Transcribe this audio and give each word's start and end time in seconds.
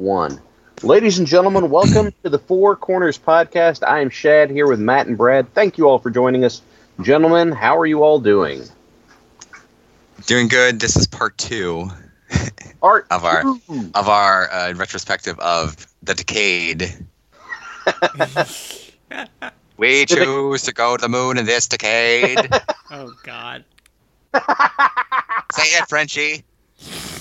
one. 0.00 0.40
Ladies 0.82 1.18
and 1.18 1.26
gentlemen, 1.26 1.68
welcome 1.68 2.10
to 2.24 2.30
the 2.30 2.38
Four 2.38 2.74
Corners 2.74 3.18
Podcast. 3.18 3.86
I 3.86 4.00
am 4.00 4.08
Shad 4.08 4.50
here 4.50 4.66
with 4.66 4.80
Matt 4.80 5.06
and 5.06 5.16
Brad. 5.16 5.52
Thank 5.52 5.76
you 5.76 5.86
all 5.88 5.98
for 5.98 6.10
joining 6.10 6.42
us. 6.42 6.62
Gentlemen, 7.02 7.52
how 7.52 7.76
are 7.76 7.84
you 7.84 8.02
all 8.02 8.18
doing? 8.18 8.64
Doing 10.24 10.48
good. 10.48 10.80
This 10.80 10.96
is 10.96 11.06
part 11.06 11.36
two 11.36 11.90
Art 12.82 13.06
of 13.10 13.26
our 13.26 13.44
of 13.94 14.08
our 14.08 14.50
uh, 14.50 14.72
retrospective 14.72 15.38
of 15.38 15.86
the 16.02 16.14
decade. 16.14 16.94
we 19.76 20.06
choose 20.06 20.62
to 20.62 20.72
go 20.72 20.96
to 20.96 21.02
the 21.02 21.08
moon 21.10 21.36
in 21.36 21.44
this 21.44 21.68
decade. 21.68 22.48
Oh 22.92 23.12
God. 23.22 23.64
Say 24.34 25.62
it, 25.62 25.88
Frenchie. 25.88 26.42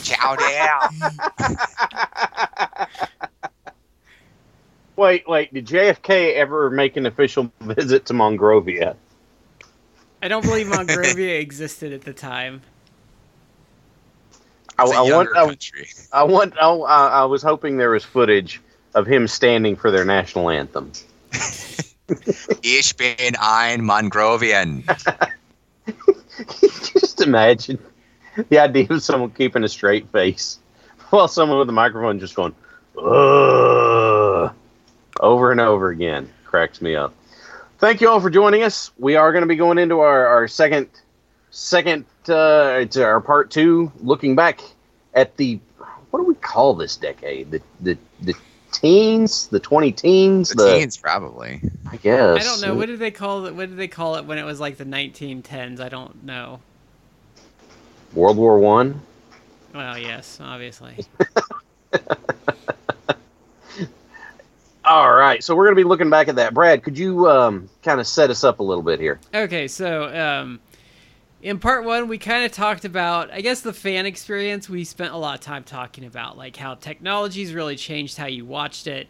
Ciao 0.04 0.36
down. 0.36 0.90
Wait, 5.00 5.24
wait, 5.30 5.54
did 5.54 5.66
JFK 5.66 6.36
ever 6.36 6.70
make 6.70 6.98
an 6.98 7.06
official 7.06 7.50
visit 7.62 8.06
to 8.08 8.14
Monrovia? 8.14 8.98
I 10.22 10.28
don't 10.28 10.44
believe 10.44 10.68
Monrovia 10.68 11.40
existed 11.40 11.94
at 11.94 12.02
the 12.02 12.12
time. 12.12 12.62
I, 14.78 14.84
It's 14.84 14.92
a 14.92 14.96
I 14.96 15.00
want, 15.00 15.08
younger 15.10 15.38
I, 15.38 15.46
country. 15.46 15.88
I 16.12 16.24
want, 16.26 16.54
I, 16.62 16.68
I 16.68 17.24
was 17.24 17.42
hoping 17.42 17.78
there 17.78 17.92
was 17.92 18.04
footage 18.04 18.60
of 18.94 19.08
him 19.08 19.26
standing 19.30 19.78
for 19.78 19.90
their 19.90 20.04
national 20.04 20.50
anthem. 20.50 20.92
Ich 22.64 22.98
bin 22.98 23.36
ein 23.40 23.82
Mongrovian. 23.84 24.84
Just 26.92 27.22
imagine 27.22 27.78
the 28.50 28.60
idea 28.60 28.88
of 28.90 29.04
someone 29.04 29.32
keeping 29.32 29.64
a 29.64 29.70
straight 29.70 30.10
face 30.12 30.60
while 31.10 31.28
someone 31.28 31.60
with 31.60 31.70
a 31.70 31.74
microphone 31.74 32.20
just 32.20 32.36
going, 32.36 32.56
Ugh, 32.98 34.54
over 35.20 35.52
and 35.52 35.62
over 35.62 35.90
again. 35.90 36.30
Cracks 36.46 36.82
me 36.82 36.96
up. 36.96 37.14
Thank 37.78 38.02
you 38.02 38.10
all 38.10 38.20
for 38.20 38.30
joining 38.30 38.64
us. 38.64 38.92
We 38.98 39.16
are 39.16 39.32
going 39.32 39.44
to 39.44 39.48
be 39.48 39.56
going 39.56 39.78
into 39.78 40.00
our, 40.00 40.26
our 40.28 40.48
second, 40.48 40.90
second, 41.52 42.06
uh, 42.28 42.80
it's 42.82 42.98
our 42.98 43.22
part 43.22 43.52
two, 43.52 43.92
looking 44.00 44.36
back 44.36 44.62
at 45.14 45.38
the, 45.38 45.60
what 46.10 46.20
do 46.20 46.26
we 46.26 46.36
call 46.36 46.74
this 46.74 46.98
decade? 46.98 47.52
The, 47.52 47.62
the, 47.80 47.98
the 48.22 48.34
teens, 48.72 49.48
the 49.48 49.60
20 49.60 49.92
teens, 49.94 50.50
The 50.50 50.78
teens, 50.78 50.98
probably. 50.98 51.62
I 51.90 51.98
guess. 51.98 52.42
I 52.42 52.44
don't 52.44 52.62
know. 52.62 52.76
What 52.76 52.88
did 52.88 53.00
they 53.00 53.12
call 53.12 53.46
it? 53.46 53.56
What 53.56 53.70
did 53.70 53.78
they 53.78 53.88
call 53.88 54.16
it 54.16 54.26
when 54.26 54.38
it 54.38 54.44
was 54.44 54.60
like 54.60 54.78
the 54.78 54.86
1910s? 54.86 55.80
I 55.80 55.90
don't 55.90 56.24
know. 56.24 56.60
World 58.14 58.38
War 58.38 58.60
One. 58.60 59.02
Well, 59.74 59.98
yes, 59.98 60.40
obviously. 60.42 61.06
All 64.86 65.14
right, 65.14 65.44
so 65.44 65.56
we're 65.56 65.66
going 65.66 65.76
to 65.76 65.84
be 65.84 65.88
looking 65.88 66.10
back 66.10 66.28
at 66.30 66.38
that. 66.38 66.56
Brad, 66.56 66.82
could 66.82 66.98
you 66.98 67.30
um, 67.30 67.70
kind 67.84 68.00
of 68.00 68.08
set 68.08 68.32
us 68.32 68.44
up 68.44 68.60
a 68.60 68.64
little 68.64 68.82
bit 68.82 69.00
here? 69.00 69.20
Okay, 69.36 69.68
so 69.68 70.06
um, 70.16 70.60
in 71.44 71.60
part 71.60 71.86
one, 71.86 72.08
we 72.08 72.18
kind 72.18 72.44
of 72.44 72.52
talked 72.52 72.86
about, 72.86 73.32
I 73.32 73.42
guess, 73.42 73.62
the 73.62 73.72
fan 73.72 74.06
experience. 74.06 74.68
We 74.68 74.84
spent 74.84 75.14
a 75.14 75.18
lot 75.18 75.36
of 75.36 75.42
time 75.42 75.64
talking 75.64 76.06
about 76.06 76.38
like 76.38 76.56
how 76.56 76.74
technology's 76.74 77.54
really 77.54 77.76
changed 77.76 78.18
how 78.18 78.26
you 78.26 78.46
watched 78.46 78.88
it. 78.88 79.08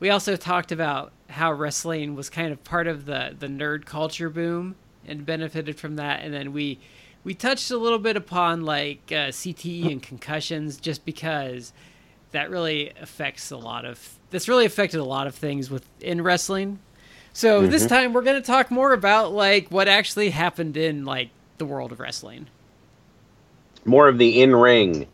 We 0.00 0.10
also 0.10 0.36
talked 0.36 0.70
about 0.70 1.12
how 1.30 1.52
wrestling 1.52 2.14
was 2.14 2.28
kind 2.28 2.52
of 2.52 2.62
part 2.62 2.86
of 2.86 3.06
the 3.06 3.34
the 3.38 3.46
nerd 3.46 3.86
culture 3.86 4.28
boom 4.28 4.74
and 5.06 5.24
benefited 5.24 5.78
from 5.78 5.96
that. 5.96 6.20
And 6.22 6.34
then 6.34 6.52
we 6.52 6.78
we 7.24 7.34
touched 7.34 7.70
a 7.70 7.76
little 7.76 7.98
bit 7.98 8.16
upon 8.16 8.64
like 8.64 9.00
uh, 9.08 9.30
CTE 9.30 9.90
and 9.90 10.02
concussions, 10.02 10.76
just 10.78 11.04
because 11.04 11.72
that 12.32 12.50
really 12.50 12.92
affects 13.00 13.50
a 13.50 13.56
lot 13.56 13.84
of 13.84 14.18
this 14.30 14.48
really 14.48 14.64
affected 14.64 14.98
a 14.98 15.04
lot 15.04 15.26
of 15.26 15.34
things 15.34 15.70
within 15.70 16.22
wrestling. 16.22 16.78
So 17.34 17.66
this 17.66 17.86
time 17.86 18.12
we're 18.12 18.22
going 18.22 18.40
to 18.40 18.46
talk 18.46 18.70
more 18.70 18.92
about 18.92 19.32
like 19.32 19.68
what 19.70 19.88
actually 19.88 20.30
happened 20.30 20.76
in 20.76 21.04
like 21.04 21.30
the 21.58 21.64
world 21.64 21.92
of 21.92 22.00
wrestling. 22.00 22.46
More 23.84 24.08
of 24.08 24.18
the 24.18 24.42
in-ring 24.42 25.06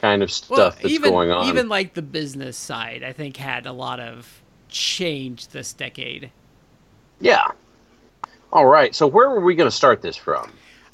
kind 0.00 0.22
of 0.22 0.30
stuff 0.30 0.76
that's 0.80 0.92
even 0.92 1.10
going 1.10 1.30
on. 1.30 1.46
even 1.46 1.68
like 1.68 1.94
the 1.94 2.02
business 2.02 2.56
side, 2.56 3.02
I 3.02 3.12
think 3.12 3.36
had 3.36 3.66
a 3.66 3.72
lot 3.72 4.00
of 4.00 4.42
change 4.68 5.48
this 5.48 5.72
decade. 5.72 6.30
yeah. 7.20 7.50
All 8.52 8.66
right, 8.66 8.94
so 8.94 9.06
where 9.06 9.30
were 9.30 9.40
we 9.40 9.54
going 9.54 9.70
to 9.70 9.74
start 9.74 10.02
this 10.02 10.14
from? 10.14 10.52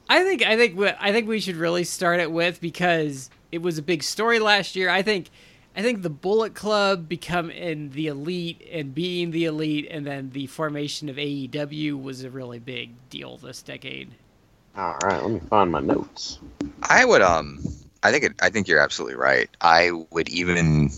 I 0.09 0.25
think 0.25 0.43
I 0.43 0.57
think 0.57 0.77
we- 0.77 0.89
I 0.99 1.13
think 1.13 1.29
we 1.29 1.41
should 1.41 1.57
really 1.57 1.85
start 1.85 2.21
it 2.21 2.33
with 2.33 2.61
because 2.61 3.31
it 3.53 3.59
was 3.63 3.79
a 3.79 3.83
big 3.83 4.03
story 4.03 4.39
last 4.39 4.77
year. 4.77 4.89
I 4.89 5.03
think 5.03 5.31
I 5.77 5.83
think 5.83 6.03
the 6.03 6.11
Bullet 6.11 6.55
Club 6.55 7.09
become 7.09 7.51
in 7.51 7.91
the 7.91 8.09
elite 8.09 8.67
and 8.73 8.95
being 8.95 9.31
the 9.31 9.45
elite, 9.45 9.87
and 9.91 10.07
then 10.07 10.31
the 10.33 10.47
formation 10.47 11.09
of 11.09 11.17
AEW 11.19 12.01
was 12.01 12.25
a 12.25 12.31
really 12.31 12.59
big 12.59 12.91
deal 13.11 13.37
this 13.37 13.63
decade. 13.63 14.11
All 14.77 14.97
right, 15.05 15.23
let 15.23 15.31
me 15.31 15.41
find 15.41 15.71
my 15.71 15.81
notes. 15.81 16.39
I 16.83 17.05
would 17.05 17.23
um 17.23 17.61
I 18.03 18.11
think 18.11 18.25
it, 18.25 18.33
I 18.41 18.49
think 18.49 18.69
you're 18.69 18.81
absolutely 18.81 19.17
right. 19.17 19.49
I 19.61 19.91
would 20.11 20.29
even 20.31 20.91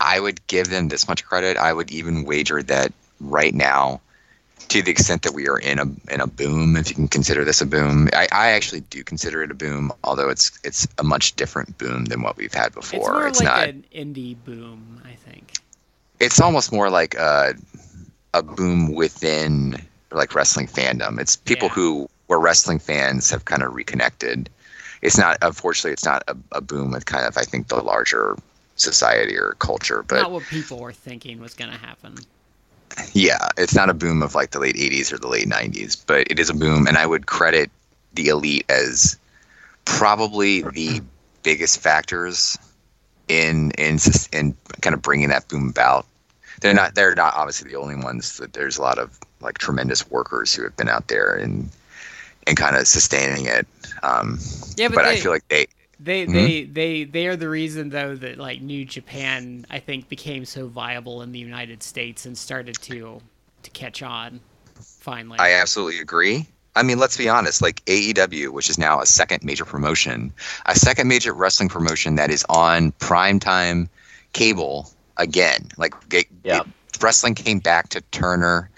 I 0.00 0.18
would 0.18 0.44
give 0.46 0.70
them 0.70 0.88
this 0.88 1.06
much 1.08 1.24
credit. 1.24 1.56
I 1.56 1.72
would 1.72 1.90
even 1.90 2.24
wager 2.24 2.62
that 2.64 2.92
right 3.20 3.54
now, 3.54 4.00
to 4.68 4.82
the 4.82 4.90
extent 4.90 5.22
that 5.22 5.32
we 5.34 5.48
are 5.48 5.58
in 5.58 5.78
a 5.78 5.84
in 6.12 6.20
a 6.20 6.26
boom, 6.26 6.76
if 6.76 6.88
you 6.88 6.94
can 6.94 7.08
consider 7.08 7.44
this 7.44 7.60
a 7.60 7.66
boom, 7.66 8.08
I, 8.12 8.28
I 8.32 8.50
actually 8.50 8.80
do 8.82 9.02
consider 9.02 9.42
it 9.42 9.50
a 9.50 9.54
boom, 9.54 9.92
although 10.04 10.28
it's 10.28 10.58
it's 10.64 10.86
a 10.98 11.02
much 11.04 11.34
different 11.36 11.76
boom 11.78 12.04
than 12.06 12.22
what 12.22 12.36
we've 12.36 12.52
had 12.54 12.72
before. 12.74 12.98
it's 12.98 13.08
more 13.08 13.26
It's 13.26 13.38
like 13.38 13.46
not 13.46 13.68
an 13.68 13.84
indie 13.94 14.36
boom, 14.44 15.00
I 15.04 15.14
think. 15.14 15.54
it's 16.20 16.40
almost 16.40 16.72
more 16.72 16.90
like 16.90 17.14
a 17.14 17.54
a 18.34 18.42
boom 18.42 18.94
within 18.94 19.76
like 20.12 20.34
wrestling 20.34 20.66
fandom. 20.66 21.20
It's 21.20 21.36
people 21.36 21.68
Yeah. 21.68 21.74
who 21.74 22.08
were 22.28 22.38
wrestling 22.40 22.78
fans 22.78 23.30
have 23.30 23.44
kind 23.44 23.62
of 23.62 23.74
reconnected. 23.74 24.48
It's 25.02 25.18
not 25.18 25.38
unfortunately 25.42 25.92
it's 25.92 26.04
not 26.04 26.22
a, 26.28 26.36
a 26.52 26.60
boom 26.60 26.92
with 26.92 27.06
kind 27.06 27.26
of 27.26 27.36
I 27.36 27.42
think 27.42 27.68
the 27.68 27.82
larger 27.82 28.36
society 28.76 29.36
or 29.36 29.56
culture, 29.58 30.02
but 30.06 30.20
Not 30.22 30.30
what 30.32 30.46
people 30.46 30.78
were 30.78 30.92
thinking 30.92 31.40
was 31.40 31.54
going 31.54 31.70
to 31.70 31.76
happen. 31.78 32.14
Yeah, 33.12 33.48
it's 33.56 33.74
not 33.74 33.90
a 33.90 33.94
boom 33.94 34.22
of 34.22 34.34
like 34.34 34.50
the 34.50 34.60
late 34.60 34.76
80s 34.76 35.12
or 35.12 35.18
the 35.18 35.28
late 35.28 35.48
90s, 35.48 36.02
but 36.06 36.30
it 36.30 36.38
is 36.38 36.50
a 36.50 36.54
boom 36.54 36.86
and 36.86 36.96
I 36.96 37.06
would 37.06 37.26
credit 37.26 37.70
the 38.14 38.28
elite 38.28 38.64
as 38.68 39.18
probably 39.84 40.62
the 40.62 41.00
biggest 41.42 41.80
factors 41.80 42.58
in 43.28 43.70
in 43.72 43.98
in 44.32 44.56
kind 44.80 44.94
of 44.94 45.02
bringing 45.02 45.28
that 45.28 45.48
boom 45.48 45.68
about. 45.68 46.06
They're 46.60 46.74
not 46.74 46.94
they're 46.94 47.14
not 47.14 47.34
obviously 47.34 47.70
the 47.70 47.78
only 47.78 47.96
ones. 47.96 48.36
That 48.38 48.52
There's 48.52 48.76
a 48.76 48.82
lot 48.82 48.98
of 48.98 49.18
like 49.40 49.58
tremendous 49.58 50.08
workers 50.10 50.54
who 50.54 50.62
have 50.64 50.76
been 50.76 50.88
out 50.88 51.08
there 51.08 51.34
and 51.34 51.70
and 52.46 52.56
kind 52.56 52.76
of 52.76 52.86
sustaining 52.86 53.46
it. 53.46 53.66
Um, 54.02 54.38
Yeah, 54.76 54.88
but, 54.88 54.96
but 54.96 55.04
they, 55.04 55.10
I 55.12 55.16
feel 55.20 55.32
like 55.32 55.46
they 55.48 55.66
they, 56.02 56.26
Mhm. 56.26 56.32
they 56.32 56.64
they 56.64 57.04
they 57.04 57.26
are 57.26 57.36
the 57.36 57.48
reason 57.48 57.90
though 57.90 58.16
that 58.16 58.38
like 58.38 58.60
New 58.62 58.84
Japan 58.84 59.66
I 59.70 59.78
think 59.80 60.08
became 60.08 60.44
so 60.44 60.66
viable 60.66 61.22
in 61.22 61.32
the 61.32 61.38
United 61.38 61.82
States 61.82 62.24
and 62.26 62.36
started 62.36 62.76
to 62.82 63.20
to 63.62 63.70
catch 63.70 64.02
on 64.02 64.40
finally. 65.00 65.38
I 65.38 65.52
absolutely 65.52 66.00
agree. 66.00 66.46
I 66.76 66.82
mean, 66.84 66.98
let's 66.98 67.16
be 67.16 67.28
honest. 67.28 67.60
Like 67.60 67.84
AEW, 67.86 68.50
which 68.52 68.70
is 68.70 68.78
now 68.78 69.00
a 69.00 69.06
second 69.06 69.42
major 69.42 69.64
promotion, 69.64 70.32
a 70.66 70.74
second 70.76 71.08
major 71.08 71.34
wrestling 71.34 71.68
promotion 71.68 72.14
that 72.14 72.30
is 72.30 72.44
on 72.48 72.92
primetime 72.92 73.88
cable 74.32 74.90
again. 75.16 75.68
Like 75.76 75.94
it, 76.12 76.26
Yeah. 76.44 76.60
it- 76.60 76.66
wrestling 77.02 77.34
came 77.34 77.58
back 77.58 77.88
to 77.90 78.00
Turner 78.12 78.70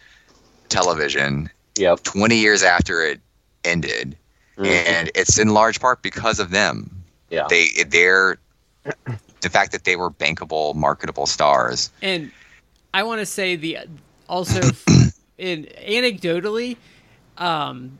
Television 0.68 1.50
Yep. 1.76 2.02
20 2.02 2.36
years 2.36 2.62
after 2.62 3.02
it 3.02 3.20
ended, 3.64 4.16
Mhm. 4.58 4.66
and 4.66 5.10
it's 5.14 5.38
in 5.38 5.48
large 5.50 5.80
part 5.80 6.02
because 6.02 6.38
of 6.40 6.50
them. 6.50 7.01
Yeah. 7.32 7.46
They 7.48 7.68
they're 7.88 8.38
the 8.84 9.48
fact 9.48 9.72
that 9.72 9.84
they 9.84 9.96
were 9.96 10.10
bankable, 10.10 10.74
marketable 10.74 11.26
stars. 11.26 11.90
And 12.02 12.30
I 12.92 13.02
want 13.04 13.20
to 13.20 13.26
say 13.26 13.56
the 13.56 13.78
also 14.28 14.60
in 15.38 15.64
anecdotally, 15.64 16.76
um, 17.38 17.98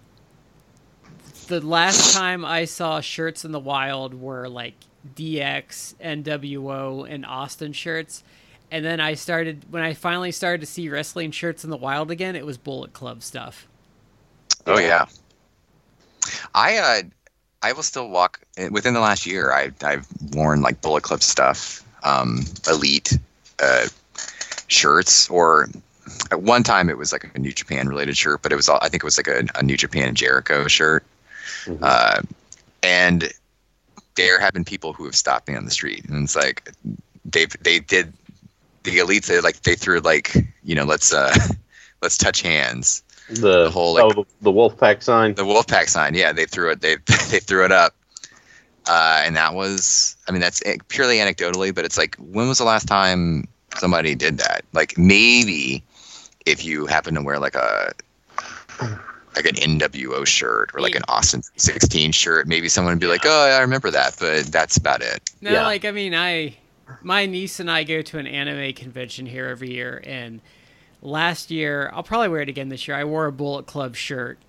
the 1.46 1.60
last 1.60 2.14
time 2.14 2.44
I 2.44 2.66
saw 2.66 3.00
shirts 3.00 3.44
in 3.44 3.52
the 3.52 3.58
wild 3.58 4.12
were 4.14 4.48
like 4.50 4.74
DX, 5.16 5.94
NWO, 5.94 7.10
and 7.10 7.24
Austin 7.24 7.72
shirts. 7.72 8.22
And 8.70 8.84
then 8.84 9.00
I 9.00 9.14
started 9.14 9.64
when 9.70 9.82
I 9.82 9.94
finally 9.94 10.30
started 10.30 10.60
to 10.60 10.66
see 10.66 10.90
wrestling 10.90 11.30
shirts 11.30 11.64
in 11.64 11.70
the 11.70 11.76
wild 11.78 12.10
again. 12.10 12.36
It 12.36 12.44
was 12.44 12.58
Bullet 12.58 12.92
Club 12.92 13.22
stuff. 13.22 13.66
Oh 14.66 14.78
yeah. 14.78 15.06
I 16.54 16.76
uh 16.76 17.02
I 17.62 17.72
will 17.72 17.82
still 17.82 18.08
walk 18.08 18.40
within 18.70 18.94
the 18.94 19.00
last 19.00 19.26
year. 19.26 19.52
I 19.52 19.70
I've 19.84 20.06
worn 20.34 20.62
like 20.62 20.80
Bullet 20.80 21.02
Club 21.02 21.22
stuff, 21.22 21.82
um, 22.02 22.44
Elite 22.68 23.16
uh, 23.62 23.86
shirts, 24.68 25.28
or 25.30 25.68
at 26.30 26.42
one 26.42 26.62
time 26.62 26.90
it 26.90 26.98
was 26.98 27.12
like 27.12 27.30
a 27.34 27.38
New 27.38 27.52
Japan 27.52 27.88
related 27.88 28.16
shirt, 28.16 28.42
but 28.42 28.52
it 28.52 28.56
was 28.56 28.68
all, 28.68 28.78
I 28.82 28.88
think 28.88 29.02
it 29.02 29.06
was 29.06 29.16
like 29.18 29.28
a, 29.28 29.44
a 29.54 29.62
New 29.62 29.76
Japan 29.76 30.14
Jericho 30.14 30.66
shirt, 30.66 31.04
Mhm. 31.66 31.78
uh, 31.82 32.22
and 32.82 33.32
there 34.16 34.40
have 34.40 34.52
been 34.52 34.64
people 34.64 34.92
who 34.92 35.04
have 35.04 35.14
stopped 35.14 35.48
me 35.48 35.54
on 35.54 35.64
the 35.64 35.70
street, 35.70 36.04
and 36.08 36.24
it's 36.24 36.36
like 36.36 36.70
they 37.24 37.46
they 37.62 37.78
did 37.78 38.12
the 38.82 38.98
elites. 38.98 39.26
They 39.26 39.40
like 39.40 39.62
they 39.62 39.74
threw 39.76 40.00
like 40.00 40.34
you 40.64 40.74
know 40.74 40.84
let's 40.84 41.12
uh 41.12 41.32
let's 42.02 42.18
touch 42.18 42.42
hands. 42.42 43.02
The, 43.34 43.64
The 43.64 43.70
whole, 43.70 43.94
like- 43.94 44.04
oh, 44.04 44.10
the, 44.12 44.24
the 44.42 44.52
Wolfpack 44.52 45.02
sign. 45.02 45.34
The 45.34 45.44
Wolfpack 45.44 45.88
sign, 45.88 46.14
yeah, 46.14 46.32
they 46.32 46.44
threw 46.46 46.70
it. 46.70 46.80
They 46.80 46.96
they 47.30 47.38
threw 47.40 47.64
it 47.64 47.72
up, 47.72 47.94
uh, 48.86 49.22
and 49.24 49.36
that 49.36 49.54
was. 49.54 50.16
I 50.28 50.32
mean, 50.32 50.40
that's 50.40 50.62
purely 50.88 51.16
anecdotally, 51.16 51.74
but 51.74 51.84
it's 51.84 51.98
like, 51.98 52.16
when 52.16 52.48
was 52.48 52.58
the 52.58 52.64
last 52.64 52.86
time 52.86 53.48
somebody 53.76 54.14
did 54.14 54.38
that? 54.38 54.64
Like 54.72 54.96
maybe 54.98 55.82
if 56.46 56.64
you 56.64 56.86
happen 56.86 57.14
to 57.14 57.22
wear 57.22 57.38
like 57.38 57.54
a 57.54 57.92
like 59.34 59.46
an 59.46 59.54
NWO 59.54 60.26
shirt 60.26 60.70
or 60.74 60.80
like 60.80 60.94
an 60.94 61.02
Austin 61.08 61.42
16 61.56 62.12
shirt, 62.12 62.46
maybe 62.46 62.68
someone 62.68 62.92
would 62.92 63.00
be 63.00 63.06
like, 63.06 63.22
"Oh, 63.24 63.50
I 63.50 63.60
remember 63.60 63.90
that," 63.90 64.16
but 64.20 64.46
that's 64.46 64.76
about 64.76 65.00
it. 65.00 65.30
No, 65.40 65.52
Yeah. 65.52 65.62
like 65.64 65.84
I 65.84 65.90
mean, 65.90 66.14
I 66.14 66.56
my 67.02 67.24
niece 67.26 67.58
and 67.60 67.70
I 67.70 67.84
go 67.84 68.02
to 68.02 68.18
an 68.18 68.26
anime 68.26 68.74
convention 68.74 69.24
here 69.26 69.46
every 69.46 69.70
year, 69.72 70.02
and 70.04 70.40
last 71.02 71.50
year 71.52 71.90
I'll 71.94 72.04
probably 72.04 72.30
wear 72.30 72.42
it 72.42 72.50
again 72.50 72.70
this 72.70 72.88
year. 72.88 72.96
I 72.96 73.04
wore 73.04 73.26
a 73.26 73.32
Bullet 73.32 73.66
Club 73.66 73.96
shirt, 73.96 74.44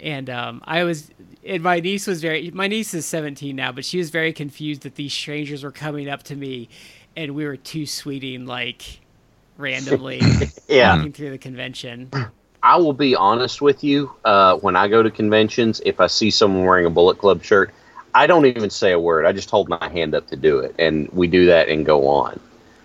and 0.00 0.30
um, 0.30 0.62
I 0.66 0.84
was 0.84 1.10
and 1.44 1.62
my 1.62 1.80
niece 1.80 2.06
was 2.08 2.22
very 2.22 2.50
my 2.52 2.68
niece 2.68 2.94
is 2.94 3.06
17 3.06 3.56
now, 3.56 3.72
but 3.72 3.84
she 3.86 3.98
was 3.98 4.10
very 4.10 4.32
confused 4.34 4.82
that 4.82 4.96
these 4.96 5.14
strangers 5.14 5.64
were 5.64 5.72
coming 5.72 6.08
up 6.08 6.24
to 6.24 6.36
me, 6.36 6.70
and 7.16 7.34
we 7.34 7.46
were 7.46 7.58
too 7.58 7.86
sweeting 7.86 8.46
like 8.46 9.02
randomly 9.56 10.38
Yeah. 10.68 10.96
walking 10.96 11.12
through 11.12 11.30
the 11.30 11.38
convention. 11.38 12.14
I 12.62 12.76
will 12.76 12.92
be 12.92 13.14
honest 13.14 13.60
with 13.62 13.84
you. 13.84 14.10
Uh, 14.24 14.56
when 14.58 14.76
I 14.76 14.88
go 14.88 15.02
to 15.02 15.10
conventions, 15.10 15.80
if 15.84 16.00
I 16.00 16.06
see 16.08 16.30
someone 16.30 16.64
wearing 16.64 16.86
a 16.86 16.90
Bullet 16.90 17.18
Club 17.18 17.42
shirt, 17.44 17.72
I 18.14 18.26
don't 18.26 18.46
even 18.46 18.70
say 18.70 18.92
a 18.92 18.98
word. 18.98 19.26
I 19.26 19.32
just 19.32 19.50
hold 19.50 19.68
my 19.68 19.88
hand 19.88 20.14
up 20.14 20.26
to 20.28 20.36
do 20.36 20.58
it, 20.60 20.74
and 20.78 21.08
we 21.12 21.28
do 21.28 21.46
that 21.46 21.68
and 21.68 21.86
go 21.86 22.08
on. 22.08 22.40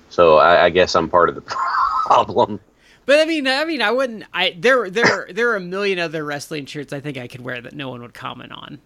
So 0.10 0.38
I, 0.38 0.66
I 0.66 0.69
guess 0.69 0.96
I'm 0.96 1.10
part 1.10 1.30
of 1.30 1.36
the 1.36 1.42
problem. 2.06 2.60
But 3.06 3.20
I 3.20 3.26
mean, 3.26 3.48
I 3.48 3.66
mean, 3.66 3.82
I 3.82 3.92
wouldn't. 3.92 4.24
I 4.34 4.56
there 4.58 4.90
there 4.90 5.28
there 5.32 5.50
are 5.52 5.56
a 5.58 5.62
million 5.62 6.00
other 6.00 6.24
wrestling 6.24 6.66
shirts 6.66 6.94
I 6.94 7.00
think 7.00 7.18
I 7.18 7.28
could 7.28 7.42
wear 7.42 7.60
that 7.62 7.74
no 7.74 7.90
one 7.90 8.02
would 8.02 8.14
comment 8.14 8.52
on. 8.52 8.80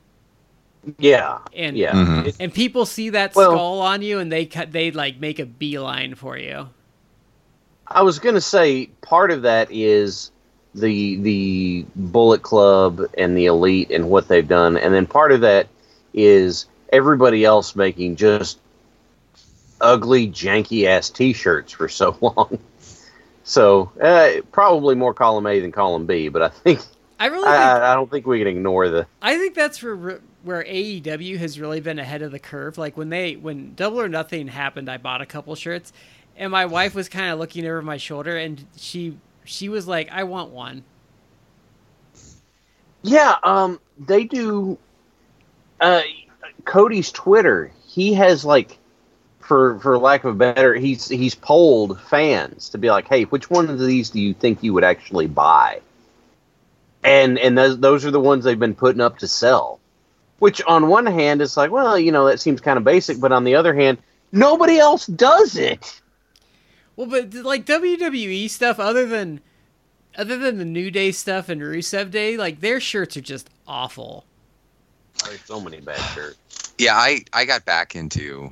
Yeah, 0.97 1.39
And 1.53 1.75
yeah. 1.77 1.91
Mhm. 1.91 2.35
And 2.39 2.53
people 2.53 2.85
see 2.85 3.09
that 3.09 3.35
Well- 3.35 3.51
skull 3.51 3.81
on 3.81 4.01
you 4.01 4.19
and 4.19 4.31
they 4.31 4.45
cut 4.45 4.71
they 4.71 4.91
like 4.91 5.19
make 5.19 5.37
a 5.39 5.45
beeline 5.45 6.15
for 6.15 6.37
you 6.37 6.69
I 7.87 8.01
was 8.03 8.19
gonna 8.19 8.41
say 8.41 8.87
part 9.01 9.31
of 9.31 9.41
that 9.43 9.69
is 9.71 10.31
the 10.75 11.17
the 11.17 11.85
Bullet 11.95 12.41
Club 12.41 13.01
and 13.17 13.35
the 13.37 13.45
Elite 13.45 13.91
and 13.91 14.09
what 14.09 14.27
they've 14.27 14.47
done, 14.47 14.77
and 14.77 14.93
then 14.93 15.05
part 15.07 15.31
of 15.31 15.41
that 15.41 15.67
is 16.13 16.65
everybody 16.93 17.43
else 17.45 17.75
making 17.75 18.15
just 18.17 18.59
ugly, 19.81 20.27
janky 20.27 20.85
ass 20.85 21.09
T-shirts 21.09 21.71
for 21.71 21.87
so 21.89 22.15
long. 22.21 22.59
So 23.47 23.91
uh, 24.01 24.41
probably 24.51 24.93
more 24.93 25.13
column 25.13 25.47
A 25.47 25.59
than 25.59 25.71
column 25.71 26.05
B, 26.05 26.27
but 26.27 26.41
I 26.41 26.49
think 26.49 26.81
i 27.19 27.27
really 27.27 27.45
think, 27.45 27.55
I, 27.55 27.93
I 27.93 27.95
don't 27.95 28.11
think 28.11 28.27
we 28.27 28.39
can 28.39 28.47
ignore 28.47 28.89
the. 28.89 29.07
I 29.21 29.37
think 29.37 29.55
that's 29.55 29.81
where 29.81 30.21
where 30.43 30.63
aew 30.63 31.37
has 31.37 31.59
really 31.59 31.79
been 31.79 31.97
ahead 31.97 32.21
of 32.21 32.31
the 32.31 32.39
curve 32.39 32.77
like 32.77 32.95
when 32.95 33.09
they 33.09 33.35
when 33.35 33.73
double 33.73 33.99
or 33.99 34.07
nothing 34.07 34.47
happened 34.47 34.87
i 34.89 34.95
bought 34.95 35.19
a 35.19 35.25
couple 35.25 35.53
shirts 35.55 35.91
and 36.37 36.51
my 36.51 36.65
wife 36.65 36.93
was 36.95 37.09
kind 37.09 37.33
of 37.33 37.39
looking 37.39 37.65
over 37.65 37.81
my 37.81 37.97
shoulder 37.97 38.37
and 38.37 38.65
she 38.77 39.17
she 39.43 39.67
was 39.67 39.87
like 39.87 40.09
i 40.11 40.23
want 40.23 40.51
one 40.51 40.83
Yeah, 43.03 43.35
um, 43.43 43.79
they 43.97 44.25
do. 44.25 44.77
Uh, 45.79 46.01
Cody's 46.65 47.11
Twitter. 47.11 47.71
He 47.85 48.13
has 48.13 48.43
like, 48.43 48.77
for 49.47 49.79
for 49.79 49.97
lack 49.97 50.23
of 50.25 50.35
a 50.35 50.37
better, 50.37 50.75
he's 50.75 51.07
he's 51.07 51.35
polled 51.35 51.99
fans 52.01 52.69
to 52.69 52.77
be 52.77 52.89
like, 52.89 53.07
hey, 53.07 53.23
which 53.23 53.49
one 53.49 53.69
of 53.69 53.79
these 53.79 54.09
do 54.11 54.19
you 54.19 54.33
think 54.33 54.63
you 54.63 54.73
would 54.73 54.83
actually 54.83 55.27
buy? 55.27 55.81
And 57.03 57.39
and 57.39 57.57
those 57.57 57.79
those 57.79 58.05
are 58.05 58.11
the 58.11 58.19
ones 58.19 58.43
they've 58.43 58.59
been 58.59 58.75
putting 58.75 59.01
up 59.01 59.19
to 59.19 59.27
sell. 59.27 59.79
Which 60.39 60.61
on 60.63 60.87
one 60.87 61.05
hand 61.07 61.41
is 61.41 61.57
like, 61.57 61.71
well, 61.71 61.97
you 61.97 62.11
know, 62.11 62.27
that 62.27 62.39
seems 62.39 62.61
kind 62.61 62.77
of 62.77 62.83
basic, 62.83 63.19
but 63.19 63.31
on 63.31 63.43
the 63.45 63.55
other 63.55 63.73
hand, 63.73 63.99
nobody 64.31 64.77
else 64.79 65.07
does 65.07 65.57
it. 65.57 66.01
well 66.95 67.07
but 67.07 67.33
like 67.33 67.65
wwe 67.65 68.49
stuff 68.49 68.79
other 68.79 69.05
than 69.05 69.41
other 70.17 70.37
than 70.37 70.57
the 70.57 70.65
new 70.65 70.91
day 70.91 71.11
stuff 71.11 71.49
and 71.49 71.61
rusev 71.61 72.11
day 72.11 72.37
like 72.37 72.59
their 72.59 72.79
shirts 72.79 73.15
are 73.17 73.21
just 73.21 73.49
awful 73.67 74.27
There's 75.23 75.43
so 75.45 75.59
many 75.61 75.81
bad 75.81 76.05
shirts. 76.13 76.73
Yeah, 76.77 76.95
I 76.95 77.21
I 77.33 77.45
got 77.45 77.65
back 77.65 77.95
into 77.95 78.51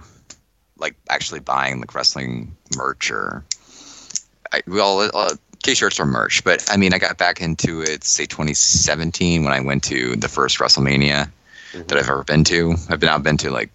like 0.78 0.96
actually 1.10 1.40
buying 1.40 1.80
like 1.80 1.94
wrestling 1.94 2.56
merch 2.76 3.12
or 3.12 3.44
I, 4.52 4.62
well, 4.68 5.10
uh, 5.14 5.36
t-shirts 5.64 6.00
or 6.00 6.06
merch, 6.06 6.44
but 6.44 6.64
I 6.70 6.78
mean, 6.78 6.94
I 6.94 7.00
got 7.00 7.18
back 7.18 7.42
into 7.42 7.82
it 7.82 8.04
say 8.04 8.26
2017 8.26 9.44
when 9.44 9.52
I 9.52 9.60
went 9.60 9.84
to 9.86 10.16
the 10.16 10.28
first 10.28 10.60
WrestleMania 10.60 11.30
that 11.74 11.98
I've 11.98 12.10
ever 12.10 12.24
been 12.24 12.44
to. 12.46 12.76
I've 12.90 13.04
I've 13.04 13.24
been 13.24 13.38
to 13.38 13.52
like 13.52 13.70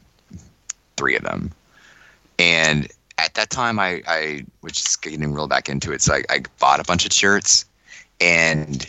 three 0.97 1.17
of 1.17 1.23
them, 1.23 1.51
and 2.39 2.89
at 3.19 3.35
that 3.35 3.51
time 3.51 3.79
I 3.79 4.03
I 4.07 4.45
was 4.63 4.73
just 4.73 5.03
getting 5.03 5.33
real 5.33 5.49
back 5.49 5.69
into 5.69 5.93
it, 5.93 6.03
so 6.03 6.15
I, 6.15 6.23
I 6.31 6.43
bought 6.59 6.81
a 6.81 6.85
bunch 6.85 7.05
of 7.05 7.13
shirts, 7.13 7.65
and 8.21 8.87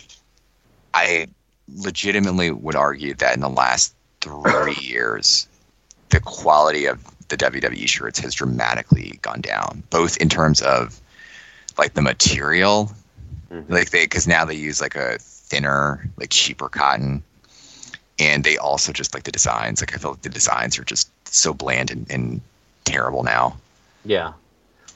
I 0.93 1.27
legitimately 1.75 2.51
would 2.51 2.75
argue 2.75 3.15
that 3.15 3.33
in 3.33 3.39
the 3.39 3.49
last 3.49 3.93
three 4.21 4.75
years, 4.79 5.47
the 6.09 6.19
quality 6.19 6.85
of 6.85 6.99
the 7.31 7.37
WWE 7.37 7.87
shirts 7.87 8.19
has 8.19 8.35
dramatically 8.35 9.17
gone 9.23 9.41
down, 9.41 9.81
both 9.89 10.17
in 10.17 10.29
terms 10.29 10.61
of 10.61 10.99
like 11.77 11.93
the 11.95 12.01
material, 12.01 12.91
Mhm. 13.51 13.65
like 13.69 13.89
they 13.89 14.03
because 14.05 14.27
now 14.27 14.45
they 14.45 14.53
use 14.55 14.79
like 14.81 14.95
a 14.95 15.17
thinner, 15.19 16.07
like 16.17 16.29
cheaper 16.29 16.69
cotton, 16.69 17.23
and 18.19 18.43
they 18.43 18.57
also 18.57 18.91
just 18.93 19.13
like 19.13 19.23
the 19.23 19.31
designs. 19.31 19.81
Like 19.81 19.95
I 19.95 19.97
feel 19.97 20.11
like 20.11 20.21
the 20.21 20.29
designs 20.29 20.77
are 20.77 20.83
just 20.83 21.09
so 21.27 21.53
bland 21.53 21.89
and, 21.91 22.05
and 22.09 22.41
terrible 22.83 23.23
now. 23.23 23.57
Yeah. 24.05 24.33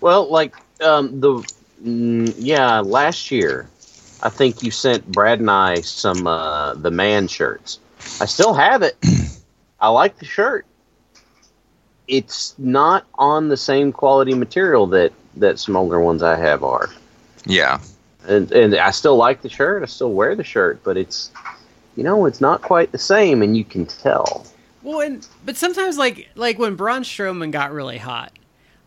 Well, 0.01 0.29
like 0.29 0.55
um, 0.81 1.19
the 1.21 1.31
mm, 1.83 2.33
yeah 2.37 2.81
last 2.81 3.31
year, 3.31 3.67
I 4.21 4.29
think 4.29 4.61
you 4.63 4.71
sent 4.71 5.09
Brad 5.11 5.39
and 5.39 5.49
I 5.49 5.81
some 5.81 6.27
uh, 6.27 6.73
the 6.75 6.91
man 6.91 7.27
shirts. 7.27 7.79
I 8.21 8.25
still 8.25 8.53
have 8.53 8.81
it. 8.83 8.97
I 9.79 9.89
like 9.89 10.19
the 10.19 10.25
shirt. 10.25 10.65
It's 12.07 12.53
not 12.57 13.05
on 13.15 13.49
the 13.49 13.57
same 13.57 13.91
quality 13.91 14.33
material 14.33 14.87
that 14.87 15.13
that 15.37 15.59
some 15.59 15.75
older 15.75 15.99
ones 15.99 16.23
I 16.23 16.35
have 16.37 16.63
are, 16.63 16.89
Yeah, 17.45 17.79
and 18.27 18.51
and 18.51 18.75
I 18.75 18.91
still 18.91 19.15
like 19.17 19.41
the 19.41 19.49
shirt. 19.49 19.83
I 19.83 19.85
still 19.87 20.13
wear 20.13 20.35
the 20.35 20.43
shirt, 20.43 20.81
but 20.83 20.97
it's 20.97 21.31
you 21.95 22.03
know 22.03 22.25
it's 22.25 22.41
not 22.41 22.61
quite 22.61 22.91
the 22.91 22.97
same, 22.99 23.41
and 23.41 23.57
you 23.57 23.65
can 23.65 23.85
tell. 23.85 24.45
Well, 24.81 25.01
and 25.01 25.27
but 25.43 25.57
sometimes 25.57 25.97
like 25.97 26.29
like 26.35 26.59
when 26.59 26.75
Braun 26.75 27.03
Strowman 27.03 27.51
got 27.51 27.71
really 27.71 27.97
hot, 27.97 28.31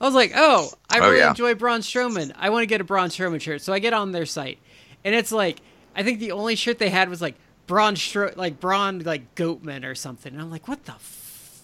I 0.00 0.04
was 0.04 0.14
like, 0.14 0.32
oh, 0.36 0.78
I 0.88 1.00
Oh, 1.00 1.10
really 1.10 1.18
yeah. 1.18 1.28
enjoy 1.28 1.54
Braun 1.54 1.80
Strowman. 1.80 2.32
I 2.36 2.50
want 2.50 2.62
to 2.62 2.66
get 2.66 2.80
a 2.80 2.84
Braun 2.84 3.08
Strowman 3.08 3.40
shirt, 3.40 3.62
so 3.62 3.72
I 3.72 3.78
get 3.78 3.92
on 3.92 4.12
their 4.12 4.26
site, 4.26 4.58
and 5.04 5.14
it's 5.14 5.32
like 5.32 5.60
I 5.94 6.02
think 6.02 6.20
the 6.20 6.32
only 6.32 6.54
shirt 6.56 6.78
they 6.78 6.90
had 6.90 7.08
was 7.08 7.20
like 7.20 7.36
Braun 7.66 7.94
Stro 7.96 8.36
like 8.36 8.60
Braun 8.60 9.00
like 9.00 9.34
Goatman 9.34 9.84
or 9.84 9.94
something, 9.94 10.32
and 10.32 10.40
I'm 10.40 10.50
like, 10.50 10.68
what 10.68 10.84
the 10.84 10.94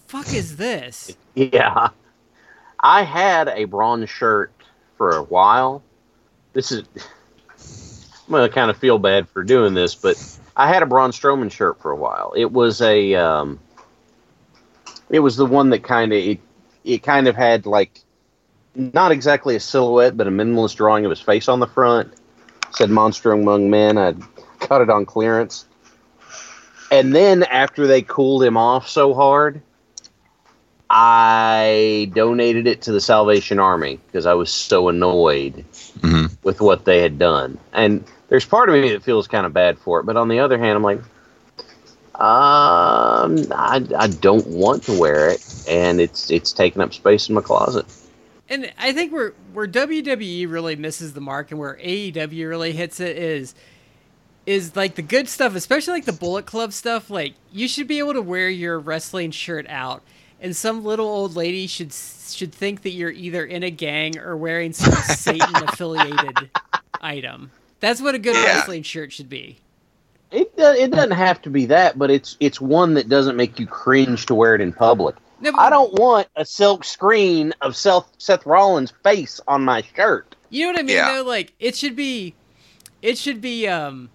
fuck 0.07 0.33
is 0.33 0.57
this? 0.57 1.15
Yeah. 1.35 1.89
I 2.79 3.03
had 3.03 3.47
a 3.47 3.65
bronze 3.65 4.09
shirt 4.09 4.53
for 4.97 5.11
a 5.11 5.23
while. 5.23 5.83
This 6.53 6.71
is 6.71 6.83
I'm 8.27 8.31
gonna 8.31 8.49
kind 8.49 8.71
of 8.71 8.77
feel 8.77 8.97
bad 8.97 9.29
for 9.29 9.43
doing 9.43 9.73
this, 9.73 9.95
but 9.95 10.15
I 10.55 10.67
had 10.67 10.83
a 10.83 10.85
Braun 10.85 11.11
Strowman 11.11 11.51
shirt 11.51 11.81
for 11.81 11.91
a 11.91 11.95
while. 11.95 12.33
It 12.35 12.51
was 12.51 12.81
a 12.81 13.15
um 13.15 13.59
it 15.09 15.19
was 15.19 15.37
the 15.37 15.45
one 15.45 15.69
that 15.71 15.83
kind 15.83 16.11
of 16.11 16.17
it, 16.17 16.39
it 16.83 17.03
kind 17.03 17.27
of 17.27 17.35
had 17.35 17.65
like 17.65 17.99
not 18.73 19.11
exactly 19.11 19.55
a 19.55 19.59
silhouette, 19.59 20.17
but 20.17 20.27
a 20.27 20.31
minimalist 20.31 20.75
drawing 20.75 21.05
of 21.05 21.09
his 21.09 21.21
face 21.21 21.47
on 21.47 21.59
the 21.59 21.67
front. 21.67 22.13
Said 22.71 22.89
Monster 22.89 23.31
Among 23.31 23.69
Men. 23.69 23.97
I 23.97 24.15
got 24.67 24.81
it 24.81 24.89
on 24.89 25.05
clearance. 25.05 25.65
And 26.91 27.15
then 27.15 27.43
after 27.43 27.87
they 27.87 28.01
cooled 28.01 28.43
him 28.43 28.57
off 28.57 28.87
so 28.87 29.13
hard, 29.13 29.61
I 30.97 32.09
donated 32.13 32.67
it 32.67 32.81
to 32.83 32.93
the 32.93 33.01
Salvation 33.01 33.59
Army 33.59 33.99
because 34.07 34.25
I 34.25 34.33
was 34.33 34.49
so 34.49 34.87
annoyed 34.87 35.65
hmm 36.01 36.27
with 36.43 36.61
what 36.61 36.85
they 36.85 37.01
had 37.01 37.19
done. 37.19 37.57
And 37.73 38.05
there's 38.29 38.45
part 38.45 38.69
of 38.69 38.75
me 38.75 38.91
that 38.91 39.03
feels 39.03 39.27
kind 39.27 39.45
of 39.45 39.51
bad 39.51 39.77
for 39.77 39.99
it, 39.99 40.05
but 40.05 40.15
on 40.15 40.29
the 40.29 40.39
other 40.39 40.57
hand, 40.57 40.77
I'm 40.77 40.83
like, 40.83 40.99
um, 42.15 43.51
I, 43.51 43.85
I 43.97 44.07
don't 44.07 44.47
want 44.47 44.83
to 44.83 44.97
wear 44.97 45.27
it, 45.27 45.65
and 45.67 45.99
it's 45.99 46.31
it's 46.31 46.53
taking 46.53 46.81
up 46.81 46.93
space 46.93 47.27
in 47.27 47.35
my 47.35 47.41
closet. 47.41 47.85
And 48.47 48.71
I 48.79 48.93
think 48.93 49.11
where 49.11 49.33
where 49.51 49.67
WWE 49.67 50.49
really 50.49 50.77
misses 50.77 51.11
the 51.11 51.19
mark 51.19 51.51
and 51.51 51.59
where 51.59 51.75
AEW 51.75 52.47
really 52.47 52.71
hits 52.71 53.01
it 53.01 53.17
is 53.17 53.53
is 54.45 54.77
like 54.77 54.95
the 54.95 55.01
good 55.01 55.27
stuff, 55.27 55.55
especially 55.55 55.95
like 55.95 56.05
the 56.05 56.13
Bullet 56.13 56.45
Club 56.45 56.71
stuff. 56.71 57.09
Like 57.09 57.33
you 57.51 57.67
should 57.67 57.87
be 57.87 57.99
able 57.99 58.13
to 58.13 58.21
wear 58.21 58.47
your 58.47 58.79
wrestling 58.79 59.31
shirt 59.31 59.67
out 59.67 60.01
and 60.45 60.55
some 60.55 60.83
little 60.85 61.07
old 61.07 61.35
lady 61.35 61.65
should 61.65 61.91
should 61.91 62.53
think 62.53 62.83
that 62.83 62.91
you're 62.91 63.09
either 63.11 63.43
in 63.43 63.63
a 63.63 63.71
gang 63.71 64.17
or 64.19 64.37
wearing 64.37 64.73
some 64.73 64.93
Satan 64.93 65.55
affiliated 65.55 66.51
item. 67.01 67.49
That's 67.79 67.99
what 67.99 68.13
a 68.13 68.19
good 68.19 68.35
Yeah. 68.35 68.45
wrestling 68.45 68.83
shirt 68.83 69.11
should 69.11 69.27
be. 69.29 69.57
It 70.31 70.55
do- 70.55 70.63
it 70.63 70.91
doesn't 70.91 71.11
have 71.11 71.41
to 71.43 71.49
be 71.49 71.65
that, 71.67 71.97
but 71.97 72.11
it's 72.11 72.37
it's 72.39 72.61
one 72.61 72.93
that 72.93 73.09
doesn't 73.09 73.35
make 73.35 73.59
you 73.59 73.65
cringe 73.65 74.27
to 74.27 74.35
wear 74.35 74.53
it 74.53 74.61
in 74.61 74.71
public. 74.71 75.15
No, 75.41 75.51
I 75.57 75.69
don't 75.71 75.93
want 75.93 76.27
a 76.35 76.45
silk 76.45 76.83
screen 76.83 77.53
of 77.61 77.75
Seth 77.75 78.05
Seth 78.19 78.45
Rollins' 78.45 78.93
face 79.03 79.41
on 79.47 79.65
my 79.65 79.83
shirt. 79.95 80.35
You 80.51 80.65
know 80.67 80.73
what 80.73 80.79
I 80.79 80.83
mean 80.83 80.95
Yeah. 80.95 81.15
though? 81.15 81.23
Like 81.23 81.53
it 81.59 81.75
should 81.75 81.95
be 81.95 82.35
it 83.01 83.17
should 83.17 83.41
be 83.41 83.67
um 83.67 84.09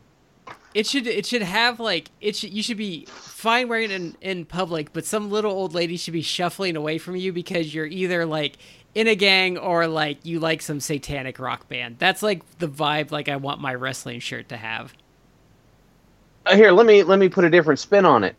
it 0.75 0.87
should 0.87 1.07
it 1.07 1.27
should 1.27 1.43
have 1.43 1.81
like 1.81 2.11
it 2.21 2.37
should 2.37 2.53
you 2.53 2.63
should 2.63 2.77
be 2.77 3.07
fine 3.07 3.69
wearing 3.69 3.91
it 3.91 3.95
in, 3.95 4.17
in 4.21 4.45
public, 4.45 4.93
but 4.93 5.05
some 5.05 5.31
little 5.31 5.53
old 5.53 5.75
lady 5.75 5.97
should 5.97 6.13
be 6.13 6.23
shuffling 6.23 6.77
away 6.77 6.99
from 6.99 7.17
you 7.17 7.33
because 7.33 7.75
you're 7.75 7.87
either 7.87 8.25
like 8.25 8.57
in 8.95 9.07
a 9.07 9.15
gang 9.15 9.59
or 9.59 9.87
like 9.87 10.25
you 10.25 10.41
like 10.41 10.63
some 10.63 10.81
satanic 10.81 11.39
rock 11.39 11.69
band. 11.69 11.97
That's 11.99 12.23
like 12.23 12.59
the 12.59 12.69
vibe 12.69 13.11
like 13.11 13.29
I 13.29 13.37
want 13.37 13.61
my 13.61 13.75
wrestling 13.75 14.21
shirt 14.21 14.49
to 14.51 14.57
have. 14.57 14.95
Uh, 16.47 16.57
Here, 16.57 16.73
let 16.73 16.87
me 16.87 17.03
let 17.03 17.19
me 17.19 17.29
put 17.29 17.45
a 17.45 17.51
different 17.51 17.81
spin 17.81 18.05
on 18.05 18.25
it. 18.25 18.37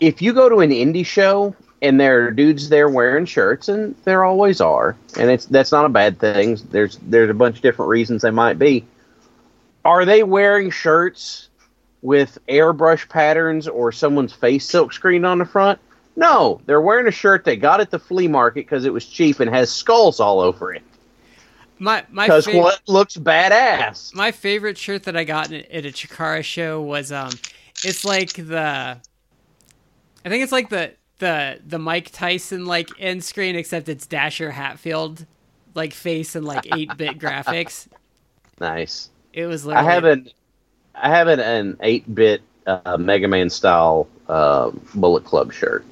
If 0.00 0.20
you 0.20 0.32
go 0.32 0.48
to 0.48 0.60
an 0.60 0.70
indie 0.70 1.06
show 1.06 1.54
and 1.82 2.00
there 2.00 2.26
are 2.26 2.30
dudes 2.30 2.68
there 2.68 2.88
wearing 2.88 3.26
shirts, 3.26 3.68
and 3.68 3.94
there 4.04 4.24
always 4.24 4.60
are, 4.60 4.96
and 5.18 5.30
it's 5.30 5.46
that's 5.46 5.70
not 5.70 5.84
a 5.84 5.90
bad 5.90 6.18
thing. 6.18 6.58
There's 6.70 6.98
there's 7.02 7.30
a 7.30 7.34
bunch 7.34 7.56
of 7.56 7.62
different 7.62 7.90
reasons 7.90 8.22
they 8.22 8.30
might 8.30 8.58
be. 8.58 8.84
Are 9.84 10.04
they 10.04 10.22
wearing 10.22 10.70
shirts 10.70 11.48
with 12.02 12.38
airbrush 12.48 13.08
patterns 13.08 13.68
or 13.68 13.92
someone's 13.92 14.32
face 14.32 14.66
silk 14.68 14.92
screened 14.92 15.26
on 15.26 15.38
the 15.38 15.44
front? 15.44 15.78
No, 16.16 16.60
they're 16.66 16.80
wearing 16.80 17.06
a 17.08 17.10
shirt 17.10 17.44
they 17.44 17.56
got 17.56 17.80
at 17.80 17.90
the 17.90 17.98
flea 17.98 18.28
market 18.28 18.66
because 18.66 18.84
it 18.84 18.92
was 18.92 19.04
cheap 19.06 19.40
and 19.40 19.50
has 19.50 19.70
skulls 19.70 20.20
all 20.20 20.40
over 20.40 20.72
it. 20.72 20.82
My 21.78 22.04
my 22.10 22.26
Because 22.26 22.46
fav- 22.46 22.54
what 22.54 22.80
looks 22.86 23.16
badass? 23.16 24.14
my 24.14 24.30
favorite 24.32 24.78
shirt 24.78 25.04
that 25.04 25.16
I 25.16 25.24
got 25.24 25.52
at 25.52 25.84
a 25.86 25.90
Chikara 25.90 26.44
show 26.44 26.80
was 26.80 27.10
um 27.12 27.40
it's 27.82 28.04
like 28.04 28.34
the 28.34 29.00
I 30.24 30.28
think 30.28 30.42
it's 30.42 30.52
like 30.52 30.70
the 30.70 30.94
the 31.18 31.60
the 31.66 31.78
Mike 31.78 32.10
Tyson 32.10 32.66
like 32.66 32.90
end 32.98 33.24
screen 33.24 33.56
except 33.56 33.88
it's 33.88 34.06
Dasher 34.06 34.52
Hatfield 34.52 35.26
like 35.74 35.92
face 35.92 36.34
and 36.36 36.44
like 36.46 36.66
8-bit 36.70 37.18
graphics. 37.18 37.88
Nice. 38.60 39.10
It 39.34 39.46
was 39.46 39.66
I 39.66 39.82
have 39.82 40.04
an 40.04 40.30
I 40.94 41.08
have 41.10 41.28
an, 41.28 41.40
an 41.40 41.76
eight 41.80 42.12
bit 42.14 42.42
uh, 42.66 42.96
Mega 42.98 43.28
Man 43.28 43.50
style 43.50 44.08
uh, 44.28 44.70
Bullet 44.94 45.24
Club 45.24 45.52
shirt. 45.52 45.84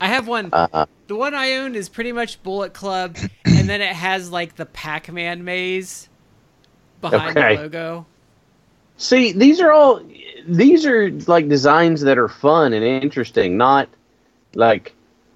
I 0.00 0.08
have 0.08 0.28
one 0.28 0.50
Uh, 0.52 0.86
the 1.06 1.16
one 1.16 1.34
I 1.34 1.54
own 1.56 1.74
is 1.74 1.88
pretty 1.88 2.12
much 2.12 2.42
Bullet 2.42 2.72
Club 2.74 3.16
and 3.44 3.68
then 3.68 3.80
it 3.80 3.94
has 3.94 4.30
like 4.30 4.56
the 4.56 4.66
Pac-Man 4.66 5.44
maze 5.44 6.08
behind 7.00 7.36
Okay. 7.36 7.56
the 7.56 7.62
logo. 7.62 8.06
see, 8.96 9.32
these 9.32 9.60
are 9.60 9.72
all 9.72 10.02
these 10.46 10.84
are 10.86 11.10
like 11.26 11.48
designs 11.48 12.02
that 12.02 12.18
are 12.18 12.28
fun 12.28 12.72
and 12.72 12.84
interesting, 12.84 13.56
not 13.56 13.88
like 14.54 14.92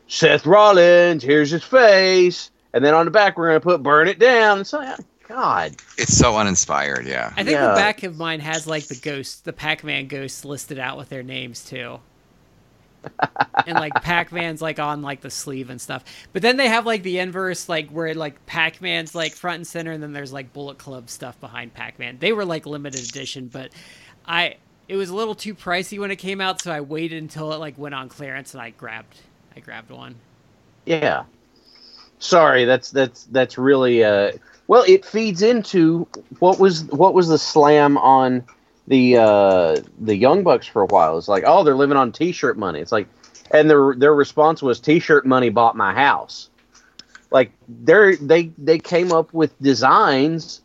Seth 0.09 0.47
Rollins. 0.47 1.23
Here's 1.23 1.51
his 1.51 1.63
face, 1.65 2.51
and 2.75 2.85
then 2.85 2.93
on 2.95 3.05
the 3.07 3.11
back 3.11 3.39
we're 3.39 3.49
gonna 3.49 3.61
put 3.61 3.83
"Burn 3.83 4.09
It 4.09 4.19
Down." 4.19 4.61
It's 4.61 4.73
like, 4.73 4.99
God, 5.29 5.77
It's 5.99 6.17
so 6.17 6.37
uninspired. 6.37 7.07
Yeah. 7.07 7.33
I 7.37 7.45
think 7.45 7.61
Yeah. 7.61 7.69
the 7.69 7.75
back 7.75 8.03
of 8.05 8.17
mine 8.17 8.41
has 8.41 8.67
like 8.67 8.87
the 8.89 8.95
ghosts, 8.97 9.41
the 9.41 9.53
Pac-Man 9.53 10.07
ghosts 10.09 10.45
listed 10.45 10.79
out 10.79 10.97
with 10.97 11.09
their 11.09 11.23
names 11.23 11.65
too. 11.65 12.01
and 13.67 13.79
like 13.79 13.95
Pac-Man's 14.03 14.63
like 14.63 14.79
on 14.79 15.03
like 15.03 15.21
the 15.21 15.31
sleeve 15.31 15.71
and 15.71 15.81
stuff. 15.81 16.05
But 16.33 16.43
then 16.43 16.57
they 16.57 16.69
have 16.69 16.87
like 16.87 17.03
the 17.03 17.19
inverse, 17.19 17.69
like 17.69 17.89
where 17.91 18.15
like 18.15 18.45
Pac-Man's 18.47 19.15
like 19.15 19.35
front 19.35 19.57
and 19.57 19.67
center, 19.67 19.93
and 19.93 20.03
then 20.03 20.13
there's 20.13 20.33
like 20.33 20.53
Bullet 20.53 20.79
Club 20.79 21.09
stuff 21.11 21.39
behind 21.41 21.75
Pac-Man. 21.75 22.19
They 22.21 22.33
were 22.33 22.45
like 22.45 22.67
limited 22.67 23.03
edition, 23.09 23.49
but 23.49 23.71
I 24.27 24.57
it 24.89 24.97
was 24.97 25.11
a 25.11 25.17
little 25.17 25.35
too 25.35 25.55
pricey 25.55 25.99
when 25.99 26.11
it 26.11 26.17
came 26.17 26.41
out, 26.41 26.61
so 26.61 26.71
I 26.73 26.81
waited 26.81 27.23
until 27.23 27.53
it 27.53 27.59
like 27.59 27.79
went 27.79 27.95
on 27.95 28.09
clearance 28.09 28.55
and 28.55 28.63
I 28.63 28.71
grabbed 28.71 29.17
I 29.57 29.61
grabbed 29.61 29.91
one. 29.91 30.17
yeah. 30.85 31.25
Sorry, 32.19 32.65
that's 32.65 32.91
that's 32.91 33.25
that's 33.25 33.59
really 33.59 34.03
uh. 34.05 34.33
Well, 34.69 34.85
it 34.87 35.05
feeds 35.05 35.43
into 35.43 36.07
what 36.39 36.59
was 36.59 36.85
what 36.85 37.15
was 37.15 37.29
the 37.29 37.39
slam 37.39 37.97
on 37.99 38.45
the 38.89 39.17
uh 39.17 39.77
the 40.01 40.17
Young 40.17 40.43
Bucks 40.43 40.67
for 40.67 40.83
a 40.83 40.87
while. 40.87 41.19
It's 41.19 41.29
like, 41.29 41.45
oh, 41.47 41.63
they're 41.65 41.75
living 41.77 41.97
on 41.97 42.13
T-shirt 42.13 42.57
money. 42.59 42.81
It's 42.81 42.93
like, 42.93 43.07
and 43.53 43.71
their 43.71 43.95
their 43.97 44.15
response 44.15 44.63
was, 44.63 44.81
T-shirt 44.81 45.25
money 45.27 45.51
bought 45.51 45.77
my 45.77 45.93
house. 45.95 46.51
Like 47.31 47.53
they 47.69 48.17
they 48.17 48.51
they 48.59 48.79
came 48.79 49.13
up 49.13 49.33
with 49.33 49.57
designs 49.61 50.63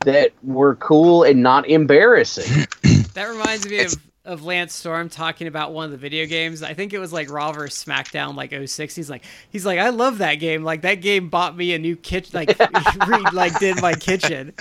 that 0.00 0.32
were 0.42 0.76
cool 0.76 1.22
and 1.24 1.42
not 1.42 1.68
embarrassing. 1.68 2.66
That 3.14 3.24
reminds 3.28 3.66
me 3.66 3.76
It's- 3.76 3.94
of, 3.94 4.02
of 4.26 4.44
Lance 4.44 4.74
Storm 4.74 5.08
talking 5.08 5.46
about 5.46 5.72
one 5.72 5.86
of 5.86 5.90
the 5.92 5.96
video 5.96 6.26
games. 6.26 6.62
I 6.62 6.74
think 6.74 6.92
it 6.92 6.98
was 6.98 7.12
like 7.12 7.30
Raw 7.30 7.52
vs. 7.52 7.84
SmackDown 7.84 8.34
like 8.34 8.52
06. 8.52 8.94
He's 8.94 9.08
like 9.08 9.24
he's 9.50 9.64
like 9.64 9.78
I 9.78 9.90
love 9.90 10.18
that 10.18 10.34
game. 10.34 10.64
Like 10.64 10.82
that 10.82 10.96
game 10.96 11.28
bought 11.28 11.56
me 11.56 11.74
a 11.74 11.78
new 11.78 11.96
kitchen 11.96 12.32
like 12.34 12.58
re, 13.06 13.24
like 13.32 13.58
did 13.58 13.80
my 13.80 13.94
kitchen. 13.94 14.52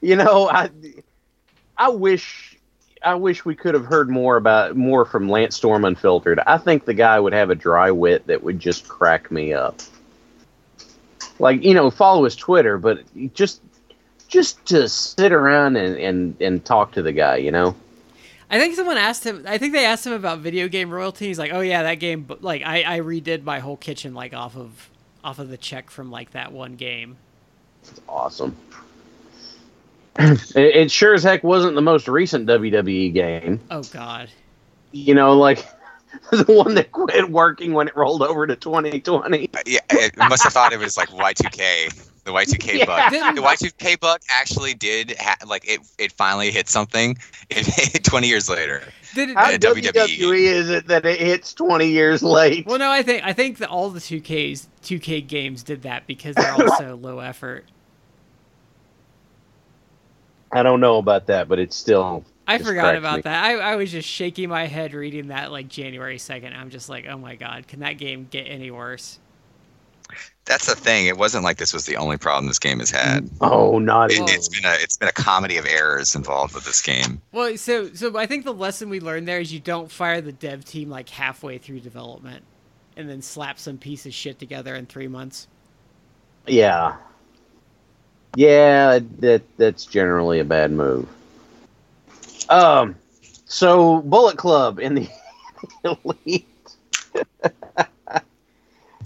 you 0.00 0.16
know, 0.16 0.48
I 0.48 0.70
I 1.76 1.90
wish 1.90 2.58
I 3.02 3.14
wish 3.14 3.44
we 3.44 3.54
could 3.54 3.74
have 3.74 3.84
heard 3.84 4.08
more 4.08 4.36
about 4.36 4.76
more 4.76 5.04
from 5.04 5.28
Lance 5.28 5.56
Storm 5.56 5.84
Unfiltered. 5.84 6.40
I 6.46 6.58
think 6.58 6.84
the 6.84 6.94
guy 6.94 7.20
would 7.20 7.32
have 7.34 7.50
a 7.50 7.54
dry 7.54 7.90
wit 7.90 8.26
that 8.26 8.42
would 8.42 8.58
just 8.58 8.88
crack 8.88 9.30
me 9.30 9.52
up. 9.52 9.80
Like 11.38 11.62
you 11.62 11.74
know, 11.74 11.90
follow 11.90 12.24
his 12.24 12.34
Twitter, 12.34 12.78
but 12.78 13.04
just 13.34 13.60
just 14.28 14.64
to 14.66 14.88
sit 14.88 15.32
around 15.32 15.76
and 15.76 15.96
and 15.96 16.40
and 16.40 16.64
talk 16.64 16.92
to 16.92 17.02
the 17.02 17.12
guy, 17.12 17.36
you 17.36 17.50
know. 17.50 17.74
I 18.48 18.60
think 18.60 18.76
someone 18.76 18.96
asked 18.96 19.24
him 19.24 19.44
I 19.46 19.58
think 19.58 19.72
they 19.72 19.84
asked 19.84 20.06
him 20.06 20.12
about 20.12 20.38
video 20.40 20.68
game 20.68 20.90
royalty. 20.90 21.26
He's 21.26 21.38
like, 21.38 21.52
"Oh 21.52 21.60
yeah, 21.60 21.82
that 21.82 21.96
game 21.96 22.22
but 22.22 22.42
like 22.42 22.62
I 22.64 22.96
I 22.96 23.00
redid 23.00 23.42
my 23.42 23.60
whole 23.60 23.76
kitchen 23.76 24.14
like 24.14 24.34
off 24.34 24.56
of 24.56 24.88
off 25.24 25.38
of 25.38 25.48
the 25.48 25.56
check 25.56 25.90
from 25.90 26.10
like 26.10 26.30
that 26.32 26.52
one 26.52 26.76
game." 26.76 27.16
It's 27.82 28.00
awesome. 28.08 28.56
it, 30.18 30.56
it 30.56 30.90
sure 30.90 31.14
as 31.14 31.22
heck 31.22 31.44
wasn't 31.44 31.74
the 31.74 31.82
most 31.82 32.08
recent 32.08 32.46
WWE 32.46 33.12
game. 33.12 33.60
Oh 33.70 33.82
god. 33.82 34.30
You 34.92 35.14
know, 35.14 35.36
like 35.36 35.66
the 36.30 36.44
one 36.44 36.74
that 36.74 36.92
quit 36.92 37.30
working 37.30 37.72
when 37.74 37.88
it 37.88 37.96
rolled 37.96 38.22
over 38.22 38.46
to 38.46 38.56
2020. 38.56 39.50
Uh, 39.52 39.58
Yeah. 39.66 39.80
It 39.90 40.16
must 40.16 40.42
have 40.44 40.52
thought 40.52 40.72
it 40.72 40.78
was 40.78 40.96
like 40.96 41.08
Y2K. 41.10 42.05
The 42.26 42.32
Y2K 42.32 42.78
Yeah. 42.80 42.84
bug. 42.86 43.36
The 43.36 43.40
Y2K 43.40 44.00
bug 44.00 44.20
actually 44.28 44.74
did 44.74 45.14
ha- 45.18 45.36
like 45.46 45.66
it. 45.66 45.78
It 45.96 46.10
finally 46.12 46.50
hit 46.50 46.68
something. 46.68 47.16
It, 47.48 48.02
20 48.02 48.26
years 48.26 48.50
later. 48.50 48.82
Did 49.14 49.30
it, 49.30 49.36
How 49.36 49.44
Uh, 49.44 49.56
WWE. 49.58 49.92
WWE. 49.92 50.38
is 50.40 50.68
it 50.68 50.88
that 50.88 51.06
it 51.06 51.20
hits 51.20 51.54
20 51.54 51.86
years 51.86 52.20
late? 52.24 52.66
well, 52.66 52.78
no, 52.80 52.90
I 52.90 53.02
think 53.02 53.22
I 53.24 53.32
think 53.32 53.58
that 53.58 53.68
all 53.70 53.88
the 53.90 54.00
2Ks 54.00 54.66
2K 54.82 55.26
games 55.26 55.62
did 55.62 55.82
that 55.82 56.08
because 56.08 56.34
they're 56.34 56.52
also 56.52 56.96
low 57.00 57.20
effort. 57.20 57.64
I 60.52 60.62
don't 60.64 60.80
know 60.80 60.98
about 60.98 61.26
that, 61.26 61.48
but 61.48 61.58
it's 61.60 61.76
still. 61.76 62.24
I 62.48 62.58
forgot 62.58 62.96
about 62.96 63.16
me. 63.16 63.22
that. 63.22 63.44
I, 63.44 63.54
I 63.58 63.76
was 63.76 63.90
just 63.92 64.08
shaking 64.08 64.48
my 64.48 64.66
head 64.66 64.92
reading 64.94 65.28
that 65.28 65.50
like 65.52 65.68
January 65.68 66.16
2nd. 66.18 66.56
I'm 66.56 66.70
just 66.70 66.88
like, 66.88 67.06
oh 67.08 67.18
my 67.18 67.36
god, 67.36 67.66
can 67.68 67.80
that 67.80 67.94
game 67.98 68.26
get 68.30 68.42
any 68.44 68.70
worse? 68.70 69.18
That's 70.46 70.66
the 70.66 70.76
thing. 70.76 71.06
It 71.06 71.18
wasn't 71.18 71.42
like 71.42 71.58
this 71.58 71.72
was 71.74 71.86
the 71.86 71.96
only 71.96 72.16
problem 72.16 72.46
this 72.46 72.60
game 72.60 72.78
has 72.78 72.90
had. 72.90 73.28
Oh, 73.40 73.78
not 73.80 74.12
It, 74.12 74.20
Whoa. 74.20 74.26
it's 74.28 74.48
been 74.48 74.64
a 74.64 74.74
it's 74.78 74.96
been 74.96 75.08
a 75.08 75.12
comedy 75.12 75.56
of 75.56 75.66
errors 75.66 76.14
involved 76.14 76.54
with 76.54 76.64
this 76.64 76.80
game. 76.80 77.20
Well, 77.32 77.56
so 77.56 77.92
so 77.92 78.16
I 78.16 78.26
think 78.26 78.44
the 78.44 78.54
lesson 78.54 78.88
we 78.88 79.00
learned 79.00 79.26
there 79.26 79.40
is 79.40 79.52
you 79.52 79.58
don't 79.58 79.90
fire 79.90 80.20
the 80.20 80.32
dev 80.32 80.64
team 80.64 80.88
like 80.88 81.08
halfway 81.08 81.58
through 81.58 81.80
development, 81.80 82.44
and 82.96 83.08
then 83.10 83.22
slap 83.22 83.58
some 83.58 83.76
piece 83.76 84.06
of 84.06 84.14
shit 84.14 84.38
together 84.38 84.74
in 84.76 84.86
three 84.86 85.08
months. 85.08 85.48
Yeah. 86.46 86.96
Yeah, 88.36 89.00
that 89.18 89.42
that's 89.56 89.84
generally 89.84 90.38
a 90.38 90.44
bad 90.44 90.70
move. 90.70 91.08
Um, 92.48 92.94
so 93.46 94.00
Bullet 94.02 94.36
Club 94.36 94.78
in 94.78 94.94
the 94.94 95.08
elite. 96.04 96.46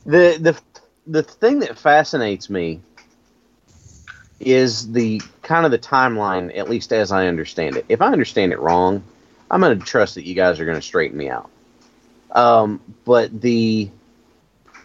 the 0.04 0.37
the 0.38 0.61
the 1.10 1.22
thing 1.22 1.58
that 1.60 1.76
fascinates 1.76 2.48
me 2.48 2.80
is 4.38 4.92
the 4.92 5.20
kind 5.42 5.66
of 5.66 5.72
the 5.72 5.78
timeline, 5.78 6.56
at 6.56 6.70
least 6.70 6.92
as 6.92 7.12
I 7.12 7.26
understand 7.26 7.76
it. 7.76 7.84
If 7.88 8.00
I 8.00 8.06
understand 8.06 8.52
it 8.52 8.60
wrong, 8.60 9.02
I'm 9.50 9.60
going 9.60 9.78
to 9.78 9.84
trust 9.84 10.14
that 10.14 10.24
you 10.24 10.34
guys 10.34 10.60
are 10.60 10.64
going 10.64 10.78
to 10.78 10.82
straighten 10.82 11.18
me 11.18 11.28
out. 11.28 11.50
Um, 12.30 12.80
but 13.04 13.40
the 13.40 13.90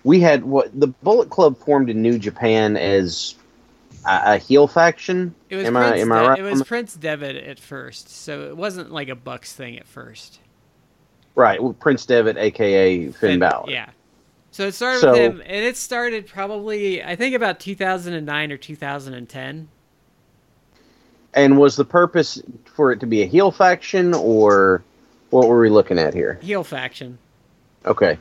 we 0.04 0.20
had 0.20 0.44
what 0.44 0.78
the 0.78 0.88
Bullet 0.88 1.30
Club 1.30 1.58
formed 1.58 1.90
in 1.90 2.02
New 2.02 2.18
Japan 2.18 2.76
as 2.76 3.36
a, 4.06 4.34
a 4.34 4.38
heel 4.38 4.68
faction. 4.68 5.36
It 5.50 5.58
was 5.58 5.68
am 5.68 5.76
Prince 5.76 5.92
I 5.94 5.98
am 5.98 6.12
I 6.12 6.28
right? 6.28 6.40
it 6.40 6.42
was? 6.42 6.64
Prince 6.64 6.96
Devitt 6.96 7.36
at 7.36 7.60
first, 7.60 8.10
so 8.10 8.46
it 8.50 8.58
wasn't 8.58 8.92
like 8.92 9.10
a 9.10 9.16
Bucks 9.16 9.54
thing 9.54 9.78
at 9.78 9.86
first. 9.86 10.40
Right, 11.36 11.62
well, 11.62 11.74
Prince 11.74 12.06
Devitt, 12.06 12.38
aka 12.38 13.12
Finn, 13.12 13.40
Balor. 13.40 13.70
Yeah. 13.70 13.90
So 14.56 14.66
it 14.68 14.74
started 14.74 15.02
So- 15.02 15.12
with 15.12 15.20
him, 15.20 15.42
and 15.46 15.66
it 15.66 15.76
started 15.76 16.28
probably 16.28 17.04
I 17.04 17.18
think 17.18 17.36
about 17.36 17.60
2009 17.60 18.54
or 18.54 18.58
2010. 18.58 19.68
And 21.34 21.58
was 21.60 21.76
the 21.76 21.84
purpose 21.84 22.42
for 22.64 22.94
it 22.94 23.02
to 23.02 23.06
be 23.06 23.22
a 23.22 23.26
heel 23.26 23.52
faction, 23.52 24.14
or 24.14 24.82
what 25.32 25.50
were 25.50 25.60
we 25.60 25.70
looking 25.70 26.00
at 26.00 26.14
here? 26.14 26.40
Heel 26.42 26.64
faction. 26.64 27.18
Okay, 27.86 28.18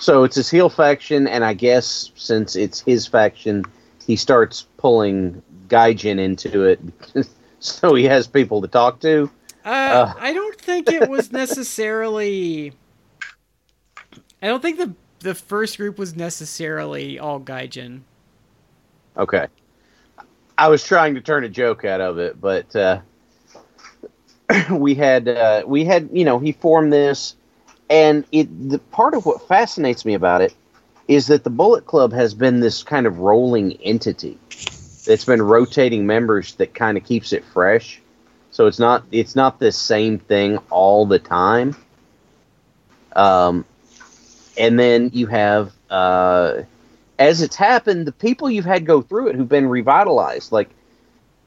so 0.00 0.24
it's 0.24 0.34
his 0.34 0.50
heel 0.50 0.68
faction, 0.68 1.28
and 1.28 1.44
I 1.44 1.54
guess 1.54 2.10
since 2.16 2.56
it's 2.56 2.80
his 2.80 3.06
faction, 3.06 3.64
he 4.04 4.16
starts 4.16 4.66
pulling 4.78 5.40
Gaijin 5.68 6.18
into 6.18 6.64
it, 6.64 6.80
so 7.60 7.94
he 7.94 8.06
has 8.06 8.26
people 8.26 8.60
to 8.60 8.66
talk 8.66 8.98
to. 9.02 9.30
Uh, 9.64 9.68
Uh. 9.68 10.14
I 10.18 10.32
don't 10.32 10.60
think 10.60 10.90
it 10.90 11.08
was 11.08 11.30
necessarily. 11.42 12.72
I 14.42 14.48
don't 14.48 14.60
think 14.60 14.78
the 14.78 14.92
the 15.26 15.34
first 15.34 15.76
group 15.76 15.98
was 15.98 16.14
necessarily 16.14 17.18
all 17.18 17.40
Gaijin. 17.40 18.02
Okay. 19.16 19.48
I 20.56 20.68
was 20.68 20.84
trying 20.84 21.16
to 21.16 21.20
turn 21.20 21.42
a 21.42 21.48
joke 21.48 21.84
out 21.84 22.00
of 22.00 22.18
it, 22.18 22.40
but 22.40 22.74
uh, 22.76 23.00
we 24.70 24.94
had 24.94 25.26
uh, 25.26 25.64
we 25.66 25.84
had 25.84 26.10
you 26.12 26.24
know 26.24 26.38
he 26.38 26.52
formed 26.52 26.92
this, 26.92 27.34
and 27.90 28.24
it 28.30 28.70
the 28.70 28.78
part 28.78 29.14
of 29.14 29.26
what 29.26 29.46
fascinates 29.48 30.04
me 30.04 30.14
about 30.14 30.42
it 30.42 30.54
is 31.08 31.26
that 31.26 31.42
the 31.42 31.50
Bullet 31.50 31.86
Club 31.86 32.12
has 32.12 32.32
been 32.32 32.60
this 32.60 32.84
kind 32.84 33.04
of 33.04 33.18
rolling 33.18 33.72
entity 33.82 34.38
that's 35.06 35.24
been 35.24 35.42
rotating 35.42 36.06
members 36.06 36.54
that 36.54 36.72
kind 36.72 36.96
of 36.96 37.04
keeps 37.04 37.32
it 37.32 37.44
fresh. 37.44 38.00
So 38.52 38.68
it's 38.68 38.78
not 38.78 39.04
it's 39.10 39.34
not 39.34 39.58
the 39.58 39.72
same 39.72 40.20
thing 40.20 40.58
all 40.70 41.04
the 41.04 41.18
time. 41.18 41.74
Um, 43.16 43.64
and 44.58 44.78
then 44.78 45.10
you 45.12 45.26
have 45.26 45.72
uh, 45.90 46.62
as 47.18 47.42
it's 47.42 47.56
happened, 47.56 48.06
the 48.06 48.12
people 48.12 48.50
you've 48.50 48.64
had 48.64 48.86
go 48.86 49.02
through 49.02 49.28
it 49.28 49.36
who've 49.36 49.48
been 49.48 49.68
revitalized. 49.68 50.52
Like, 50.52 50.68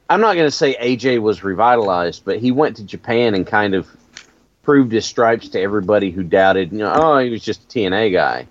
I'm 0.08 0.20
not 0.20 0.34
going 0.34 0.46
to 0.46 0.50
say 0.50 0.74
AJ 0.74 1.20
was 1.22 1.44
revitalized, 1.44 2.24
but 2.24 2.38
he 2.40 2.50
went 2.50 2.76
to 2.76 2.84
Japan 2.84 3.34
and 3.34 3.46
kind 3.46 3.74
of 3.74 3.88
proved 4.62 4.92
his 4.92 5.06
stripes 5.06 5.48
to 5.50 5.60
everybody 5.60 6.10
who 6.10 6.22
doubted. 6.22 6.72
You 6.72 6.78
know, 6.78 6.92
oh, 6.94 7.18
he 7.18 7.30
was 7.30 7.42
just 7.42 7.64
a 7.64 7.66
TNA 7.66 8.12
guy. 8.12 8.46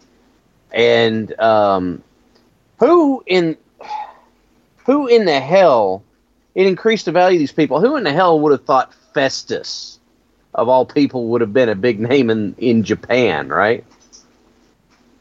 And 0.71 1.37
um, 1.39 2.03
who 2.79 3.23
in 3.25 3.57
who 4.85 5.07
in 5.07 5.25
the 5.25 5.39
hell? 5.39 6.03
It 6.55 6.65
increased 6.65 7.05
the 7.05 7.11
value 7.11 7.37
of 7.37 7.39
these 7.39 7.51
people. 7.51 7.79
Who 7.79 7.95
in 7.95 8.03
the 8.03 8.11
hell 8.11 8.39
would 8.39 8.51
have 8.51 8.65
thought 8.65 8.93
Festus, 9.13 9.99
of 10.53 10.67
all 10.67 10.85
people, 10.85 11.27
would 11.27 11.41
have 11.41 11.53
been 11.53 11.69
a 11.69 11.75
big 11.75 11.99
name 11.99 12.29
in 12.29 12.55
in 12.57 12.83
Japan, 12.83 13.49
right? 13.49 13.83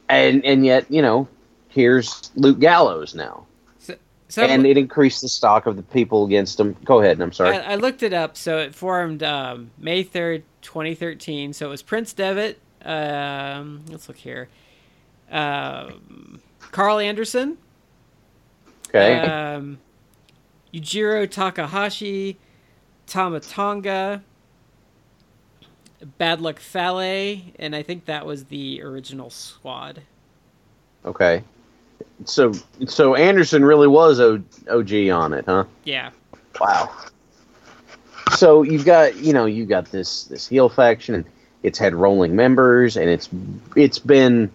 And 0.09 0.45
and 0.45 0.65
yet, 0.65 0.91
you 0.91 1.03
know, 1.03 1.29
here's 1.69 2.31
Luke 2.35 2.59
Gallows 2.61 3.15
now, 3.15 3.45
So 3.79 4.43
and 4.43 4.67
it 4.67 4.77
increased 4.77 5.23
the 5.23 5.29
stock 5.29 5.67
of 5.67 5.77
the 5.77 5.83
people 5.83 6.25
against 6.25 6.59
him. 6.61 6.77
Go 6.85 7.01
ahead, 7.01 7.21
I'm 7.21 7.33
sorry. 7.33 7.57
I, 7.57 7.73
I 7.73 7.75
looked 7.77 8.03
it 8.03 8.13
up. 8.13 8.37
So 8.37 8.59
it 8.59 8.75
formed 8.75 9.23
um, 9.23 9.71
May 9.79 10.05
3rd, 10.05 10.43
2013. 10.63 11.53
So 11.53 11.67
it 11.67 11.71
was 11.71 11.83
Prince 11.83 12.13
Devitt. 12.13 12.59
Um, 12.85 13.85
let's 13.91 14.09
look 14.09 14.19
here. 14.19 14.49
Um, 15.31 16.41
Karl 16.71 16.99
Anderson. 16.99 17.59
okay, 18.89 19.19
Um, 19.21 19.79
Yujiro 20.73 21.29
Takahashi, 21.31 22.39
Tama 23.07 23.41
Tonga, 23.41 24.23
Bad 26.19 26.41
Luck 26.41 26.61
Fale, 26.61 27.41
and 27.59 27.75
I 27.75 27.83
think 27.83 28.05
that 28.05 28.25
was 28.27 28.45
the 28.45 28.83
original 28.83 29.31
squad. 29.31 30.03
okay. 31.05 31.43
So 32.25 32.53
so 32.87 33.15
Anderson 33.15 33.65
really 33.65 33.89
was 33.89 34.21
o- 34.21 34.43
OG 34.71 35.09
on 35.11 35.33
it, 35.33 35.45
huh? 35.47 35.65
Yeah. 35.85 36.11
Wow. 36.61 36.91
So 38.37 38.63
you've 38.63 38.85
got 38.85 39.17
you 39.17 39.33
know 39.33 39.47
you 39.47 39.65
got 39.67 39.87
this 39.87 40.25
this 40.25 40.47
heel 40.47 40.69
faction 40.69 41.15
and 41.15 41.25
it's 41.63 41.79
had 41.79 41.95
rolling 41.95 42.37
members 42.37 42.97
and 42.97 43.09
it's 43.09 43.29
it's 43.77 43.99
been 43.99 44.51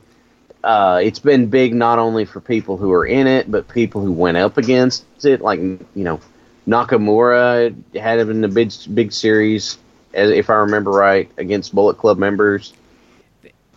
uh, 0.63 1.01
it's 1.03 1.19
been 1.19 1.47
big 1.47 1.73
not 1.73 1.99
only 1.99 2.23
for 2.25 2.39
people 2.39 2.77
who 2.77 2.91
are 2.91 3.05
in 3.05 3.27
it 3.27 3.49
but 3.51 3.67
people 3.67 4.01
who 4.01 4.11
went 4.11 4.37
up 4.37 4.57
against 4.57 5.05
it 5.25 5.41
like 5.41 5.59
you 5.59 5.79
know 5.95 6.19
Nakamura 6.67 7.75
had 7.95 8.19
it 8.19 8.29
in 8.29 8.41
the 8.41 8.47
big 8.47 8.71
big 8.93 9.11
series 9.11 9.77
if 10.13 10.49
I 10.49 10.55
remember 10.55 10.91
right 10.91 11.29
against 11.37 11.73
Bullet 11.73 11.97
Club 11.97 12.17
members. 12.17 12.73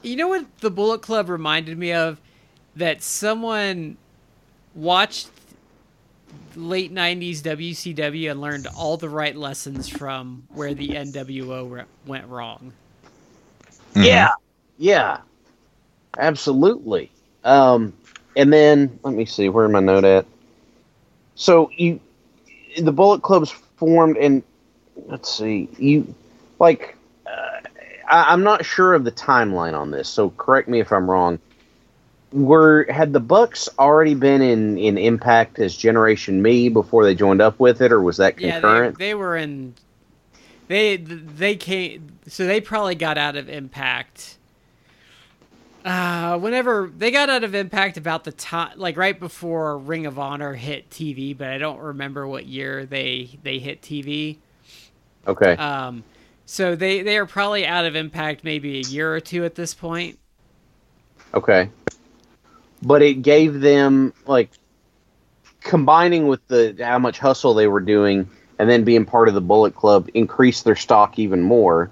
You 0.03 0.17
know 0.17 0.29
what 0.29 0.47
the 0.61 0.71
Bullet 0.71 1.03
Club 1.03 1.29
reminded 1.29 1.79
me 1.79 1.93
of? 1.93 2.21
That 2.77 3.03
someone 3.03 3.97
watched 4.75 5.31
late 6.55 6.93
90s 6.93 7.43
WCW 7.43 8.31
and 8.31 8.41
learned 8.41 8.67
all 8.67 8.97
the 8.97 9.09
right 9.09 9.37
lessons 9.37 9.89
from 9.89 10.45
where 10.55 10.75
the 10.75 10.95
NWO 10.95 11.65
re- 11.71 11.85
went 12.07 12.27
wrong. 12.29 12.73
Mhm. 13.95 14.05
Yeah, 14.05 14.33
yeah, 14.79 15.19
absolutely. 16.19 17.11
Um, 17.45 17.93
and 18.37 18.53
then 18.53 18.99
let 19.03 19.15
me 19.15 19.25
see 19.25 19.49
where 19.49 19.69
my 19.69 19.81
note 19.81 20.05
at. 20.05 20.27
So 21.35 21.71
you, 21.77 22.01
the 22.81 22.93
Bullet 22.93 23.23
Club's 23.23 23.51
formed, 23.51 24.17
and 24.17 24.43
let's 25.09 25.33
see, 25.37 25.69
you 25.79 26.15
like. 26.59 26.97
Uh, 27.27 27.61
I, 28.09 28.33
I'm 28.33 28.43
not 28.45 28.65
sure 28.65 28.95
of 28.95 29.05
the 29.05 29.13
timeline 29.13 29.75
on 29.79 29.91
this, 29.91 30.09
so 30.09 30.31
correct 30.31 30.69
me 30.69 30.81
if 30.81 30.93
I'm 30.93 31.11
wrong. 31.11 31.41
Were 32.33 32.87
had 32.91 33.13
the 33.13 33.21
Bucks 33.21 33.69
already 33.79 34.15
been 34.15 34.43
in 34.43 34.79
in 34.79 34.99
Impact 34.99 35.59
as 35.61 35.77
Generation 35.77 36.43
Me 36.43 36.69
before 36.69 37.05
they 37.05 37.15
joined 37.15 37.43
up 37.43 37.61
with 37.61 37.83
it, 37.83 37.93
or 37.93 38.03
was 38.03 38.19
that 38.19 38.37
Yeah, 38.37 38.61
they, 38.61 38.83
concurrent? 38.83 38.97
they 38.97 39.15
were 39.15 39.37
in. 39.37 39.77
They 40.69 40.97
they 40.99 41.57
came 41.57 42.21
so 42.29 42.47
they 42.47 42.61
probably 42.61 42.97
got 42.97 43.19
out 43.19 43.37
of 43.37 43.49
Impact. 43.49 44.39
Uh, 45.85 46.37
whenever 46.39 46.91
they 46.97 47.13
got 47.13 47.31
out 47.31 47.45
of 47.45 47.55
Impact 47.55 47.97
about 47.97 48.25
the 48.25 48.33
time, 48.33 48.73
like 48.77 48.97
right 48.97 49.19
before 49.21 49.79
Ring 49.79 50.05
of 50.07 50.19
Honor 50.19 50.55
hit 50.55 50.91
TV, 50.91 51.37
but 51.37 51.49
I 51.49 51.59
don't 51.59 51.79
remember 51.79 52.27
what 52.27 52.47
year 52.47 52.85
they 52.85 53.39
they 53.45 53.61
hit 53.61 53.83
TV. 53.83 54.41
okay, 55.27 55.59
Um, 55.59 56.05
so 56.47 56.77
they 56.77 57.03
they 57.03 57.19
are 57.19 57.27
probably 57.27 57.67
out 57.67 57.85
of 57.85 57.97
Impact 57.97 58.45
maybe 58.45 58.79
a 58.79 58.83
year 58.89 59.13
or 59.13 59.21
two 59.21 59.45
at 59.45 59.57
this 59.57 59.75
point. 59.75 60.19
Okay. 61.35 61.69
But 62.83 63.03
it 63.03 63.23
gave 63.23 63.61
them 63.61 64.15
like 64.27 64.51
combining 65.61 66.29
with 66.29 66.47
the 66.47 66.77
how 66.81 66.99
much 66.99 67.19
hustle 67.19 67.53
they 67.53 67.67
were 67.67 67.81
doing 67.81 68.31
and 68.59 68.71
then 68.71 68.85
being 68.85 69.05
part 69.05 69.29
of 69.29 69.35
the 69.35 69.41
Bullet 69.41 69.75
Club 69.75 70.09
increased 70.15 70.65
their 70.65 70.77
stock 70.77 71.19
even 71.19 71.43
more. 71.43 71.91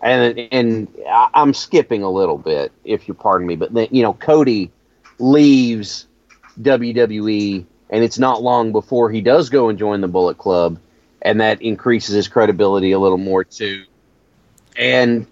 And 0.00 0.38
and 0.52 0.88
I'm 1.34 1.52
skipping 1.52 2.04
a 2.04 2.10
little 2.10 2.38
bit 2.38 2.72
if 2.84 3.08
you 3.08 3.14
pardon 3.14 3.46
me, 3.46 3.56
but 3.56 3.74
then 3.74 3.88
you 3.90 4.02
know 4.02 4.14
Cody 4.14 4.70
leaves 5.18 6.06
WWE 6.60 7.64
and 7.90 8.04
it's 8.04 8.18
not 8.18 8.42
long 8.42 8.70
before 8.72 9.10
he 9.10 9.20
does 9.20 9.50
go 9.50 9.68
and 9.68 9.78
join 9.78 10.00
the 10.00 10.08
Bullet 10.08 10.38
Club 10.38 10.78
and 11.22 11.40
that 11.40 11.62
increases 11.62 12.14
his 12.14 12.28
credibility 12.28 12.92
a 12.92 12.98
little 12.98 13.18
more 13.18 13.44
too. 13.44 13.84
And 14.76 15.26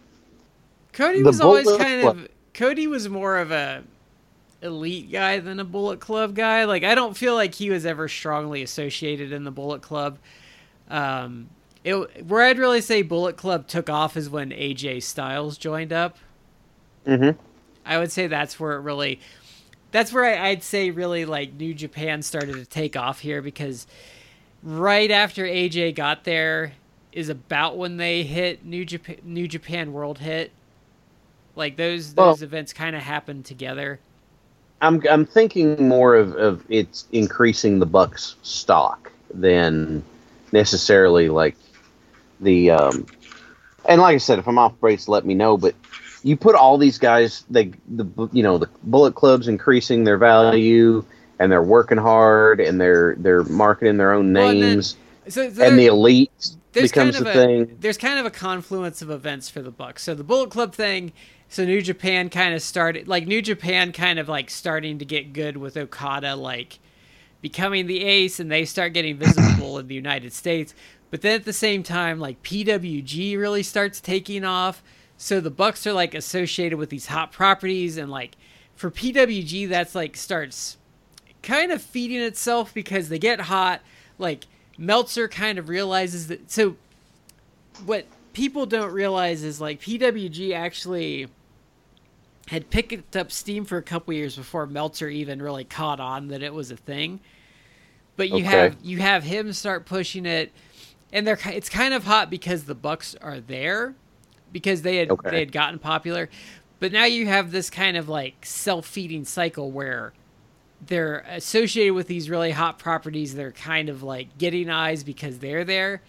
Cody 0.92 1.22
was 1.22 1.40
always 1.40 1.66
kind 1.76 2.02
Club- 2.02 2.16
of 2.18 2.28
Cody 2.54 2.86
was 2.86 3.08
more 3.08 3.38
of 3.38 3.50
a 3.50 3.82
elite 4.62 5.10
guy 5.10 5.38
than 5.38 5.58
a 5.60 5.64
Bullet 5.64 6.00
Club 6.00 6.34
guy. 6.34 6.64
Like 6.64 6.84
I 6.84 6.94
don't 6.94 7.16
feel 7.16 7.34
like 7.34 7.54
he 7.54 7.70
was 7.70 7.86
ever 7.86 8.08
strongly 8.08 8.62
associated 8.62 9.32
in 9.32 9.44
the 9.44 9.50
Bullet 9.50 9.82
Club. 9.82 10.18
Um, 10.88 11.48
it 11.84 11.94
where 12.26 12.42
I'd 12.42 12.58
really 12.58 12.80
say 12.82 13.02
Bullet 13.02 13.36
Club 13.36 13.66
took 13.66 13.88
off 13.88 14.16
is 14.16 14.28
when 14.28 14.50
AJ 14.50 15.02
Styles 15.02 15.56
joined 15.56 15.92
up. 15.92 16.18
mhm. 17.06 17.36
I 17.86 17.98
would 17.98 18.12
say 18.12 18.26
that's 18.26 18.60
where 18.60 18.74
it 18.74 18.80
really 18.80 19.20
that's 19.90 20.12
where 20.12 20.24
I, 20.24 20.50
I'd 20.50 20.62
say 20.62 20.90
really 20.90 21.24
like 21.24 21.54
New 21.54 21.72
Japan 21.74 22.22
started 22.22 22.54
to 22.56 22.66
take 22.66 22.96
off 22.96 23.20
here 23.20 23.40
because 23.42 23.86
right 24.62 25.10
after 25.10 25.44
AJ 25.44 25.94
got 25.94 26.24
there 26.24 26.72
is 27.12 27.28
about 27.28 27.76
when 27.76 27.96
they 27.96 28.22
hit 28.22 28.64
New 28.64 28.84
Japan 28.84 29.16
New 29.24 29.48
Japan 29.48 29.92
World 29.92 30.18
hit. 30.18 30.52
Like 31.56 31.76
those 31.76 32.14
Well- 32.14 32.30
those 32.30 32.42
events 32.42 32.72
kind 32.72 32.94
of 32.96 33.02
happened 33.02 33.44
together. 33.44 34.00
I'm 34.82 35.02
I'm 35.10 35.26
thinking 35.26 35.88
more 35.88 36.14
of, 36.14 36.34
of 36.36 36.64
it's 36.70 37.06
increasing 37.12 37.80
the 37.80 37.86
Bucks 37.86 38.36
stock 38.42 39.12
than 39.32 40.02
necessarily 40.52 41.28
like 41.28 41.54
the 42.40 42.70
um 42.70 43.06
and 43.86 44.00
like 44.00 44.14
I 44.14 44.18
said, 44.18 44.38
if 44.38 44.46
I'm 44.46 44.58
off 44.58 44.78
base, 44.80 45.08
let 45.08 45.24
me 45.24 45.34
know. 45.34 45.56
But 45.56 45.74
you 46.22 46.36
put 46.36 46.54
all 46.54 46.78
these 46.78 46.98
guys, 46.98 47.44
they 47.50 47.72
the 47.88 48.06
you 48.32 48.42
know 48.42 48.58
the 48.58 48.68
Bullet 48.84 49.14
Club's 49.14 49.48
increasing 49.48 50.04
their 50.04 50.18
value 50.18 51.04
and 51.40 51.50
they're 51.50 51.62
working 51.62 51.98
hard 51.98 52.60
and 52.60 52.80
they're 52.80 53.16
they're 53.18 53.42
marketing 53.44 53.96
their 53.96 54.12
own 54.12 54.32
Well, 54.32 54.50
and 54.50 54.62
then- 54.62 54.70
names 54.74 54.96
So, 55.28 55.50
so 55.52 55.64
and 55.64 55.76
the 55.78 55.86
elite 55.86 56.30
becomes 56.72 57.16
kind 57.16 57.16
of 57.16 57.26
a 57.26 57.30
a 57.30 57.32
thing. 57.32 57.76
there's 57.80 57.98
kind 57.98 58.20
of 58.20 58.26
a 58.26 58.30
confluence 58.30 59.02
of 59.02 59.10
events 59.10 59.48
for 59.50 59.60
the 59.60 59.72
Bucks. 59.72 60.04
So 60.04 60.14
the 60.14 60.22
Bullet 60.22 60.50
Club 60.50 60.72
thing. 60.74 61.12
So 61.48 61.64
New 61.64 61.82
Japan 61.82 62.30
kind 62.30 62.54
of 62.54 62.62
started 62.62 63.08
like 63.08 63.26
New 63.26 63.42
Japan 63.42 63.90
kind 63.90 64.20
of 64.20 64.28
like 64.28 64.50
starting 64.50 64.98
to 64.98 65.04
get 65.04 65.32
good 65.32 65.56
with 65.56 65.76
Okada 65.76 66.36
like 66.36 66.78
becoming 67.40 67.86
the 67.86 68.04
ace, 68.04 68.38
and 68.38 68.52
they 68.52 68.64
start 68.66 68.92
getting 68.92 69.16
visible 69.16 69.78
in 69.78 69.88
the 69.88 69.94
United 69.94 70.32
States. 70.32 70.74
But 71.10 71.22
then 71.22 71.34
at 71.34 71.44
the 71.44 71.52
same 71.52 71.82
time, 71.82 72.20
like 72.20 72.40
PWG 72.42 73.36
really 73.38 73.62
starts 73.64 74.00
taking 74.00 74.44
off. 74.44 74.82
So 75.16 75.40
the 75.40 75.50
Bucks 75.50 75.86
are 75.86 75.92
like 75.92 76.14
associated 76.14 76.78
with 76.78 76.90
these 76.90 77.06
hot 77.06 77.32
properties, 77.32 77.96
and 77.96 78.10
like 78.10 78.36
for 78.76 78.90
PWG, 78.90 79.68
that's 79.68 79.94
like 79.94 80.16
starts 80.16 80.76
kind 81.42 81.72
of 81.72 81.82
feeding 81.82 82.20
itself 82.20 82.74
because 82.74 83.08
they 83.08 83.18
get 83.18 83.40
hot. 83.42 83.82
Like 84.18 84.46
Meltzer 84.78 85.28
kind 85.28 85.58
of 85.58 85.68
realizes 85.68 86.28
that. 86.28 86.50
So 86.50 86.76
what 87.78 88.08
people 88.32 88.66
don't 88.66 88.92
realize 88.92 89.42
is 89.42 89.60
like 89.60 89.80
PWG 89.80 90.54
actually 90.54 91.28
had 92.48 92.70
picked 92.70 93.16
up 93.16 93.30
steam 93.30 93.64
for 93.64 93.78
a 93.78 93.82
couple 93.82 94.12
years 94.14 94.36
before 94.36 94.66
Meltzer 94.66 95.08
even 95.08 95.40
really 95.40 95.64
caught 95.64 96.00
on 96.00 96.28
that 96.28 96.42
it 96.42 96.52
was 96.52 96.70
a 96.70 96.76
thing. 96.76 97.20
But 98.16 98.30
you 98.30 98.44
Okay. 98.44 98.44
have 98.44 98.76
you 98.82 98.98
have 98.98 99.24
him 99.24 99.52
start 99.52 99.86
pushing 99.86 100.26
it, 100.26 100.52
and 101.12 101.26
they're 101.26 101.38
it's 101.46 101.68
kind 101.68 101.94
of 101.94 102.04
hot 102.04 102.30
because 102.30 102.64
the 102.64 102.74
Bucks 102.74 103.14
are 103.16 103.40
there, 103.40 103.96
because 104.52 104.82
they 104.82 104.96
had 104.96 105.10
Okay. 105.10 105.30
they 105.30 105.40
had 105.40 105.52
gotten 105.52 105.78
popular. 105.78 106.28
But 106.80 106.92
now 106.92 107.04
you 107.04 107.26
have 107.26 107.50
this 107.52 107.70
kind 107.70 107.96
of 107.96 108.08
like 108.08 108.44
self 108.46 108.86
feeding 108.86 109.24
cycle 109.24 109.72
where 109.72 110.14
they're 110.86 111.18
associated 111.28 111.94
with 111.94 112.06
these 112.06 112.30
really 112.30 112.50
hot 112.50 112.78
properties. 112.78 113.34
They're 113.34 113.52
kind 113.52 113.88
of 113.88 114.02
like 114.02 114.38
getting 114.38 114.70
eyes 114.70 115.04
because 115.04 115.38
they're 115.38 115.64
there. 115.64 116.02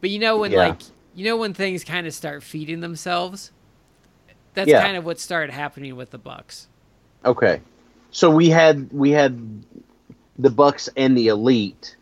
But 0.00 0.10
you 0.10 0.18
know 0.18 0.38
when 0.38 0.52
Yeah. 0.52 0.58
like 0.58 0.80
you 1.14 1.24
know 1.24 1.36
when 1.36 1.54
things 1.54 1.84
kind 1.84 2.06
of 2.06 2.14
start 2.14 2.42
feeding 2.42 2.80
themselves. 2.80 3.50
That's 4.54 4.68
Yeah. 4.68 4.82
kind 4.82 4.96
of 4.96 5.04
what 5.04 5.20
started 5.20 5.52
happening 5.52 5.94
with 5.96 6.10
the 6.10 6.18
Bucks. 6.18 6.66
Okay, 7.24 7.60
so 8.10 8.30
we 8.30 8.48
had 8.50 8.92
we 8.92 9.10
had 9.10 9.64
the 10.38 10.50
Bucks 10.50 10.88
and 10.96 11.16
the 11.16 11.28
Elite. 11.28 11.96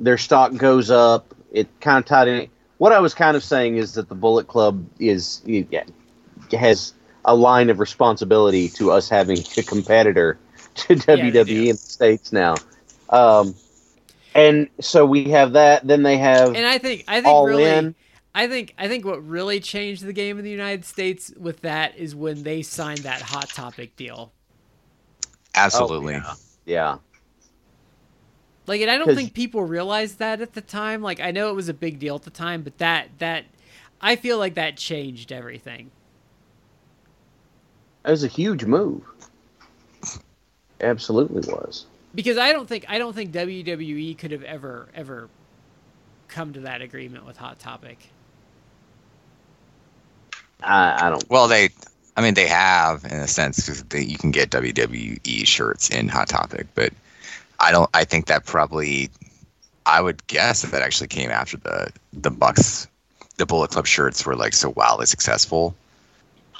Their 0.00 0.18
stock 0.18 0.54
goes 0.56 0.90
up. 0.90 1.34
It 1.52 1.68
kind 1.80 1.98
of 1.98 2.04
tied 2.06 2.28
in. 2.28 2.48
What 2.78 2.92
I 2.92 3.00
was 3.00 3.14
kind 3.14 3.36
of 3.36 3.42
saying 3.42 3.76
is 3.76 3.94
that 3.94 4.08
the 4.08 4.14
Bullet 4.14 4.46
Club 4.46 4.84
is 4.98 5.42
yeah, 5.44 5.84
has 6.52 6.94
a 7.24 7.34
line 7.34 7.68
of 7.70 7.80
responsibility 7.80 8.68
to 8.70 8.90
us 8.90 9.08
having 9.08 9.38
a 9.56 9.62
competitor 9.62 10.38
to 10.86 10.94
they 10.94 11.16
WWE 11.16 11.46
do. 11.46 11.62
in 11.62 11.68
the 11.68 11.74
states 11.76 12.32
now. 12.32 12.54
Um, 13.10 13.54
and 14.34 14.68
so 14.80 15.04
we 15.04 15.24
have 15.30 15.52
that. 15.52 15.86
Then 15.86 16.02
they 16.02 16.18
have 16.18 16.54
And 16.54 16.66
I 16.66 16.78
think 16.78 17.04
I 17.08 17.16
think 17.20 17.26
All 17.26 17.46
really 17.46 17.64
In. 17.64 17.94
I 18.34 18.46
think 18.46 18.74
I 18.78 18.86
think 18.88 19.04
what 19.04 19.26
really 19.26 19.58
changed 19.58 20.04
the 20.04 20.12
game 20.12 20.38
in 20.38 20.44
the 20.44 20.50
United 20.50 20.84
States 20.84 21.32
with 21.36 21.62
that 21.62 21.96
is 21.96 22.14
when 22.14 22.42
they 22.42 22.62
signed 22.62 22.98
that 22.98 23.20
hot 23.20 23.48
topic 23.48 23.96
deal. 23.96 24.32
Absolutely. 25.54 26.20
Oh, 26.24 26.34
yeah. 26.64 26.98
Like, 28.68 28.82
and 28.82 28.90
I 28.90 28.98
don't 28.98 29.14
think 29.14 29.32
people 29.32 29.64
realized 29.64 30.18
that 30.18 30.42
at 30.42 30.52
the 30.52 30.60
time. 30.60 31.00
Like, 31.00 31.20
I 31.20 31.30
know 31.30 31.48
it 31.48 31.54
was 31.54 31.70
a 31.70 31.74
big 31.74 31.98
deal 31.98 32.16
at 32.16 32.22
the 32.22 32.30
time, 32.30 32.62
but 32.62 32.78
that 32.78 33.08
that 33.18 33.46
I 34.00 34.14
feel 34.14 34.38
like 34.38 34.54
that 34.54 34.76
changed 34.76 35.32
everything. 35.32 35.90
It 38.04 38.10
was 38.10 38.24
a 38.24 38.28
huge 38.28 38.64
move. 38.64 39.02
Absolutely 40.80 41.52
was. 41.52 41.86
Because 42.14 42.38
I 42.38 42.52
don't 42.52 42.68
think 42.68 42.86
I 42.88 42.98
don't 42.98 43.14
think 43.14 43.32
WWE 43.32 44.16
could 44.16 44.30
have 44.30 44.42
ever 44.42 44.88
ever 44.94 45.28
come 46.28 46.52
to 46.52 46.60
that 46.60 46.82
agreement 46.82 47.26
with 47.26 47.36
Hot 47.36 47.58
Topic. 47.58 47.98
I, 50.62 51.06
I 51.06 51.10
don't. 51.10 51.28
Well, 51.28 51.48
they, 51.48 51.70
I 52.16 52.22
mean, 52.22 52.34
they 52.34 52.46
have 52.46 53.04
in 53.04 53.12
a 53.12 53.28
sense 53.28 53.66
because 53.66 54.08
you 54.08 54.18
can 54.18 54.30
get 54.30 54.50
WWE 54.50 55.46
shirts 55.46 55.88
in 55.90 56.08
Hot 56.08 56.28
Topic, 56.28 56.66
but 56.74 56.92
I 57.60 57.70
don't. 57.72 57.88
I 57.94 58.04
think 58.04 58.26
that 58.26 58.44
probably, 58.46 59.10
I 59.86 60.00
would 60.00 60.26
guess 60.26 60.62
that 60.62 60.70
that 60.72 60.82
actually 60.82 61.08
came 61.08 61.30
after 61.30 61.56
the 61.56 61.92
the 62.12 62.30
Bucks, 62.30 62.88
the 63.36 63.46
Bullet 63.46 63.70
Club 63.70 63.86
shirts 63.86 64.24
were 64.24 64.36
like 64.36 64.52
so 64.52 64.70
wildly 64.70 65.06
successful. 65.06 65.74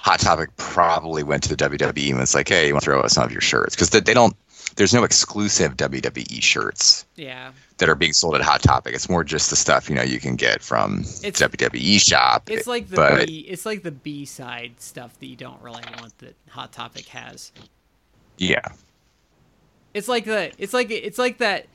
Hot 0.09 0.21
Topic 0.21 0.49
probably 0.57 1.23
went 1.23 1.43
to 1.43 1.55
the 1.55 1.57
WWE 1.69 2.11
and 2.11 2.19
was 2.19 2.35
like, 2.35 2.49
"Hey, 2.49 2.69
you 2.69 2.73
want 2.73 2.83
to 2.83 2.91
throw 2.91 3.01
us 3.03 3.13
some 3.13 3.25
of 3.25 3.31
your 3.33 3.43
shirts?" 3.43 3.75
Because 3.75 3.91
they, 3.91 4.01
they 4.01 4.15
don't. 4.15 4.35
There's 4.77 4.95
no 4.95 5.03
exclusive 5.05 5.77
WWE 5.77 6.43
shirts 6.43 7.05
Yeah, 7.17 7.53
that 7.79 7.89
are 7.89 7.95
being 7.95 8.13
sold 8.13 8.35
at 8.37 8.41
Hot 8.43 8.63
Topic. 8.63 8.95
It's 8.95 9.09
more 9.09 9.25
just 9.25 9.51
the 9.51 9.57
stuff 9.57 9.89
you 9.89 9.95
know 9.97 10.03
you 10.03 10.19
can 10.21 10.37
get 10.37 10.63
from 10.63 11.01
It's- 11.23 11.41
WWE 11.43 11.99
shop. 12.01 12.49
it's 12.51 12.67
like 12.67 12.89
the 12.89 12.97
but 12.97 13.27
B, 13.27 13.41
it's 13.49 13.67
like 13.67 13.83
the 13.83 13.91
B 13.91 14.25
side 14.25 14.75
stuff 14.79 15.19
that 15.21 15.27
you 15.27 15.37
don't 15.37 15.61
really 15.63 15.83
want 16.01 16.17
that 16.19 16.37
Hot 16.51 16.73
Topic 16.73 17.07
has. 17.09 17.53
yeah, 18.39 18.67
It's 19.95 20.09
like 20.09 20.25
the 20.25 20.53
it's 20.59 20.73
like 20.73 20.91
it's 20.91 21.19
like 21.19 21.39
that. 21.39 21.67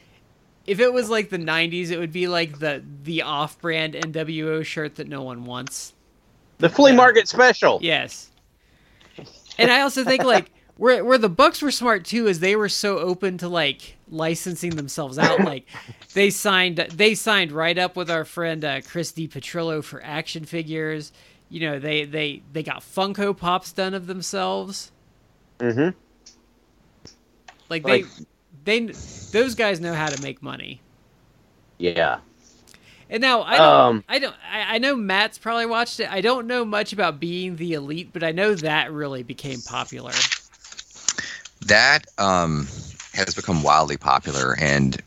If 0.66 0.80
it 0.80 0.94
was 0.94 1.10
like 1.10 1.30
the 1.30 1.38
'90s, 1.38 1.92
it 1.92 2.00
would 2.00 2.14
be 2.14 2.28
like 2.28 2.60
the 2.60 2.82
the 3.04 3.22
off-brand 3.24 3.96
NWO 3.96 4.64
shirt 4.66 4.96
that 4.96 5.08
no 5.10 5.22
one 5.22 5.46
wants. 5.46 5.94
The 6.60 6.70
flea 6.70 6.92
market 6.94 7.28
special. 7.28 7.80
Yes. 7.82 8.30
And 9.58 9.72
I 9.72 9.82
also 9.82 10.04
think 10.04 10.24
like 10.24 10.52
where 10.78 11.04
where 11.04 11.18
the 11.18 11.30
Bucks 11.30 11.62
were 11.62 11.72
smart 11.72 12.06
too 12.06 12.28
is 12.28 12.40
they 12.40 12.56
were 12.56 12.70
so 12.70 12.98
open 13.00 13.38
to 13.40 13.48
like 13.50 13.98
licensing 14.10 14.72
themselves 14.76 15.18
out. 15.18 15.40
Like 15.46 15.66
they 16.14 16.30
signed 16.30 16.78
they 16.78 17.16
signed 17.16 17.52
right 17.52 17.78
up 17.78 17.96
with 17.96 18.10
our 18.10 18.26
friend 18.26 18.64
uh, 18.64 18.82
Chris 18.82 19.12
D. 19.12 19.28
Petrillo 19.28 19.84
for 19.84 20.04
action 20.04 20.46
figures. 20.46 21.12
You 21.50 21.60
know 21.62 21.80
they 21.80 22.06
they 22.06 22.42
they 22.52 22.64
got 22.64 22.82
Funko 22.82 23.36
Pops 23.38 23.72
done 23.72 23.94
of 23.94 24.08
themselves. 24.08 24.92
Mm-hmm. 25.60 25.98
Like 27.70 27.84
Like- 27.84 28.06
they 28.66 28.86
they 28.88 28.94
those 29.32 29.56
guys 29.56 29.80
know 29.80 29.94
how 29.94 30.08
to 30.08 30.22
make 30.22 30.42
money. 30.42 30.82
Yeah. 31.78 32.20
And 33.14 33.22
now 33.22 33.44
I 33.44 33.58
don't, 33.58 33.62
Um, 33.62 34.04
I 34.10 34.18
don't, 34.18 34.36
I, 34.52 34.76
I 34.76 34.78
know 34.80 34.96
Matt's 34.96 35.38
probably 35.38 35.68
watched 35.68 36.00
it. 36.00 36.12
I 36.12 36.20
don't 36.20 36.48
know 36.48 36.66
much 36.66 36.94
about 36.94 37.20
being 37.20 37.58
the 37.58 37.74
elite, 37.74 38.10
but 38.12 38.24
I 38.24 38.32
know 38.32 38.56
that 38.56 38.92
really 38.92 39.22
became 39.22 39.62
popular. 39.62 40.12
that 41.68 42.08
um, 42.18 42.68
has 43.14 43.36
become 43.36 43.62
wildly 43.62 43.98
popular 43.98 44.56
and 44.60 45.00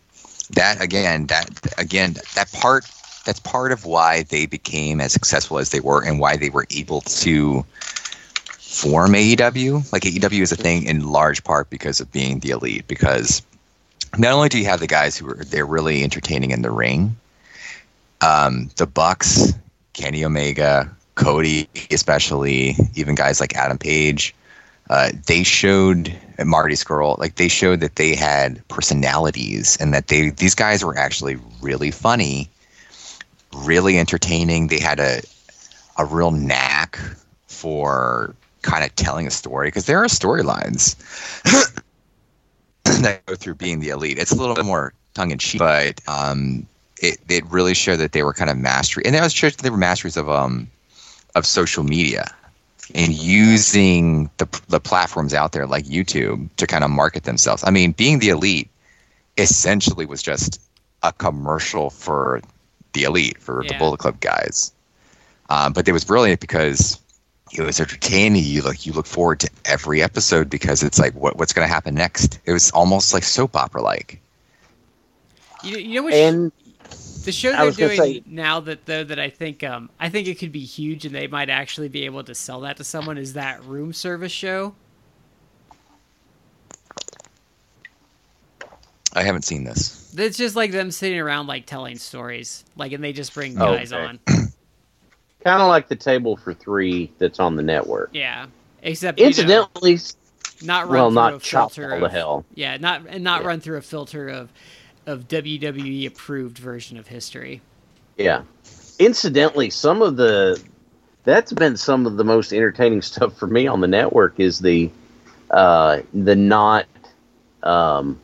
that 0.51 0.81
again 0.81 1.27
that 1.27 1.51
again 1.77 2.15
that 2.37 2.51
part 2.53 2.85
that's 3.25 3.41
part 3.41 3.73
of 3.73 3.85
why 3.85 4.23
they 4.23 4.47
became 4.47 5.01
as 5.01 5.13
successful 5.13 5.59
as 5.59 5.71
they 5.71 5.81
were 5.81 6.05
and 6.05 6.21
why 6.21 6.37
they 6.37 6.49
were 6.49 6.67
able 6.71 7.01
to 7.01 7.65
form 8.53 9.13
AEW 9.15 9.93
like 9.93 10.05
AEW 10.05 10.43
is 10.43 10.53
a 10.53 10.57
thing 10.57 10.85
in 10.85 11.09
large 11.09 11.43
part 11.43 11.69
because 11.69 11.99
of 12.01 12.13
being 12.13 12.39
the 12.39 12.51
elite 12.51 12.87
because 12.87 13.43
not 14.17 14.33
only 14.33 14.49
do 14.49 14.59
you 14.59 14.67
have 14.67 14.79
the 14.79 14.87
guys 14.87 15.19
who 15.19 15.29
are 15.29 15.45
they're 15.45 15.67
really 15.67 16.05
entertaining 16.05 16.53
in 16.53 16.63
the 16.63 16.71
ring 16.71 17.17
um, 18.21 18.71
the 18.77 18.87
Bucks 18.87 19.53
Kenny 19.93 20.25
Omega 20.25 20.91
Cody 21.15 21.69
especially 21.91 22.77
even 22.95 23.15
guys 23.15 23.41
like 23.41 23.55
Adam 23.57 23.79
Page 23.79 24.35
uh, 24.89 25.11
they 25.27 25.43
showed 25.43 26.17
Marty 26.45 26.75
Scurll, 26.75 27.19
like 27.19 27.37
they 27.37 27.49
showed 27.49 27.81
that 27.81 27.97
they 27.97 28.15
had 28.15 28.67
personalities 28.69 29.77
and 29.81 29.93
that 29.93 30.09
they 30.09 30.31
these 30.31 30.55
guys 30.55 30.85
were 30.85 30.97
actually 30.97 31.39
really 31.61 31.91
funny, 31.91 32.49
really 33.53 33.99
entertaining. 33.99 34.69
They 34.69 34.79
had 34.79 35.01
a 35.01 35.23
a 35.99 36.05
real 36.05 36.31
knack 36.31 36.99
for 37.49 38.35
kind 38.63 38.85
of 38.85 38.95
telling 38.97 39.27
a 39.27 39.31
story 39.31 39.69
because 39.69 39.87
there 39.87 39.99
are 39.99 40.07
storylines 40.07 40.97
that 42.85 43.25
go 43.27 43.35
through 43.35 43.55
being 43.55 43.81
the 43.81 43.89
elite. 43.89 44.19
It's 44.19 44.33
a 44.33 44.37
little 44.37 44.55
bit 44.55 44.65
more 44.65 44.93
tongue 45.15 45.33
in 45.33 45.39
cheek, 45.39 45.59
but 45.59 46.01
um, 46.07 46.67
it 46.99 47.19
it 47.29 47.45
really 47.51 47.75
showed 47.75 47.97
that 47.97 48.13
they 48.13 48.23
were 48.23 48.33
kind 48.33 48.51
of 48.51 48.57
mastery, 48.57 49.05
and 49.05 49.15
that 49.15 49.23
was 49.23 49.33
showed 49.33 49.53
that 49.53 49.63
they 49.63 49.71
were 49.71 49.77
masters 49.77 50.17
of 50.17 50.29
um 50.31 50.69
of 51.35 51.47
social 51.47 51.85
media 51.85 52.27
and 52.95 53.13
using 53.13 54.31
the 54.39 54.47
the 54.69 54.81
platforms 54.81 55.35
out 55.35 55.53
there 55.53 55.67
like 55.67 55.85
YouTube 55.85 56.49
to 56.57 56.67
kind 56.67 56.85
of 56.85 56.91
market 56.91 57.25
themselves. 57.25 57.63
I 57.67 57.71
mean, 57.71 57.93
being 57.93 58.19
the 58.19 58.29
elite 58.31 58.71
essentially 59.39 60.07
was 60.07 60.23
just 60.23 60.61
a 61.03 61.13
commercial 61.13 61.91
for 61.91 62.41
the 62.93 63.05
elite 63.05 63.39
for 63.39 63.65
the 63.67 63.75
Yeah. 63.75 63.75
Bullet 63.75 63.99
Club 63.99 64.21
guys. 64.21 64.73
Um, 65.51 65.73
but 65.73 65.89
it 65.89 65.93
was 65.93 66.05
brilliant 66.05 66.41
because 66.41 67.01
it 67.53 67.63
was 67.63 67.81
entertaining. 67.81 68.43
You 68.45 68.63
like 68.63 68.87
you 68.87 68.93
look 68.93 69.07
forward 69.07 69.41
to 69.41 69.51
every 69.65 70.03
episode 70.03 70.49
because 70.51 70.83
it's 70.83 70.99
like 70.99 71.15
what 71.15 71.37
what's 71.37 71.53
going 71.53 71.67
to 71.67 71.73
happen 71.73 71.95
next. 71.95 72.39
It 72.45 72.53
was 72.53 72.71
almost 72.71 73.13
like 73.15 73.25
soap 73.25 73.57
opera 73.57 73.83
like. 73.83 74.21
You, 75.63 75.79
you 75.79 75.95
know 75.95 76.03
what? 76.05 76.15
And 76.15 76.53
the 77.27 77.33
show 77.33 77.53
they're 77.53 77.71
doing 77.73 78.01
say- 78.01 78.23
now 78.25 78.61
that 78.61 78.87
though 78.87 79.05
that 79.05 79.19
I 79.19 79.29
think 79.29 79.63
um 79.63 79.91
I 80.01 80.09
think 80.09 80.27
it 80.29 80.39
could 80.39 80.53
be 80.53 80.65
huge 80.65 81.05
and 81.05 81.15
they 81.15 81.27
might 81.27 81.51
actually 81.51 81.89
be 81.89 82.07
able 82.07 82.25
to 82.25 82.35
sell 82.35 82.61
that 82.63 82.79
to 82.79 82.85
someone 82.85 83.19
is 83.19 83.35
that 83.35 83.63
room 83.65 83.93
service 83.93 84.33
show. 84.33 84.75
I 89.15 89.23
haven't 89.23 89.43
seen 89.43 89.65
this. 89.65 90.15
It's 90.17 90.37
just 90.37 90.57
like 90.57 90.73
them 90.73 90.91
sitting 90.91 91.19
around 91.19 91.47
like 91.47 91.65
telling 91.67 91.97
stories, 91.97 92.65
like, 92.77 92.93
and 92.93 93.03
they 93.03 93.13
just 93.15 93.33
bring 93.33 93.61
Oh, 93.61 93.75
guys 93.77 93.93
okay. 93.93 94.05
on. 94.05 94.21
Kind 95.45 95.63
of 95.63 95.69
like 95.69 95.89
the 95.89 95.97
table 95.97 96.37
for 96.37 96.53
three 96.53 97.11
that's 97.19 97.41
on 97.41 97.57
the 97.57 97.63
network. 97.63 98.11
Yeah, 98.13 98.47
except 98.83 99.19
you 99.19 99.25
know, 99.25 99.29
Incidentally, 99.29 99.99
not 100.63 100.89
run 100.89 100.93
well, 100.93 101.09
through 101.09 101.15
not 101.15 101.35
a 101.35 101.41
filter 101.41 101.95
all 101.95 102.01
the 102.01 102.09
hell. 102.11 102.45
Yeah, 102.55 102.77
not 102.79 103.03
and 103.09 103.23
not 103.25 103.43
Yeah. 103.43 103.47
run 103.49 103.61
through 103.61 103.79
a 103.79 103.83
filter 103.83 104.29
of 104.29 104.51
of 105.07 105.29
WWE 105.29 106.07
approved 106.07 106.59
version 106.59 106.99
of 106.99 107.09
history. 107.09 107.61
Yeah. 108.17 108.43
Incidentally, 108.99 109.71
some 109.71 110.03
of 110.03 110.17
the 110.17 110.63
that's 111.25 111.53
been 111.53 111.77
some 111.77 112.07
of 112.07 112.17
the 112.17 112.25
most 112.25 112.53
entertaining 112.53 113.03
stuff 113.03 113.37
for 113.37 113.47
me 113.47 113.67
on 113.67 113.81
the 113.81 113.89
network 113.89 114.39
is 114.39 114.61
the 114.61 114.91
uh 115.51 116.01
the 116.13 116.35
not 116.35 116.87
um 117.63 118.19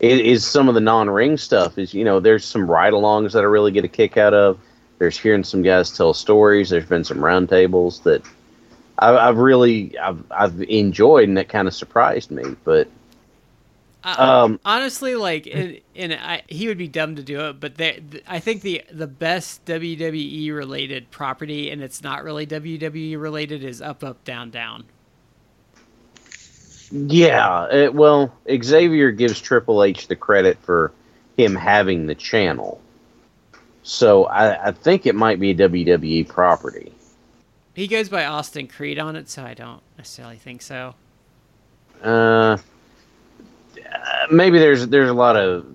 it 0.00 0.20
is 0.20 0.44
some 0.44 0.68
of 0.68 0.74
the 0.74 0.80
non-ring 0.80 1.36
stuff 1.36 1.78
is 1.78 1.94
you 1.94 2.04
know 2.04 2.18
there's 2.18 2.44
some 2.44 2.68
ride-alongs 2.68 3.32
that 3.32 3.40
I 3.40 3.46
really 3.46 3.70
get 3.70 3.84
a 3.84 3.88
kick 3.88 4.16
out 4.16 4.34
of. 4.34 4.58
There's 4.98 5.18
hearing 5.18 5.44
some 5.44 5.62
guys 5.62 5.90
tell 5.90 6.12
stories. 6.12 6.70
There's 6.70 6.86
been 6.86 7.04
some 7.04 7.18
roundtables 7.18 8.02
that 8.02 8.22
I've, 8.98 9.16
I've 9.16 9.36
really 9.36 9.96
I've 9.98 10.24
I've 10.30 10.62
enjoyed 10.62 11.28
and 11.28 11.36
that 11.36 11.48
kind 11.48 11.68
of 11.68 11.74
surprised 11.74 12.30
me. 12.30 12.56
But 12.64 12.88
um 14.04 14.60
honestly, 14.64 15.14
like, 15.14 15.46
and, 15.46 15.80
and 15.94 16.12
I, 16.14 16.42
he 16.48 16.68
would 16.68 16.78
be 16.78 16.88
dumb 16.88 17.16
to 17.16 17.22
do 17.22 17.40
it, 17.46 17.60
but 17.60 17.76
they, 17.76 18.02
th- 18.10 18.24
I 18.26 18.40
think 18.40 18.62
the 18.62 18.82
the 18.90 19.06
best 19.06 19.64
WWE 19.64 20.54
related 20.54 21.10
property, 21.10 21.70
and 21.70 21.82
it's 21.82 22.02
not 22.02 22.24
really 22.24 22.46
WWE 22.46 23.20
related, 23.20 23.62
is 23.64 23.80
Up 23.80 24.02
Up 24.02 24.24
Down 24.24 24.50
Down. 24.50 24.84
Yeah, 26.90 27.72
it, 27.72 27.94
well, 27.94 28.34
Xavier 28.62 29.12
gives 29.12 29.40
Triple 29.40 29.82
H 29.82 30.08
the 30.08 30.16
credit 30.16 30.58
for 30.58 30.92
him 31.38 31.54
having 31.54 32.06
the 32.06 32.14
channel. 32.14 32.80
So 33.82 34.24
I, 34.26 34.68
I 34.68 34.72
think 34.72 35.06
it 35.06 35.14
might 35.14 35.40
be 35.40 35.50
a 35.50 35.54
WWE 35.54 36.28
property. 36.28 36.92
He 37.74 37.86
goes 37.86 38.08
by 38.08 38.26
Austin 38.26 38.68
Creed 38.68 38.98
on 38.98 39.16
it, 39.16 39.28
so 39.30 39.42
I 39.42 39.54
don't 39.54 39.82
necessarily 39.96 40.36
think 40.36 40.60
so. 40.60 40.94
Uh, 42.02 42.58
uh, 44.02 44.26
maybe 44.30 44.58
there's 44.58 44.88
there's 44.88 45.10
a 45.10 45.14
lot 45.14 45.36
of 45.36 45.66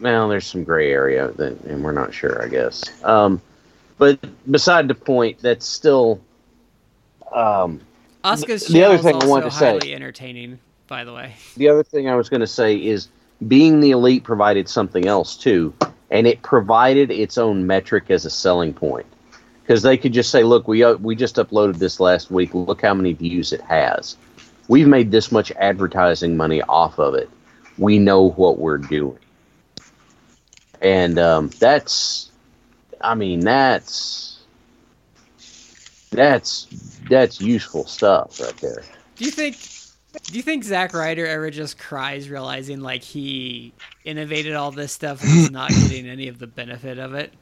well, 0.00 0.28
there's 0.28 0.46
some 0.46 0.64
gray 0.64 0.90
area 0.92 1.28
that, 1.32 1.60
and 1.62 1.84
we're 1.84 1.92
not 1.92 2.12
sure, 2.14 2.42
I 2.42 2.48
guess. 2.48 2.82
Um, 3.04 3.40
but 3.98 4.18
beside 4.50 4.88
the 4.88 4.94
point, 4.94 5.38
that's 5.40 5.66
still 5.66 6.20
um, 7.32 7.80
Oscar's 8.24 8.66
The 8.66 8.84
other 8.84 8.98
thing 8.98 9.22
I 9.22 9.26
wanted 9.26 9.50
to 9.50 9.56
say- 9.56 9.94
entertaining, 9.94 10.58
by 10.86 11.04
the 11.04 11.12
way. 11.12 11.34
the 11.56 11.68
other 11.68 11.82
thing 11.82 12.08
I 12.08 12.14
was 12.16 12.28
going 12.28 12.40
to 12.40 12.46
say 12.46 12.76
is 12.76 13.08
being 13.46 13.80
the 13.80 13.90
elite 13.90 14.24
provided 14.24 14.68
something 14.68 15.06
else 15.06 15.36
too, 15.36 15.74
and 16.10 16.26
it 16.26 16.42
provided 16.42 17.10
its 17.10 17.38
own 17.38 17.66
metric 17.66 18.10
as 18.10 18.24
a 18.24 18.30
selling 18.30 18.72
point 18.74 19.06
because 19.62 19.82
they 19.82 19.96
could 19.96 20.12
just 20.12 20.30
say, 20.30 20.42
"Look, 20.42 20.66
we 20.66 20.82
uh, 20.82 20.94
we 20.94 21.14
just 21.14 21.36
uploaded 21.36 21.78
this 21.78 22.00
last 22.00 22.30
week. 22.30 22.54
Look 22.54 22.82
how 22.82 22.94
many 22.94 23.12
views 23.12 23.52
it 23.52 23.60
has. 23.62 24.16
We've 24.68 24.88
made 24.88 25.10
this 25.10 25.32
much 25.32 25.50
advertising 25.52 26.36
money 26.36 26.62
off 26.62 26.98
of 26.98 27.14
it. 27.14 27.28
We 27.80 27.98
know 27.98 28.28
what 28.30 28.58
we're 28.58 28.78
doing." 28.78 29.18
And 30.80 31.18
um, 31.18 31.48
that's, 31.58 32.30
I 33.00 33.14
mean, 33.14 33.40
that's 33.40 34.40
that's 36.10 36.66
that's 37.08 37.40
useful 37.40 37.86
stuff 37.86 38.40
right 38.40 38.56
there. 38.58 38.82
Do 39.16 39.24
you 39.24 39.30
think? 39.30 39.58
Do 40.24 40.36
you 40.36 40.42
think 40.42 40.64
Zack 40.64 40.92
Ryder 40.92 41.26
ever 41.26 41.50
just 41.50 41.78
cries 41.78 42.28
realizing 42.28 42.80
like 42.80 43.04
he 43.04 43.72
innovated 44.04 44.54
all 44.54 44.72
this 44.72 44.92
stuff 44.92 45.22
and 45.22 45.30
is 45.30 45.50
not 45.52 45.70
getting 45.70 46.08
any 46.08 46.26
of 46.26 46.38
the 46.40 46.48
benefit 46.48 46.98
of 46.98 47.14
it? 47.14 47.32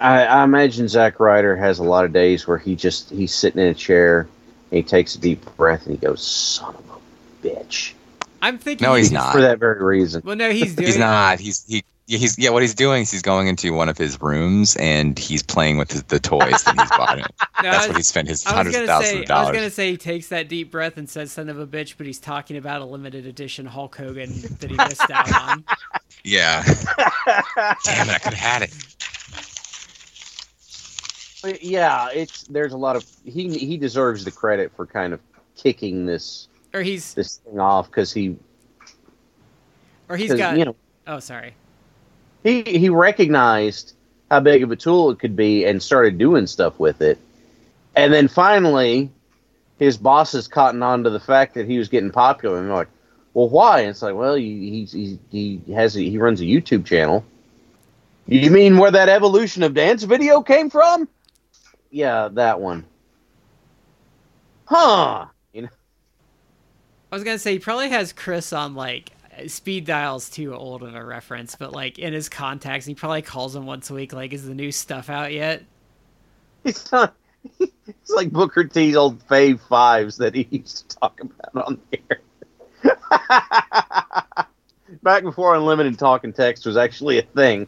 I, 0.00 0.24
I 0.24 0.44
imagine 0.44 0.88
Zack 0.88 1.20
Ryder 1.20 1.54
has 1.56 1.78
a 1.78 1.84
lot 1.84 2.04
of 2.04 2.12
days 2.12 2.48
where 2.48 2.58
he 2.58 2.74
just 2.74 3.10
he's 3.10 3.34
sitting 3.34 3.60
in 3.62 3.68
a 3.68 3.74
chair 3.74 4.28
and 4.70 4.76
he 4.78 4.82
takes 4.82 5.14
a 5.14 5.20
deep 5.20 5.44
breath 5.56 5.86
and 5.86 5.94
he 5.94 6.04
goes, 6.04 6.26
"Son 6.26 6.74
of 6.74 6.84
a 6.90 7.46
bitch." 7.46 7.92
I'm 8.42 8.58
thinking. 8.58 8.86
No, 8.86 8.94
he's 8.94 9.08
he- 9.10 9.14
not. 9.14 9.32
For 9.32 9.40
that 9.40 9.58
very 9.58 9.82
reason. 9.84 10.22
Well, 10.24 10.36
no, 10.36 10.50
he's 10.50 10.74
doing. 10.74 10.86
He's 10.86 10.98
not. 10.98 11.38
He's 11.40 11.64
he. 11.66 11.84
yeah, 12.06 12.18
He's 12.18 12.38
yeah. 12.38 12.50
What 12.50 12.62
he's 12.62 12.74
doing 12.74 13.02
is 13.02 13.10
he's 13.10 13.22
going 13.22 13.46
into 13.48 13.72
one 13.72 13.88
of 13.88 13.96
his 13.98 14.20
rooms 14.20 14.76
and 14.76 15.18
he's 15.18 15.42
playing 15.42 15.78
with 15.78 15.92
his, 15.92 16.02
the 16.04 16.18
toys 16.20 16.62
that 16.64 16.78
he's 16.78 16.90
bought. 16.90 17.18
No, 17.62 17.70
That's 17.72 17.84
I 17.84 17.88
what 17.88 17.96
he 17.98 18.02
spent 18.02 18.26
his 18.28 18.46
I 18.46 18.50
was 18.50 18.56
hundreds 18.56 18.76
gonna 18.76 18.84
of 18.84 18.88
thousands 18.88 19.10
say. 19.12 19.22
of 19.24 19.30
I 19.30 19.42
was 19.42 19.50
gonna 19.50 19.70
say 19.70 19.90
he 19.90 19.96
takes 19.98 20.28
that 20.28 20.48
deep 20.48 20.70
breath 20.70 20.96
and 20.96 21.10
says 21.10 21.30
"son 21.30 21.50
of 21.50 21.58
a 21.60 21.66
bitch," 21.66 21.96
but 21.98 22.06
he's 22.06 22.18
talking 22.18 22.56
about 22.56 22.80
a 22.80 22.86
limited 22.86 23.26
edition 23.26 23.66
Hulk 23.66 23.94
Hogan 23.96 24.32
that 24.60 24.70
he 24.70 24.76
missed 24.78 25.10
out 25.10 25.30
on. 25.50 25.64
Yeah. 26.24 26.62
Damn 27.84 28.08
it! 28.08 28.14
I 28.14 28.18
could 28.22 28.32
have 28.32 28.34
had 28.34 28.62
it. 28.62 28.74
But 31.42 31.62
yeah, 31.62 32.08
it's 32.12 32.44
there's 32.44 32.72
a 32.72 32.76
lot 32.78 32.96
of 32.96 33.04
he 33.24 33.56
he 33.58 33.76
deserves 33.76 34.24
the 34.24 34.30
credit 34.30 34.72
for 34.76 34.86
kind 34.86 35.12
of 35.12 35.20
kicking 35.56 36.06
this 36.06 36.48
Or 36.72 36.82
he's 36.82 37.14
this 37.14 37.38
thing 37.38 37.58
off 37.58 37.86
because 37.86 38.12
he 38.12 38.36
or 40.08 40.16
he's 40.16 40.34
got. 40.34 40.58
you 40.58 40.64
know 40.64 40.76
oh, 41.06 41.18
sorry. 41.18 41.54
he 42.44 42.62
he 42.62 42.88
recognized 42.88 43.94
how 44.30 44.40
big 44.40 44.62
of 44.62 44.70
a 44.70 44.76
tool 44.76 45.10
it 45.10 45.18
could 45.18 45.34
be 45.34 45.64
and 45.64 45.82
started 45.82 46.18
doing 46.18 46.46
stuff 46.46 46.78
with 46.78 47.02
it, 47.02 47.18
and 47.96 48.12
then 48.12 48.28
finally 48.28 49.10
his 49.78 49.96
bosses 49.96 50.46
cottoned 50.46 50.84
on 50.84 51.02
to 51.04 51.10
the 51.10 51.18
fact 51.18 51.54
that 51.54 51.66
he 51.66 51.78
was 51.78 51.88
getting 51.88 52.10
popular 52.10 52.58
and 52.58 52.68
they're 52.68 52.76
like, 52.76 52.88
well, 53.32 53.48
why? 53.48 53.80
And 53.80 53.90
it's 53.90 54.02
like, 54.02 54.14
well, 54.14 54.34
he 54.34 54.84
he 54.92 55.18
he, 55.30 55.60
he 55.64 55.72
has 55.72 55.96
a, 55.96 56.00
he 56.00 56.18
runs 56.18 56.40
a 56.40 56.44
YouTube 56.44 56.84
channel. 56.84 57.24
You 58.26 58.50
mean 58.50 58.78
where 58.78 58.92
that 58.92 59.08
evolution 59.08 59.62
of 59.64 59.74
dance 59.74 60.04
video 60.04 60.40
came 60.42 60.70
from? 60.70 61.08
Yeah, 61.90 62.28
that 62.32 62.60
one. 62.60 62.84
Huh? 64.66 65.26
I 67.10 67.16
was 67.16 67.24
gonna 67.24 67.38
say 67.38 67.54
he 67.54 67.58
probably 67.58 67.88
has 67.90 68.12
Chris 68.12 68.52
on 68.52 68.74
like 68.74 69.12
speed 69.46 69.86
dials 69.86 70.28
too 70.28 70.54
old 70.54 70.82
of 70.82 70.94
a 70.94 71.04
reference, 71.04 71.56
but 71.56 71.72
like 71.72 71.98
in 71.98 72.12
his 72.12 72.28
contacts, 72.28 72.86
he 72.86 72.94
probably 72.94 73.22
calls 73.22 73.56
him 73.56 73.66
once 73.66 73.90
a 73.90 73.94
week. 73.94 74.12
Like, 74.12 74.32
is 74.32 74.46
the 74.46 74.54
new 74.54 74.72
stuff 74.72 75.10
out 75.10 75.32
yet? 75.32 75.64
it's 76.64 76.90
not. 76.92 77.14
It's 77.58 78.10
like 78.10 78.30
Booker 78.30 78.64
T's 78.64 78.96
old 78.96 79.26
fave 79.26 79.60
fives 79.60 80.18
that 80.18 80.34
he 80.34 80.46
used 80.50 80.90
to 80.90 80.96
talk 80.98 81.20
about 81.20 81.66
on 81.66 81.80
the 81.90 82.00
air. 82.10 82.20
Back 85.02 85.22
before 85.22 85.54
unlimited 85.54 85.98
talk 85.98 86.24
and 86.24 86.34
text 86.34 86.66
was 86.66 86.76
actually 86.76 87.18
a 87.18 87.22
thing. 87.22 87.66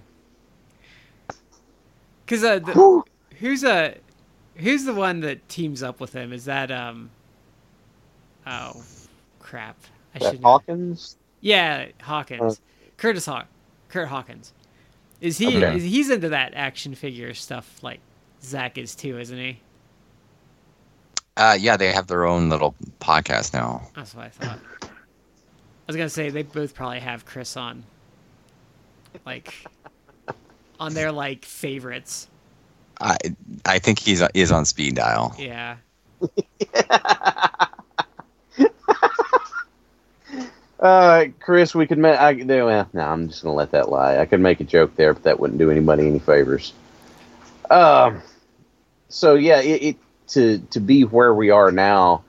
Because 2.25 2.45
uh, 2.45 2.59
the, 2.59 3.03
who's 3.39 3.65
uh, 3.65 3.95
who's 4.57 4.85
the 4.85 4.95
one 4.95 5.21
that 5.21 5.49
teams 5.49 5.83
up 5.83 6.01
with 6.01 6.13
him? 6.13 6.33
Is 6.33 6.45
that 6.45 6.71
um? 6.71 7.11
Oh, 8.47 8.83
crap! 9.53 9.77
I 10.15 10.19
That 10.19 10.31
should. 10.33 10.43
Hawkins. 10.43 11.19
Yeah, 11.43 11.89
Hawkins, 12.01 12.63
Curtis 12.97 13.27
Hawk, 13.27 13.49
Kurt 13.89 14.09
Hawkins. 14.09 14.55
Is 15.21 15.37
he? 15.37 15.59
Okay. 15.59 15.77
Is, 15.77 15.83
he's 15.83 16.09
into 16.09 16.31
that 16.31 16.55
action 16.55 16.95
figure 16.95 17.35
stuff 17.35 17.83
like 17.83 18.01
Zack 18.43 18.79
is 18.79 18.95
too, 18.95 19.19
isn't 19.19 19.37
he? 19.37 19.61
Uh, 21.37 21.59
yeah, 21.61 21.77
they 21.77 21.93
have 21.93 22.07
their 22.07 22.25
own 22.25 22.49
little 22.49 22.75
podcast 22.99 23.53
now. 23.53 23.87
That's 23.95 24.15
what 24.15 24.25
I 24.25 24.29
thought. 24.31 24.59
I 24.83 24.87
was 25.87 25.97
gonna 25.97 26.09
say 26.09 26.31
they 26.31 26.45
both 26.45 26.75
probably 26.75 27.01
have 27.01 27.27
Chris 27.27 27.55
on, 27.55 27.85
like, 29.27 29.53
on 30.81 30.95
their 30.95 31.13
like 31.13 31.45
favorites. 31.45 32.27
I 33.03 33.19
I 33.67 33.79
think 33.79 33.99
he's 33.99 34.23
is 34.33 34.51
on 34.51 34.65
speed 34.65 34.95
dial. 34.95 35.37
Yeah. 35.39 35.77
Uh, 40.83 41.27
Chris, 41.39 41.77
we 41.77 41.87
could 41.87 41.99
make. 41.99 42.19
I, 42.19 42.33
well, 42.33 42.89
no, 42.93 43.03
I'm 43.03 43.29
just 43.29 43.45
gonna 43.45 43.55
let 43.55 43.71
that 43.71 43.89
lie. 43.89 44.19
I 44.19 44.27
could 44.27 44.41
make 44.41 44.59
a 44.61 44.65
joke 44.65 44.97
there, 44.97 45.15
but 45.15 45.23
that 45.23 45.39
wouldn't 45.39 45.61
do 45.61 45.71
anybody 45.71 46.09
any 46.09 46.19
favors. 46.19 46.73
Um, 47.71 48.21
so 49.09 49.37
yeah, 49.37 49.61
it, 49.61 49.83
it 49.83 49.97
to 50.29 50.59
to 50.59 50.81
be 50.81 51.05
where 51.05 51.35
we 51.35 51.51
are 51.51 51.71
now. 51.71 52.25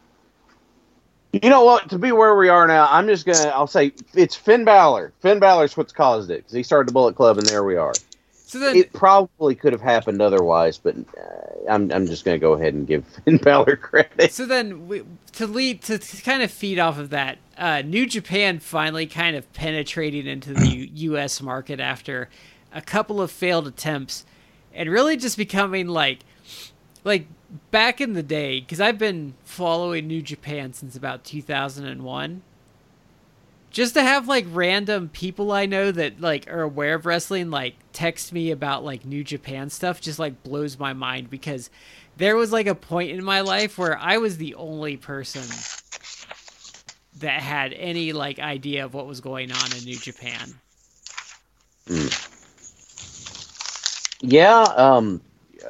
You 1.31 1.49
know 1.49 1.63
what? 1.63 1.89
To 1.89 1.97
be 1.97 2.11
where 2.11 2.35
we 2.35 2.47
are 2.47 2.67
now, 2.67 2.87
I'm 2.91 3.07
just 3.07 3.25
gonna. 3.25 3.49
I'll 3.49 3.65
say 3.65 3.91
it's 4.13 4.35
Finn 4.35 4.65
Balor. 4.65 5.13
Finn 5.19 5.39
Balor's 5.39 5.75
what's 5.75 5.91
caused 5.91 6.29
it 6.29 6.37
because 6.37 6.53
he 6.53 6.61
started 6.61 6.87
the 6.89 6.93
Bullet 6.93 7.15
Club, 7.15 7.39
and 7.39 7.47
there 7.47 7.63
we 7.63 7.75
are. 7.75 7.95
So 8.31 8.59
then, 8.59 8.75
It 8.75 8.93
probably 8.93 9.55
could 9.55 9.73
have 9.73 9.81
happened 9.81 10.21
otherwise, 10.21 10.77
but 10.77 10.95
uh, 10.95 11.71
I'm 11.71 11.91
I'm 11.91 12.05
just 12.05 12.23
gonna 12.23 12.37
go 12.37 12.53
ahead 12.53 12.75
and 12.75 12.85
give 12.85 13.03
Finn 13.25 13.37
Balor 13.37 13.77
credit. 13.77 14.31
so 14.31 14.45
then 14.45 14.87
we, 14.87 15.01
to 15.31 15.47
lead 15.47 15.81
to, 15.83 15.97
to 15.97 16.21
kind 16.21 16.43
of 16.43 16.51
feed 16.51 16.77
off 16.77 16.99
of 16.99 17.09
that, 17.09 17.39
uh, 17.57 17.81
New 17.83 18.05
Japan 18.05 18.59
finally 18.59 19.05
kind 19.07 19.35
of 19.35 19.51
penetrating 19.53 20.27
into 20.27 20.53
the 20.53 20.89
U.S. 20.93 21.41
market 21.43 21.79
after 21.79 22.29
a 22.73 22.81
couple 22.81 23.21
of 23.21 23.31
failed 23.31 23.67
attempts, 23.67 24.25
and 24.73 24.89
really 24.89 25.15
just 25.17 25.37
becoming 25.37 25.87
like, 25.87 26.19
like 27.03 27.27
back 27.71 28.01
in 28.01 28.13
the 28.13 28.23
day, 28.23 28.59
because 28.59 28.81
I've 28.81 28.97
been 28.97 29.35
following 29.43 30.07
New 30.07 30.21
Japan 30.21 30.73
since 30.73 30.95
about 30.95 31.23
2001. 31.23 32.41
just 33.71 33.93
to 33.95 34.03
have 34.03 34.27
like 34.27 34.45
random 34.49 35.09
people 35.09 35.51
I 35.51 35.65
know 35.65 35.91
that 35.91 36.21
like 36.21 36.47
are 36.49 36.61
aware 36.61 36.95
of 36.95 37.05
wrestling 37.05 37.49
like 37.49 37.75
text 37.91 38.31
me 38.31 38.51
about 38.51 38.83
like 38.83 39.05
New 39.05 39.23
Japan 39.23 39.69
stuff 39.69 39.99
just 39.99 40.19
like 40.19 40.43
blows 40.43 40.77
my 40.77 40.93
mind 40.93 41.29
because 41.29 41.69
there 42.17 42.35
was 42.35 42.51
like 42.51 42.67
a 42.67 42.75
point 42.75 43.11
in 43.11 43.23
my 43.23 43.41
life 43.41 43.77
where 43.77 43.97
I 43.97 44.17
was 44.17 44.37
the 44.37 44.53
only 44.55 44.97
person 44.97 45.43
that 47.19 47.41
had 47.41 47.73
any 47.73 48.13
like 48.13 48.39
idea 48.39 48.85
of 48.85 48.93
what 48.93 49.07
was 49.07 49.21
going 49.21 49.51
on 49.51 49.75
in 49.77 49.83
New 49.85 49.97
Japan. 49.97 50.55
Yeah, 54.21 54.61
um, 54.77 55.21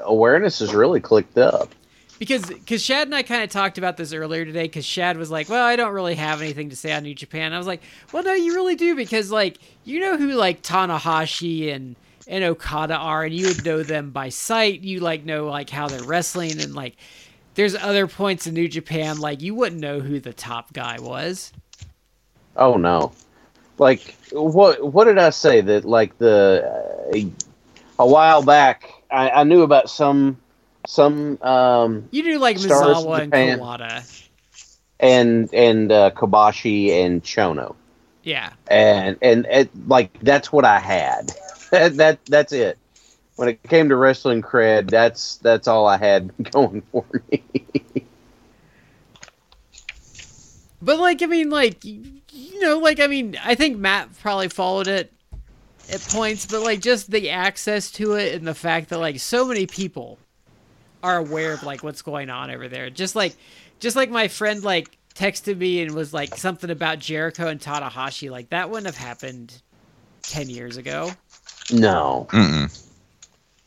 awareness 0.03 0.59
has 0.59 0.73
really 0.73 1.01
clicked 1.01 1.37
up. 1.37 1.75
because 2.19 2.47
because 2.47 2.83
Shad 2.83 3.07
and 3.07 3.15
I 3.15 3.23
kind 3.23 3.43
of 3.43 3.49
talked 3.49 3.77
about 3.77 3.97
this 3.97 4.13
earlier 4.13 4.45
today. 4.45 4.63
Because 4.63 4.85
Shad 4.85 5.17
was 5.17 5.31
like, 5.31 5.49
"Well, 5.49 5.65
I 5.65 5.75
don't 5.75 5.93
really 5.93 6.15
have 6.15 6.41
anything 6.41 6.69
to 6.69 6.75
say 6.75 6.93
on 6.93 7.03
New 7.03 7.15
Japan." 7.15 7.53
I 7.53 7.57
was 7.57 7.67
like, 7.67 7.81
"Well, 8.11 8.23
no, 8.23 8.33
you 8.33 8.55
really 8.55 8.75
do 8.75 8.95
because 8.95 9.31
like 9.31 9.59
you 9.83 9.99
know 9.99 10.17
who 10.17 10.33
like 10.33 10.61
Tanahashi 10.63 11.73
and 11.73 11.95
and 12.27 12.43
Okada 12.43 12.95
are, 12.95 13.23
and 13.25 13.33
you 13.33 13.47
would 13.47 13.65
know 13.65 13.83
them 13.83 14.11
by 14.11 14.29
sight. 14.29 14.81
You 14.81 15.01
like 15.01 15.25
know 15.25 15.47
like 15.47 15.69
how 15.69 15.87
they're 15.87 16.03
wrestling, 16.03 16.61
and 16.61 16.75
like 16.75 16.95
there's 17.55 17.75
other 17.75 18.07
points 18.07 18.47
in 18.47 18.53
New 18.53 18.67
Japan 18.67 19.19
like 19.19 19.41
you 19.41 19.55
wouldn't 19.55 19.81
know 19.81 19.99
who 19.99 20.19
the 20.19 20.33
top 20.33 20.73
guy 20.73 20.97
was. 20.99 21.51
Oh 22.55 22.77
no, 22.77 23.11
like 23.77 24.15
what? 24.31 24.93
What 24.93 25.05
did 25.05 25.17
I 25.17 25.31
say 25.31 25.61
that 25.61 25.85
like 25.85 26.17
the 26.17 27.03
uh, 27.13 27.17
a 27.99 28.07
while 28.07 28.43
back 28.43 28.89
I, 29.11 29.29
I 29.29 29.43
knew 29.43 29.61
about 29.61 29.89
some 29.89 30.37
some 30.87 31.41
um 31.41 32.07
You 32.11 32.23
knew 32.23 32.39
like 32.39 32.57
Misawa 32.57 33.29
and 33.31 33.61
Kawada. 33.61 34.27
and 34.99 35.53
and 35.53 35.91
uh, 35.91 36.11
Kobashi 36.11 36.91
and 36.91 37.23
Chono 37.23 37.75
Yeah, 38.23 38.51
and 38.67 39.17
and 39.21 39.45
it, 39.49 39.69
like 39.87 40.19
that's 40.21 40.51
what 40.51 40.65
I 40.65 40.79
had. 40.79 41.31
that, 41.71 41.97
that 41.97 42.19
that's 42.25 42.53
it. 42.53 42.77
When 43.35 43.49
it 43.49 43.63
came 43.63 43.89
to 43.89 43.95
wrestling 43.95 44.41
cred, 44.41 44.89
that's 44.89 45.37
that's 45.37 45.67
all 45.67 45.87
I 45.87 45.97
had 45.97 46.31
going 46.51 46.81
for 46.91 47.05
me. 47.31 47.43
But 50.83 50.99
like, 50.99 51.21
I 51.21 51.27
mean, 51.27 51.49
like, 51.49 51.83
you, 51.85 52.03
you 52.31 52.59
know, 52.59 52.77
like, 52.79 52.99
I 52.99 53.07
mean, 53.07 53.37
I 53.43 53.55
think 53.55 53.77
Matt 53.77 54.09
probably 54.19 54.49
followed 54.49 54.87
it 54.87 55.13
at 55.89 56.01
points, 56.01 56.45
but 56.45 56.61
like, 56.61 56.81
just 56.81 57.09
the 57.09 57.29
access 57.29 57.89
to 57.91 58.13
it 58.13 58.35
and 58.35 58.45
the 58.45 58.53
fact 58.53 58.89
that 58.89 58.99
like 58.99 59.19
so 59.19 59.47
many 59.47 59.65
people 59.65 60.19
are 61.01 61.17
aware 61.17 61.53
of 61.53 61.63
like 61.63 61.83
what's 61.83 62.01
going 62.01 62.29
on 62.29 62.51
over 62.51 62.67
there. 62.67 62.89
Just 62.89 63.15
like, 63.15 63.35
just 63.79 63.95
like 63.95 64.09
my 64.09 64.27
friend 64.27 64.63
like 64.63 64.97
texted 65.15 65.57
me 65.57 65.81
and 65.81 65.93
was 65.95 66.13
like 66.13 66.35
something 66.35 66.69
about 66.69 66.99
Jericho 66.99 67.47
and 67.47 67.61
Tanahashi. 67.61 68.29
Like 68.29 68.49
that 68.49 68.69
wouldn't 68.69 68.87
have 68.87 68.97
happened 68.97 69.61
ten 70.21 70.49
years 70.49 70.75
ago. 70.75 71.11
no, 71.71 72.27
Mm-mm. 72.31 72.87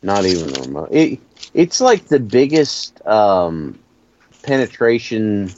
Not 0.03 0.25
even 0.25 0.53
remote. 0.63 0.89
It, 0.91 1.21
it's 1.55 1.81
like 1.81 2.07
the 2.07 2.21
biggest 2.21 3.05
um, 3.07 3.79
penetration. 4.43 5.49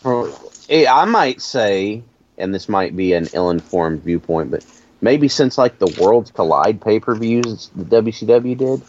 For, 0.00 0.30
eh, 0.68 0.86
I 0.88 1.04
might 1.04 1.40
say, 1.40 2.02
and 2.38 2.54
this 2.54 2.68
might 2.68 2.96
be 2.96 3.12
an 3.12 3.28
ill-informed 3.32 4.02
viewpoint, 4.02 4.50
but 4.50 4.66
maybe 5.00 5.28
since 5.28 5.56
like 5.56 5.78
the 5.78 5.96
Worlds 6.00 6.30
Collide 6.30 6.80
pay-per-views 6.80 7.70
the 7.74 7.84
WCW 7.84 8.56
did, 8.56 8.82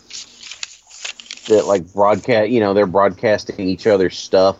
that 1.47 1.67
like 1.67 1.91
broadcast, 1.93 2.49
you 2.49 2.59
know, 2.59 2.73
they're 2.73 2.85
broadcasting 2.85 3.67
each 3.67 3.87
other's 3.87 4.17
stuff 4.17 4.57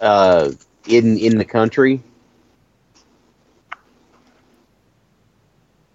uh, 0.00 0.50
in 0.86 1.18
in 1.18 1.38
the 1.38 1.44
country. 1.44 2.02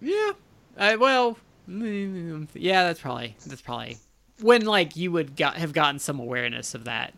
Yeah. 0.01 0.31
I, 0.77 0.95
well, 0.95 1.37
yeah, 2.53 2.83
that's 2.83 3.01
probably 3.01 3.35
that's 3.45 3.61
probably 3.61 3.97
when 4.41 4.65
like 4.65 4.95
you 4.95 5.11
would 5.11 5.35
got 5.35 5.55
have 5.57 5.73
gotten 5.73 5.99
some 5.99 6.19
awareness 6.19 6.73
of 6.75 6.85
that. 6.85 7.13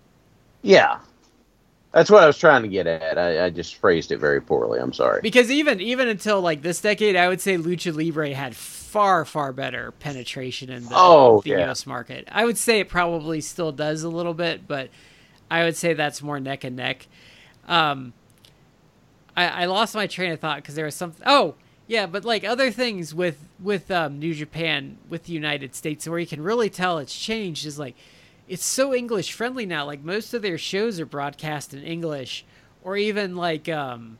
Yeah, 0.62 1.00
that's 1.92 2.10
what 2.12 2.24
I 2.24 2.28
was 2.28 2.38
trying 2.38 2.63
to 2.63 2.68
get 2.70 2.88
at. 2.88 3.18
I, 3.18 3.46
I 3.46 3.50
just 3.50 3.76
phrased 3.78 4.12
it 4.12 4.18
very 4.20 4.42
poorly. 4.42 4.80
I'm 4.80 4.94
sorry. 4.94 5.22
Because 5.22 5.50
even 5.50 5.80
even 5.80 6.08
until 6.08 6.42
like 6.42 6.62
this 6.62 6.82
decade, 6.82 7.16
I 7.16 7.30
would 7.30 7.39
say 7.42 7.58
lucha 7.58 7.96
libre 7.96 8.34
had 8.34 8.56
far 8.56 9.26
far 9.26 9.54
better 9.54 9.92
penetration 9.92 10.70
in 10.70 10.89
the, 10.89 10.96
Oh, 10.96 11.42
the 11.42 11.52
yeah. 11.52 11.58
U.S. 11.60 11.86
market. 11.86 12.28
I 12.32 12.46
would 12.46 12.58
say 12.58 12.80
it 12.80 12.89
probably 12.89 13.42
still 13.42 13.72
does 13.72 14.04
a 14.04 14.10
little 14.10 14.34
bit, 14.34 14.68
but 14.68 14.89
I 15.50 15.63
would 15.63 15.78
say 15.78 15.94
that's 15.94 16.22
more 16.22 16.39
neck 16.39 16.63
and 16.63 16.76
neck. 16.76 17.08
Um, 17.68 18.13
I, 19.36 19.48
I 19.48 19.66
lost 19.66 19.96
my 19.96 20.08
train 20.08 20.32
of 20.32 20.39
thought 20.39 20.58
because 20.58 20.76
there 20.76 20.86
was 20.86 20.96
something. 20.96 21.24
Oh, 21.26 21.56
yeah, 21.93 22.08
but 22.08 22.25
like 22.25 22.43
other 22.43 22.71
things 22.71 23.13
with 23.13 23.38
with 23.62 23.91
um, 23.91 24.17
New 24.17 24.34
Japan 24.34 24.97
with 25.10 25.25
the 25.25 25.34
United 25.34 25.75
States, 25.75 26.08
where 26.08 26.17
you 26.17 26.25
can 26.25 26.41
really 26.41 26.67
tell 26.67 26.97
it's 26.97 27.15
changed 27.15 27.67
is 27.67 27.77
like 27.77 27.95
it's 28.47 28.65
so 28.65 28.95
English 28.95 29.32
friendly 29.32 29.67
now. 29.67 29.86
Like 29.86 30.03
most 30.03 30.34
of 30.34 30.41
their 30.41 30.58
shows 30.58 30.99
are 30.99 31.06
broadcast 31.06 31.71
in 31.71 31.84
English, 31.84 32.45
or 32.84 32.97
even 32.97 33.36
like 33.36 33.69
um, 33.69 34.17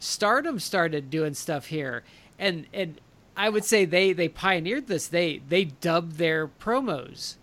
Stardom 0.00 0.58
started 0.58 1.10
doing 1.10 1.34
stuff 1.34 1.66
here, 1.66 2.02
and 2.40 2.66
and 2.74 3.00
I 3.36 3.50
would 3.50 3.64
say 3.64 3.84
they 3.84 4.12
they 4.12 4.28
pioneered 4.28 4.88
this. 4.88 5.06
They 5.06 5.42
they 5.48 5.66
dubbed 5.66 6.16
their 6.16 6.48
promos 6.48 7.36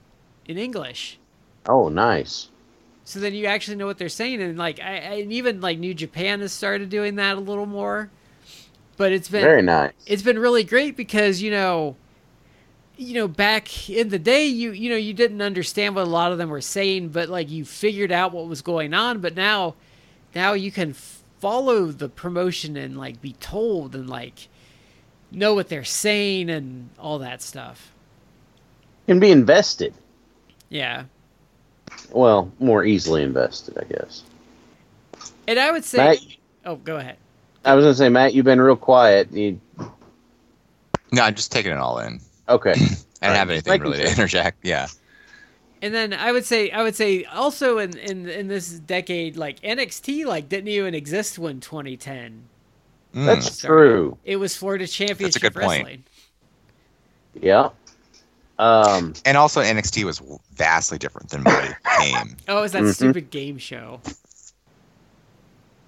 in 0.45 0.57
English. 0.57 1.19
Oh, 1.65 1.87
nice. 1.87 2.49
So 3.05 3.21
then 3.21 3.33
you 3.33 3.45
actually 3.45 3.77
know 3.77 3.85
what 3.85 3.97
they're 3.97 4.09
saying, 4.09 4.41
and 4.41 4.57
like, 4.57 4.81
I, 4.81 4.97
I 4.97 5.13
and 5.21 5.31
even 5.31 5.61
like 5.61 5.79
New 5.79 5.93
Japan 5.93 6.41
has 6.41 6.51
started 6.51 6.89
doing 6.89 7.15
that 7.15 7.37
a 7.37 7.39
little 7.39 7.65
more. 7.65 8.11
But 8.97 9.11
it's 9.11 9.29
been 9.29 9.41
Very 9.43 9.61
nice. 9.61 9.93
it's 10.05 10.23
been 10.23 10.39
really 10.39 10.63
great 10.63 10.97
because 10.97 11.41
you 11.41 11.51
know, 11.51 11.95
you 12.97 13.13
know, 13.13 13.27
back 13.27 13.89
in 13.89 14.09
the 14.09 14.19
day, 14.19 14.45
you 14.47 14.71
you 14.71 14.89
know, 14.89 14.95
you 14.97 15.13
didn't 15.13 15.41
understand 15.41 15.95
what 15.95 16.03
a 16.05 16.09
lot 16.09 16.31
of 16.31 16.37
them 16.39 16.49
were 16.49 16.61
saying, 16.61 17.09
but 17.09 17.29
like 17.29 17.49
you 17.49 17.63
figured 17.65 18.11
out 18.11 18.33
what 18.33 18.47
was 18.47 18.61
going 18.61 18.93
on. 18.93 19.19
But 19.19 19.35
now, 19.35 19.75
now 20.35 20.53
you 20.53 20.71
can 20.71 20.93
follow 21.39 21.85
the 21.85 22.09
promotion 22.09 22.75
and 22.75 22.97
like 22.97 23.21
be 23.21 23.33
told 23.33 23.95
and 23.95 24.09
like 24.09 24.47
know 25.31 25.53
what 25.53 25.69
they're 25.69 25.83
saying 25.83 26.49
and 26.49 26.89
all 26.99 27.19
that 27.19 27.41
stuff. 27.41 27.93
And 29.07 29.21
be 29.21 29.31
invested. 29.31 29.93
Yeah, 30.69 31.05
Well, 32.11 32.51
more 32.59 32.83
easily 32.83 33.23
invested, 33.23 33.77
I 33.77 33.83
guess. 33.85 34.23
and 35.47 35.59
I 35.59 35.71
would 35.71 35.85
say, 35.85 36.21
oh, 36.65 36.75
go 36.75 36.97
ahead. 36.97 37.17
I 37.67 37.75
was 37.75 37.83
gonna 37.83 37.93
say, 37.95 38.09
Matt, 38.09 38.33
you've 38.33 38.45
been 38.45 38.61
real 38.61 38.75
quiet. 38.75 39.31
You, 39.31 39.59
No, 41.11 41.21
I'm 41.23 41.35
just 41.35 41.51
taking 41.51 41.71
it 41.71 41.77
all 41.77 41.99
in. 41.99 42.19
okay. 42.49 42.73
I 43.21 43.27
don't 43.27 43.35
have 43.35 43.47
Right. 43.49 43.53
anything 43.55 43.81
really 43.81 43.97
Making 43.97 44.05
to 44.05 44.11
interject. 44.11 44.57
Yeah. 44.63 44.87
And 45.81 45.93
then 45.93 46.13
I 46.13 46.31
would 46.31 46.45
say 46.45 46.71
I 46.71 46.81
would 46.81 46.95
say 46.95 47.23
also 47.25 47.77
in, 47.77 47.95
in 47.97 48.27
in 48.29 48.47
this 48.47 48.69
decade 48.69 49.37
like 49.37 49.59
NXT 49.61 50.25
like 50.25 50.49
didn't 50.49 50.69
even 50.69 50.95
exist 50.95 51.37
when 51.37 51.59
2010. 51.59 52.43
Mm. 53.15 53.25
That's 53.25 53.59
Sorry. 53.61 53.89
true. 53.89 54.17
It 54.23 54.37
was 54.37 54.55
Florida 54.55 54.87
Championship 54.87 55.41
good 55.41 55.53
point. 55.55 56.07
Yeah. 57.41 57.69
Um. 58.59 59.13
and 59.25 59.37
also 59.37 59.61
NXT 59.61 60.03
was 60.03 60.19
vastly 60.55 60.97
different 60.97 61.29
than 61.29 61.43
what 61.43 61.63
it 61.63 61.75
became. 61.83 62.37
Oh, 62.47 62.57
it 62.57 62.61
was 62.61 62.71
that 62.71 62.81
Mhm. 62.83 62.93
stupid 62.95 63.29
game 63.29 63.57
show. 63.59 64.01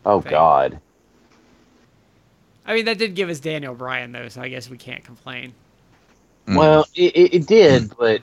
Oh 0.05 0.21
Fame. 0.21 0.31
God. 0.31 0.79
I 2.69 2.75
mean, 2.75 2.85
that 2.85 2.99
did 2.99 3.15
give 3.15 3.29
us 3.29 3.39
Daniel 3.39 3.73
Bryan 3.73 4.11
though, 4.11 4.27
so 4.27 4.41
I 4.41 4.47
guess 4.47 4.69
we 4.69 4.77
can't 4.77 5.03
complain. 5.03 5.53
Mm. 6.47 6.55
Well, 6.55 6.85
it, 6.93 7.15
it, 7.15 7.33
it 7.33 7.47
did, 7.47 7.97
but 7.97 8.21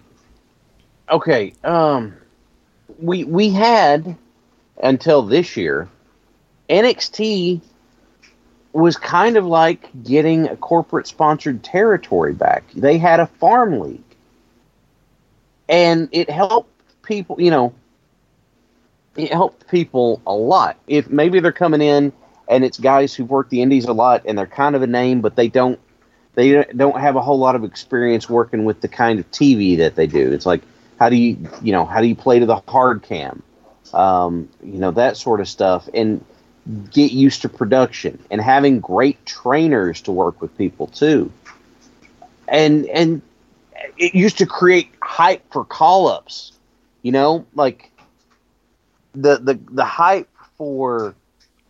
okay. 1.10 1.52
Um, 1.64 2.14
we 3.00 3.24
we 3.24 3.50
had 3.50 4.16
until 4.80 5.22
this 5.22 5.56
year, 5.56 5.88
NXT 6.70 7.60
was 8.72 8.96
kind 8.96 9.36
of 9.36 9.44
like 9.44 9.90
getting 10.04 10.48
a 10.48 10.56
corporate 10.56 11.08
sponsored 11.08 11.64
territory 11.64 12.32
back. 12.32 12.62
They 12.72 12.98
had 12.98 13.18
a 13.18 13.26
farm 13.26 13.80
league, 13.80 14.00
and 15.68 16.08
it 16.12 16.30
helped 16.30 16.70
people. 17.02 17.40
You 17.40 17.50
know, 17.50 17.74
it 19.16 19.32
helped 19.32 19.66
people 19.66 20.22
a 20.24 20.34
lot. 20.34 20.76
If 20.86 21.10
maybe 21.10 21.40
they're 21.40 21.50
coming 21.50 21.80
in 21.82 22.12
and 22.48 22.64
it's 22.64 22.78
guys 22.78 23.14
who've 23.14 23.28
worked 23.28 23.50
the 23.50 23.62
indies 23.62 23.86
a 23.86 23.92
lot 23.92 24.22
and 24.26 24.38
they're 24.38 24.46
kind 24.46 24.76
of 24.76 24.82
a 24.82 24.86
name, 24.86 25.20
but 25.20 25.36
they 25.36 25.48
don't 25.48 25.78
they 26.34 26.64
don't 26.64 27.00
have 27.00 27.16
a 27.16 27.22
whole 27.22 27.38
lot 27.38 27.56
of 27.56 27.64
experience 27.64 28.28
working 28.28 28.64
with 28.64 28.80
the 28.80 28.88
kind 28.88 29.18
of 29.18 29.30
TV 29.30 29.78
that 29.78 29.94
they 29.94 30.06
do. 30.06 30.32
It's 30.32 30.46
like 30.46 30.62
how 30.98 31.08
do 31.08 31.16
you 31.16 31.48
you 31.62 31.72
know 31.72 31.84
how 31.84 32.00
do 32.00 32.06
you 32.06 32.16
play 32.16 32.38
to 32.38 32.46
the 32.46 32.56
hard 32.68 33.02
cam, 33.02 33.42
um, 33.92 34.48
you 34.62 34.78
know 34.78 34.90
that 34.92 35.16
sort 35.16 35.40
of 35.40 35.48
stuff, 35.48 35.88
and 35.92 36.24
get 36.90 37.12
used 37.12 37.42
to 37.42 37.48
production 37.48 38.18
and 38.30 38.40
having 38.40 38.80
great 38.80 39.24
trainers 39.24 40.00
to 40.02 40.12
work 40.12 40.40
with 40.40 40.56
people 40.58 40.88
too. 40.88 41.32
And 42.48 42.86
and 42.86 43.22
it 43.96 44.14
used 44.14 44.38
to 44.38 44.46
create 44.46 44.90
hype 45.02 45.42
for 45.52 45.64
call 45.64 46.08
ups, 46.08 46.52
you 47.02 47.12
know, 47.12 47.46
like 47.54 47.90
the 49.14 49.38
the 49.38 49.58
the 49.70 49.84
hype 49.84 50.28
for 50.56 51.14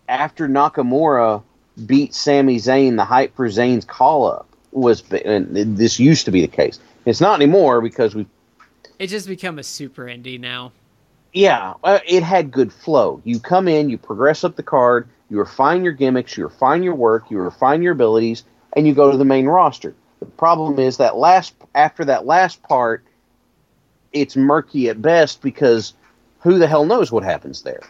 after 0.08 0.48
Nakamura 0.48 1.42
beat 1.84 2.14
Sami 2.14 2.56
Zayn, 2.56 2.96
the 2.96 3.04
hype 3.04 3.34
for 3.36 3.48
Zayn's 3.48 3.84
call 3.84 4.30
up 4.30 4.48
was, 4.72 5.02
and 5.12 5.76
this 5.76 5.98
used 5.98 6.24
to 6.26 6.30
be 6.30 6.40
the 6.40 6.48
case. 6.48 6.78
It's 7.04 7.20
not 7.20 7.40
anymore 7.40 7.80
because 7.80 8.14
we. 8.14 8.26
It 8.98 9.08
just 9.08 9.28
become 9.28 9.58
a 9.58 9.62
super 9.62 10.04
indie 10.04 10.40
now. 10.40 10.72
Yeah, 11.32 11.74
it 11.84 12.22
had 12.22 12.50
good 12.50 12.72
flow. 12.72 13.20
You 13.24 13.38
come 13.38 13.68
in, 13.68 13.90
you 13.90 13.98
progress 13.98 14.42
up 14.42 14.56
the 14.56 14.62
card, 14.62 15.08
you 15.28 15.38
refine 15.38 15.84
your 15.84 15.92
gimmicks, 15.92 16.36
you 16.36 16.44
refine 16.44 16.82
your 16.82 16.94
work, 16.94 17.30
you 17.30 17.38
refine 17.38 17.82
your 17.82 17.92
abilities, 17.92 18.44
and 18.74 18.86
you 18.86 18.94
go 18.94 19.10
to 19.10 19.18
the 19.18 19.24
main 19.24 19.46
roster. 19.46 19.94
The 20.20 20.26
problem 20.26 20.78
is 20.78 20.96
that 20.96 21.16
last 21.16 21.54
after 21.74 22.06
that 22.06 22.24
last 22.24 22.62
part, 22.62 23.04
it's 24.12 24.34
murky 24.34 24.88
at 24.88 25.02
best 25.02 25.42
because 25.42 25.92
who 26.40 26.58
the 26.58 26.66
hell 26.66 26.86
knows 26.86 27.12
what 27.12 27.22
happens 27.22 27.62
there. 27.62 27.82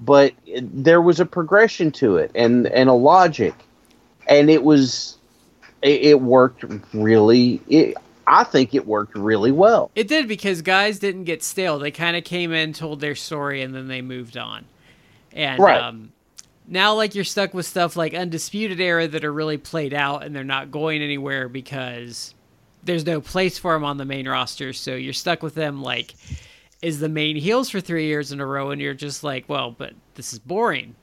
But 0.00 0.32
there 0.62 1.02
was 1.02 1.18
a 1.20 1.26
progression 1.26 1.90
to 1.92 2.16
it 2.18 2.30
and 2.34 2.66
and 2.68 2.88
a 2.88 2.92
logic, 2.94 3.54
and 4.28 4.48
it 4.48 4.62
was 4.62 5.18
it, 5.82 6.00
it 6.02 6.20
worked 6.20 6.64
really. 6.94 7.60
It, 7.68 7.96
I 8.26 8.44
think 8.44 8.74
it 8.74 8.86
worked 8.86 9.16
really 9.16 9.52
well. 9.52 9.90
It 9.94 10.06
did 10.06 10.28
because 10.28 10.60
guys 10.60 10.98
didn't 10.98 11.24
get 11.24 11.42
stale. 11.42 11.78
They 11.78 11.90
kind 11.90 12.14
of 12.16 12.24
came 12.24 12.52
in, 12.52 12.74
told 12.74 13.00
their 13.00 13.14
story, 13.14 13.62
and 13.62 13.74
then 13.74 13.88
they 13.88 14.02
moved 14.02 14.36
on. 14.36 14.66
And 15.32 15.58
Right. 15.60 15.80
um, 15.82 16.12
now, 16.66 16.94
like 16.94 17.14
you're 17.14 17.24
stuck 17.24 17.54
with 17.54 17.64
stuff 17.64 17.96
like 17.96 18.12
Undisputed 18.12 18.80
Era 18.80 19.08
that 19.08 19.24
are 19.24 19.32
really 19.32 19.56
played 19.56 19.94
out, 19.94 20.24
and 20.24 20.36
they're 20.36 20.44
not 20.44 20.70
going 20.70 21.00
anywhere 21.00 21.48
because 21.48 22.34
there's 22.84 23.06
no 23.06 23.20
place 23.20 23.58
for 23.58 23.72
them 23.72 23.84
on 23.84 23.96
the 23.96 24.04
main 24.04 24.28
roster. 24.28 24.72
So 24.74 24.94
you're 24.94 25.14
stuck 25.14 25.42
with 25.42 25.54
them 25.54 25.82
like 25.82 26.14
is 26.82 27.00
the 27.00 27.08
main 27.08 27.36
heels 27.36 27.70
for 27.70 27.80
three 27.80 28.06
years 28.06 28.32
in 28.32 28.40
a 28.40 28.46
row, 28.46 28.70
and 28.70 28.80
you're 28.80 28.94
just 28.94 29.24
like, 29.24 29.48
well, 29.48 29.70
but 29.72 29.94
this 30.14 30.32
is 30.32 30.38
boring. 30.38 30.96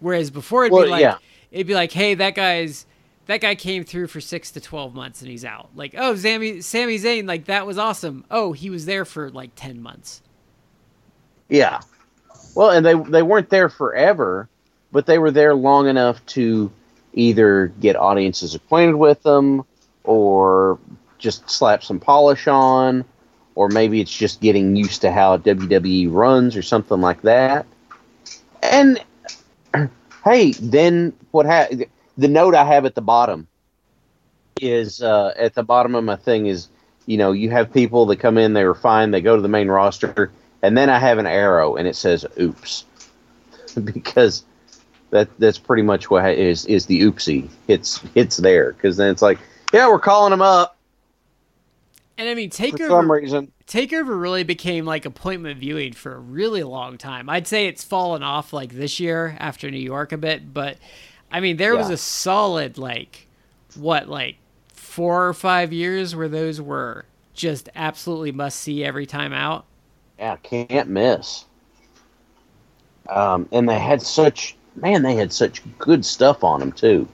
Whereas 0.00 0.30
before 0.30 0.64
it'd 0.66 0.72
Well, 0.72 0.84
be 0.84 0.86
like, 0.86 1.00
yeah. 1.00 1.18
it'd 1.50 1.66
be 1.66 1.74
like, 1.74 1.92
hey, 1.92 2.14
that 2.14 2.34
guy's 2.34 2.86
that 3.26 3.40
guy 3.40 3.54
came 3.54 3.84
through 3.84 4.08
for 4.08 4.20
six 4.20 4.50
to 4.52 4.60
twelve 4.60 4.94
months 4.94 5.22
and 5.22 5.30
he's 5.30 5.44
out. 5.44 5.70
Like, 5.74 5.94
oh, 5.96 6.14
Sammy, 6.16 6.60
Sami 6.60 6.98
Zayn, 6.98 7.26
like 7.26 7.46
that 7.46 7.66
was 7.66 7.78
awesome. 7.78 8.24
Oh, 8.30 8.52
he 8.52 8.70
was 8.70 8.86
there 8.86 9.04
for 9.04 9.30
like 9.30 9.52
ten 9.56 9.80
months. 9.82 10.22
Yeah. 11.48 11.80
Well, 12.54 12.70
and 12.70 12.84
they 12.84 12.94
they 12.94 13.22
weren't 13.22 13.50
there 13.50 13.68
forever, 13.68 14.48
but 14.92 15.06
they 15.06 15.18
were 15.18 15.30
there 15.30 15.54
long 15.54 15.88
enough 15.88 16.24
to 16.26 16.70
either 17.14 17.68
get 17.80 17.96
audiences 17.96 18.54
acquainted 18.54 18.96
with 18.96 19.22
them 19.22 19.64
or 20.04 20.78
just 21.18 21.48
slap 21.50 21.82
some 21.82 22.00
polish 22.00 22.46
on 22.48 23.04
or 23.54 23.68
maybe 23.68 24.00
it's 24.00 24.14
just 24.14 24.40
getting 24.40 24.76
used 24.76 25.02
to 25.02 25.12
how 25.12 25.36
WWE 25.38 26.12
runs 26.12 26.56
or 26.56 26.62
something 26.62 27.00
like 27.00 27.22
that. 27.22 27.66
And 28.62 29.02
hey, 30.24 30.52
then 30.52 31.12
what 31.30 31.46
ha- 31.46 31.68
the 32.16 32.28
note 32.28 32.54
I 32.54 32.64
have 32.64 32.84
at 32.84 32.94
the 32.94 33.02
bottom 33.02 33.48
is 34.60 35.02
uh, 35.02 35.32
at 35.36 35.54
the 35.54 35.62
bottom 35.62 35.94
of 35.94 36.04
my 36.04 36.16
thing 36.16 36.46
is 36.46 36.68
you 37.06 37.16
know 37.16 37.32
you 37.32 37.50
have 37.50 37.72
people 37.72 38.06
that 38.06 38.16
come 38.16 38.38
in 38.38 38.52
they 38.52 38.64
were 38.64 38.74
fine 38.74 39.10
they 39.10 39.20
go 39.20 39.36
to 39.36 39.42
the 39.42 39.48
main 39.48 39.68
roster 39.68 40.30
and 40.62 40.78
then 40.78 40.88
I 40.88 40.98
have 40.98 41.18
an 41.18 41.26
arrow 41.26 41.76
and 41.76 41.86
it 41.86 41.96
says 41.96 42.24
oops. 42.40 42.84
Because 43.82 44.44
that 45.10 45.28
that's 45.38 45.58
pretty 45.58 45.82
much 45.82 46.08
what 46.08 46.24
is 46.32 46.64
is 46.66 46.86
the 46.86 47.02
oopsie. 47.02 47.48
It's 47.66 48.00
it's 48.14 48.36
there. 48.36 48.72
Because 48.72 48.96
then 48.96 49.10
it's 49.10 49.22
like 49.22 49.38
yeah 49.72 49.88
we're 49.88 49.98
calling 49.98 50.30
them 50.30 50.42
up 50.42 50.73
And 52.18 52.28
I 52.28 52.34
mean, 52.34 52.50
for 52.68 52.78
some 52.78 53.08
Takeover 53.08 53.10
reason 53.10 53.52
Takeover 53.66 54.20
really 54.20 54.44
became 54.44 54.84
like 54.84 55.04
appointment 55.06 55.58
viewing 55.58 55.92
for 55.94 56.14
a 56.14 56.18
really 56.18 56.62
long 56.62 56.98
time. 56.98 57.28
I'd 57.30 57.46
say 57.46 57.66
it's 57.66 57.84
fallen 57.84 58.22
off 58.22 58.52
like 58.52 58.72
this 58.74 59.00
year 59.00 59.36
after 59.40 59.70
New 59.70 59.78
York 59.78 60.12
a 60.12 60.18
bit, 60.18 60.52
but 60.52 60.78
I 61.30 61.40
mean, 61.40 61.56
there 61.56 61.76
was 61.76 61.90
a 61.90 61.96
solid 61.96 62.78
like 62.78 63.26
what 63.74 64.08
like 64.08 64.36
four 64.68 65.26
or 65.28 65.34
five 65.34 65.72
years 65.72 66.14
where 66.14 66.28
those 66.28 66.60
were 66.60 67.06
just 67.34 67.68
absolutely 67.74 68.32
must 68.32 68.60
see 68.60 68.84
every 68.84 69.06
time 69.06 69.32
out. 69.32 69.66
yeah 70.18 70.36
can't 70.36 70.88
miss 70.88 71.44
um, 73.08 73.48
and 73.52 73.68
they 73.68 73.78
had 73.78 74.00
such 74.02 74.56
man 74.76 75.02
they 75.02 75.14
had 75.14 75.32
such 75.32 75.62
good 75.78 76.04
stuff 76.04 76.42
on 76.44 76.60
them 76.60 76.72
too 76.72 77.06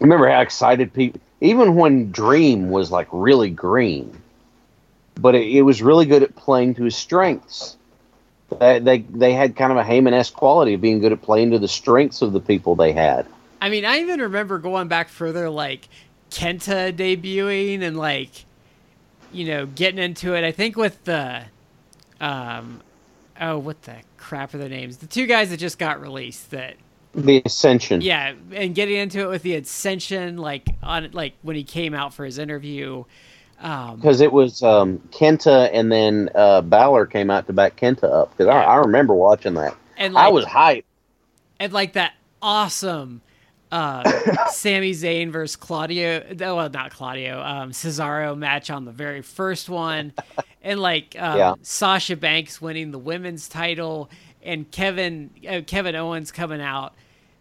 remember 0.00 0.28
how 0.28 0.40
excited 0.40 0.92
people 0.92 1.20
even 1.40 1.74
when 1.74 2.10
dream 2.10 2.70
was 2.70 2.90
like 2.90 3.08
really 3.12 3.50
green 3.50 4.16
but 5.18 5.34
it, 5.34 5.46
it 5.46 5.62
was 5.62 5.82
really 5.82 6.06
good 6.06 6.22
at 6.22 6.34
playing 6.36 6.74
to 6.74 6.84
his 6.84 6.96
strengths 6.96 7.76
they, 8.58 8.78
they 8.78 8.98
they 8.98 9.32
had 9.32 9.56
kind 9.56 9.72
of 9.72 9.78
a 9.78 9.82
Heyman-esque 9.82 10.32
quality 10.32 10.74
of 10.74 10.80
being 10.80 11.00
good 11.00 11.12
at 11.12 11.22
playing 11.22 11.50
to 11.50 11.58
the 11.58 11.68
strengths 11.68 12.22
of 12.22 12.32
the 12.32 12.40
people 12.40 12.76
they 12.76 12.92
had 12.92 13.26
I 13.60 13.68
mean, 13.68 13.84
I 13.84 14.00
even 14.00 14.20
remember 14.20 14.58
going 14.58 14.88
back 14.88 15.08
further, 15.08 15.48
like 15.48 15.88
Kenta 16.30 16.92
debuting 16.92 17.82
and 17.82 17.96
like, 17.96 18.30
you 19.32 19.46
know, 19.46 19.66
getting 19.66 19.98
into 19.98 20.34
it. 20.34 20.44
I 20.44 20.52
think 20.52 20.76
with 20.76 21.02
the, 21.04 21.44
um, 22.20 22.82
oh, 23.40 23.58
what 23.58 23.82
the 23.82 23.96
crap 24.18 24.54
are 24.54 24.58
their 24.58 24.68
names? 24.68 24.98
The 24.98 25.06
two 25.06 25.26
guys 25.26 25.50
that 25.50 25.56
just 25.56 25.78
got 25.78 26.00
released. 26.00 26.50
That 26.50 26.76
the 27.16 27.42
ascension 27.44 28.00
yeah, 28.00 28.34
and 28.52 28.74
getting 28.74 28.96
into 28.96 29.20
it 29.20 29.28
with 29.28 29.42
the 29.42 29.56
Ascension, 29.56 30.36
like 30.36 30.68
on 30.82 31.10
like 31.12 31.34
when 31.42 31.56
he 31.56 31.64
came 31.64 31.94
out 31.94 32.14
for 32.14 32.24
his 32.24 32.38
interview. 32.38 33.04
Um, 33.60 33.96
because 33.96 34.20
it 34.20 34.32
was 34.32 34.62
um, 34.62 34.98
Kenta 35.10 35.70
and 35.72 35.90
then 35.90 36.28
uh, 36.34 36.60
Balor 36.60 37.06
came 37.06 37.30
out 37.30 37.46
to 37.46 37.54
back 37.54 37.76
Kenta 37.76 38.04
up 38.04 38.30
because 38.30 38.48
I, 38.48 38.62
Yeah. 38.62 38.66
I 38.66 38.76
remember 38.76 39.14
watching 39.14 39.54
that 39.54 39.74
and 39.96 40.14
like, 40.14 40.26
I 40.26 40.28
was 40.28 40.44
hyped 40.44 40.84
and 41.58 41.72
like 41.72 41.94
that 41.94 42.12
awesome 42.42 43.22
uh 43.72 44.04
Sami 44.46 44.92
Zayn 44.92 45.30
versus 45.30 45.56
Claudio 45.56 46.22
oh, 46.40 46.56
well 46.56 46.70
not 46.70 46.92
Claudio 46.92 47.40
um 47.40 47.72
Cesaro 47.72 48.36
match 48.36 48.70
on 48.70 48.84
the 48.84 48.92
very 48.92 49.22
first 49.22 49.68
one 49.68 50.12
and 50.62 50.78
like 50.80 51.16
um, 51.18 51.38
Yeah. 51.38 51.54
Sasha 51.62 52.16
Banks 52.16 52.60
winning 52.60 52.90
the 52.92 52.98
women's 52.98 53.48
title 53.48 54.10
and 54.42 54.70
Kevin 54.70 55.30
uh, 55.48 55.62
Kevin 55.66 55.96
Owens 55.96 56.30
coming 56.30 56.60
out 56.60 56.94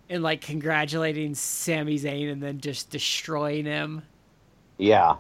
and 0.10 0.24
like 0.24 0.42
congratulating 0.42 1.36
Sami 1.36 1.98
Zayn 2.00 2.32
and 2.32 2.44
then 2.44 2.60
just 2.60 2.90
destroying 2.90 3.66
him 3.66 4.04
Yeah. 4.78 5.16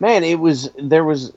Man, 0.00 0.24
it 0.24 0.40
was 0.40 0.70
there 0.78 1.04
was 1.04 1.32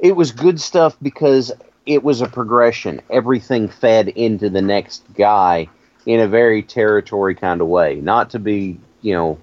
it 0.00 0.16
was 0.16 0.32
good 0.32 0.60
stuff 0.60 0.96
because 1.02 1.52
it 1.86 2.02
was 2.02 2.20
a 2.20 2.28
progression. 2.28 3.00
Everything 3.10 3.68
fed 3.68 4.08
into 4.08 4.50
the 4.50 4.62
next 4.62 5.04
guy 5.14 5.68
in 6.06 6.20
a 6.20 6.28
very 6.28 6.62
territory 6.62 7.34
kind 7.34 7.60
of 7.60 7.68
way. 7.68 7.96
Not 7.96 8.30
to 8.30 8.38
be, 8.38 8.78
you 9.02 9.14
know, 9.14 9.38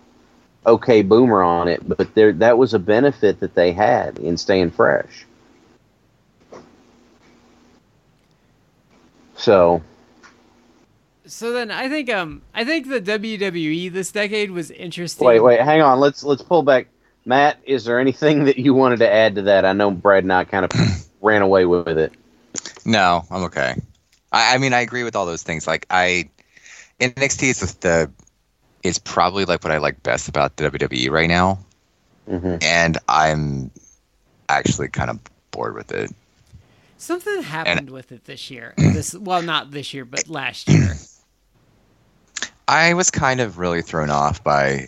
okay 0.66 1.02
boomer 1.02 1.42
on 1.42 1.68
it, 1.68 1.88
but 1.88 2.14
there 2.16 2.34
that 2.34 2.58
was 2.58 2.74
a 2.74 2.80
benefit 2.80 3.40
that 3.40 3.56
they 3.56 3.72
had 3.72 4.20
in 4.20 4.38
staying 4.38 4.72
fresh. 4.72 5.26
So, 9.36 9.82
so 11.26 11.52
then 11.52 11.72
I 11.72 11.90
think 11.90 12.10
um 12.10 12.42
I 12.54 12.64
think 12.66 12.90
the 12.90 13.02
WWE 13.02 13.92
this 13.92 14.12
decade 14.12 14.52
was 14.52 14.72
interesting 14.72 15.26
wait, 15.28 15.40
wait, 15.40 15.62
hang 15.62 15.82
on. 15.82 16.00
Let's 16.00 16.24
let's 16.24 16.42
pull 16.42 16.64
back. 16.64 16.88
Matt, 17.26 17.60
is 17.66 17.86
there 17.86 18.00
anything 18.00 18.46
that 18.46 18.58
you 18.58 18.74
wanted 18.74 19.00
to 19.00 19.12
add 19.12 19.36
to 19.36 19.44
that? 19.44 19.66
I 19.66 19.74
know 19.74 19.92
Brad 19.92 20.24
and 20.24 20.34
I 20.34 20.44
kind 20.44 20.66
of 20.66 20.72
ran 21.22 21.42
away 21.42 21.66
with 21.66 21.98
it. 21.98 22.14
No, 22.86 23.24
I'm 23.30 23.44
okay. 23.44 23.76
I, 24.32 24.56
I 24.56 24.58
mean, 24.58 24.74
I 24.74 24.82
agree 24.82 25.04
with 25.04 25.16
all 25.16 25.26
those 25.26 25.44
things. 25.44 25.68
Like, 25.68 25.86
I 25.90 26.30
NXT 27.00 27.44
is 27.50 27.60
the, 27.60 27.78
the 27.82 28.12
is 28.84 28.98
probably 28.98 29.46
like 29.46 29.64
what 29.64 29.72
I 29.72 29.78
like 29.78 30.02
best 30.04 30.28
about 30.28 30.56
the 30.58 30.70
WWE 30.70 31.10
right 31.12 31.30
now, 31.30 31.60
hmm 32.28 32.56
and 32.62 32.98
I'm 33.08 33.72
actually 34.50 34.90
kind 34.90 35.10
of 35.10 35.20
bored 35.52 35.76
with 35.76 35.92
it. 35.92 36.12
Something 37.02 37.42
happened 37.42 37.90
with 37.90 38.12
it 38.12 38.26
this 38.26 38.52
year. 38.52 38.76
This 38.78 39.16
well, 39.16 39.42
not 39.42 39.72
this 39.72 39.92
year, 39.92 40.06
but 40.06 40.30
last 40.30 40.70
year. 40.70 40.94
I 42.68 42.94
was 42.94 43.10
kind 43.10 43.42
of 43.42 43.58
really 43.58 43.82
thrown 43.82 44.12
off 44.12 44.44
by 44.44 44.86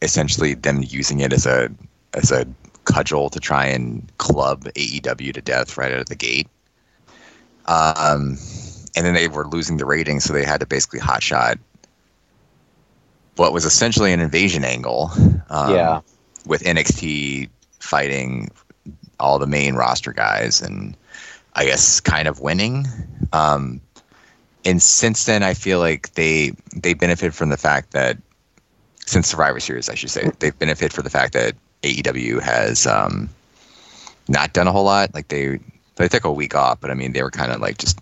essentially 0.00 0.54
them 0.54 0.84
using 0.86 1.18
it 1.18 1.32
as 1.32 1.46
a 1.46 1.68
as 2.14 2.30
a 2.30 2.46
cudgel 2.84 3.28
to 3.30 3.40
try 3.40 3.66
and 3.66 4.08
club 4.18 4.66
AEW 4.76 5.34
to 5.34 5.42
death 5.42 5.76
right 5.76 5.92
out 5.92 5.98
of 5.98 6.06
the 6.06 6.14
gate. 6.14 6.46
Um, 7.66 8.38
and 8.94 9.04
then 9.04 9.14
they 9.14 9.26
were 9.26 9.48
losing 9.48 9.78
the 9.78 9.84
ratings, 9.84 10.22
so 10.22 10.32
they 10.32 10.44
had 10.44 10.60
to 10.60 10.66
basically 10.66 11.00
hotshot 11.00 11.58
what 13.34 13.52
was 13.52 13.64
essentially 13.64 14.12
an 14.12 14.20
invasion 14.20 14.62
angle. 14.62 15.10
Um, 15.50 15.74
yeah, 15.74 16.00
with 16.46 16.62
NXT 16.62 17.48
fighting 17.80 18.48
all 19.18 19.40
the 19.40 19.48
main 19.48 19.74
roster 19.74 20.12
guys 20.12 20.62
and 20.62 20.96
I 21.58 21.64
guess 21.64 21.98
kind 21.98 22.28
of 22.28 22.38
winning. 22.38 22.86
Um, 23.32 23.80
and 24.64 24.80
since 24.80 25.24
then, 25.24 25.42
I 25.42 25.54
feel 25.54 25.80
like 25.80 26.12
they 26.14 26.52
they 26.72 26.94
benefit 26.94 27.34
from 27.34 27.48
the 27.48 27.56
fact 27.56 27.90
that 27.90 28.16
since 29.06 29.26
Survivor 29.26 29.58
Series, 29.58 29.88
I 29.88 29.96
should 29.96 30.10
say, 30.10 30.30
they 30.38 30.50
benefit 30.50 30.92
from 30.92 31.02
the 31.02 31.10
fact 31.10 31.32
that 31.32 31.56
AEW 31.82 32.40
has 32.40 32.86
um, 32.86 33.28
not 34.28 34.52
done 34.52 34.68
a 34.68 34.72
whole 34.72 34.84
lot. 34.84 35.12
Like 35.14 35.28
they 35.28 35.58
they 35.96 36.06
took 36.06 36.24
a 36.24 36.32
week 36.32 36.54
off, 36.54 36.80
but 36.80 36.92
I 36.92 36.94
mean 36.94 37.12
they 37.12 37.24
were 37.24 37.30
kind 37.30 37.50
of 37.50 37.60
like 37.60 37.78
just 37.78 37.98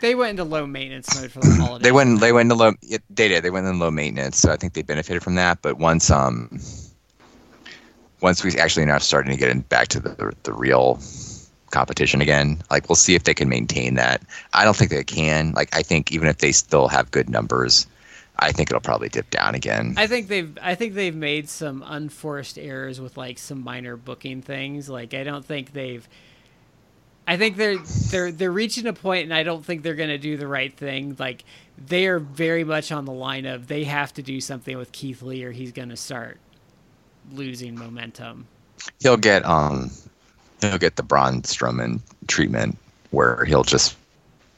they 0.00 0.14
went 0.14 0.30
into 0.30 0.44
low 0.44 0.66
maintenance 0.66 1.14
mode 1.20 1.30
for 1.30 1.40
the 1.40 1.54
holidays. 1.60 1.82
They 1.82 1.92
went. 1.92 2.20
They 2.20 2.32
went 2.32 2.50
into 2.50 2.54
low. 2.54 2.72
They 3.10 3.28
did. 3.28 3.42
They 3.44 3.50
went 3.50 3.66
in 3.66 3.78
low 3.78 3.90
maintenance, 3.90 4.38
so 4.38 4.50
I 4.50 4.56
think 4.56 4.72
they 4.72 4.82
benefited 4.82 5.22
from 5.22 5.34
that. 5.34 5.60
But 5.60 5.76
once 5.76 6.10
um, 6.10 6.58
once 8.22 8.42
we 8.42 8.56
actually 8.58 8.86
now 8.86 8.96
starting 8.96 9.30
to 9.30 9.36
get 9.36 9.50
in 9.50 9.60
back 9.60 9.88
to 9.88 10.00
the 10.00 10.34
the 10.44 10.54
real 10.54 10.98
competition 11.74 12.22
again, 12.22 12.62
like 12.70 12.88
we'll 12.88 12.96
see 12.96 13.14
if 13.14 13.24
they 13.24 13.34
can 13.34 13.48
maintain 13.48 13.94
that. 13.94 14.22
I 14.54 14.64
don't 14.64 14.76
think 14.76 14.90
they 14.90 15.04
can. 15.04 15.52
Like 15.52 15.74
I 15.76 15.82
think 15.82 16.12
even 16.12 16.28
if 16.28 16.38
they 16.38 16.52
still 16.52 16.88
have 16.88 17.10
good 17.10 17.28
numbers, 17.28 17.86
I 18.38 18.52
think 18.52 18.70
it'll 18.70 18.80
probably 18.80 19.08
dip 19.08 19.28
down 19.30 19.54
again. 19.54 19.94
I 19.96 20.06
think 20.06 20.28
they've 20.28 20.56
I 20.62 20.76
think 20.76 20.94
they've 20.94 21.14
made 21.14 21.48
some 21.48 21.84
unforced 21.86 22.58
errors 22.58 23.00
with 23.00 23.16
like 23.16 23.38
some 23.38 23.62
minor 23.62 23.96
booking 23.96 24.40
things. 24.40 24.88
Like 24.88 25.14
I 25.14 25.24
don't 25.24 25.44
think 25.44 25.72
they've 25.72 26.08
I 27.26 27.36
think 27.36 27.56
they're 27.56 27.78
they're 28.10 28.32
they're 28.32 28.52
reaching 28.52 28.86
a 28.86 28.92
point 28.92 29.24
and 29.24 29.34
I 29.34 29.42
don't 29.42 29.64
think 29.64 29.82
they're 29.82 29.94
going 29.94 30.10
to 30.10 30.18
do 30.18 30.36
the 30.36 30.46
right 30.46 30.74
thing. 30.74 31.16
Like 31.18 31.44
they 31.76 32.06
are 32.06 32.20
very 32.20 32.64
much 32.64 32.92
on 32.92 33.04
the 33.04 33.12
line 33.12 33.46
of 33.46 33.66
they 33.66 33.84
have 33.84 34.14
to 34.14 34.22
do 34.22 34.40
something 34.40 34.76
with 34.76 34.92
Keith 34.92 35.22
Lee 35.22 35.42
or 35.42 35.50
he's 35.50 35.72
going 35.72 35.88
to 35.88 35.96
start 35.96 36.38
losing 37.32 37.76
momentum. 37.76 38.46
he'll 39.00 39.16
get 39.16 39.44
um, 39.46 39.90
he'll 40.70 40.78
get 40.78 40.96
the 40.96 41.02
Braun 41.02 41.42
Strowman 41.42 42.00
treatment 42.26 42.76
where 43.10 43.44
he'll 43.44 43.64
just 43.64 43.96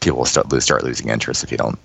people 0.00 0.18
will 0.18 0.24
start 0.26 0.50
lose 0.50 0.64
start 0.64 0.84
losing 0.84 1.08
interest 1.08 1.42
if 1.44 1.50
you 1.50 1.58
don't. 1.58 1.78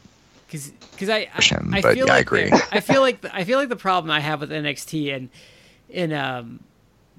Cuz 0.50 0.72
I 1.10 1.26
Push 1.36 1.50
him, 1.50 1.74
I, 1.74 1.80
I 1.80 1.82
but 1.82 1.96
feel 1.96 2.06
yeah, 2.08 2.14
I 2.14 2.16
like 2.18 2.26
agree. 2.28 2.50
they're- 2.50 2.62
I 2.72 2.80
feel 2.80 3.02
like 3.02 3.22
the, 3.22 3.36
I 3.36 3.44
feel 3.44 3.58
like 3.58 3.70
the 3.70 3.76
problem 3.76 4.12
I 4.12 4.20
have 4.20 4.42
with 4.42 4.52
NXT 4.52 5.16
and 5.16 5.30
in 5.90 6.14
um 6.14 6.60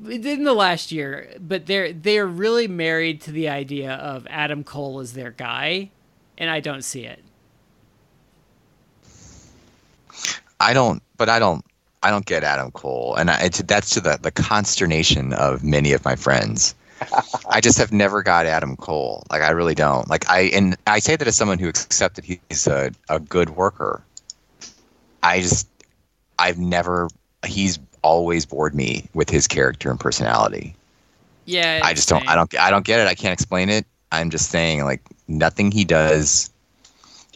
in 0.08 0.44
the 0.44 0.54
last 0.54 0.90
year, 0.92 1.28
but 1.40 1.66
they're 1.66 1.92
they're 1.92 2.26
really 2.26 2.68
married 2.68 3.20
to 3.22 3.32
the 3.32 3.48
idea 3.48 3.92
of 3.94 4.26
Adam 4.30 4.64
Cole 4.64 5.00
as 5.00 5.12
their 5.14 5.30
guy, 5.30 5.90
and 6.38 6.48
I 6.50 6.60
don't 6.60 6.82
see 6.82 7.04
it. 7.04 7.22
I 10.60 10.72
don't, 10.72 11.02
but 11.16 11.28
I 11.28 11.38
don't, 11.38 11.64
I 12.02 12.10
don't 12.10 12.26
get 12.26 12.44
Adam 12.44 12.70
Cole, 12.70 13.16
and 13.16 13.30
I, 13.30 13.40
it's, 13.42 13.60
that's 13.62 13.90
to 13.90 14.00
the 14.00 14.18
the 14.20 14.30
consternation 14.30 15.32
of 15.34 15.64
many 15.64 15.92
of 15.92 16.04
my 16.04 16.16
friends. 16.16 16.74
I 17.48 17.60
just 17.60 17.78
have 17.78 17.92
never 17.92 18.22
got 18.22 18.46
Adam 18.46 18.76
Cole. 18.76 19.24
Like 19.30 19.42
I 19.42 19.50
really 19.50 19.74
don't. 19.74 20.08
Like 20.08 20.28
I 20.28 20.42
and 20.54 20.76
I 20.86 20.98
say 20.98 21.16
that 21.16 21.26
as 21.26 21.36
someone 21.36 21.58
who 21.58 21.68
accepted 21.68 22.24
he's 22.24 22.66
a, 22.66 22.92
a 23.08 23.20
good 23.20 23.50
worker. 23.50 24.02
I 25.22 25.40
just 25.40 25.68
I've 26.38 26.58
never 26.58 27.08
he's 27.46 27.78
always 28.02 28.46
bored 28.46 28.74
me 28.74 29.08
with 29.14 29.30
his 29.30 29.46
character 29.46 29.90
and 29.90 29.98
personality. 29.98 30.74
Yeah, 31.44 31.80
I 31.82 31.94
just 31.94 32.08
don't 32.08 32.28
I 32.28 32.34
don't 32.34 32.58
I 32.58 32.70
don't 32.70 32.84
get 32.84 33.00
it. 33.00 33.06
I 33.06 33.14
can't 33.14 33.32
explain 33.32 33.68
it. 33.68 33.86
I'm 34.10 34.30
just 34.30 34.50
saying 34.50 34.84
like 34.84 35.02
nothing 35.28 35.70
he 35.70 35.84
does 35.84 36.52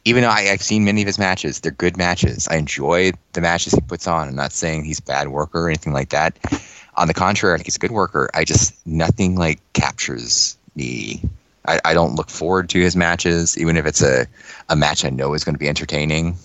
even 0.06 0.22
though 0.22 0.30
I, 0.30 0.50
I've 0.52 0.62
seen 0.62 0.84
many 0.84 1.02
of 1.02 1.06
his 1.06 1.18
matches, 1.18 1.58
they're 1.60 1.72
good 1.72 1.96
matches. 1.96 2.46
I 2.48 2.56
enjoy 2.56 3.10
the 3.32 3.40
matches 3.40 3.74
he 3.74 3.80
puts 3.80 4.06
on. 4.06 4.28
I'm 4.28 4.36
not 4.36 4.52
saying 4.52 4.84
he's 4.84 5.00
a 5.00 5.02
bad 5.02 5.28
worker 5.28 5.64
or 5.64 5.68
anything 5.68 5.92
like 5.92 6.10
that. 6.10 6.38
On 6.96 7.08
the 7.08 7.14
contrary, 7.14 7.54
I 7.54 7.58
think 7.58 7.66
he's 7.66 7.76
a 7.76 7.80
good 7.80 7.90
worker. 7.90 8.30
I 8.34 8.44
just 8.44 8.74
nothing 8.86 9.36
like 9.36 9.60
captures 9.74 10.56
me. 10.74 11.20
I, 11.66 11.80
I 11.84 11.94
don't 11.94 12.14
look 12.14 12.30
forward 12.30 12.68
to 12.70 12.80
his 12.80 12.96
matches, 12.96 13.58
even 13.58 13.76
if 13.76 13.86
it's 13.86 14.02
a, 14.02 14.26
a 14.68 14.76
match 14.76 15.04
I 15.04 15.10
know 15.10 15.34
is 15.34 15.44
going 15.44 15.54
to 15.54 15.58
be 15.58 15.68
entertaining. 15.68 16.36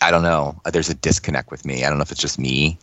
I 0.00 0.10
don't 0.10 0.22
know. 0.22 0.58
There's 0.72 0.88
a 0.88 0.94
disconnect 0.94 1.50
with 1.50 1.64
me. 1.64 1.84
I 1.84 1.88
don't 1.88 1.98
know 1.98 2.02
if 2.02 2.12
it's 2.12 2.20
just 2.20 2.38
me 2.38 2.78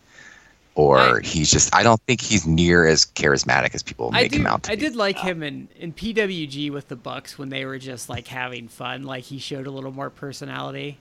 or 0.78 1.20
he's 1.22 1.50
just. 1.52 1.74
I 1.74 1.82
don't 1.82 2.00
think 2.02 2.22
he's 2.22 2.46
near 2.46 2.86
as 2.86 3.04
charismatic 3.04 3.74
as 3.74 3.82
people 3.82 4.12
make 4.12 4.32
do. 4.32 4.38
him 4.38 4.46
out 4.46 4.64
to 4.64 4.72
I 4.72 4.76
be. 4.76 4.82
did 4.82 4.96
like 4.96 5.18
him 5.18 5.42
in 5.42 5.68
in 5.76 5.92
PWG 5.92 6.72
with 6.72 6.88
the 6.88 6.96
Bucks 6.96 7.38
when 7.38 7.50
they 7.50 7.66
were 7.66 7.80
just 7.80 8.10
like 8.10 8.28
having 8.28 8.68
fun. 8.68 9.04
Like 9.04 9.24
he 9.24 9.40
showed 9.40 9.66
a 9.66 9.72
little 9.72 9.92
more 9.92 10.12
personality. 10.12 11.00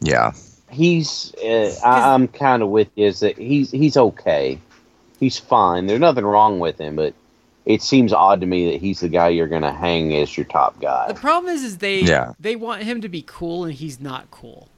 Yeah. 0.00 0.32
He's. 0.72 1.34
Uh, 1.36 1.74
I, 1.84 2.14
I'm 2.14 2.28
kind 2.28 2.62
of 2.62 2.68
with 2.70 2.88
you. 2.94 3.06
Is 3.06 3.20
that 3.20 3.36
he's 3.38 3.70
he's 3.70 3.96
okay. 3.96 4.58
He's 5.20 5.38
fine. 5.38 5.86
There's 5.86 6.00
nothing 6.00 6.24
wrong 6.24 6.58
with 6.58 6.80
him, 6.80 6.96
but 6.96 7.14
it 7.64 7.80
seems 7.82 8.12
odd 8.12 8.40
to 8.40 8.46
me 8.46 8.72
that 8.72 8.80
he's 8.80 9.00
the 9.00 9.08
guy 9.08 9.28
you're 9.28 9.46
going 9.46 9.62
to 9.62 9.70
hang 9.70 10.16
as 10.16 10.36
your 10.36 10.46
top 10.46 10.80
guy. 10.80 11.06
The 11.06 11.14
problem 11.14 11.54
is, 11.54 11.62
is 11.62 11.78
they 11.78 12.00
Yeah. 12.00 12.32
they 12.40 12.56
want 12.56 12.82
him 12.82 13.00
to 13.02 13.08
be 13.08 13.22
cool, 13.26 13.64
and 13.64 13.72
he's 13.72 14.00
not 14.00 14.30
cool. 14.32 14.68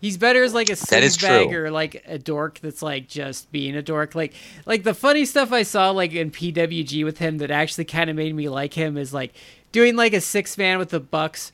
He's 0.00 0.16
better 0.16 0.42
as 0.42 0.54
like 0.54 0.70
a 0.70 0.76
That 0.76 1.02
is 1.02 1.18
bag 1.18 1.52
or 1.54 1.70
like 1.70 2.02
a 2.06 2.18
dork 2.18 2.58
that's 2.60 2.80
like 2.80 3.06
just 3.06 3.52
being 3.52 3.76
a 3.76 3.82
dork. 3.82 4.14
Like 4.14 4.32
like 4.64 4.82
the 4.82 4.94
funny 4.94 5.26
stuff 5.26 5.52
I 5.52 5.62
saw 5.62 5.90
like 5.90 6.14
in 6.14 6.30
PWG 6.30 7.04
with 7.04 7.18
him 7.18 7.36
that 7.38 7.50
actually 7.50 7.84
kind 7.84 8.08
of 8.08 8.16
made 8.16 8.34
me 8.34 8.48
like 8.48 8.72
him 8.72 8.96
is 8.96 9.12
like 9.12 9.34
doing 9.72 9.96
like 9.96 10.14
a 10.14 10.22
six 10.22 10.56
man 10.56 10.78
with 10.78 10.88
the 10.88 11.00
Bucks, 11.00 11.52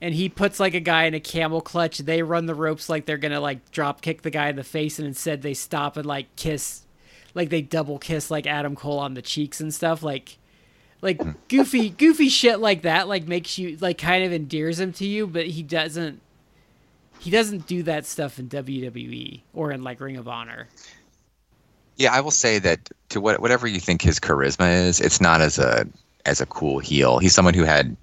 and 0.00 0.14
he 0.14 0.28
puts 0.28 0.60
like 0.60 0.74
a 0.74 0.80
guy 0.80 1.04
in 1.04 1.14
a 1.14 1.20
camel 1.20 1.60
clutch. 1.60 1.98
They 1.98 2.22
run 2.22 2.46
the 2.46 2.54
ropes 2.54 2.88
like 2.88 3.06
they're 3.06 3.18
gonna 3.18 3.40
like 3.40 3.70
drop 3.70 4.00
kick 4.00 4.22
the 4.22 4.30
guy 4.30 4.48
in 4.48 4.56
the 4.56 4.64
face, 4.64 4.98
and 4.98 5.06
instead 5.06 5.42
they 5.42 5.54
stop 5.54 5.96
and 5.96 6.06
like 6.06 6.34
kiss, 6.36 6.82
like 7.34 7.50
they 7.50 7.62
double 7.62 7.98
kiss 7.98 8.30
like 8.30 8.46
Adam 8.46 8.76
Cole 8.76 8.98
on 8.98 9.14
the 9.14 9.22
cheeks 9.22 9.60
and 9.60 9.72
stuff. 9.72 10.02
Like 10.02 10.38
like 11.02 11.20
hmm. 11.20 11.30
goofy 11.48 11.90
goofy 11.90 12.28
shit 12.28 12.60
like 12.60 12.82
that 12.82 13.08
like 13.08 13.26
makes 13.26 13.56
you 13.56 13.76
like 13.80 13.96
kind 13.96 14.22
of 14.22 14.34
endears 14.34 14.78
him 14.78 14.92
to 14.92 15.06
you 15.06 15.26
but 15.26 15.46
he 15.46 15.62
doesn't 15.62 16.20
he 17.20 17.30
doesn't 17.30 17.66
do 17.66 17.82
that 17.82 18.06
stuff 18.06 18.38
in 18.38 18.48
WWE 18.48 19.42
or 19.52 19.70
in 19.70 19.82
like 19.82 20.00
Ring 20.00 20.16
of 20.16 20.26
Honor. 20.26 20.68
Yeah, 21.96 22.14
I 22.14 22.22
will 22.22 22.30
say 22.30 22.58
that 22.60 22.88
to 23.10 23.20
what, 23.20 23.40
whatever 23.40 23.66
you 23.66 23.78
think 23.78 24.00
his 24.00 24.18
charisma 24.18 24.86
is, 24.86 25.00
it's 25.00 25.20
not 25.20 25.42
as 25.42 25.58
a 25.58 25.86
as 26.24 26.40
a 26.40 26.46
cool 26.46 26.78
heel. 26.78 27.18
He's 27.18 27.34
someone 27.34 27.52
who 27.52 27.64
had 27.64 27.94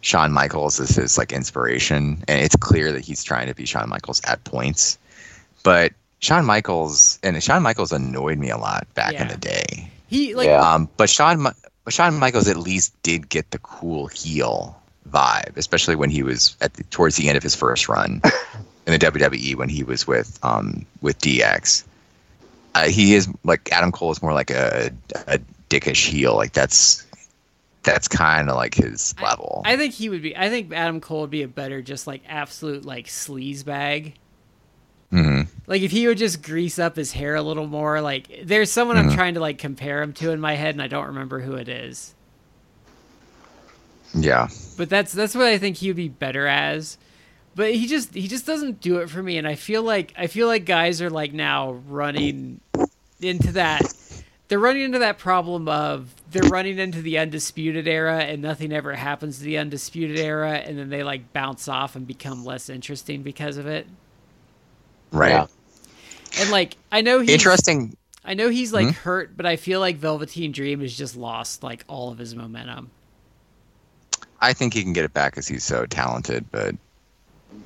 Shawn 0.00 0.32
Michaels 0.32 0.78
as 0.80 0.90
his 0.90 1.18
like 1.18 1.32
inspiration, 1.32 2.22
and 2.28 2.40
it's 2.40 2.56
clear 2.56 2.92
that 2.92 3.04
he's 3.04 3.24
trying 3.24 3.48
to 3.48 3.54
be 3.54 3.66
Shawn 3.66 3.88
Michaels 3.88 4.20
at 4.24 4.42
points. 4.44 4.98
But 5.62 5.92
Shawn 6.20 6.44
Michaels 6.44 7.18
and 7.22 7.42
Shawn 7.42 7.62
Michaels 7.62 7.92
annoyed 7.92 8.38
me 8.38 8.50
a 8.50 8.58
lot 8.58 8.86
back 8.94 9.14
in 9.14 9.28
the 9.28 9.36
day. 9.36 9.90
He 10.08 10.34
like 10.34 10.46
Yeah. 10.46 10.60
Um, 10.60 10.88
but 10.96 11.10
Shawn, 11.10 11.42
but 11.42 11.92
Shawn 11.92 12.18
Michaels 12.18 12.48
at 12.48 12.56
least 12.56 12.94
did 13.02 13.28
get 13.28 13.50
the 13.50 13.58
cool 13.58 14.06
heel 14.06 14.80
vibe, 15.10 15.56
especially 15.56 15.96
when 15.96 16.10
he 16.10 16.22
was 16.22 16.56
at 16.60 16.74
the, 16.74 16.84
towards 16.84 17.16
the 17.16 17.28
end 17.28 17.36
of 17.36 17.42
his 17.42 17.54
first 17.54 17.88
run 17.88 18.20
in 18.86 18.92
the 18.92 18.98
WWE 18.98 19.56
when 19.56 19.68
he 19.68 19.82
was 19.82 20.06
with 20.06 20.38
um, 20.44 20.86
with 21.02 21.18
DX. 21.18 21.84
Uh, 22.74 22.88
he 22.88 23.14
is 23.14 23.28
like 23.44 23.70
Adam 23.72 23.90
Cole 23.90 24.12
is 24.12 24.22
more 24.22 24.32
like 24.32 24.50
a 24.50 24.90
a 25.26 25.38
dickish 25.70 26.06
heel. 26.08 26.36
Like 26.36 26.52
that's 26.52 27.04
that's 27.92 28.08
kind 28.08 28.48
of 28.50 28.56
like 28.56 28.74
his 28.74 29.14
level. 29.20 29.62
I 29.64 29.76
think 29.76 29.94
he 29.94 30.08
would 30.08 30.22
be 30.22 30.36
I 30.36 30.48
think 30.48 30.72
Adam 30.72 31.00
Cole 31.00 31.22
would 31.22 31.30
be 31.30 31.42
a 31.42 31.48
better 31.48 31.82
just 31.82 32.06
like 32.06 32.22
absolute 32.28 32.84
like 32.84 33.06
sleaze 33.06 33.64
bag. 33.64 34.14
Mm-hmm. 35.12 35.50
Like 35.66 35.82
if 35.82 35.90
he 35.90 36.06
would 36.06 36.18
just 36.18 36.42
grease 36.42 36.78
up 36.78 36.96
his 36.96 37.12
hair 37.12 37.34
a 37.34 37.42
little 37.42 37.66
more 37.66 38.00
like 38.00 38.42
there's 38.44 38.70
someone 38.70 38.96
I'm 38.98 39.10
Mhm. 39.10 39.14
trying 39.14 39.34
to 39.34 39.40
like 39.40 39.58
compare 39.58 40.02
him 40.02 40.12
to 40.14 40.32
in 40.32 40.40
my 40.40 40.54
head 40.54 40.74
and 40.74 40.82
I 40.82 40.86
don't 40.88 41.06
remember 41.06 41.40
who 41.40 41.54
it 41.54 41.68
is. 41.68 42.14
Yeah, 44.14 44.48
but 44.76 44.88
that's 44.88 45.12
that's 45.12 45.34
what 45.34 45.46
I 45.46 45.58
think 45.58 45.76
he 45.76 45.88
would 45.88 45.96
be 45.96 46.08
better 46.08 46.46
as. 46.46 46.96
But 47.54 47.74
he 47.74 47.86
just 47.86 48.14
he 48.14 48.26
just 48.28 48.46
doesn't 48.46 48.80
do 48.80 48.98
it 48.98 49.10
for 49.10 49.22
me, 49.22 49.36
and 49.36 49.46
I 49.46 49.54
feel 49.54 49.82
like 49.82 50.14
I 50.16 50.28
feel 50.28 50.46
like 50.46 50.64
guys 50.64 51.02
are 51.02 51.10
like 51.10 51.32
now 51.32 51.72
running 51.88 52.60
into 53.20 53.52
that. 53.52 53.82
They're 54.48 54.58
running 54.58 54.82
into 54.82 54.98
that 55.00 55.18
problem 55.18 55.68
of 55.68 56.14
they're 56.30 56.48
running 56.48 56.78
into 56.78 57.02
the 57.02 57.18
undisputed 57.18 57.86
era, 57.86 58.18
and 58.20 58.40
nothing 58.40 58.72
ever 58.72 58.94
happens 58.94 59.38
to 59.38 59.44
the 59.44 59.58
undisputed 59.58 60.18
era, 60.18 60.52
and 60.52 60.78
then 60.78 60.88
they 60.88 61.02
like 61.02 61.32
bounce 61.34 61.68
off 61.68 61.96
and 61.96 62.06
become 62.06 62.44
less 62.44 62.68
interesting 62.70 63.22
because 63.22 63.56
of 63.58 63.66
it. 63.66 63.86
right. 65.12 65.30
Yeah. 65.30 65.46
And 66.40 66.50
like 66.50 66.76
I 66.92 67.00
know 67.02 67.20
he's 67.20 67.30
Interesting. 67.30 67.96
I 68.24 68.34
know 68.34 68.48
he's 68.50 68.72
like 68.72 68.86
Hmm? 68.86 68.92
hurt, 68.92 69.36
but 69.36 69.46
I 69.46 69.56
feel 69.56 69.80
like 69.80 69.96
Velveteen 69.96 70.52
Dream 70.52 70.80
has 70.80 70.96
just 70.96 71.16
lost 71.16 71.62
like 71.62 71.84
all 71.88 72.10
of 72.10 72.18
his 72.18 72.34
momentum. 72.34 72.90
I 74.40 74.52
think 74.52 74.72
he 74.74 74.82
can 74.82 74.92
get 74.92 75.04
it 75.04 75.12
back 75.14 75.32
because 75.32 75.48
he's 75.48 75.64
so 75.64 75.84
talented, 75.86 76.44
but 76.50 76.74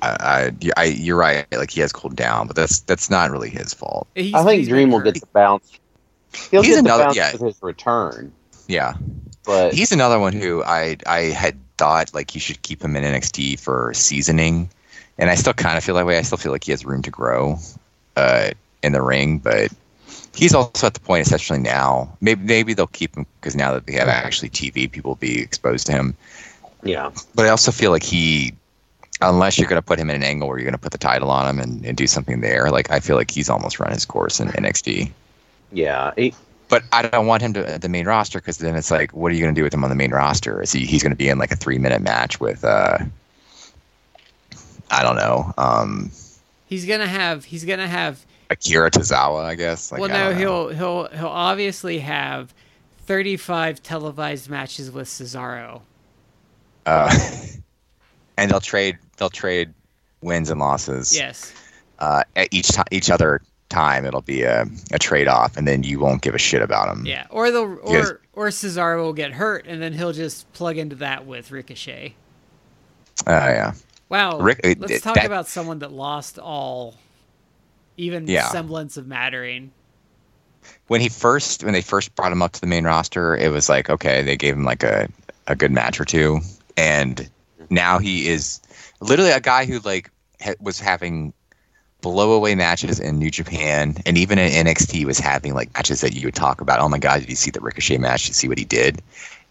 I, 0.01 0.09
I, 0.09 0.51
I, 0.77 0.83
you're 0.85 1.17
right. 1.17 1.45
Like 1.51 1.69
he 1.71 1.81
has 1.81 1.91
cooled 1.93 2.15
down, 2.15 2.47
but 2.47 2.55
that's 2.55 2.79
that's 2.81 3.09
not 3.09 3.31
really 3.31 3.49
his 3.49 3.73
fault. 3.73 4.07
He's- 4.15 4.33
I 4.33 4.43
think 4.43 4.59
he's 4.59 4.67
Dream 4.69 4.91
will 4.91 4.99
hurt. 4.99 5.13
get 5.13 5.19
the 5.21 5.27
bounce. 5.33 5.79
He'll 6.51 6.63
He's 6.63 6.77
another- 6.77 7.09
the 7.09 7.15
yeah. 7.15 7.31
with 7.33 7.41
his 7.41 7.57
return, 7.61 8.31
Yeah, 8.67 8.93
but 9.45 9.73
he's 9.73 9.91
another 9.91 10.19
one 10.19 10.33
who 10.33 10.63
I 10.63 10.97
I 11.05 11.19
had 11.25 11.55
thought 11.77 12.13
like 12.13 12.33
you 12.35 12.41
should 12.41 12.61
keep 12.61 12.81
him 12.83 12.95
in 12.95 13.03
NXT 13.03 13.59
for 13.59 13.91
seasoning, 13.93 14.69
and 15.17 15.29
I 15.29 15.35
still 15.35 15.53
kind 15.53 15.77
of 15.77 15.83
feel 15.83 15.95
that 15.95 16.05
way. 16.05 16.17
I 16.17 16.21
still 16.21 16.37
feel 16.37 16.51
like 16.51 16.63
he 16.63 16.71
has 16.71 16.85
room 16.85 17.01
to 17.03 17.11
grow 17.11 17.57
uh, 18.15 18.51
in 18.81 18.93
the 18.93 19.01
ring, 19.01 19.39
but 19.39 19.71
he's 20.35 20.53
also 20.53 20.87
at 20.87 20.93
the 20.93 20.99
point, 20.99 21.25
especially 21.25 21.59
now. 21.59 22.15
Maybe 22.21 22.43
maybe 22.43 22.73
they'll 22.73 22.87
keep 22.87 23.15
him 23.15 23.25
because 23.39 23.55
now 23.55 23.73
that 23.73 23.85
they 23.85 23.93
have 23.93 24.07
actually 24.07 24.49
TV, 24.49 24.89
people 24.91 25.11
will 25.11 25.15
be 25.15 25.41
exposed 25.41 25.85
to 25.87 25.91
him. 25.91 26.15
yeah, 26.83 27.11
But 27.35 27.45
I 27.45 27.49
also 27.49 27.71
feel 27.71 27.91
like 27.91 28.03
he, 28.03 28.53
unless 29.21 29.57
you're 29.57 29.67
going 29.69 29.81
to 29.81 29.85
put 29.85 29.99
him 29.99 30.09
in 30.09 30.15
an 30.17 30.23
angle 30.23 30.47
where 30.47 30.57
you're 30.57 30.65
going 30.65 30.73
to 30.73 30.77
put 30.79 30.91
the 30.91 30.97
title 30.97 31.29
on 31.31 31.47
him 31.47 31.59
and, 31.59 31.85
and 31.85 31.95
do 31.97 32.07
something 32.07 32.41
there, 32.41 32.71
like 32.71 32.89
I 32.91 32.99
feel 32.99 33.15
like 33.15 33.31
he's 33.31 33.49
almost 33.49 33.79
run 33.79 33.91
his 33.91 34.05
course 34.05 34.39
in 34.39 34.49
NXT. 34.49 35.11
Yeah. 35.73 36.11
He, 36.15 36.33
but 36.69 36.83
I 36.91 37.01
don't 37.01 37.27
want 37.27 37.41
him 37.43 37.53
to 37.53 37.77
the 37.79 37.89
main 37.89 38.05
roster 38.05 38.39
because 38.39 38.57
then 38.57 38.75
it's 38.75 38.89
like, 38.89 39.11
what 39.13 39.31
are 39.31 39.35
you 39.35 39.41
going 39.41 39.53
to 39.53 39.59
do 39.59 39.63
with 39.63 39.73
him 39.73 39.83
on 39.83 39.89
the 39.89 39.95
main 39.95 40.11
roster? 40.11 40.61
Is 40.61 40.71
he 40.71 40.85
he's 40.85 41.03
going 41.03 41.11
to 41.11 41.17
be 41.17 41.29
in 41.29 41.37
like 41.37 41.51
a 41.51 41.55
three 41.55 41.77
minute 41.77 42.01
match 42.01 42.39
with 42.39 42.63
uh, 42.63 42.99
I 44.89 45.03
don't 45.03 45.15
know, 45.15 45.53
um, 45.57 46.11
He's 46.73 46.85
gonna 46.85 47.07
have. 47.07 47.45
He's 47.45 47.65
gonna 47.65 47.87
have. 47.87 48.25
Akira 48.49 48.89
Tozawa, 48.89 49.43
I 49.43 49.53
guess. 49.55 49.91
Like, 49.91 50.01
well, 50.01 50.09
no, 50.09 50.33
he'll 50.33 50.69
he'll 50.69 51.07
he'll 51.07 51.27
obviously 51.27 51.99
have 51.99 52.53
thirty-five 53.05 53.83
televised 53.83 54.49
matches 54.49 54.91
with 54.91 55.07
Cesaro. 55.07 55.81
Uh, 56.87 57.15
and 58.37 58.49
they'll 58.49 58.59
trade 58.59 58.97
they'll 59.17 59.29
trade 59.29 59.71
wins 60.21 60.49
and 60.49 60.59
losses. 60.59 61.15
Yes. 61.15 61.53
Uh, 61.99 62.23
at 62.35 62.47
each 62.51 62.69
time, 62.69 62.85
each 62.89 63.11
other 63.11 63.41
time, 63.73 64.05
it'll 64.05 64.21
be 64.21 64.43
a, 64.43 64.65
a 64.91 64.99
trade 64.99 65.27
off, 65.27 65.57
and 65.57 65.67
then 65.67 65.83
you 65.83 65.99
won't 65.99 66.21
give 66.21 66.35
a 66.35 66.37
shit 66.39 66.61
about 66.61 66.95
him. 66.95 67.05
Yeah. 67.05 67.25
Or 67.29 67.51
the 67.51 67.61
or 67.61 67.93
Yes. 67.93 68.11
or 68.33 68.47
Cesaro 68.47 68.97
will 69.03 69.13
get 69.13 69.31
hurt, 69.33 69.65
and 69.67 69.81
then 69.81 69.93
he'll 69.93 70.13
just 70.13 70.51
plug 70.53 70.77
into 70.77 70.95
that 70.97 71.25
with 71.25 71.51
Ricochet. 71.51 72.15
Uh, 73.27 73.31
yeah. 73.31 73.73
Wow. 74.09 74.39
Rick- 74.39 74.61
let's 74.79 75.01
talk 75.01 75.15
that- 75.15 75.25
about 75.25 75.47
someone 75.47 75.79
that 75.79 75.91
lost 75.91 76.37
all, 76.39 76.95
even 77.97 78.27
Yeah. 78.27 78.49
semblance 78.49 78.97
of 78.97 79.07
mattering. 79.07 79.71
When 80.87 81.01
he 81.01 81.09
first 81.09 81.63
when 81.63 81.73
they 81.73 81.81
first 81.81 82.15
brought 82.15 82.31
him 82.31 82.41
up 82.41 82.53
to 82.53 82.61
the 82.61 82.67
main 82.67 82.85
roster, 82.85 83.35
it 83.35 83.49
was 83.51 83.67
like 83.69 83.89
okay, 83.89 84.21
they 84.21 84.37
gave 84.37 84.55
him 84.55 84.63
like 84.63 84.83
a 84.83 85.09
a 85.47 85.55
good 85.55 85.71
match 85.71 85.99
or 85.99 86.05
two, 86.05 86.39
and 86.77 87.29
now 87.69 87.99
he 87.99 88.27
is 88.29 88.61
literally 89.01 89.31
a 89.31 89.41
guy 89.41 89.65
who 89.65 89.79
like 89.79 90.09
was 90.59 90.79
having 90.79 91.33
blow 92.03 92.33
away 92.33 92.53
matches 92.53 92.99
in 92.99 93.17
New 93.17 93.31
Japan 93.31 93.95
and 94.05 94.17
even 94.17 94.37
in 94.37 94.51
NXT 94.67 95.05
was 95.05 95.17
having 95.17 95.55
like 95.55 95.73
matches 95.73 96.01
that 96.01 96.13
you 96.13 96.27
would 96.27 96.35
talk 96.35 96.61
about. 96.61 96.79
Oh 96.79 96.89
my 96.89 96.99
god, 96.99 97.21
did 97.21 97.29
you 97.29 97.35
see 97.35 97.49
the 97.49 97.61
Ricochet 97.61 97.97
match? 97.97 98.23
Did 98.23 98.27
you 98.27 98.33
see 98.35 98.47
what 98.49 98.59
he 98.59 98.65
did? 98.65 99.01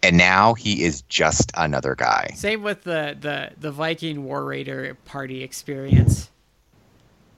And 0.03 0.17
now 0.17 0.53
he 0.53 0.83
is 0.83 1.01
just 1.03 1.51
another 1.57 1.95
guy. 1.95 2.31
Same 2.35 2.61
with 2.61 2.83
the 2.83 3.17
the 3.19 3.51
the 3.59 3.71
Viking 3.71 4.23
War 4.23 4.45
Raider 4.45 4.95
party 5.03 5.43
experience. 5.43 6.29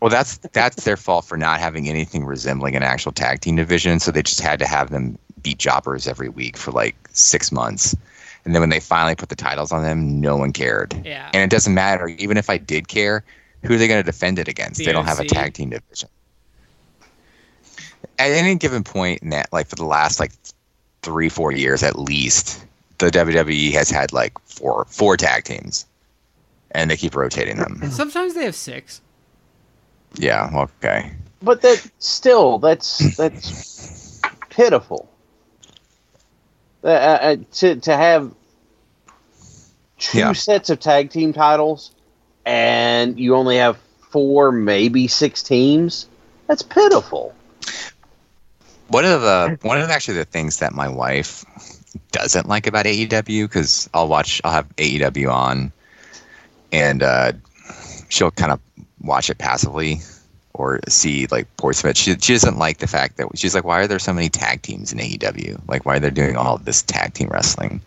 Well, 0.02 0.10
that's 0.10 0.38
that's 0.52 0.84
their 0.84 0.98
fault 0.98 1.26
for 1.26 1.38
not 1.38 1.60
having 1.60 1.88
anything 1.88 2.26
resembling 2.26 2.76
an 2.76 2.84
actual 2.84 3.14
tag 3.14 3.40
team 3.40 3.56
division. 3.56 4.00
So 4.00 4.12
they 4.12 4.22
just 4.22 4.42
had 4.42 4.60
to 4.60 4.68
have 4.68 4.90
them 4.92 5.18
beat 5.42 5.58
jobbers 5.60 6.08
every 6.08 6.30
week 6.30 6.58
for 6.58 6.72
like 6.72 6.96
six 7.14 7.52
months, 7.52 7.96
and 8.44 8.54
then 8.54 8.62
when 8.62 8.70
they 8.70 8.82
finally 8.82 9.16
put 9.16 9.30
the 9.30 9.36
titles 9.36 9.72
on 9.72 9.82
them, 9.82 10.20
no 10.20 10.36
one 10.36 10.52
cared. 10.52 10.94
Yeah. 11.06 11.30
And 11.34 11.42
it 11.44 11.50
doesn't 11.56 11.74
matter. 11.74 12.10
Even 12.10 12.36
if 12.36 12.50
I 12.50 12.58
did 12.58 12.90
care, 12.90 13.24
who 13.66 13.74
are 13.76 13.78
they 13.78 13.88
going 13.88 14.00
to 14.00 14.04
defend 14.06 14.40
it 14.40 14.48
against? 14.48 14.84
They 14.84 14.92
don't 14.92 15.06
have 15.06 15.20
a 15.20 15.26
tag 15.26 15.54
team 15.54 15.70
division. 15.70 16.10
At 18.18 18.32
any 18.32 18.56
given 18.56 18.84
point 18.84 19.22
in 19.22 19.30
that, 19.32 19.52
like 19.52 19.68
for 19.68 19.76
the 19.76 19.86
last 19.86 20.20
like 20.20 20.32
three, 21.02 21.30
four 21.30 21.52
years 21.52 21.84
at 21.84 21.98
least, 22.00 22.66
the 23.00 23.08
WWE 23.08 23.74
has 23.74 23.90
had 23.90 24.14
like 24.14 24.38
four 24.46 24.86
four 24.90 25.18
tag 25.18 25.44
teams, 25.44 25.86
and 26.72 26.90
they 26.90 26.96
keep 26.98 27.16
rotating 27.16 27.58
them. 27.58 27.82
Sometimes 27.92 28.34
they 28.34 28.46
have 28.46 28.56
six. 28.56 29.02
yeah. 30.16 30.50
Okay. 30.54 31.12
But 31.42 31.62
that 31.62 31.86
still, 32.00 32.58
that's 32.60 33.18
that's 33.18 34.22
pitiful. 34.50 35.10
Uh, 36.84 36.88
uh, 36.88 37.36
to 37.54 37.76
to 37.78 37.98
have 37.98 38.32
two 39.98 40.20
Yeah. 40.20 40.34
sets 40.34 40.70
of 40.70 40.80
tag 40.80 41.10
team 41.10 41.34
titles, 41.34 41.92
and 42.46 43.20
you 43.20 43.36
only 43.36 43.58
have 43.58 43.78
four, 44.10 44.52
maybe 44.52 45.08
six 45.08 45.44
teams. 45.44 46.08
That's 46.48 46.62
pitiful. 46.62 47.34
One 48.88 49.06
of 49.06 49.22
the 49.22 49.58
one 49.64 49.82
of 49.82 49.90
actually 49.90 50.18
the 50.18 50.26
things 50.26 50.60
that 50.60 50.74
my 50.74 50.88
wife 50.88 51.44
doesn't 52.12 52.48
like 52.48 52.68
about 52.68 52.86
AEW 52.86 53.46
because 53.46 53.90
I'll 53.94 54.08
watch 54.08 54.42
I'll 54.44 54.52
have 54.52 54.70
AEW 54.76 55.32
on, 55.32 55.72
and 56.72 57.02
uh, 57.02 57.32
she'll 58.10 58.32
kind 58.32 58.52
of 58.52 58.60
watch 59.02 59.30
it 59.30 59.38
passively 59.38 60.00
or 60.54 60.80
see 60.88 61.28
like 61.28 61.48
ports 61.58 61.84
of 61.84 61.90
it. 61.90 61.98
She 61.98 62.16
she 62.20 62.34
doesn't 62.34 62.60
like 62.60 62.78
the 62.78 62.88
fact 62.88 63.18
that 63.18 63.28
she's 63.36 63.56
like, 63.56 63.64
why 63.64 63.82
are 63.82 63.88
there 63.88 64.00
so 64.00 64.14
many 64.14 64.30
tag 64.30 64.62
teams 64.62 64.94
in 64.94 65.00
AEW? 65.00 65.68
Like, 65.68 65.86
why 65.86 65.98
are 65.98 66.00
they 66.00 66.12
doing 66.12 66.38
all 66.38 66.58
this 66.58 66.84
tag 66.84 67.14
team 67.16 67.30
wrestling? 67.30 67.82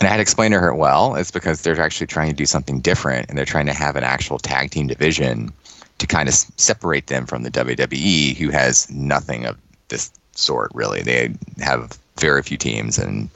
And 0.00 0.06
I 0.06 0.10
had 0.10 0.16
to 0.18 0.22
explain 0.22 0.52
to 0.52 0.60
her, 0.60 0.72
well, 0.74 1.16
it's 1.16 1.30
because 1.32 1.62
they're 1.62 1.80
actually 1.80 2.06
trying 2.06 2.28
to 2.30 2.34
do 2.36 2.46
something 2.46 2.80
different, 2.80 3.28
and 3.28 3.36
they're 3.36 3.44
trying 3.44 3.66
to 3.66 3.72
have 3.72 3.96
an 3.96 4.04
actual 4.04 4.38
tag 4.38 4.70
team 4.70 4.86
division 4.86 5.52
to 5.98 6.06
kind 6.06 6.28
of 6.28 6.34
separate 6.34 7.08
them 7.08 7.26
from 7.26 7.42
the 7.42 7.50
WWE, 7.50 8.36
who 8.36 8.50
has 8.50 8.88
nothing 8.90 9.44
of 9.46 9.56
this 9.88 10.10
sort. 10.32 10.70
Really, 10.72 11.02
they 11.02 11.32
have 11.58 11.98
very 12.20 12.42
few 12.42 12.56
teams, 12.56 12.96
and 12.98 13.28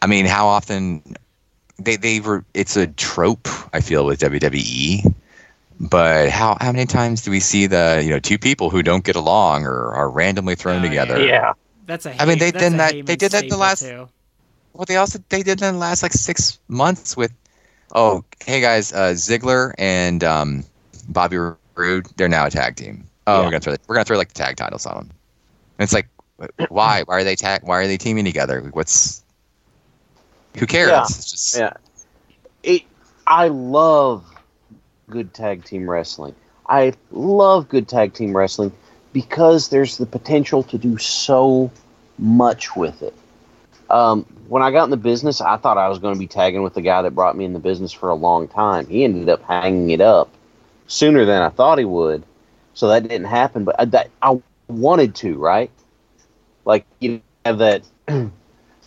I 0.00 0.06
mean, 0.06 0.26
how 0.26 0.46
often 0.46 1.02
they 1.78 1.96
they 1.96 2.20
were? 2.20 2.44
It's 2.54 2.76
a 2.76 2.86
trope 2.86 3.48
I 3.72 3.80
feel 3.80 4.04
with 4.06 4.20
WWE. 4.20 5.12
But 5.80 6.30
how 6.30 6.56
how 6.60 6.70
many 6.70 6.86
times 6.86 7.22
do 7.22 7.32
we 7.32 7.40
see 7.40 7.66
the 7.66 8.00
you 8.04 8.10
know 8.10 8.20
two 8.20 8.38
people 8.38 8.70
who 8.70 8.84
don't 8.84 9.02
get 9.02 9.16
along 9.16 9.64
or 9.66 9.92
are 9.92 10.08
randomly 10.08 10.54
thrown 10.54 10.84
Oh, 10.84 10.88
together? 10.88 11.20
Yeah. 11.20 11.54
That's 11.86 12.06
a. 12.06 12.22
I 12.22 12.26
mean, 12.26 12.38
they 12.38 12.52
that's 12.52 12.70
did 12.70 12.78
that- 12.78 13.06
they 13.06 13.16
did 13.16 13.32
that 13.32 13.48
the 13.48 13.56
last- 13.56 13.82
too. 13.82 14.08
Well, 14.72 14.84
they 14.86 14.96
also 14.96 15.18
they 15.28 15.42
did 15.42 15.62
in 15.62 15.74
the 15.74 15.78
last 15.78 16.02
like 16.02 16.12
six 16.12 16.58
months 16.68 17.16
with, 17.16 17.32
oh 17.94 18.24
hey 18.44 18.60
guys, 18.60 18.92
uh, 18.92 19.12
Ziggler 19.14 19.72
and 19.78 20.22
um, 20.24 20.64
Bobby 21.08 21.36
Roode, 21.36 22.06
they're 22.16 22.28
now 22.28 22.46
a 22.46 22.50
tag 22.50 22.76
team. 22.76 22.76
Oh, 23.26 23.40
Yeah. 23.40 23.44
we're 23.44 23.50
gonna 23.50 23.60
throw 23.60 23.60
we're 23.70 23.76
gonna 23.78 23.86
throw 23.86 24.00
like 24.00 24.16
the 24.16 24.24
tag 24.24 24.44
titles 24.44 24.86
on 24.86 24.94
them. 24.94 25.10
And 25.78 25.84
it's 25.84 25.92
like, 25.92 26.08
why? 26.68 27.02
Why 27.02 27.16
are 27.16 27.24
they 27.24 27.36
tag? 27.36 27.62
Why 27.62 27.78
are 27.78 27.86
they 27.86 27.96
teaming 27.96 28.24
together? 28.24 28.60
What's 28.72 29.22
who 30.56 30.66
cares? 30.66 30.90
Yeah. 30.90 31.02
It's 31.04 31.30
just 31.30 31.56
Yeah. 31.56 31.72
It. 32.62 32.82
I 33.26 33.48
love 33.48 34.24
good 35.08 35.32
tag 35.34 35.64
team 35.64 35.88
wrestling. 35.88 36.34
I 36.68 36.94
love 37.10 37.68
good 37.68 37.88
tag 37.88 38.14
team 38.14 38.36
wrestling 38.36 38.72
because 39.12 39.68
there's 39.68 39.98
the 39.98 40.06
potential 40.06 40.62
to 40.64 40.78
do 40.78 40.98
so 40.98 41.70
much 42.18 42.74
with 42.76 43.02
it. 43.02 43.14
Um, 43.90 44.24
when 44.52 44.62
I 44.62 44.70
got 44.70 44.84
in 44.84 44.90
the 44.90 44.98
business, 44.98 45.40
I 45.40 45.56
thought 45.56 45.78
I 45.78 45.88
was 45.88 45.98
going 45.98 46.12
to 46.12 46.20
be 46.20 46.26
tagging 46.26 46.62
with 46.62 46.74
the 46.74 46.82
guy 46.82 47.00
that 47.00 47.12
brought 47.12 47.38
me 47.38 47.46
in 47.46 47.54
the 47.54 47.58
business 47.58 47.90
for 47.90 48.10
a 48.10 48.14
long 48.14 48.48
time. 48.48 48.86
He 48.86 49.02
ended 49.02 49.30
up 49.30 49.42
hanging 49.44 49.88
it 49.88 50.02
up 50.02 50.28
sooner 50.88 51.24
than 51.24 51.40
I 51.40 51.48
thought 51.48 51.78
he 51.78 51.86
would, 51.86 52.22
so 52.74 52.88
that 52.88 53.08
didn't 53.08 53.28
happen. 53.28 53.64
But 53.64 53.76
I, 53.78 53.86
that, 53.86 54.10
I 54.20 54.42
wanted 54.68 55.14
to, 55.14 55.38
right? 55.38 55.70
Like 56.66 56.84
you 57.00 57.22
have 57.46 57.56
that 57.58 57.82
the 58.06 58.30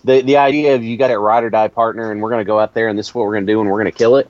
the 0.03 0.37
idea 0.37 0.75
of 0.75 0.83
you 0.83 0.97
got 0.97 1.09
a 1.09 1.17
ride 1.17 1.43
or 1.43 1.49
die 1.49 1.69
partner, 1.69 2.11
and 2.11 2.21
we're 2.21 2.29
going 2.29 2.41
to 2.41 2.47
go 2.47 2.59
out 2.59 2.75
there, 2.75 2.87
and 2.87 2.99
this 2.99 3.07
is 3.07 3.15
what 3.15 3.25
we're 3.25 3.33
going 3.33 3.47
to 3.47 3.51
do, 3.51 3.59
and 3.59 3.67
we're 3.67 3.81
going 3.81 3.91
to 3.91 3.97
kill 3.97 4.17
it. 4.17 4.29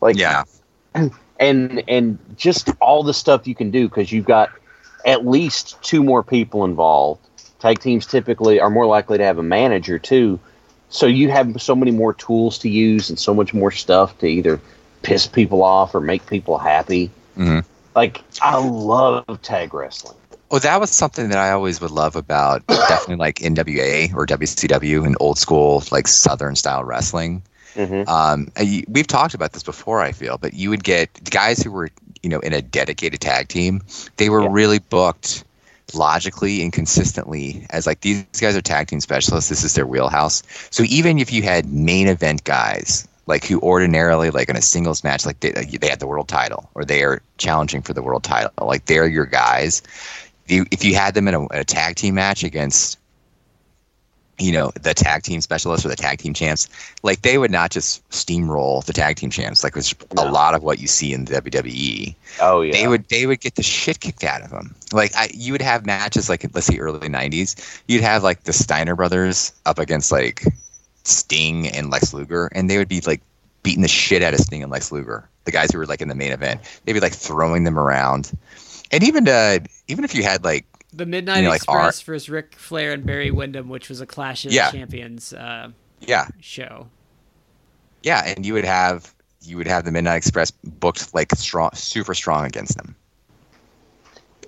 Like 0.00 0.16
yeah, 0.16 0.42
and 1.38 1.84
and 1.86 2.18
just 2.36 2.70
all 2.80 3.04
the 3.04 3.14
stuff 3.14 3.46
you 3.46 3.54
can 3.54 3.70
do 3.70 3.88
because 3.88 4.10
you've 4.10 4.26
got 4.26 4.50
at 5.06 5.24
least 5.24 5.80
two 5.80 6.02
more 6.02 6.24
people 6.24 6.64
involved. 6.64 7.24
Tag 7.60 7.78
teams 7.78 8.04
typically 8.04 8.58
are 8.58 8.68
more 8.68 8.86
likely 8.86 9.18
to 9.18 9.24
have 9.24 9.38
a 9.38 9.44
manager 9.44 10.00
too, 10.00 10.40
so 10.92 11.06
you 11.06 11.30
have 11.30 11.60
so 11.60 11.74
many 11.74 11.90
more 11.90 12.12
tools 12.12 12.58
to 12.58 12.68
use 12.68 13.08
and 13.08 13.18
so 13.18 13.34
much 13.34 13.52
more 13.52 13.70
stuff 13.72 14.16
to 14.18 14.26
either 14.26 14.60
piss 15.02 15.26
people 15.26 15.62
off 15.64 15.94
or 15.94 16.00
make 16.00 16.24
people 16.26 16.58
happy. 16.58 17.10
Mhm. 17.36 17.64
Like 17.96 18.22
I 18.40 18.58
love 18.58 19.40
tag 19.42 19.74
wrestling. 19.74 20.16
Well, 20.50 20.60
that 20.60 20.78
was 20.80 20.90
something 20.90 21.30
that 21.30 21.38
I 21.38 21.50
always 21.52 21.80
would 21.80 21.90
love 21.90 22.14
about 22.14 22.66
definitely 22.68 23.16
like 23.16 23.36
NWA 23.36 24.14
or 24.14 24.26
WCW 24.26 25.04
and 25.06 25.16
old 25.18 25.38
school 25.38 25.82
like 25.90 26.06
Southern 26.06 26.54
style 26.56 26.84
wrestling. 26.84 27.42
Mm-hmm. 27.74 28.06
Um, 28.06 28.52
we've 28.86 29.06
talked 29.06 29.32
about 29.32 29.52
this 29.54 29.62
before, 29.62 30.00
I 30.02 30.12
feel, 30.12 30.36
but 30.36 30.52
you 30.52 30.68
would 30.68 30.84
get 30.84 31.08
guys 31.30 31.62
who 31.62 31.70
were, 31.72 31.88
you 32.22 32.28
know, 32.28 32.40
in 32.40 32.52
a 32.52 32.60
dedicated 32.60 33.22
tag 33.22 33.48
team. 33.48 33.80
They 34.18 34.28
were 34.28 34.42
Yeah. 34.42 34.48
really 34.50 34.78
booked 34.78 35.44
logically 35.94 36.62
and 36.62 36.72
consistently 36.72 37.66
as 37.70 37.86
like 37.86 38.00
these 38.00 38.24
guys 38.40 38.56
are 38.56 38.62
tag 38.62 38.88
team 38.88 39.00
specialists. 39.00 39.48
This 39.48 39.64
is 39.64 39.74
their 39.74 39.86
wheelhouse. 39.86 40.42
So 40.70 40.84
even 40.84 41.18
if 41.18 41.32
you 41.32 41.42
had 41.42 41.66
main 41.72 42.08
event 42.08 42.44
guys 42.44 43.06
like 43.26 43.44
who 43.44 43.60
ordinarily 43.60 44.30
like 44.30 44.48
in 44.48 44.56
a 44.56 44.62
singles 44.62 45.04
match, 45.04 45.24
like 45.24 45.40
they, 45.40 45.50
they 45.52 45.88
had 45.88 46.00
the 46.00 46.06
world 46.06 46.28
title 46.28 46.68
or 46.74 46.84
they 46.84 47.02
are 47.02 47.22
challenging 47.38 47.82
for 47.82 47.92
the 47.92 48.02
world 48.02 48.24
title, 48.24 48.50
like 48.60 48.86
they're 48.86 49.06
your 49.06 49.26
guys. 49.26 49.82
If 50.48 50.84
you, 50.84 50.94
had 50.94 51.14
them 51.14 51.28
in 51.28 51.34
a, 51.34 51.46
a 51.46 51.64
tag 51.64 51.96
team 51.96 52.16
match 52.16 52.42
against 52.42 52.98
you 54.42 54.52
know 54.52 54.70
the 54.82 54.94
tag 54.94 55.22
team 55.22 55.40
specialists 55.40 55.86
or 55.86 55.88
the 55.88 55.96
tag 55.96 56.18
team 56.18 56.34
champs 56.34 56.68
like 57.02 57.22
they 57.22 57.38
would 57.38 57.50
not 57.50 57.70
just 57.70 58.08
steamroll 58.10 58.84
the 58.84 58.92
tag 58.92 59.16
team 59.16 59.30
champs. 59.30 59.62
Like 59.62 59.76
it's 59.76 59.94
a 60.16 60.30
lot 60.30 60.54
of 60.54 60.62
what 60.62 60.78
you 60.80 60.86
see 60.86 61.12
in 61.12 61.24
the 61.24 61.40
WWE 61.40 62.14
Oh 62.40 62.62
yeah, 62.62 62.72
they 62.72 62.88
would 62.88 63.08
they 63.08 63.26
would 63.26 63.40
get 63.40 63.54
the 63.54 63.62
shit 63.62 64.00
kicked 64.00 64.24
out 64.24 64.42
of 64.42 64.50
them. 64.50 64.74
Like 64.92 65.12
I, 65.16 65.28
you 65.32 65.52
would 65.52 65.62
have 65.62 65.86
matches 65.86 66.28
like 66.28 66.44
let's 66.54 66.66
say 66.66 66.78
early 66.78 67.08
90s 67.08 67.82
you'd 67.86 68.02
have 68.02 68.22
like 68.22 68.44
the 68.44 68.52
Steiner 68.52 68.96
brothers 68.96 69.52
up 69.66 69.78
against 69.78 70.10
like 70.10 70.44
Sting 71.04 71.68
and 71.68 71.90
Lex 71.90 72.12
Luger 72.12 72.46
and 72.52 72.68
they 72.68 72.78
would 72.78 72.88
be 72.88 73.00
like 73.00 73.20
beating 73.62 73.82
the 73.82 73.88
shit 73.88 74.22
out 74.22 74.34
of 74.34 74.40
Sting 74.40 74.62
and 74.62 74.72
Lex 74.72 74.90
Luger 74.90 75.28
the 75.44 75.52
guys 75.52 75.70
who 75.70 75.78
were 75.78 75.86
like 75.86 76.00
in 76.00 76.08
the 76.08 76.14
main 76.14 76.32
event. 76.32 76.60
They'd 76.84 76.92
be 76.92 77.00
like 77.00 77.14
throwing 77.14 77.64
them 77.64 77.78
around. 77.78 78.32
And 78.90 79.02
even 79.02 79.28
uh 79.28 79.58
even 79.88 80.04
if 80.04 80.14
you 80.14 80.22
had 80.22 80.44
like 80.44 80.64
The 80.92 81.06
Midnight 81.06 81.38
You 81.38 81.42
know, 81.44 81.48
like 81.50 81.62
Express 81.62 82.02
versus 82.02 82.28
Ric 82.28 82.54
Flair 82.54 82.92
and 82.92 83.04
Barry 83.06 83.30
Windham, 83.30 83.68
which 83.68 83.88
was 83.88 84.00
a 84.00 84.06
Clash 84.06 84.44
of 84.44 84.52
Yeah. 84.52 84.70
Champions 84.70 85.32
uh, 85.32 85.70
Yeah, 86.00 86.26
show. 86.40 86.88
yeah, 88.02 88.22
and 88.26 88.44
you 88.44 88.52
would 88.54 88.64
have 88.64 89.14
you 89.44 89.56
would 89.56 89.66
have 89.66 89.84
the 89.84 89.90
Midnight 89.90 90.16
Express 90.16 90.50
booked 90.50 91.12
like 91.14 91.32
strong, 91.34 91.70
super 91.74 92.14
strong 92.14 92.44
against 92.44 92.76
them. 92.76 92.94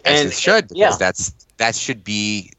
As 0.05 0.20
And- 0.20 0.28
it 0.30 0.34
should, 0.34 0.68
because 0.68 0.78
yeah. 0.78 0.97
that's 0.99 1.34
that 1.57 1.74
should 1.74 2.05
be. 2.05 2.51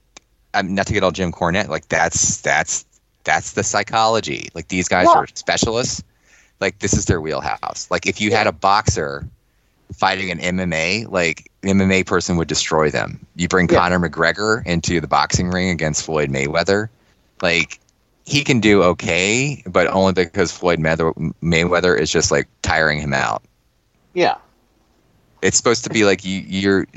Um, 0.54 0.74
not 0.74 0.88
to 0.88 0.94
get 0.94 1.04
all 1.04 1.12
Jim 1.12 1.32
Cornette, 1.34 1.68
like 1.68 1.90
that's 1.90 2.40
that's 2.42 2.86
that's 3.26 3.52
the 3.54 3.64
psychology. 3.64 4.48
Like 4.54 4.70
these 4.70 4.88
guys 4.88 5.06
Yeah. 5.10 5.20
are 5.20 5.28
specialists. 5.34 6.02
Like 6.62 6.80
this 6.80 6.94
is 6.94 7.06
their 7.06 7.20
wheelhouse. 7.20 7.88
Like 7.92 8.08
if 8.08 8.22
you 8.22 8.32
had 8.32 8.48
a 8.48 8.54
boxer 8.54 9.28
fighting 9.94 10.32
an 10.32 10.40
MMA, 10.40 11.10
like 11.10 11.52
MMA 11.64 12.06
person 12.06 12.38
would 12.38 12.48
destroy 12.48 12.90
them. 12.90 13.26
You 13.36 13.48
bring 13.48 13.70
Yeah. 13.70 13.80
Conor 13.80 14.10
McGregor 14.10 14.66
into 14.66 15.00
the 15.00 15.08
boxing 15.08 15.50
ring 15.50 15.70
against 15.70 16.04
Floyd 16.04 16.30
Mayweather, 16.30 16.90
like 17.42 17.80
he 18.26 18.44
can 18.44 18.60
do 18.60 18.82
okay, 18.84 19.64
but 19.68 19.88
only 19.88 20.14
because 20.14 20.52
Floyd 20.52 20.80
Mayweather, 20.80 21.34
Mayweather 21.44 21.98
is 21.98 22.12
just 22.12 22.32
like 22.32 22.48
tiring 22.62 23.00
him 23.00 23.14
out. 23.14 23.44
Yeah. 24.14 24.36
It's 25.42 25.58
supposed 25.58 25.84
to 25.84 25.90
be 25.90 26.06
like 26.06 26.26
you, 26.26 26.42
you're 26.48 26.88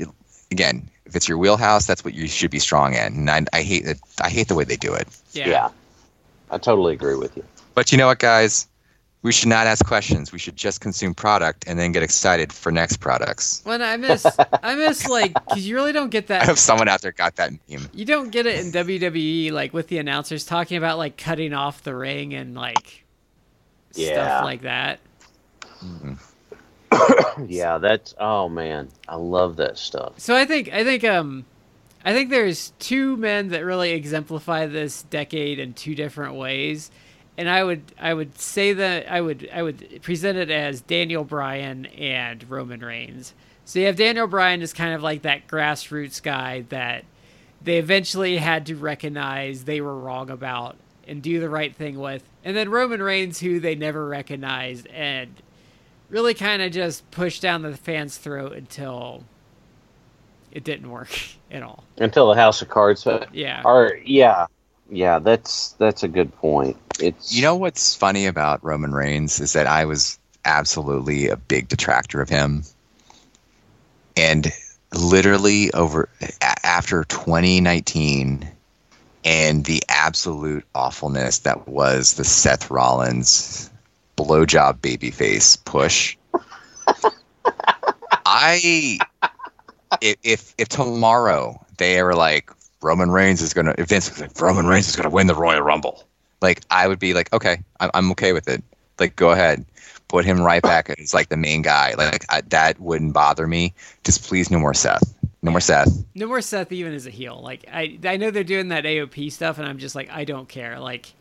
again. 0.51 0.89
If 1.05 1.15
it's 1.15 1.27
your 1.27 1.39
wheelhouse, 1.39 1.87
that's 1.87 2.05
what 2.05 2.13
you 2.13 2.27
should 2.27 2.51
be 2.51 2.59
strong 2.59 2.93
in. 2.93 2.99
And 2.99 3.29
I, 3.31 3.45
I 3.51 3.63
hate 3.63 3.83
it. 3.85 3.99
I 4.21 4.29
hate 4.29 4.47
the 4.47 4.53
way 4.53 4.63
they 4.63 4.75
do 4.75 4.93
it. 4.93 5.07
Yeah. 5.33 5.49
Yeah. 5.49 5.69
I 6.51 6.57
totally 6.59 6.93
agree 6.93 7.15
with 7.15 7.35
you. 7.35 7.43
But 7.73 7.91
you 7.91 7.97
know 7.97 8.07
what, 8.07 8.19
guys? 8.19 8.67
We 9.21 9.33
should 9.33 9.49
not 9.49 9.67
ask 9.67 9.85
questions. 9.85 10.31
We 10.31 10.39
should 10.39 10.55
just 10.55 10.79
consume 10.79 11.13
product 11.13 11.65
and 11.67 11.77
then 11.77 11.91
get 11.91 12.03
excited 12.03 12.53
for 12.53 12.71
next 12.71 12.97
products. 12.97 13.61
When 13.65 13.81
I 13.81 13.97
miss, 13.97 14.25
I 14.63 14.75
miss 14.75 15.07
like 15.09 15.33
because 15.33 15.67
you 15.67 15.75
really 15.75 15.91
don't 15.91 16.09
get 16.09 16.27
that. 16.27 16.35
I 16.41 16.45
that. 16.45 16.51
hope 16.51 16.57
someone 16.57 16.87
out 16.87 17.01
there 17.01 17.11
got 17.11 17.35
that 17.35 17.51
meme. 17.69 17.89
You 17.93 18.05
don't 18.05 18.29
get 18.29 18.45
it 18.45 18.59
in 18.65 18.71
WWE, 18.71 19.51
like 19.51 19.73
with 19.73 19.89
the 19.89 19.97
announcers 19.97 20.45
talking 20.45 20.77
about 20.77 20.97
like 20.97 21.17
cutting 21.17 21.53
off 21.53 21.83
the 21.83 21.93
ring 21.95 22.33
and 22.33 22.55
like 22.55 23.03
Yeah. 23.93 24.13
stuff 24.13 24.45
like 24.45 24.61
that. 24.61 24.99
Yeah, 27.47 27.77
that's 27.77 28.15
oh 28.19 28.49
man, 28.49 28.89
I 29.07 29.15
love 29.15 29.55
that 29.57 29.77
stuff. 29.77 30.13
So 30.17 30.35
I 30.35 30.45
think 30.45 30.69
I 30.73 30.83
think 30.83 31.03
um 31.03 31.45
I 32.03 32.13
think 32.13 32.29
there's 32.29 32.71
two 32.79 33.15
men 33.17 33.49
that 33.49 33.63
really 33.63 33.91
exemplify 33.91 34.65
this 34.65 35.03
decade 35.03 35.59
in 35.59 35.73
two 35.73 35.95
different 35.95 36.35
ways. 36.35 36.89
And 37.39 37.49
I 37.49 37.63
would 37.63 37.81
I 37.97 38.13
would 38.13 38.37
say 38.37 38.73
that 38.73 39.09
I 39.09 39.21
would 39.21 39.49
I 39.53 39.63
would 39.63 40.01
present 40.01 40.37
it 40.37 40.51
as 40.51 40.81
Daniel 40.81 41.23
Bryan 41.23 41.85
and 41.85 42.47
Roman 42.49 42.81
Reigns. 42.81 43.33
So 43.63 43.79
you 43.79 43.85
have 43.85 43.95
Daniel 43.95 44.27
Bryan 44.27 44.61
as 44.61 44.73
kind 44.73 44.93
of 44.93 45.01
like 45.01 45.21
that 45.21 45.47
grassroots 45.47 46.21
guy 46.21 46.65
that 46.67 47.05
they 47.63 47.77
eventually 47.77 48.35
had 48.35 48.65
to 48.65 48.75
recognize 48.75 49.63
they 49.63 49.79
were 49.79 49.97
wrong 49.97 50.29
about 50.29 50.75
and 51.07 51.21
do 51.23 51.39
the 51.39 51.47
right 51.47 51.73
thing 51.73 51.97
with. 51.97 52.25
And 52.43 52.57
then 52.57 52.67
Roman 52.67 53.01
Reigns 53.01 53.39
who 53.39 53.61
they 53.61 53.73
never 53.73 54.05
recognized 54.05 54.87
and 54.87 55.29
really 56.09 56.33
kind 56.33 56.61
of 56.61 56.73
just 56.73 57.09
pushed 57.09 57.41
down 57.41 57.61
the 57.61 57.77
fans' 57.77 58.17
throat 58.17 58.51
until 58.51 59.23
it 60.51 60.65
didn't 60.65 60.89
work 60.89 61.17
at 61.51 61.63
all. 61.63 61.85
Until 61.99 62.27
the 62.27 62.35
House 62.35 62.61
of 62.61 62.67
Cards. 62.67 63.07
Yeah. 63.31 63.61
Or 63.63 63.97
yeah, 64.03 64.47
yeah, 64.91 65.19
that's 65.19 65.73
that's 65.73 66.03
a 66.03 66.07
good 66.07 66.35
point. 66.37 66.77
It's 66.99 67.33
You 67.33 67.41
know 67.41 67.55
what's 67.55 67.95
funny 67.95 68.25
about 68.25 68.63
Roman 68.63 68.93
Reigns 68.93 69.39
is 69.39 69.53
that 69.53 69.67
I 69.67 69.85
was 69.85 70.19
absolutely 70.45 71.27
a 71.27 71.37
big 71.37 71.67
detractor 71.67 72.21
of 72.21 72.29
him. 72.29 72.63
And 74.17 74.51
literally 74.93 75.71
over 75.73 76.09
after 76.63 77.03
2019 77.05 78.47
and 79.23 79.65
the 79.65 79.83
absolute 79.89 80.65
awfulness 80.73 81.39
that 81.39 81.67
was 81.67 82.15
the 82.15 82.23
Seth 82.23 82.71
Rollins 82.71 83.69
blowjob 84.17 84.79
babyface 84.79 85.63
push. 85.65 86.17
I 88.25 88.97
if 90.01 90.17
if, 90.23 90.55
if 90.57 90.67
tomorrow 90.69 91.63
they 91.77 92.01
were 92.03 92.15
like 92.15 92.51
Roman 92.81 93.11
Reigns 93.11 93.41
is 93.41 93.53
gonna 93.53 93.75
if 93.77 93.89
Vince 93.89 94.09
was 94.09 94.21
like 94.21 94.39
Roman 94.41 94.65
Reigns 94.67 94.87
is 94.87 94.95
gonna 94.95 95.09
win 95.09 95.27
the 95.27 95.35
Royal 95.35 95.61
Rumble, 95.61 96.03
like 96.41 96.61
I 96.69 96.87
would 96.87 96.99
be 96.99 97.13
like, 97.13 97.31
okay, 97.33 97.61
I'm 97.79 97.91
I'm 97.93 98.11
okay 98.11 98.33
with 98.33 98.47
it. 98.47 98.63
Like 98.99 99.15
go 99.15 99.31
ahead, 99.31 99.65
put 100.07 100.25
him 100.25 100.41
right 100.41 100.61
back 100.61 100.89
as 100.89 101.13
like 101.13 101.29
the 101.29 101.37
main 101.37 101.61
guy. 101.61 101.93
Like 101.97 102.25
I, 102.29 102.41
that 102.41 102.79
wouldn't 102.79 103.13
bother 103.13 103.47
me. 103.47 103.73
Just 104.03 104.23
please 104.23 104.51
no 104.51 104.59
more 104.59 104.73
Seth. 104.73 105.15
No 105.41 105.51
more 105.51 105.61
Seth. 105.61 106.03
No 106.15 106.27
more 106.27 106.41
Seth 106.41 106.71
even 106.71 106.93
as 106.93 107.05
a 107.05 107.09
heel. 107.09 107.41
Like 107.41 107.65
I 107.71 107.97
I 108.03 108.17
know 108.17 108.31
they're 108.31 108.43
doing 108.43 108.69
that 108.69 108.83
AOP 108.83 109.31
stuff 109.31 109.57
and 109.57 109.67
I'm 109.67 109.77
just 109.77 109.95
like 109.95 110.09
I 110.11 110.25
don't 110.25 110.49
care. 110.49 110.79
Like 110.79 111.13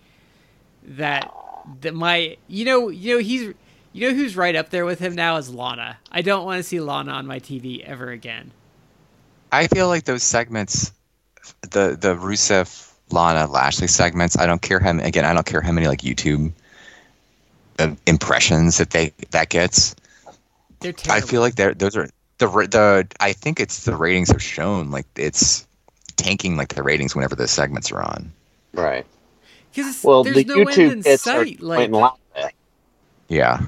that 0.84 1.32
that 1.80 1.94
my 1.94 2.36
you 2.48 2.64
know 2.64 2.88
you 2.88 3.14
know 3.14 3.20
he's 3.20 3.54
you 3.92 4.08
know 4.08 4.14
who's 4.14 4.36
right 4.36 4.56
up 4.56 4.70
there 4.70 4.84
with 4.84 4.98
him 4.98 5.14
now 5.14 5.36
is 5.36 5.50
Lana. 5.50 5.98
I 6.10 6.22
don't 6.22 6.44
want 6.44 6.58
to 6.58 6.62
see 6.62 6.80
Lana 6.80 7.12
on 7.12 7.26
my 7.26 7.40
TV 7.40 7.82
ever 7.84 8.10
again. 8.10 8.52
I 9.50 9.66
feel 9.66 9.88
like 9.88 10.04
those 10.04 10.22
segments, 10.22 10.92
the 11.62 11.96
the 11.98 12.14
Rusev 12.16 12.92
Lana 13.10 13.46
Lashley 13.46 13.86
segments. 13.86 14.36
I 14.38 14.46
don't 14.46 14.62
care 14.62 14.80
how 14.80 14.98
again. 14.98 15.24
I 15.24 15.32
don't 15.32 15.46
care 15.46 15.60
how 15.60 15.72
many 15.72 15.86
like 15.86 16.00
YouTube 16.00 16.52
uh, 17.78 17.94
impressions 18.06 18.78
that 18.78 18.90
they 18.90 19.12
that 19.30 19.48
gets. 19.48 19.94
They're 20.80 20.94
I 21.08 21.20
feel 21.20 21.40
like 21.40 21.56
they're 21.56 21.74
those 21.74 21.96
are 21.96 22.08
the 22.38 22.48
the. 22.48 23.08
I 23.20 23.32
think 23.32 23.60
it's 23.60 23.84
the 23.84 23.96
ratings 23.96 24.30
have 24.30 24.42
shown 24.42 24.90
like 24.90 25.06
it's 25.16 25.66
tanking 26.16 26.56
like 26.56 26.74
the 26.74 26.82
ratings 26.82 27.14
whenever 27.14 27.36
the 27.36 27.48
segments 27.48 27.90
are 27.92 28.02
on. 28.02 28.32
right. 28.72 29.06
because 29.72 30.02
Well, 30.04 30.24
there's 30.24 30.36
the 30.36 30.44
no 30.44 30.54
end 30.54 30.68
YouTube 30.68 30.92
in 30.92 31.02
hits 31.02 31.22
sight. 31.22 31.60
Like 31.60 31.90
like. 31.90 32.12
Yeah, 33.28 33.60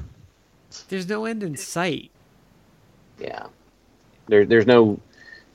there's 0.89 1.09
no 1.09 1.25
end 1.27 1.43
in 1.43 1.57
sight. 1.57 2.11
Yeah. 3.19 3.47
There 4.29 4.47
there's 4.47 4.67
no 4.67 4.99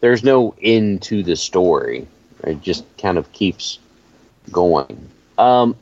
there's 0.02 0.24
no 0.24 0.56
end 0.62 1.02
to 1.04 1.24
the 1.24 1.36
story. 1.36 2.08
It 2.46 2.62
just 2.62 2.86
kind 2.98 3.18
of 3.18 3.32
keeps 3.34 3.80
going. 4.52 5.10
Um 5.38 5.76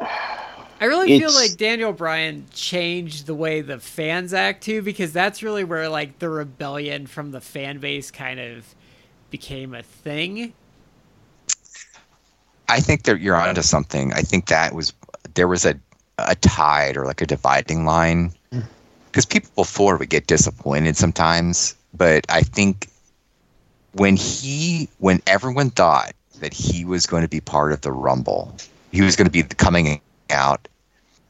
I 0.00 0.86
really 0.86 1.16
feel 1.20 1.32
like 1.32 1.56
Daniel 1.56 1.92
Bryan 1.92 2.46
changed 2.52 3.26
the 3.26 3.34
way 3.36 3.60
the 3.60 3.78
fans 3.78 4.34
act 4.34 4.64
too, 4.64 4.82
because 4.82 5.12
that's 5.12 5.40
really 5.40 5.62
where 5.62 5.88
like 5.88 6.18
the 6.18 6.28
rebellion 6.28 7.06
from 7.06 7.30
the 7.30 7.40
fan 7.40 7.78
base 7.78 8.10
kind 8.10 8.40
of 8.40 8.74
became 9.30 9.74
a 9.74 9.82
thing. 9.82 10.54
I 12.68 12.80
think 12.80 13.04
that 13.04 13.20
you're 13.20 13.36
onto 13.36 13.62
something. 13.62 14.12
I 14.12 14.22
think 14.22 14.46
that 14.48 14.74
was 14.74 14.92
there 15.34 15.46
was 15.46 15.64
a 15.64 15.78
a 16.18 16.34
tide 16.36 16.96
or 16.96 17.06
like 17.06 17.20
a 17.20 17.26
dividing 17.26 17.84
line 17.84 18.32
because 19.06 19.24
people 19.24 19.50
before 19.54 19.96
would 19.98 20.10
get 20.10 20.26
disappointed 20.26 20.96
sometimes, 20.96 21.76
but 21.94 22.26
I 22.28 22.42
think 22.42 22.88
when 23.94 24.16
he 24.16 24.88
when 24.98 25.20
everyone 25.26 25.70
thought 25.70 26.12
that 26.40 26.52
he 26.52 26.84
was 26.84 27.06
going 27.06 27.22
to 27.22 27.28
be 27.28 27.40
part 27.40 27.72
of 27.72 27.82
the 27.82 27.92
Rumble, 27.92 28.54
he 28.90 29.02
was 29.02 29.16
going 29.16 29.26
to 29.26 29.32
be 29.32 29.42
coming 29.42 30.00
out 30.30 30.66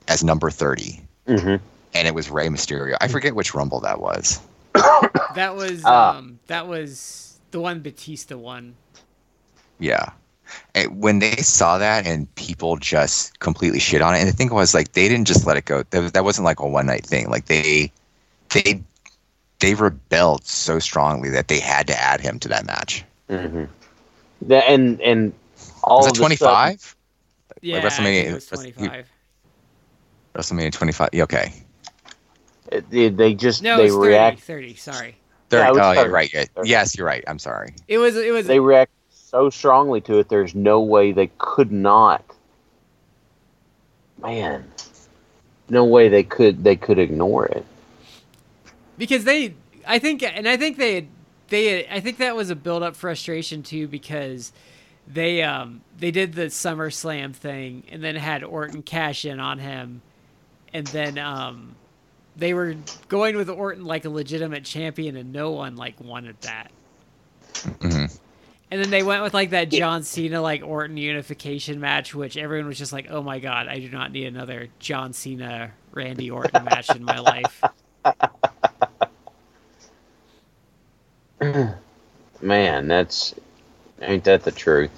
as 0.08 0.22
number 0.24 0.50
thirty, 0.50 1.00
mhm. 1.26 1.60
and 1.94 2.08
it 2.08 2.14
was 2.14 2.30
Rey 2.30 2.48
Mysterio. 2.48 2.96
I 3.00 3.08
forget 3.08 3.34
which 3.34 3.54
Rumble 3.54 3.80
that 3.80 4.00
was. 4.00 4.40
That 5.34 5.56
was 5.56 5.82
Ah. 5.84 6.16
um 6.18 6.38
that 6.46 6.66
was 6.68 7.38
the 7.52 7.60
one 7.60 7.80
Batista 7.80 8.36
won. 8.36 8.74
Yeah. 9.78 10.10
And 10.74 11.00
when 11.00 11.18
they 11.20 11.36
saw 11.36 11.78
that 11.78 12.06
and 12.06 12.32
people 12.34 12.76
just 12.76 13.38
completely 13.40 13.78
shit 13.78 14.02
on 14.02 14.14
it, 14.14 14.18
and 14.18 14.28
the 14.28 14.32
thing 14.32 14.52
was 14.52 14.74
like 14.74 14.92
they 14.92 15.08
didn't 15.08 15.26
just 15.26 15.46
let 15.46 15.56
it 15.56 15.64
go. 15.64 15.82
That, 15.90 16.12
that 16.12 16.24
wasn't 16.24 16.44
like 16.44 16.60
a 16.60 16.68
one 16.68 16.86
night 16.86 17.06
thing. 17.06 17.30
Like 17.30 17.46
they, 17.46 17.90
they, 18.50 18.82
they 19.62 19.74
rebelled 19.74 20.44
so 20.44 20.78
strongly 20.80 21.30
that 21.30 21.46
they 21.48 21.60
had 21.60 21.86
to 21.86 21.94
add 21.98 22.20
him 22.20 22.38
to 22.40 22.48
that 22.48 22.66
match. 22.66 23.04
Mhm. 23.30 23.68
That 24.42 24.64
and 24.68 25.00
and 25.00 25.32
all 25.84 25.98
Was 25.98 26.06
that 26.08 26.14
twenty 26.16 26.36
five? 26.36 26.94
Yeah, 27.62 27.78
I 27.78 27.80
WrestleMania- 27.80 28.02
think 28.02 28.28
it 28.28 28.34
was 28.34 28.50
Wrest- 28.52 28.62
twenty 28.74 28.88
five. 28.88 29.06
WrestleMania 30.34 30.72
twenty 30.72 30.92
five. 30.92 31.10
Okay. 31.14 31.52
stuff, 32.72 32.80
they, 32.90 33.08
they 33.08 33.34
just 33.34 33.62
No, 33.62 33.76
they 33.76 33.84
it 33.84 33.86
was 33.86 33.94
30, 33.96 34.08
react 34.08 34.40
30, 34.40 34.74
Sorry, 34.74 35.16
Thirty. 35.50 35.62
Yeah, 35.62 35.68
it 35.68 35.72
was 35.72 35.78
oh, 35.78 35.92
you're 36.02 36.10
right. 36.10 36.30
30. 36.54 36.68
Yes, 36.68 36.96
you're 36.96 37.06
right. 37.06 37.22
I'm 37.26 37.38
sorry. 37.38 37.74
it 37.86 37.98
was 37.98 38.16
it 38.16 38.32
was 38.32 38.46
they 38.46 38.58
react 38.60 38.90
so 39.12 39.48
strongly 39.50 40.00
to 40.02 40.18
it 40.18 40.28
there's 40.28 40.54
no 40.54 40.80
way 40.80 41.12
they 41.12 41.30
could 41.38 41.70
not 41.70 42.22
man 44.22 44.64
no 45.68 45.84
way 45.84 46.08
they 46.08 46.22
could 46.22 46.64
they 46.64 46.76
could 46.76 46.98
ignore 46.98 47.46
it 47.46 47.64
because 48.98 49.24
they 49.24 49.54
i 49.86 49.98
think 49.98 50.22
and 50.22 50.48
i 50.48 50.56
think 50.56 50.76
they 50.78 51.08
they 51.48 51.86
i 51.88 52.00
think 52.00 52.18
that 52.18 52.36
was 52.36 52.50
a 52.50 52.56
build 52.56 52.82
up 52.82 52.96
frustration 52.96 53.62
too 53.62 53.88
because 53.88 54.52
they 55.06 55.42
um 55.42 55.84
they 55.96 56.10
did 56.10 56.34
the 56.34 56.50
summer 56.50 56.90
slam 56.90 57.32
thing 57.32 57.84
and 57.90 58.02
then 58.02 58.16
had 58.16 58.44
orton 58.44 58.82
cash 58.82 59.24
in 59.24 59.40
on 59.40 59.58
him. 59.58 60.02
And 60.72 60.90
then 60.90 61.18
um 61.18 61.78
they 62.36 62.54
were 62.54 62.76
going 63.08 63.36
with 63.36 63.50
orton 63.50 63.84
like 63.84 64.04
a 64.04 64.10
legitimate 64.10 64.64
champion 64.64 65.16
and 65.16 65.32
no 65.32 65.50
one 65.52 65.76
like 65.76 66.00
wanted 66.00 66.38
that. 66.42 66.72
Hmm 67.80 68.06
And 68.70 68.80
then 68.80 68.90
they 68.90 69.02
went 69.02 69.22
with 69.22 69.34
like 69.34 69.50
that 69.50 69.70
John 69.70 70.02
Cena 70.02 70.40
like 70.40 70.62
Orton 70.62 70.96
unification 70.96 71.80
match, 71.80 72.14
which 72.14 72.36
everyone 72.38 72.68
was 72.68 72.78
just 72.78 72.92
like, 72.92 73.06
"Oh 73.10 73.22
my 73.22 73.38
god, 73.38 73.68
I 73.68 73.78
do 73.80 73.90
not 73.90 74.12
need 74.12 74.26
another 74.26 74.70
John 74.80 75.12
Cena 75.12 75.74
Randy 75.92 76.30
Orton 76.30 76.62
match 76.64 76.94
in 76.94 77.04
my 77.04 77.18
life." 77.20 77.66
Man, 82.40 82.88
that's 82.88 83.34
ain't 84.00 84.24
that 84.24 84.42
the 84.44 84.50
truth? 84.52 84.90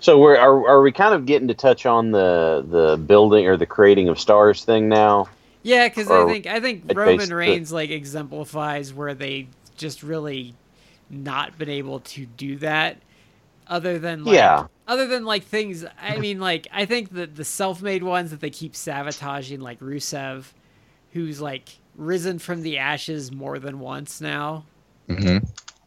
So 0.00 0.18
we're 0.18 0.36
are, 0.36 0.68
are 0.68 0.82
we 0.82 0.92
kind 0.92 1.14
of 1.14 1.26
getting 1.26 1.48
to 1.48 1.54
touch 1.54 1.86
on 1.86 2.10
the 2.12 2.64
the 2.68 2.96
building 2.96 3.46
or 3.46 3.56
the 3.56 3.66
creating 3.66 4.08
of 4.08 4.20
stars 4.20 4.64
thing 4.64 4.88
now? 4.88 5.28
Yeah, 5.62 5.88
because 5.88 6.10
I 6.10 6.24
think 6.24 6.46
I 6.46 6.60
think 6.60 6.84
Roman 6.86 7.32
Reigns 7.34 7.72
like 7.72 7.90
exemplifies 7.90 8.94
where 8.94 9.14
they 9.14 9.48
just 9.76 10.02
really 10.02 10.54
not 11.10 11.58
been 11.58 11.68
able 11.68 12.00
to 12.00 12.26
do 12.26 12.56
that, 12.58 12.98
other 13.66 13.98
than 13.98 14.24
like, 14.24 14.34
Yeah. 14.34 14.66
other 14.86 15.06
than 15.06 15.24
like 15.24 15.44
things. 15.44 15.84
I 16.00 16.18
mean, 16.18 16.38
like 16.40 16.68
I 16.72 16.84
think 16.84 17.10
that 17.14 17.34
the 17.36 17.44
self-made 17.44 18.02
ones 18.02 18.30
that 18.30 18.40
they 18.40 18.50
keep 18.50 18.76
sabotaging, 18.76 19.60
like 19.60 19.80
Rusev, 19.80 20.44
who's 21.12 21.40
like 21.40 21.68
risen 21.96 22.38
from 22.38 22.62
the 22.62 22.78
ashes 22.78 23.32
more 23.32 23.58
than 23.58 23.80
once 23.80 24.20
now. 24.20 24.64
hmm 25.08 25.38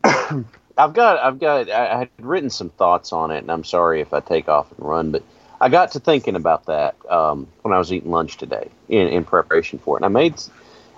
I've 0.04 0.94
got 0.94 1.20
I've 1.20 1.40
got 1.40 1.70
I 1.70 2.00
had 2.00 2.10
written 2.20 2.50
some 2.50 2.70
thoughts 2.70 3.14
on 3.14 3.32
it, 3.32 3.40
and 3.40 3.52
I'm 3.52 3.64
sorry 3.64 4.02
if 4.02 4.14
I 4.14 4.20
take 4.20 4.50
off 4.50 4.72
and 4.72 4.86
run, 4.86 5.12
but 5.12 5.24
I 5.60 5.70
got 5.70 5.92
to 5.92 6.00
thinking 6.00 6.36
about 6.36 6.66
that 6.66 6.96
um, 7.10 7.48
when 7.62 7.74
I 7.74 7.78
was 7.78 7.94
eating 7.94 8.12
lunch 8.12 8.38
today 8.38 8.70
in, 8.90 9.08
in 9.08 9.24
preparation 9.24 9.78
for 9.80 9.98
it. 9.98 10.00
And 10.00 10.06
I 10.06 10.10
made 10.10 10.36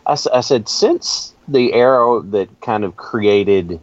I, 0.05 0.17
I 0.33 0.41
said 0.41 0.69
since 0.69 1.33
the 1.47 1.73
era 1.73 2.21
that 2.21 2.61
kind 2.61 2.83
of 2.83 2.95
created 2.95 3.79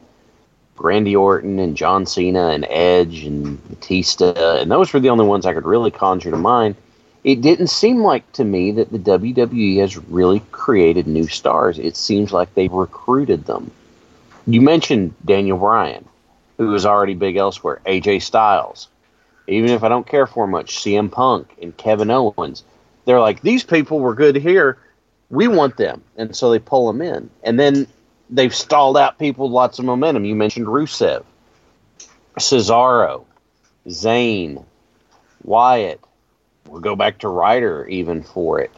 Randy 0.78 1.14
Orton 1.14 1.58
and 1.58 1.76
John 1.76 2.06
Cena 2.06 2.48
and 2.48 2.66
Edge 2.70 3.24
and 3.24 3.62
Batista, 3.68 4.58
and 4.60 4.70
those 4.70 4.92
were 4.92 5.00
the 5.00 5.10
only 5.10 5.26
ones 5.26 5.44
I 5.44 5.52
could 5.52 5.66
really 5.66 5.90
conjure 5.90 6.30
to 6.30 6.36
mind. 6.36 6.76
It 7.22 7.42
didn't 7.42 7.66
seem 7.66 8.02
like 8.02 8.30
to 8.32 8.44
me 8.44 8.72
that 8.72 8.90
the 8.90 8.98
WWE 8.98 9.78
has 9.80 9.98
really 9.98 10.40
created 10.52 11.06
new 11.06 11.28
stars. 11.28 11.78
It 11.78 11.94
seems 11.96 12.32
like 12.32 12.54
they've 12.54 12.72
recruited 12.72 13.44
them. 13.44 13.70
You 14.53 14.61
mentioned 14.61 15.14
Daniel 15.24 15.59
Bryan, 15.59 16.05
who 16.59 16.68
was 16.68 16.84
already 16.84 17.14
big 17.14 17.36
elsewhere. 17.36 17.80
AJ 17.86 18.22
Styles, 18.22 18.88
even 19.46 19.70
if 19.70 19.84
I 19.84 19.88
don't 19.88 20.07
care 20.07 20.26
for 20.26 20.48
much, 20.48 20.78
CM 20.78 21.11
Punk 21.11 21.48
and 21.62 21.76
Kevin 21.76 22.11
Owens. 22.11 22.64
They're 23.05 23.20
like 23.20 23.42
these 23.42 23.62
people 23.62 24.01
were 24.01 24.14
good 24.14 24.34
here. 24.34 24.76
We 25.30 25.46
want 25.46 25.76
them, 25.76 26.03
and 26.16 26.34
so 26.34 26.51
they 26.51 26.59
pull 26.59 26.88
them 26.88 27.01
in, 27.01 27.30
and 27.44 27.61
then 27.61 27.86
they've 28.28 28.55
stalled 28.55 28.96
out 28.96 29.20
people 29.20 29.46
with 29.46 29.55
lots 29.55 29.78
of 29.78 29.84
momentum. 29.84 30.24
You 30.24 30.34
mentioned 30.34 30.66
Rusev, 30.66 31.24
Cesaro, 32.36 33.24
Zayn, 33.86 34.64
Wyatt. 35.44 36.01
We'll 36.66 36.80
go 36.80 36.96
back 36.96 37.18
to 37.18 37.28
Ryder 37.28 37.86
even 37.86 38.24
for 38.24 38.61
it. 38.61 38.72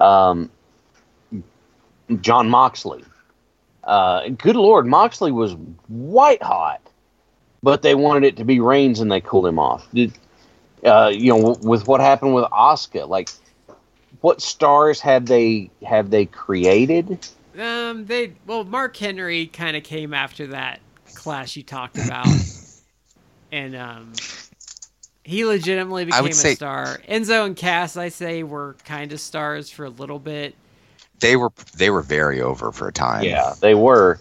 Um, 0.00 0.50
Jon 2.20 2.50
Moxley. 2.50 3.04
Uh, 3.84 4.28
good 4.30 4.56
Lord, 4.56 4.86
Moxley 4.86 5.32
was 5.32 5.54
white 5.88 6.42
hot, 6.42 6.80
but 7.62 7.82
they 7.82 7.94
wanted 7.94 8.24
it 8.24 8.36
to 8.36 8.44
be 8.44 8.60
Reigns 8.60 9.00
and 9.00 9.10
they 9.10 9.20
cooled 9.20 9.46
him 9.46 9.58
off. 9.58 9.86
Uh, 10.84 11.08
you 11.12 11.32
know, 11.32 11.40
w- 11.54 11.68
with 11.68 11.86
what 11.86 12.00
happened 12.00 12.34
with 12.34 12.44
Oscar, 12.52 13.04
like, 13.06 13.28
what 14.20 14.40
stars 14.40 15.00
have 15.00 15.26
they 15.26 15.70
have 15.84 16.10
they 16.10 16.26
created? 16.26 17.26
Um, 17.58 18.06
they 18.06 18.32
well, 18.46 18.64
Mark 18.64 18.96
Henry 18.96 19.46
kind 19.46 19.76
of 19.76 19.82
came 19.82 20.14
after 20.14 20.48
that 20.48 20.80
clash 21.14 21.56
you 21.56 21.62
talked 21.62 21.98
about, 21.98 22.26
and 23.52 23.74
um, 23.76 24.12
he 25.24 25.44
legitimately 25.44 26.02
I 26.02 26.06
became 26.06 26.22
would 26.22 26.32
a 26.32 26.34
say- 26.34 26.54
star. 26.54 27.00
Enzo 27.08 27.46
and 27.46 27.56
Cass, 27.56 27.96
I 27.96 28.08
say, 28.08 28.42
were 28.42 28.76
kind 28.84 29.12
of 29.12 29.20
stars 29.20 29.70
for 29.70 29.84
a 29.84 29.90
little 29.90 30.18
bit. 30.18 30.54
They 31.22 31.36
were 31.36 31.50
they 31.76 31.88
were 31.88 32.02
very 32.02 32.42
over 32.42 32.70
for 32.72 32.88
a 32.88 32.92
time. 32.92 33.24
Yeah, 33.24 33.54
they 33.60 33.74
were. 33.74 34.20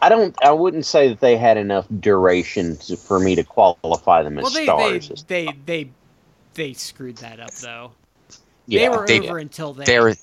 I 0.00 0.08
don't. 0.10 0.36
I 0.44 0.52
wouldn't 0.52 0.84
say 0.86 1.08
that 1.08 1.20
they 1.20 1.36
had 1.36 1.56
enough 1.56 1.86
duration 2.00 2.76
to, 2.76 2.96
for 2.96 3.18
me 3.18 3.34
to 3.34 3.42
qualify 3.42 4.22
them 4.22 4.38
as 4.38 4.44
Well, 4.44 4.52
they 4.52 4.92
they, 4.92 5.00
stars. 5.00 5.22
they 5.24 5.48
they 5.66 5.90
they 6.54 6.72
screwed 6.74 7.16
that 7.18 7.40
up 7.40 7.52
though. 7.54 7.92
yeah, 8.66 8.80
they 8.90 8.96
were 8.96 9.06
they- 9.06 9.20
over 9.28 9.38
until 9.38 9.72
then. 9.72 9.86
They 9.86 9.98
were 9.98 10.14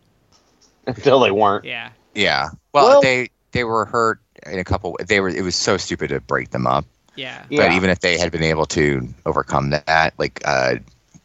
until 0.86 1.20
they 1.20 1.30
weren't. 1.30 1.64
yeah. 1.64 1.90
yeah. 2.14 2.48
Well, 2.72 2.88
Well- 2.88 3.00
they 3.02 3.30
they 3.52 3.64
were 3.64 3.84
hurt 3.84 4.20
in 4.44 4.58
a 4.58 4.64
couple. 4.64 4.98
They 5.06 5.20
were. 5.20 5.28
It 5.28 5.42
was 5.42 5.56
so 5.56 5.76
stupid 5.76 6.08
to 6.08 6.20
break 6.20 6.50
them 6.50 6.66
up. 6.66 6.84
Yeah. 7.14 7.44
Yeah. 7.48 7.66
But 7.68 7.72
even 7.74 7.88
if 7.90 8.00
they 8.00 8.18
had 8.18 8.30
been 8.30 8.42
able 8.42 8.66
to 8.66 9.08
overcome 9.24 9.70
that, 9.70 10.12
like 10.18 10.40
uh, 10.44 10.74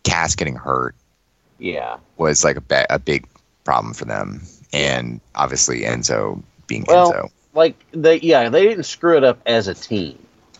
Cass 0.03 0.35
getting 0.35 0.55
hurt 0.55 0.95
Yeah. 1.59 1.97
was 2.17 2.45
like 2.45 2.55
a, 2.55 2.61
ba- 2.61 2.85
a 2.89 2.97
big 2.97 3.27
problem 3.63 3.93
for 3.93 4.05
them, 4.05 4.41
and 4.73 5.19
obviously 5.35 5.81
Enzo 5.81 6.41
being 6.67 6.85
Well- 6.87 7.11
Enzo. 7.13 7.29
Like 7.53 7.75
they. 7.91 8.17
Yeah, 8.21 8.47
they 8.47 8.63
didn't 8.63 8.85
screw 8.85 9.17
it 9.17 9.25
up 9.25 9.39
as 9.45 9.67
a 9.67 9.73
team. 9.73 10.17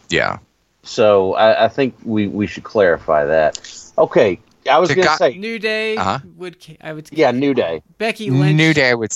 Yeah. 0.09 0.39
So 0.83 1.35
I, 1.35 1.65
I 1.65 1.67
think 1.69 1.95
we, 2.03 2.27
we 2.27 2.47
should 2.47 2.63
clarify 2.65 3.23
that. 3.25 3.59
Okay, 3.97 4.39
I 4.69 4.77
was 4.79 4.89
The 4.89 4.95
going 4.95 5.05
to 5.05 5.09
guy- 5.11 5.17
say, 5.31 5.37
New 5.37 5.57
Day 5.57 5.95
Uh-huh. 5.95 6.19
would 6.35 6.57
I 6.81 6.91
would 6.91 7.07
yeah, 7.13 7.31
New 7.31 7.53
Day, 7.53 7.81
Becky 7.97 8.29
Lynch 8.29 8.57
New 8.57 8.73
Day 8.73 8.93
would. 8.93 9.13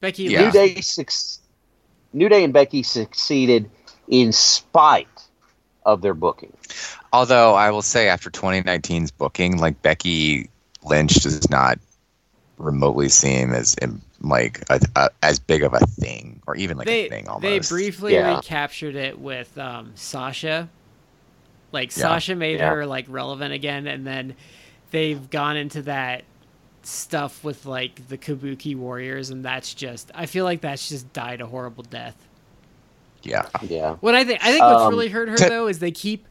Becky 0.00 0.24
Yeah. 0.24 0.46
New 0.46 0.50
Day, 0.50 0.80
suc- 0.80 1.40
New 2.12 2.28
Day, 2.28 2.42
and 2.42 2.52
Becky 2.52 2.82
succeeded 2.82 3.70
in 4.08 4.32
spite 4.32 5.06
of 5.86 6.02
their 6.02 6.14
booking. 6.14 6.52
Although 7.12 7.54
I 7.54 7.70
will 7.70 7.82
say, 7.82 8.08
after 8.08 8.28
2019's 8.28 9.12
booking, 9.12 9.58
like 9.58 9.80
Becky 9.82 10.50
Lynch 10.82 11.14
does 11.14 11.48
not 11.48 11.78
remotely 12.58 13.08
seem 13.08 13.52
as 13.52 13.76
like 14.20 14.62
a, 14.70 14.80
a, 14.96 15.10
as 15.22 15.38
big 15.38 15.62
of 15.62 15.74
a 15.74 15.80
thing, 15.80 16.40
or 16.46 16.56
even 16.56 16.76
like 16.76 16.86
they 16.86 17.06
a 17.06 17.10
thing 17.10 17.28
almost. 17.28 17.42
they 17.42 17.74
briefly 17.76 18.14
Yeah. 18.14 18.36
recaptured 18.36 18.94
it 18.96 19.18
with 19.18 19.56
um, 19.58 19.92
Sasha. 19.96 20.68
Like 21.72 21.88
Yeah. 21.96 22.02
Sasha 22.02 22.34
made 22.36 22.58
Yeah. 22.60 22.70
her 22.70 22.86
like 22.86 23.06
relevant 23.08 23.52
again, 23.52 23.86
and 23.86 24.06
then 24.06 24.34
they've 24.92 25.28
gone 25.30 25.56
into 25.56 25.82
that 25.82 26.24
stuff 26.82 27.42
with 27.42 27.66
like 27.66 28.08
the 28.08 28.16
Kabuki 28.18 28.76
Warriors, 28.76 29.30
and 29.30 29.44
that's 29.44 29.74
just 29.74 30.10
I 30.14 30.26
feel 30.26 30.44
like 30.44 30.60
that's 30.60 30.88
just 30.88 31.12
died 31.12 31.40
a 31.40 31.46
horrible 31.46 31.82
death. 31.84 32.16
yeah. 33.22 33.46
Yeah. 33.62 33.94
What 34.00 34.14
I 34.14 34.24
think 34.24 34.44
I 34.44 34.50
think 34.52 34.62
what's 34.62 34.82
Um, 34.82 34.90
really 34.90 35.08
hurt 35.08 35.28
her 35.28 35.36
to- 35.36 35.48
though 35.48 35.66
is 35.66 35.80
they 35.80 35.90
keep 35.90 36.26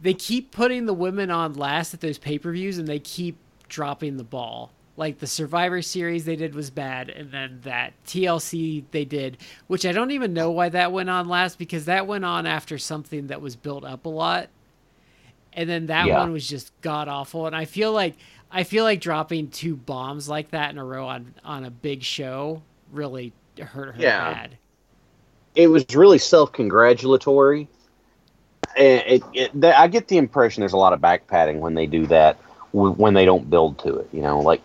they 0.00 0.14
keep 0.14 0.50
putting 0.50 0.86
the 0.86 0.94
women 0.94 1.30
on 1.30 1.54
last 1.54 1.92
at 1.94 2.00
those 2.00 2.18
pay 2.18 2.38
per 2.38 2.52
views, 2.52 2.78
and 2.78 2.86
they 2.88 2.98
keep 2.98 3.36
dropping 3.68 4.16
the 4.16 4.24
ball. 4.24 4.72
Like 4.98 5.18
the 5.20 5.28
Survivor 5.28 5.80
Series 5.80 6.26
they 6.26 6.36
did 6.36 6.54
was 6.56 6.70
bad, 6.70 7.08
and 7.08 7.30
then 7.30 7.60
that 7.62 7.94
TLC 8.04 8.84
they 8.90 9.06
did, 9.06 9.38
which 9.68 9.86
I 9.86 9.92
don't 9.92 10.10
even 10.10 10.34
know 10.34 10.50
why 10.50 10.68
that 10.70 10.92
went 10.92 11.08
on 11.08 11.28
last 11.28 11.58
because 11.58 11.86
that 11.86 12.06
went 12.08 12.24
on 12.26 12.46
after 12.46 12.78
something 12.78 13.28
that 13.28 13.40
was 13.40 13.56
built 13.56 13.84
up 13.84 14.06
a 14.06 14.10
lot, 14.10 14.50
and 15.52 15.68
then 15.70 15.86
that 15.86 16.08
Yeah. 16.08 16.18
one 16.18 16.32
was 16.32 16.48
just 16.48 16.72
god 16.82 17.08
awful. 17.08 17.46
And 17.46 17.56
I 17.56 17.64
feel 17.64 17.92
like 17.92 18.16
I 18.50 18.64
feel 18.64 18.84
like 18.84 19.00
dropping 19.00 19.50
two 19.50 19.76
bombs 19.76 20.28
like 20.28 20.50
that 20.50 20.70
in 20.70 20.78
a 20.78 20.84
row 20.84 21.06
on 21.08 21.34
on 21.44 21.64
a 21.64 21.70
big 21.70 22.02
show 22.02 22.62
really 22.92 23.32
hurt 23.60 23.94
her 23.96 24.02
Yeah. 24.02 24.18
bad. 24.18 24.58
It 25.54 25.68
was 25.68 25.84
really 25.94 26.18
self 26.18 26.52
congratulatory. 26.52 27.68
It, 28.76 29.04
it, 29.06 29.22
it, 29.34 29.60
that- 29.60 29.78
I 29.78 29.88
get 29.88 30.08
the 30.08 30.18
impression 30.18 30.60
there's 30.60 30.72
a 30.72 30.76
lot 30.78 30.92
of 30.92 31.00
back 31.00 31.26
padding 31.26 31.60
when 31.60 31.74
they 31.74 31.86
do 31.86 32.06
that, 32.08 32.36
w- 32.72 32.94
when 32.94 33.14
they 33.14 33.24
don't 33.24 33.48
build 33.50 33.78
to 33.80 33.96
it. 33.98 34.08
You 34.12 34.22
know, 34.22 34.40
like 34.40 34.62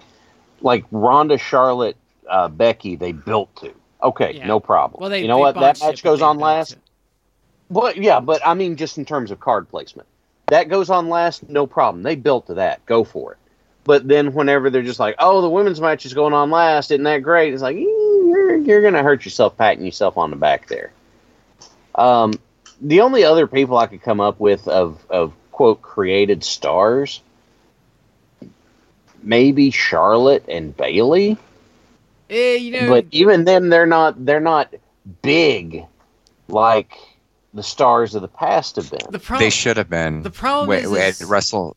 like 0.64 0.86
Ronda, 0.92 1.38
Charlotte, 1.38 1.98
uh, 2.28 2.48
Becky, 2.48 2.96
they 2.96 3.12
built 3.12 3.56
to. 3.58 3.74
Okay, 4.02 4.34
Yeah. 4.38 4.48
no 4.48 4.60
problem. 4.60 5.00
Well, 5.02 5.10
they 5.10 5.22
you 5.22 5.28
know 5.28 5.38
what? 5.38 5.56
That 5.56 5.78
it, 5.78 5.84
match 5.84 6.04
goes 6.04 6.22
on 6.22 6.40
last. 6.40 6.74
it. 6.74 6.80
But 7.70 7.98
yeah, 7.98 8.20
but 8.20 8.42
I 8.46 8.54
mean, 8.54 8.76
just 8.76 8.98
in 8.98 9.06
terms 9.06 9.32
of 9.32 9.40
card 9.40 9.70
placement, 9.70 10.08
that 10.48 10.70
goes 10.70 10.90
on 10.90 11.10
last, 11.10 11.48
no 11.50 11.66
problem. 11.68 12.04
They 12.04 12.16
built 12.16 12.48
to 12.48 12.56
that. 12.56 12.86
Go 12.86 13.04
for 13.04 13.34
it. 13.34 13.38
But 13.86 14.08
then 14.08 14.34
whenever 14.34 14.70
they're 14.70 14.82
just 14.82 15.00
like, 15.00 15.16
oh, 15.20 15.42
the 15.42 15.50
women's 15.50 15.82
match 15.82 16.06
is 16.06 16.14
going 16.14 16.34
on 16.34 16.50
last, 16.52 16.92
isn't 16.92 17.04
that 17.04 17.20
great? 17.20 17.54
It's 17.54 17.62
like, 17.64 17.76
"Eh, 17.76 17.80
you're, 17.82 18.56
you're 18.58 18.82
going 18.82 18.94
to 18.94 19.04
hurt 19.04 19.26
yourself 19.26 19.58
patting 19.58 19.84
yourself 19.86 20.18
on 20.18 20.30
the 20.30 20.36
back 20.38 20.68
there. 20.68 20.92
Um, 21.96 22.34
the 22.82 23.02
only 23.02 23.24
other 23.24 23.48
people 23.48 23.78
I 23.78 23.88
could 23.88 24.02
come 24.02 24.20
up 24.22 24.40
with 24.40 24.68
of, 24.68 25.06
of 25.10 25.34
quote, 25.52 25.82
created 25.82 26.44
stars, 26.44 27.22
maybe 29.24 29.72
Charlotte 29.72 30.44
and 30.48 30.76
Bayley. 30.76 31.38
Eh, 32.30 32.56
you 32.56 32.72
know, 32.72 32.90
But 32.90 33.06
even 33.12 33.46
then, 33.46 33.70
they're 33.70 33.86
not, 33.86 34.26
they're 34.26 34.40
not 34.40 34.74
big 35.22 35.86
like 36.48 36.94
the 37.54 37.64
stars 37.64 38.16
of 38.16 38.22
the 38.22 38.28
past 38.28 38.76
have 38.78 38.90
been. 38.90 39.00
the 39.12 39.20
problem 39.20 39.46
They 39.46 39.50
should 39.50 39.78
have 39.78 39.90
been. 39.90 40.22
the 40.24 40.32
problem 40.32 40.70
Wait, 40.70 40.84
is, 40.86 40.92
wait, 40.92 41.08
is- 41.10 41.24
Russell. 41.24 41.76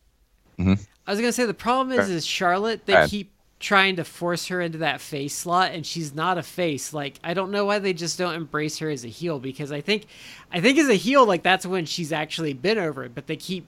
I 0.59 0.77
was 1.07 1.21
gonna 1.21 1.33
say 1.33 1.45
the 1.45 1.53
problem 1.55 1.99
is 1.99 2.09
is 2.09 2.25
Charlotte. 2.27 2.87
They 2.87 2.95
ahead. 2.95 3.11
keep 3.11 3.31
trying 3.61 3.97
to 3.97 4.05
force 4.05 4.47
her 4.49 4.61
into 4.61 4.79
that 4.79 5.01
face 5.01 5.35
slot 5.35 5.73
and 5.73 5.85
she's 5.87 6.15
not 6.15 6.37
a 6.37 6.43
face 6.43 6.93
like 6.93 7.19
i 7.25 7.33
don't 7.33 7.51
know 7.51 7.65
why 7.65 7.79
they 7.79 7.95
just 7.95 8.19
don't 8.19 8.35
embrace 8.35 8.77
her 8.79 8.91
as 8.91 9.03
a 9.03 9.09
heel 9.09 9.39
because 9.41 9.73
i 9.73 9.81
think 9.81 10.05
i 10.53 10.61
think 10.61 10.79
as 10.79 10.91
a 10.91 10.95
heel 10.95 11.25
like 11.25 11.43
that's 11.43 11.65
when 11.65 11.87
she's 11.87 12.13
actually 12.13 12.53
been 12.53 12.77
over 12.77 13.03
it. 13.05 13.15
but 13.15 13.27
they 13.27 13.35
keep 13.37 13.67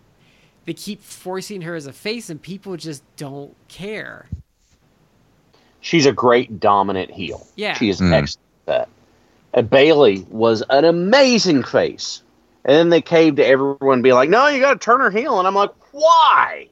they 0.68 0.74
keep 0.74 1.02
forcing 1.02 1.62
her 1.62 1.74
as 1.74 1.86
a 1.86 1.92
face 1.92 2.30
and 2.30 2.40
people 2.40 2.76
just 2.76 3.02
don't 3.16 3.54
care 3.68 4.26
She's 5.80 6.06
a 6.06 6.12
great 6.12 6.58
dominant 6.58 7.10
heel. 7.12 7.46
Yeah. 7.54 7.74
She 7.74 7.88
is 7.88 8.00
Mm. 8.00 8.12
excellent 8.12 8.38
at 8.66 8.66
that. 8.66 8.88
And 9.54 9.70
Bayley 9.70 10.26
was 10.28 10.62
an 10.70 10.84
amazing 10.84 11.62
face. 11.62 12.20
And 12.64 12.74
then 12.74 12.88
they 12.90 13.00
caved 13.00 13.36
to 13.36 13.46
everyone 13.46 14.02
being 14.02 14.16
like, 14.16 14.28
no, 14.28 14.48
you 14.48 14.60
got 14.60 14.72
to 14.72 14.78
turn 14.78 14.98
her 15.00 15.10
heel. 15.10 15.38
And 15.38 15.46
I'm 15.46 15.54
like, 15.54 15.70
why? 15.92 16.66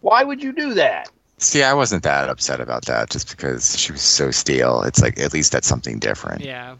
Why 0.00 0.22
would 0.22 0.42
you 0.42 0.52
do 0.52 0.74
that? 0.74 1.10
See, 1.38 1.64
I 1.64 1.74
wasn't 1.74 2.04
that 2.04 2.28
upset 2.30 2.60
about 2.60 2.84
that 2.86 3.10
just 3.10 3.28
because 3.30 3.76
she 3.76 3.90
was 3.90 4.00
so 4.00 4.30
stale. 4.30 4.82
It's 4.82 5.02
like 5.02 5.18
at 5.18 5.32
least 5.34 5.50
that's 5.50 5.66
something 5.66 5.98
different. 5.98 6.42
yeah 6.42 6.76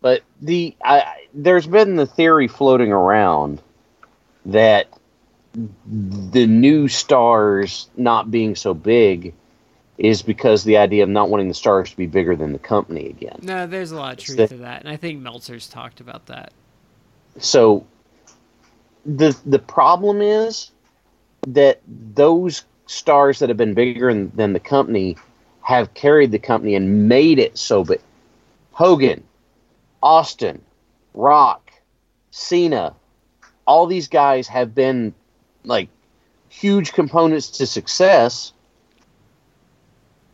But 0.00 0.22
the 0.40 0.76
I, 0.84 1.26
there's 1.34 1.66
been 1.66 1.96
the 1.96 2.06
theory 2.06 2.46
floating 2.46 2.92
around 2.92 3.60
that 4.46 4.86
the 5.86 6.46
new 6.46 6.88
stars 6.88 7.88
not 7.96 8.30
being 8.30 8.54
so 8.54 8.74
big 8.74 9.32
is 9.98 10.20
because 10.20 10.64
the 10.64 10.76
idea 10.76 11.02
of 11.02 11.08
not 11.08 11.30
wanting 11.30 11.48
the 11.48 11.54
stars 11.54 11.90
to 11.90 11.96
be 11.96 12.06
bigger 12.06 12.36
than 12.36 12.52
the 12.52 12.58
company 12.58 13.06
again. 13.06 13.38
no 13.42 13.66
there's 13.66 13.90
a 13.92 13.96
lot 13.96 14.18
of 14.18 14.18
truth 14.24 14.36
the- 14.36 14.48
to 14.48 14.56
that 14.58 14.80
and 14.80 14.88
i 14.90 14.96
think 14.96 15.20
meltzer's 15.20 15.66
talked 15.68 16.00
about 16.00 16.26
that 16.26 16.52
So 17.38 17.86
the 19.04 19.36
the 19.46 19.58
problem 19.58 20.20
is 20.20 20.70
that 21.46 21.80
those 22.14 22.64
stars 22.86 23.38
that 23.38 23.48
have 23.48 23.56
been 23.58 23.74
bigger 23.74 24.12
than, 24.12 24.30
than 24.34 24.52
the 24.52 24.60
company 24.60 25.16
have 25.62 25.92
carried 25.94 26.30
the 26.32 26.38
company 26.38 26.74
and 26.74 27.08
made 27.08 27.38
it 27.38 27.58
so 27.58 27.84
big. 27.84 28.00
Hogan, 28.72 29.22
Austin, 30.02 30.62
Rock, 31.14 31.72
Cena, 32.30 32.94
all 33.66 33.86
these 33.86 34.06
guys 34.08 34.46
have 34.48 34.74
been 34.74 35.12
like 35.66 35.88
huge 36.48 36.92
components 36.92 37.50
to 37.50 37.66
success. 37.66 38.52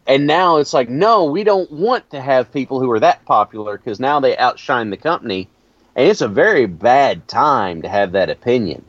And 0.06 0.26
now 0.26 0.56
it's 0.56 0.72
like, 0.72 0.88
no, 0.88 1.24
we 1.24 1.44
don't 1.44 1.70
want 1.70 2.10
to 2.10 2.20
have 2.20 2.52
people 2.52 2.80
who 2.80 2.90
are 2.90 3.00
that 3.00 3.24
popular 3.24 3.78
because 3.78 4.00
now 4.00 4.20
they 4.20 4.36
outshine 4.36 4.90
the 4.90 4.96
company. 4.96 5.48
And 5.94 6.08
it's 6.08 6.20
a 6.20 6.28
very 6.28 6.66
bad 6.66 7.28
time 7.28 7.82
to 7.82 7.88
have 7.88 8.12
that 8.12 8.30
opinion. 8.30 8.84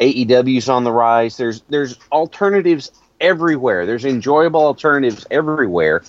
AEW's 0.00 0.68
on 0.68 0.84
the 0.84 0.92
rise. 0.92 1.36
There's 1.36 1.62
there's 1.68 1.98
alternatives 2.12 2.90
everywhere. 3.20 3.86
There's 3.86 4.04
enjoyable 4.04 4.60
alternatives 4.60 5.26
everywhere. 5.30 6.02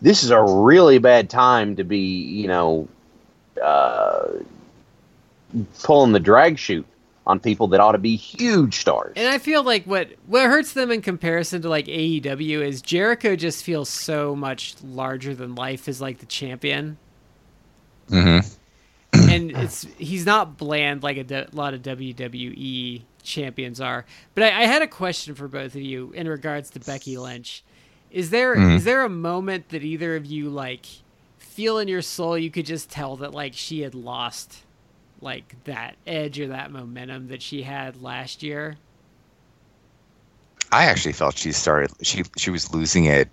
This 0.00 0.22
is 0.22 0.30
a 0.30 0.42
really 0.42 0.98
bad 0.98 1.30
time 1.30 1.76
to 1.76 1.84
be, 1.84 1.98
you 1.98 2.46
know, 2.46 2.88
uh, 3.62 4.28
pulling 5.82 6.12
the 6.12 6.20
drag 6.20 6.58
chute 6.58 6.86
on 7.26 7.40
people 7.40 7.68
that 7.68 7.80
ought 7.80 7.92
to 7.92 7.98
be 7.98 8.16
huge 8.16 8.76
stars. 8.80 9.14
And 9.16 9.26
I 9.28 9.38
feel 9.38 9.62
like 9.62 9.84
what 9.84 10.10
what 10.26 10.42
hurts 10.44 10.72
them 10.74 10.90
in 10.90 11.00
comparison 11.02 11.62
to 11.62 11.68
like 11.68 11.86
AEW 11.86 12.60
is 12.66 12.82
Jericho 12.82 13.34
just 13.36 13.64
feels 13.64 13.88
so 13.88 14.36
much 14.36 14.74
larger 14.82 15.34
than 15.34 15.54
life 15.54 15.88
as 15.88 16.00
like 16.00 16.18
the 16.18 16.26
champion, 16.26 16.98
hmm 18.08 18.38
and 19.12 19.52
it's 19.52 19.86
he's 19.96 20.26
not 20.26 20.58
bland 20.58 21.02
like 21.04 21.16
a 21.30 21.46
lot 21.52 21.72
of 21.72 21.82
WWE 21.82 23.02
champions 23.22 23.80
are. 23.80 24.04
But 24.34 24.44
I, 24.44 24.62
I 24.62 24.66
had 24.66 24.82
a 24.82 24.88
question 24.88 25.34
for 25.34 25.46
both 25.48 25.74
of 25.76 25.80
you 25.80 26.10
in 26.14 26.28
regards 26.28 26.70
to 26.70 26.80
Becky 26.80 27.16
Lynch. 27.16 27.62
Is 28.10 28.30
there 28.30 28.54
is 28.54 28.82
Mhm. 28.82 28.84
there 28.84 29.02
a 29.04 29.08
moment 29.08 29.68
that 29.70 29.82
either 29.82 30.16
of 30.16 30.26
you 30.26 30.50
like 30.50 30.84
feel 31.38 31.78
in 31.78 31.86
your 31.88 32.02
soul 32.02 32.36
you 32.36 32.50
could 32.50 32.66
just 32.66 32.90
tell 32.90 33.16
that 33.16 33.32
like 33.32 33.54
she 33.54 33.80
had 33.80 33.94
lost 33.94 34.58
like 35.24 35.56
that 35.64 35.96
edge 36.06 36.38
or 36.38 36.48
that 36.48 36.70
momentum 36.70 37.28
that 37.28 37.42
she 37.42 37.62
had 37.62 38.00
last 38.00 38.42
year? 38.42 38.76
I 40.70 40.84
actually 40.84 41.12
felt 41.12 41.36
she 41.36 41.52
started. 41.52 41.90
She 42.02 42.24
she 42.36 42.50
was 42.50 42.72
losing 42.72 43.06
it, 43.06 43.28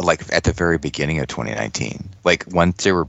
like 0.00 0.32
at 0.32 0.44
the 0.44 0.52
very 0.52 0.78
beginning 0.78 1.18
of 1.18 1.26
2019. 1.28 2.08
Like 2.24 2.44
once 2.52 2.84
they 2.84 2.92
were 2.92 3.08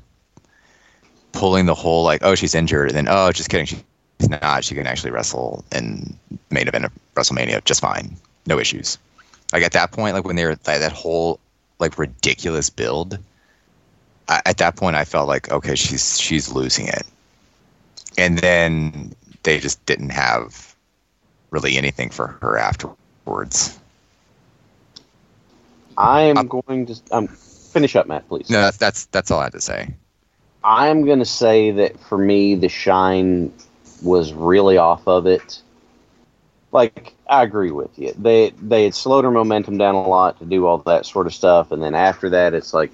pulling 1.31 1.65
the 1.65 1.75
whole 1.75 2.03
like, 2.03 2.23
oh, 2.23 2.35
she's 2.35 2.55
injured, 2.55 2.89
and 2.89 2.97
then 2.97 3.07
oh, 3.09 3.31
just 3.31 3.49
kidding, 3.49 3.65
she's 3.65 4.29
not. 4.29 4.63
She 4.63 4.75
can 4.75 4.87
actually 4.87 5.11
wrestle 5.11 5.65
in 5.71 6.17
main 6.49 6.67
event 6.67 6.85
of 6.85 6.91
WrestleMania 7.15 7.63
just 7.65 7.81
fine, 7.81 8.15
no 8.47 8.59
issues. 8.59 8.97
Like 9.51 9.63
at 9.63 9.73
that 9.73 9.91
point, 9.91 10.15
like 10.15 10.25
when 10.25 10.35
they 10.35 10.45
were 10.45 10.55
that, 10.55 10.79
that 10.79 10.91
whole 10.91 11.39
like 11.79 11.97
ridiculous 11.97 12.69
build, 12.69 13.19
I, 14.27 14.41
at 14.45 14.57
that 14.57 14.75
point 14.75 14.95
I 14.95 15.05
felt 15.05 15.27
like 15.27 15.51
okay, 15.51 15.75
she's 15.75 16.19
she's 16.19 16.51
losing 16.51 16.87
it, 16.87 17.03
and 18.17 18.37
then 18.39 19.13
they 19.43 19.59
just 19.59 19.85
didn't 19.85 20.09
have 20.11 20.75
really 21.51 21.77
anything 21.77 22.09
for 22.09 22.27
her 22.41 22.57
afterwards. 22.57 23.79
I 25.97 26.21
am 26.23 26.35
Um, 26.37 26.47
going 26.47 26.85
to 26.87 27.01
um, 27.11 27.27
finish 27.27 27.95
up, 27.95 28.07
Matt, 28.07 28.27
please. 28.27 28.49
No, 28.49 28.61
that's 28.61 28.77
that's 28.77 29.05
that's 29.07 29.31
all 29.31 29.39
I 29.39 29.45
had 29.45 29.53
to 29.53 29.61
say. 29.61 29.95
I'm 30.63 31.05
going 31.05 31.19
to 31.19 31.25
say 31.25 31.71
that 31.71 31.99
for 31.99 32.17
me, 32.17 32.55
the 32.55 32.69
shine 32.69 33.53
was 34.01 34.33
really 34.33 34.77
off 34.77 35.07
of 35.07 35.27
it. 35.27 35.61
Like, 36.71 37.13
I 37.29 37.43
agree 37.43 37.71
with 37.71 37.97
you. 37.99 38.13
They 38.17 38.51
they 38.61 38.83
had 38.85 38.95
slowed 38.95 39.25
her 39.25 39.31
momentum 39.31 39.77
down 39.77 39.95
a 39.95 40.07
lot 40.07 40.39
to 40.39 40.45
do 40.45 40.65
all 40.65 40.79
that 40.79 41.05
sort 41.05 41.27
of 41.27 41.33
stuff, 41.33 41.71
and 41.71 41.81
then 41.81 41.95
after 41.95 42.29
that, 42.31 42.53
it's 42.53 42.73
like, 42.73 42.91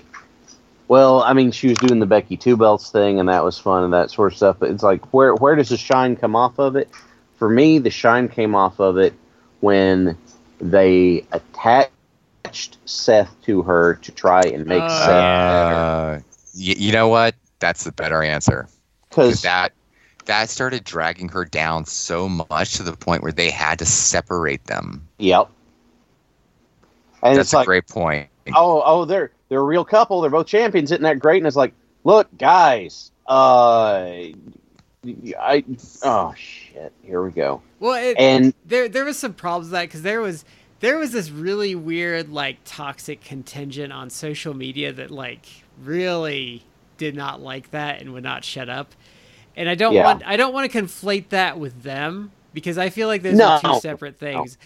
well, 0.90 1.22
I 1.24 1.34
mean, 1.34 1.52
she 1.52 1.70
was 1.70 1.78
doing 1.78 2.00
the 2.00 2.06
Becky 2.08 2.36
Two 2.36 2.58
Belts 2.58 2.90
thing, 2.92 3.20
and 3.20 3.30
that 3.30 3.44
was 3.46 3.58
fun 3.58 3.86
and 3.86 3.94
that 3.94 4.12
sort 4.12 4.34
of 4.34 4.38
stuff. 4.38 4.58
But 4.60 4.72
it's 4.72 4.84
like, 4.84 5.14
where 5.14 5.36
where 5.36 5.56
does 5.56 5.70
the 5.70 5.78
shine 5.78 6.18
come 6.18 6.36
off 6.36 6.60
of 6.60 6.76
it? 6.76 6.90
For 7.38 7.50
me, 7.50 7.80
the 7.80 7.92
shine 7.92 8.28
came 8.28 8.56
off 8.56 8.80
of 8.80 8.98
it 8.98 9.14
when 9.62 10.18
they 10.60 11.26
attached 11.32 12.78
Seth 12.86 13.36
to 13.44 13.62
her 13.62 13.96
to 13.96 14.12
try 14.12 14.48
and 14.48 14.66
make 14.66 14.90
Oh, 14.90 14.90
Seth 14.90 15.30
better. 15.48 15.86
Uh, 16.16 16.20
y- 16.56 16.76
you 16.78 16.92
know 16.92 17.08
what? 17.08 17.36
That's 17.60 17.84
the 17.84 17.92
better 17.92 18.24
answer 18.24 18.68
Because 19.10 19.42
that 19.42 19.74
that 20.26 20.50
started 20.50 20.84
dragging 20.84 21.30
her 21.30 21.46
down 21.46 21.86
so 21.86 22.30
much 22.30 22.74
to 22.74 22.84
the 22.84 22.96
point 22.96 23.24
where 23.24 23.32
they 23.32 23.50
had 23.52 23.80
to 23.80 23.86
separate 23.86 24.66
them. 24.66 25.08
Yep. 25.20 25.50
And 27.22 27.38
That's 27.38 27.48
it's 27.48 27.54
a 27.54 27.58
like, 27.58 27.66
great 27.66 27.88
point. 27.88 28.30
oh, 28.56 28.82
oh, 28.86 29.06
they're 29.06 29.32
they're 29.50 29.62
a 29.62 29.64
real 29.64 29.86
couple. 29.86 30.22
They're 30.22 30.32
both 30.32 30.48
champions. 30.48 30.92
Isn't 30.92 31.04
that 31.04 31.20
great? 31.20 31.40
And 31.40 31.48
it's 31.48 31.56
like, 31.58 31.74
look, 32.04 32.30
guys, 32.38 33.12
uh, 33.28 34.06
I, 35.40 35.66
oh 36.04 36.34
shit, 36.38 36.94
here 37.04 37.24
we 37.24 37.32
go. 37.32 37.64
Well, 37.80 37.96
it, 38.04 38.20
And 38.20 38.54
there 38.66 38.90
there 38.90 39.06
was 39.06 39.20
some 39.20 39.36
problems 39.36 39.68
with 39.68 39.74
that 39.74 39.84
because 39.84 40.04
there 40.04 40.22
was 40.22 40.46
there 40.82 40.98
was 40.98 41.12
this 41.14 41.32
really 41.32 41.76
weird 41.76 42.30
like 42.30 42.60
toxic 42.66 43.22
contingent 43.22 43.94
on 43.94 44.10
social 44.12 44.56
media 44.56 44.94
that 44.94 45.12
like 45.12 45.48
really 45.78 46.68
did 46.98 47.16
not 47.16 47.42
like 47.42 47.72
that 47.72 48.02
and 48.02 48.14
would 48.14 48.24
not 48.24 48.46
shut 48.46 48.70
up. 48.70 48.96
And 49.56 49.70
I 49.70 49.76
don't 49.76 50.00
Yeah. 50.00 50.02
want 50.02 50.24
I 50.26 50.38
don't 50.38 50.54
want 50.54 50.72
to 50.72 50.82
conflate 50.84 51.30
that 51.30 51.60
with 51.60 51.84
them 51.84 52.34
because 52.54 52.78
I 52.80 52.90
feel 52.90 53.08
like 53.10 53.24
those 53.24 53.40
No. 53.40 53.46
are 53.46 53.52
two 53.52 53.74
separate 53.74 54.20
things. 54.20 54.58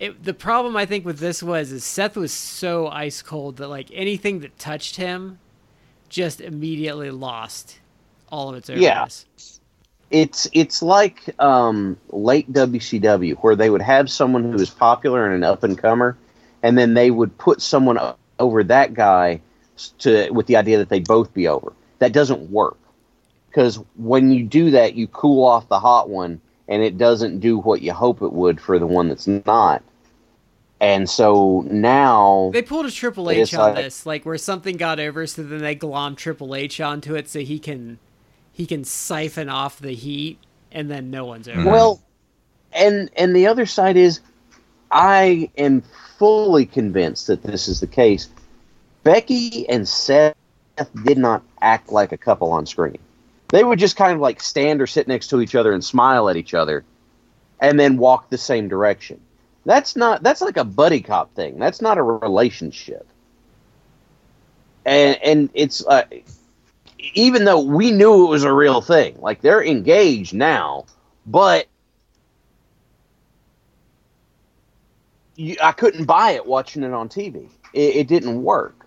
It, 0.00 0.22
the 0.22 0.34
problem 0.34 0.76
I 0.76 0.86
think 0.86 1.04
with 1.04 1.18
this 1.18 1.42
was 1.42 1.72
is 1.72 1.84
Seth 1.84 2.16
was 2.16 2.32
so 2.32 2.86
ice 2.88 3.20
cold 3.20 3.56
that 3.56 3.68
like 3.68 3.88
anything 3.92 4.40
that 4.40 4.58
touched 4.58 4.96
him 4.96 5.38
just 6.08 6.40
immediately 6.40 7.10
lost 7.10 7.78
all 8.30 8.50
of 8.50 8.56
its 8.56 8.70
Yeah. 8.70 9.08
it's 10.10 10.48
it's 10.52 10.82
like 10.82 11.34
um, 11.40 11.96
late 12.10 12.50
WCW 12.52 13.36
where 13.38 13.56
they 13.56 13.70
would 13.70 13.82
have 13.82 14.10
someone 14.10 14.44
who 14.44 14.52
was 14.52 14.70
popular 14.70 15.26
and 15.26 15.34
an 15.34 15.44
up 15.44 15.62
and 15.64 15.76
comer, 15.76 16.16
and 16.62 16.78
then 16.78 16.94
they 16.94 17.10
would 17.10 17.36
put 17.38 17.60
someone 17.60 17.98
over 18.38 18.62
that 18.64 18.94
guy 18.94 19.40
to 19.98 20.30
with 20.30 20.46
the 20.46 20.56
idea 20.56 20.78
that 20.78 20.88
they'd 20.88 21.06
both 21.06 21.32
be 21.34 21.48
over. 21.48 21.72
That 21.98 22.12
doesn't 22.12 22.50
work 22.50 22.78
because 23.50 23.80
when 23.96 24.30
you 24.30 24.44
do 24.44 24.70
that, 24.70 24.94
you 24.94 25.08
cool 25.08 25.44
off 25.44 25.68
the 25.68 25.80
hot 25.80 26.08
one, 26.08 26.40
and 26.68 26.82
it 26.82 26.98
doesn't 26.98 27.40
do 27.40 27.58
what 27.58 27.82
you 27.82 27.92
hope 27.92 28.22
it 28.22 28.32
would 28.32 28.60
for 28.60 28.78
the 28.78 28.86
one 28.86 29.08
that's 29.08 29.26
not. 29.26 29.82
And 30.80 31.10
so 31.10 31.64
now, 31.68 32.50
They 32.52 32.62
pulled 32.62 32.86
a 32.86 32.90
Triple 32.90 33.30
H 33.30 33.52
on 33.54 33.74
like- 33.74 33.84
this, 33.84 34.06
like 34.06 34.24
where 34.24 34.38
something 34.38 34.76
got 34.76 35.00
over, 35.00 35.26
so 35.26 35.42
then 35.42 35.58
they 35.58 35.74
glom 35.74 36.14
Triple 36.14 36.54
H 36.54 36.80
onto 36.80 37.14
it, 37.16 37.28
so 37.28 37.40
he 37.40 37.58
can 37.58 37.98
he 38.52 38.66
can 38.66 38.84
siphon 38.84 39.48
off 39.48 39.78
the 39.78 39.94
heat, 39.94 40.38
and 40.72 40.90
then 40.90 41.10
no 41.10 41.24
one's 41.24 41.48
over. 41.48 41.60
Mhm. 41.60 41.70
Well, 41.70 42.00
and 42.72 43.10
and 43.16 43.34
the 43.34 43.46
other 43.46 43.66
side 43.66 43.96
is, 43.96 44.20
I 44.90 45.50
am 45.58 45.82
fully 46.18 46.66
convinced 46.66 47.26
that 47.26 47.42
this 47.42 47.66
is 47.66 47.80
the 47.80 47.86
case. 47.86 48.28
Becky 49.02 49.68
and 49.68 49.88
Seth 49.88 50.34
did 51.04 51.18
not 51.18 51.42
act 51.60 51.90
like 51.90 52.12
a 52.12 52.16
couple 52.16 52.52
on 52.52 52.66
screen. 52.66 52.98
They 53.48 53.64
would 53.64 53.78
just 53.78 53.96
kind 53.96 54.12
of 54.12 54.20
like 54.20 54.40
stand 54.40 54.80
or 54.82 54.86
sit 54.86 55.08
next 55.08 55.28
to 55.28 55.40
each 55.40 55.54
other 55.54 55.72
and 55.72 55.82
smile 55.82 56.28
at 56.28 56.36
each 56.36 56.54
other, 56.54 56.84
and 57.60 57.80
then 57.80 57.96
walk 57.96 58.28
the 58.28 58.38
same 58.38 58.68
direction. 58.68 59.20
That's 59.64 59.96
not. 59.96 60.22
That's 60.22 60.40
like 60.40 60.56
a 60.56 60.64
buddy 60.64 61.00
cop 61.00 61.34
thing. 61.34 61.58
That's 61.58 61.80
not 61.80 61.98
a 61.98 62.02
relationship. 62.02 63.06
And 64.84 65.18
and 65.22 65.50
it's 65.54 65.84
uh, 65.86 66.04
even 67.14 67.44
though 67.44 67.60
we 67.60 67.90
knew 67.90 68.26
it 68.26 68.30
was 68.30 68.44
a 68.44 68.52
real 68.52 68.80
thing, 68.80 69.16
like 69.20 69.40
they're 69.40 69.64
engaged 69.64 70.34
now, 70.34 70.84
but 71.26 71.66
you, 75.36 75.56
I 75.62 75.72
couldn't 75.72 76.04
buy 76.04 76.32
it 76.32 76.46
watching 76.46 76.82
it 76.82 76.92
on 76.92 77.08
TV. 77.08 77.48
It, 77.72 77.96
it 77.96 78.08
didn't 78.08 78.42
work, 78.42 78.86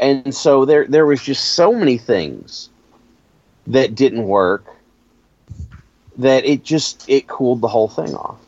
and 0.00 0.34
so 0.34 0.64
there 0.66 0.86
there 0.86 1.06
was 1.06 1.22
just 1.22 1.54
so 1.54 1.72
many 1.72 1.96
things 1.96 2.68
that 3.68 3.94
didn't 3.94 4.24
work 4.24 4.66
that 6.18 6.44
it 6.44 6.64
just 6.64 7.08
it 7.08 7.26
cooled 7.26 7.60
the 7.60 7.68
whole 7.68 7.88
thing 7.88 8.14
off. 8.14 8.38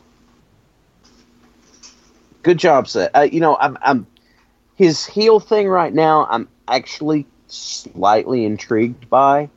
Good 2.43 2.57
job, 2.57 2.87
Seth. 2.87 3.11
Uh, 3.13 3.21
you 3.21 3.39
know, 3.39 3.55
I'm, 3.55 3.77
I'm 3.81 4.07
his 4.75 5.05
heel 5.05 5.39
thing 5.39 5.67
right 5.67 5.93
now. 5.93 6.27
I'm 6.29 6.49
actually 6.67 7.27
slightly 7.47 8.45
intrigued 8.45 9.09
by 9.09 9.49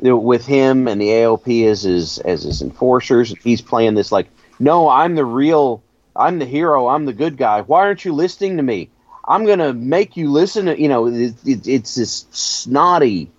with 0.00 0.46
him 0.46 0.86
and 0.86 1.00
the 1.00 1.08
AOP 1.08 1.66
as 1.66 1.82
his 1.82 2.18
as 2.18 2.44
his 2.44 2.62
enforcers. 2.62 3.34
He's 3.42 3.60
playing 3.60 3.94
this 3.94 4.12
like, 4.12 4.28
no, 4.60 4.88
I'm 4.88 5.14
the 5.14 5.24
real, 5.24 5.82
I'm 6.14 6.38
the 6.38 6.44
hero, 6.44 6.88
I'm 6.88 7.04
the 7.04 7.12
good 7.12 7.36
guy. 7.36 7.62
Why 7.62 7.80
aren't 7.80 8.04
you 8.04 8.12
listening 8.12 8.56
to 8.58 8.62
me? 8.62 8.90
I'm 9.26 9.44
gonna 9.44 9.74
make 9.74 10.16
you 10.16 10.30
listen. 10.30 10.66
To, 10.66 10.80
you 10.80 10.88
know, 10.88 11.06
it, 11.06 11.34
it, 11.44 11.66
it's 11.66 11.96
this 11.96 12.26
snotty, 12.30 13.30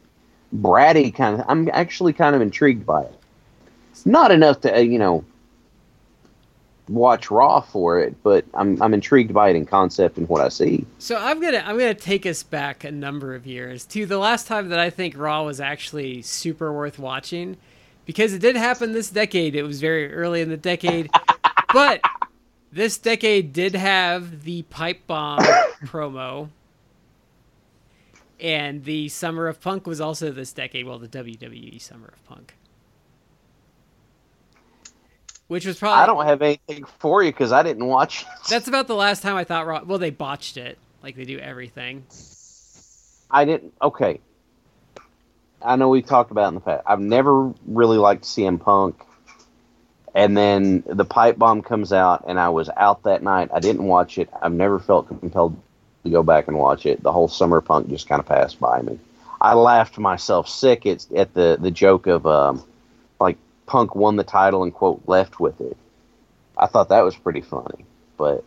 bratty 0.56 1.14
kind 1.14 1.39
of. 1.39 1.45
I'm 1.47 1.70
actually 1.74 2.14
kind 2.14 2.36
of 2.36 2.41
intrigued 2.41 2.86
by 2.86 3.04
it. 3.04 3.20
It's 3.91 4.06
not 4.06 4.32
enough 4.32 4.62
to 4.62 4.76
uh, 4.76 4.80
you 4.80 5.00
know 5.00 5.24
watch 6.89 7.30
Raw 7.30 7.62
for 7.62 8.00
it, 8.00 8.22
but 8.24 8.45
I'm 8.54 8.82
I'm 8.82 8.93
intrigued 8.93 9.34
by 9.34 9.50
it 9.50 9.56
in 9.56 9.66
concept 9.66 10.18
and 10.18 10.28
what 10.28 10.41
I 10.41 10.50
see. 10.50 10.86
So 10.97 11.18
I'm 11.18 11.39
gonna 11.41 11.64
I'm 11.66 11.78
gonna 11.78 11.93
take 11.93 12.26
us 12.26 12.43
back 12.43 12.84
a 12.84 12.91
number 12.91 13.36
of 13.36 13.45
years 13.45 13.86
to 13.88 14.06
the 14.06 14.18
last 14.18 14.47
time 14.47 14.70
that 14.70 14.80
I 14.80 14.89
think 14.89 15.18
Raw 15.18 15.43
was 15.43 15.62
actually 15.62 16.22
super 16.24 16.74
worth 16.74 17.00
watching, 17.00 17.58
because 18.06 18.34
it 18.34 18.39
did 18.39 18.56
happen 18.56 18.91
this 18.91 19.10
decade. 19.10 19.56
It 19.56 19.64
was 19.64 19.80
very 19.80 20.14
early 20.14 20.41
in 20.41 20.50
the 20.50 20.58
decade, 20.58 21.10
but 21.74 22.02
this 22.72 22.97
decade 22.97 23.54
did 23.54 23.76
have 23.76 24.43
the 24.43 24.64
pipe 24.64 25.06
bomb 25.08 25.39
promo. 25.86 26.50
And 28.40 28.86
the 28.86 29.10
Summer 29.10 29.48
of 29.48 29.60
Punk 29.60 29.86
was 29.86 30.00
also 30.00 30.32
this 30.32 30.54
decade. 30.54 30.86
Well, 30.86 31.00
the 31.00 31.08
WWE 31.08 31.82
Summer 31.82 32.08
of 32.08 32.26
Punk 32.26 32.56
which 35.50 35.66
was 35.66 35.78
probably. 35.78 36.04
I 36.04 36.06
don't 36.06 36.26
have 36.26 36.42
anything 36.42 36.86
for 37.00 37.22
you 37.22 37.32
because 37.32 37.52
I 37.52 37.64
didn't 37.64 37.86
watch. 37.86 38.22
It. 38.22 38.28
That's 38.50 38.70
about 38.70 38.88
the 38.88 38.96
last 38.96 39.22
time 39.22 39.36
I 39.36 39.44
thought 39.44 39.68
Raw. 39.68 39.84
Well, 39.84 40.00
they 40.00 40.12
botched 40.12 40.56
it, 40.56 40.78
like 41.04 41.18
they 41.18 41.26
do 41.26 41.38
everything. 41.38 42.06
I 43.30 43.46
didn't. 43.46 43.74
Okay. 43.82 44.22
I 45.62 45.76
know 45.76 45.90
we 45.90 46.02
talked 46.02 46.32
about 46.32 46.48
in 46.48 46.54
the 46.54 46.62
past. 46.62 46.84
I've 46.86 47.02
never 47.02 47.52
really 47.66 47.98
liked 47.98 48.24
CM 48.24 48.62
Punk, 48.62 49.02
and 50.16 50.38
then 50.38 50.84
the 50.86 51.04
pipe 51.04 51.38
bomb 51.38 51.64
comes 51.64 51.92
out, 51.92 52.26
and 52.28 52.40
I 52.40 52.50
was 52.50 52.70
out 52.78 53.04
that 53.04 53.24
night. 53.24 53.50
I 53.54 53.60
didn't 53.60 53.84
watch 53.84 54.20
it. 54.20 54.30
I've 54.42 54.54
never 54.54 54.80
felt 54.80 55.08
compelled 55.08 55.60
to 56.10 56.18
go 56.18 56.24
back 56.24 56.47
and 56.47 56.57
watch 56.57 56.86
it. 56.86 57.01
The 57.03 57.12
whole 57.12 57.28
summer 57.28 57.62
Punk 57.62 57.89
just 57.89 58.07
kind 58.07 58.20
of 58.20 58.26
passed 58.26 58.60
by 58.60 58.82
me. 58.82 58.99
I 59.41 59.53
laughed 59.53 59.97
myself 59.97 60.49
sick 60.49 60.86
at, 60.86 61.05
at 61.14 61.34
the 61.34 61.57
the 61.60 61.72
joke 61.72 62.07
of 62.07 62.28
um, 62.28 62.64
like 63.20 63.38
Punk 63.66 63.95
won 63.95 64.16
the 64.16 64.24
title 64.24 64.64
and 64.64 64.74
quote 64.74 65.01
left 65.07 65.39
with 65.39 65.62
it. 65.62 65.78
I 66.57 66.68
thought 66.68 66.89
that 66.89 67.01
was 67.01 67.16
pretty 67.16 67.41
funny, 67.41 67.86
but 68.18 68.43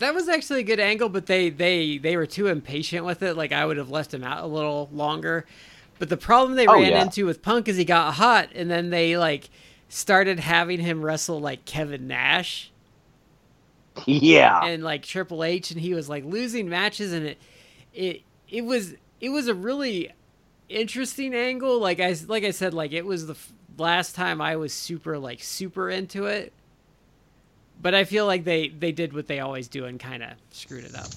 that 0.00 0.14
was 0.14 0.28
actually 0.28 0.60
a 0.60 0.64
good 0.64 0.80
angle. 0.80 1.08
But 1.08 1.26
they 1.26 1.48
they 1.48 1.98
they 1.98 2.16
were 2.16 2.26
too 2.26 2.48
impatient 2.48 3.06
with 3.06 3.22
it. 3.22 3.36
Like 3.36 3.52
I 3.52 3.64
would 3.64 3.78
have 3.78 3.90
left 3.90 4.12
him 4.12 4.24
out 4.24 4.44
a 4.44 4.46
little 4.46 4.90
longer. 4.92 5.46
But 5.98 6.08
the 6.08 6.16
problem 6.16 6.56
they 6.56 6.66
oh, 6.66 6.74
ran 6.74 6.90
yeah. 6.90 7.02
into 7.02 7.24
with 7.24 7.40
Punk 7.40 7.68
is 7.68 7.76
he 7.76 7.84
got 7.84 8.14
hot, 8.14 8.50
and 8.54 8.70
then 8.70 8.90
they 8.90 9.16
like 9.16 9.48
started 9.88 10.40
having 10.40 10.80
him 10.80 11.02
wrestle 11.02 11.40
like 11.40 11.64
Kevin 11.64 12.06
Nash. 12.06 12.70
Yeah. 14.06 14.64
And 14.64 14.82
like 14.82 15.02
Triple 15.02 15.44
H, 15.44 15.70
and 15.70 15.80
he 15.80 15.94
was 15.94 16.08
like 16.08 16.24
losing 16.24 16.68
matches, 16.68 17.12
and 17.12 17.26
it 17.26 17.38
it 17.92 18.22
it 18.48 18.64
was 18.64 18.94
it 19.20 19.30
was 19.30 19.48
a 19.48 19.54
really 19.54 20.10
interesting 20.68 21.34
angle. 21.34 21.78
Like 21.78 22.00
I 22.00 22.14
like 22.26 22.44
I 22.44 22.50
said, 22.50 22.74
like 22.74 22.92
it 22.92 23.04
was 23.04 23.26
the 23.26 23.36
last 23.78 24.14
time 24.14 24.40
I 24.40 24.56
was 24.56 24.72
super 24.72 25.18
like 25.18 25.42
super 25.42 25.90
into 25.90 26.26
it. 26.26 26.52
But 27.80 27.94
I 27.94 28.04
feel 28.04 28.26
like 28.26 28.44
they 28.44 28.68
they 28.68 28.92
did 28.92 29.12
what 29.12 29.26
they 29.26 29.40
always 29.40 29.68
do 29.68 29.84
and 29.84 29.98
kind 29.98 30.22
of 30.22 30.30
screwed 30.50 30.84
it 30.84 30.94
up. 30.94 31.08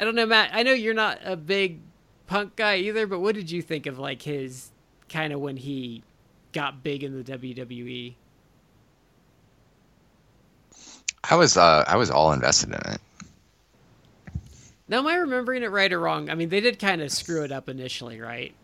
I 0.00 0.04
don't 0.04 0.16
know, 0.16 0.26
Matt. 0.26 0.50
I 0.52 0.62
know 0.64 0.72
you're 0.72 0.94
not 0.94 1.18
a 1.24 1.36
big 1.36 1.80
punk 2.26 2.56
guy 2.56 2.76
either, 2.76 3.06
but 3.06 3.20
what 3.20 3.34
did 3.34 3.50
you 3.50 3.62
think 3.62 3.86
of 3.86 3.98
like 3.98 4.22
his 4.22 4.70
kind 5.08 5.32
of 5.32 5.40
when 5.40 5.56
he 5.56 6.02
got 6.52 6.82
big 6.82 7.04
in 7.04 7.16
the 7.16 7.24
WWE? 7.24 8.14
I 11.30 11.36
was 11.36 11.56
uh 11.56 11.84
I 11.86 11.96
was 11.96 12.10
all 12.10 12.32
invested 12.32 12.70
in 12.70 12.92
it. 12.92 13.00
Now, 14.86 14.98
am 14.98 15.06
I 15.06 15.16
remembering 15.16 15.62
it 15.62 15.70
right 15.70 15.90
or 15.92 15.98
wrong? 15.98 16.28
I 16.28 16.34
mean, 16.34 16.50
they 16.50 16.60
did 16.60 16.78
kind 16.78 17.00
of 17.00 17.10
screw 17.10 17.42
it 17.42 17.50
up 17.50 17.68
initially, 17.68 18.20
right? 18.20 18.54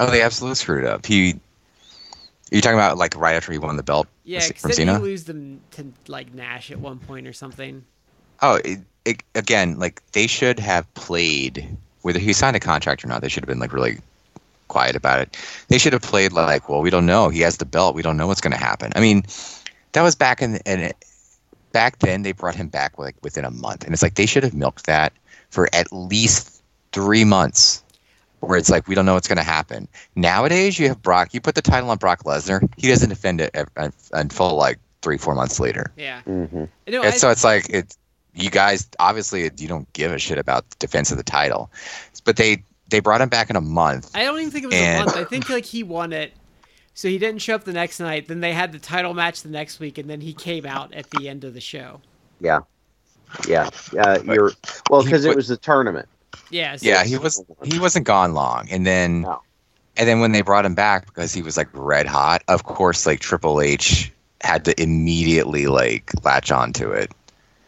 Oh, 0.00 0.10
they 0.10 0.22
absolutely 0.22 0.54
screwed 0.54 0.84
it 0.84 0.90
up. 0.90 1.04
He, 1.04 1.32
are 1.32 1.34
you're 2.50 2.62
talking 2.62 2.78
about 2.78 2.96
like 2.96 3.14
right 3.16 3.34
after 3.34 3.52
he 3.52 3.58
won 3.58 3.76
the 3.76 3.82
belt? 3.82 4.08
Yeah, 4.24 4.40
from 4.56 4.72
Cena. 4.72 4.94
He 4.94 5.02
lose 5.02 5.24
them 5.24 5.60
to 5.72 5.86
like 6.08 6.32
Nash 6.34 6.70
at 6.70 6.80
one 6.80 6.98
point 6.98 7.26
or 7.26 7.34
something. 7.34 7.84
Oh, 8.40 8.58
it, 8.64 8.80
it, 9.04 9.22
again, 9.34 9.78
like 9.78 10.02
they 10.12 10.26
should 10.26 10.58
have 10.58 10.92
played 10.94 11.76
whether 12.00 12.18
he 12.18 12.32
signed 12.32 12.56
a 12.56 12.60
contract 12.60 13.04
or 13.04 13.08
not. 13.08 13.20
They 13.20 13.28
should 13.28 13.42
have 13.42 13.48
been 13.48 13.60
like 13.60 13.72
really 13.72 13.98
quiet 14.68 14.96
about 14.96 15.20
it. 15.20 15.36
They 15.68 15.78
should 15.78 15.92
have 15.92 16.02
played 16.02 16.32
like, 16.32 16.68
well, 16.68 16.80
we 16.80 16.90
don't 16.90 17.06
know. 17.06 17.28
He 17.28 17.40
has 17.40 17.58
the 17.58 17.66
belt. 17.66 17.94
We 17.94 18.02
don't 18.02 18.16
know 18.16 18.26
what's 18.26 18.40
going 18.40 18.52
to 18.52 18.58
happen. 18.58 18.92
I 18.96 19.00
mean, 19.00 19.22
that 19.92 20.02
was 20.02 20.14
back 20.14 20.42
in 20.42 20.56
and 20.66 20.92
back 21.72 21.98
then. 21.98 22.22
They 22.22 22.32
brought 22.32 22.54
him 22.54 22.68
back 22.68 22.98
like 22.98 23.16
within 23.22 23.44
a 23.44 23.50
month, 23.50 23.84
and 23.84 23.92
it's 23.92 24.02
like 24.02 24.14
they 24.14 24.26
should 24.26 24.42
have 24.42 24.54
milked 24.54 24.86
that 24.86 25.12
for 25.50 25.68
at 25.72 25.92
least 25.92 26.62
three 26.92 27.24
months 27.24 27.82
where 28.40 28.58
it's 28.58 28.70
like 28.70 28.88
we 28.88 28.94
don't 28.94 29.06
know 29.06 29.14
what's 29.14 29.28
going 29.28 29.38
to 29.38 29.44
happen. 29.44 29.88
Nowadays, 30.16 30.78
you 30.78 30.88
have 30.88 31.00
Brock. 31.00 31.32
You 31.32 31.40
put 31.40 31.54
the 31.54 31.62
title 31.62 31.90
on 31.90 31.98
Brock 31.98 32.24
Lesnar. 32.24 32.68
He 32.76 32.88
doesn't 32.88 33.08
defend 33.08 33.40
it 33.40 33.54
until 34.12 34.56
like 34.56 34.78
three, 35.00 35.18
four 35.18 35.34
months 35.34 35.60
later. 35.60 35.92
Yeah. 35.96 36.22
Mm-hmm. 36.26 36.64
You 36.86 36.92
know, 36.92 37.10
so 37.10 37.30
it's 37.30 37.44
like 37.44 37.68
it. 37.70 37.96
You 38.34 38.48
guys 38.48 38.88
obviously 38.98 39.42
you 39.58 39.68
don't 39.68 39.92
give 39.92 40.10
a 40.10 40.18
shit 40.18 40.38
about 40.38 40.68
the 40.70 40.76
defense 40.78 41.10
of 41.10 41.18
the 41.18 41.22
title, 41.22 41.70
but 42.24 42.36
they 42.36 42.64
they 42.88 43.00
brought 43.00 43.20
him 43.20 43.28
back 43.28 43.50
in 43.50 43.56
a 43.56 43.60
month. 43.60 44.10
I 44.14 44.24
don't 44.24 44.38
even 44.38 44.50
think 44.50 44.64
it 44.64 44.68
was 44.68 44.76
and, 44.76 45.02
a 45.02 45.04
month. 45.04 45.16
I 45.16 45.24
think 45.24 45.50
like 45.50 45.66
he 45.66 45.82
won 45.82 46.12
it. 46.12 46.32
So 46.94 47.08
he 47.08 47.18
didn't 47.18 47.40
show 47.40 47.54
up 47.54 47.64
the 47.64 47.72
next 47.72 48.00
night. 48.00 48.28
Then 48.28 48.40
they 48.40 48.52
had 48.52 48.72
the 48.72 48.78
title 48.78 49.14
match 49.14 49.42
the 49.42 49.48
next 49.48 49.80
week, 49.80 49.98
and 49.98 50.08
then 50.10 50.20
he 50.20 50.32
came 50.32 50.66
out 50.66 50.92
at 50.92 51.10
the 51.10 51.28
end 51.28 51.44
of 51.44 51.54
the 51.54 51.60
show. 51.60 52.00
Yeah, 52.40 52.60
yeah, 53.48 53.70
yeah. 53.92 54.18
You're 54.22 54.52
well 54.90 55.02
because 55.02 55.24
it 55.24 55.34
was 55.34 55.48
the 55.48 55.56
tournament. 55.56 56.08
Yeah. 56.50 56.76
So 56.76 56.86
yeah, 56.86 57.04
he 57.04 57.16
was 57.16 57.42
he 57.64 57.78
wasn't 57.78 58.06
gone 58.06 58.34
long, 58.34 58.68
and 58.70 58.86
then 58.86 59.22
no. 59.22 59.40
and 59.96 60.08
then 60.08 60.20
when 60.20 60.32
they 60.32 60.42
brought 60.42 60.66
him 60.66 60.74
back 60.74 61.06
because 61.06 61.32
he 61.32 61.42
was 61.42 61.56
like 61.56 61.68
red 61.72 62.06
hot, 62.06 62.42
of 62.48 62.64
course, 62.64 63.06
like 63.06 63.20
Triple 63.20 63.60
H 63.60 64.12
had 64.42 64.64
to 64.66 64.80
immediately 64.82 65.66
like 65.66 66.10
latch 66.24 66.50
onto 66.50 66.90
it. 66.90 67.10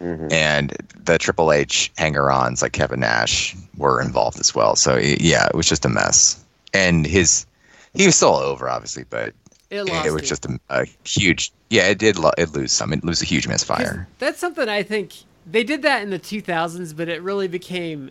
Mm-hmm. 0.02 0.32
And 0.32 0.76
the 1.02 1.16
Triple 1.18 1.52
H 1.52 1.90
hanger-ons 1.96 2.60
like 2.60 2.72
Kevin 2.72 3.01
Nash 3.01 3.56
were 3.76 4.02
involved 4.02 4.38
as 4.38 4.55
well. 4.55 4.76
So 4.76 4.96
yeah, 4.96 5.46
it 5.46 5.55
was 5.55 5.66
just 5.66 5.84
a 5.84 5.88
mess. 5.88 6.44
And 6.74 7.06
his 7.06 7.46
he 7.94 8.06
was 8.06 8.16
still 8.16 8.34
over, 8.34 8.68
obviously, 8.68 9.04
but 9.08 9.34
it, 9.70 9.88
it 9.88 10.12
was 10.12 10.28
just 10.28 10.44
a, 10.44 10.58
a, 10.70 10.86
huge. 11.04 11.52
Yeah, 11.70 11.88
it 11.88 11.98
did. 11.98 12.18
Lo- 12.18 12.32
it 12.36 12.52
lose 12.52 12.72
some. 12.72 12.92
It 12.92 13.04
lose 13.04 13.22
a 13.22 13.24
huge 13.24 13.48
misfire. 13.48 14.06
That's 14.18 14.38
something 14.38 14.68
I 14.68 14.82
think 14.82 15.12
they 15.46 15.64
did 15.64 15.82
that 15.82 16.02
in 16.02 16.10
the 16.10 16.18
2000s, 16.18 16.96
but 16.96 17.08
it 17.08 17.22
really 17.22 17.48
became 17.48 18.10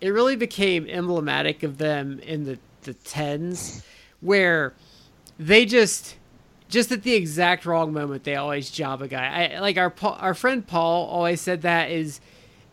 it 0.00 0.10
really 0.10 0.36
became 0.36 0.86
emblematic 0.88 1.62
of 1.62 1.78
them 1.78 2.20
in 2.20 2.44
the 2.44 2.58
the 2.82 2.94
tens, 2.94 3.82
where 4.20 4.72
they 5.38 5.64
just 5.66 6.16
just 6.68 6.92
at 6.92 7.02
the 7.02 7.14
exact 7.14 7.66
wrong 7.66 7.92
moment 7.92 8.24
they 8.24 8.36
always 8.36 8.70
job 8.70 9.02
a 9.02 9.08
guy. 9.08 9.52
I 9.54 9.60
like 9.60 9.76
our 9.76 9.92
our 10.02 10.34
friend 10.34 10.66
Paul 10.66 11.06
always 11.06 11.40
said 11.40 11.62
that 11.62 11.90
is, 11.90 12.20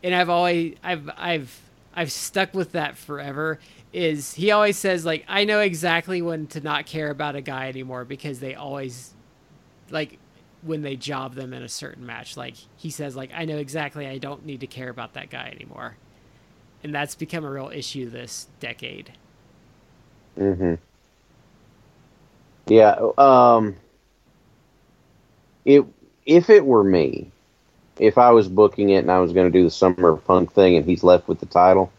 and 0.03 0.15
I've 0.15 0.29
always 0.29 0.75
I've 0.83 1.09
I've 1.17 1.61
I've 1.95 2.11
stuck 2.11 2.53
with 2.53 2.73
that 2.73 2.97
forever. 2.97 3.59
Is 3.97 4.35
he 4.35 4.51
always 4.51 4.77
says 4.77 5.05
like 5.05 5.25
I 5.27 5.43
know 5.43 5.59
exactly 5.59 6.21
when 6.21 6.47
to 6.47 6.61
not 6.61 6.85
care 6.85 7.09
about 7.09 7.35
a 7.35 7.41
guy 7.41 7.67
anymore 7.67 8.05
because 8.05 8.39
they 8.39 8.53
always 8.53 9.13
like 9.89 10.19
when 10.61 10.81
they 10.81 10.95
job 10.95 11.33
them 11.33 11.53
in 11.53 11.63
a 11.63 11.69
certain 11.69 12.05
match. 12.05 12.37
Like 12.37 12.55
he 12.75 12.89
says 12.89 13.15
like 13.15 13.31
I 13.33 13.45
know 13.45 13.57
exactly 13.57 14.05
I 14.05 14.19
don't 14.19 14.45
need 14.45 14.59
to 14.59 14.67
care 14.67 14.89
about 14.89 15.13
that 15.13 15.29
guy 15.29 15.51
anymore 15.53 15.95
and 16.83 16.93
that's 16.93 17.15
become 17.15 17.43
a 17.43 17.49
real 17.49 17.69
issue 17.73 18.09
this 18.09 18.47
decade. 18.59 19.11
Mm-hmm. 20.37 20.75
Yeah. 22.67 22.99
Um. 23.17 23.75
It 25.65 25.83
if 26.25 26.49
it 26.49 26.65
were 26.65 26.83
me, 26.83 27.31
if 27.99 28.17
I 28.17 28.31
was 28.31 28.47
booking 28.47 28.89
it 28.89 28.99
and 28.99 29.11
I 29.11 29.19
was 29.19 29.33
going 29.33 29.51
to 29.51 29.57
do 29.57 29.63
the 29.63 29.71
Summer 29.71 30.09
of 30.09 30.25
Punk 30.25 30.53
thing 30.53 30.75
and 30.75 30.85
he's 30.85 31.03
left 31.03 31.27
with 31.27 31.39
the 31.39 31.45
title, 31.45 31.91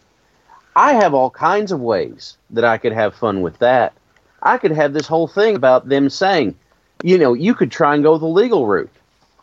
I 0.75 0.93
have 0.93 1.13
all 1.13 1.29
kinds 1.29 1.71
of 1.71 1.79
ways 1.79 2.37
that 2.51 2.63
I 2.63 2.77
could 2.77 2.93
have 2.93 3.15
fun 3.15 3.41
with 3.41 3.57
that. 3.59 3.93
I 4.41 4.57
could 4.57 4.71
have 4.71 4.93
this 4.93 5.07
whole 5.07 5.27
thing 5.27 5.55
about 5.55 5.89
them 5.89 6.09
saying, 6.09 6.55
you 7.03 7.17
know, 7.17 7.33
you 7.33 7.53
could 7.53 7.71
try 7.71 7.93
and 7.93 8.03
go 8.03 8.17
the 8.17 8.25
legal 8.25 8.65
route 8.65 8.89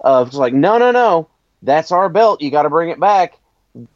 of 0.00 0.28
it's 0.28 0.36
like, 0.36 0.54
no, 0.54 0.78
no, 0.78 0.90
no, 0.90 1.28
that's 1.62 1.92
our 1.92 2.08
belt. 2.08 2.40
You 2.40 2.50
got 2.50 2.62
to 2.62 2.70
bring 2.70 2.90
it 2.90 3.00
back. 3.00 3.38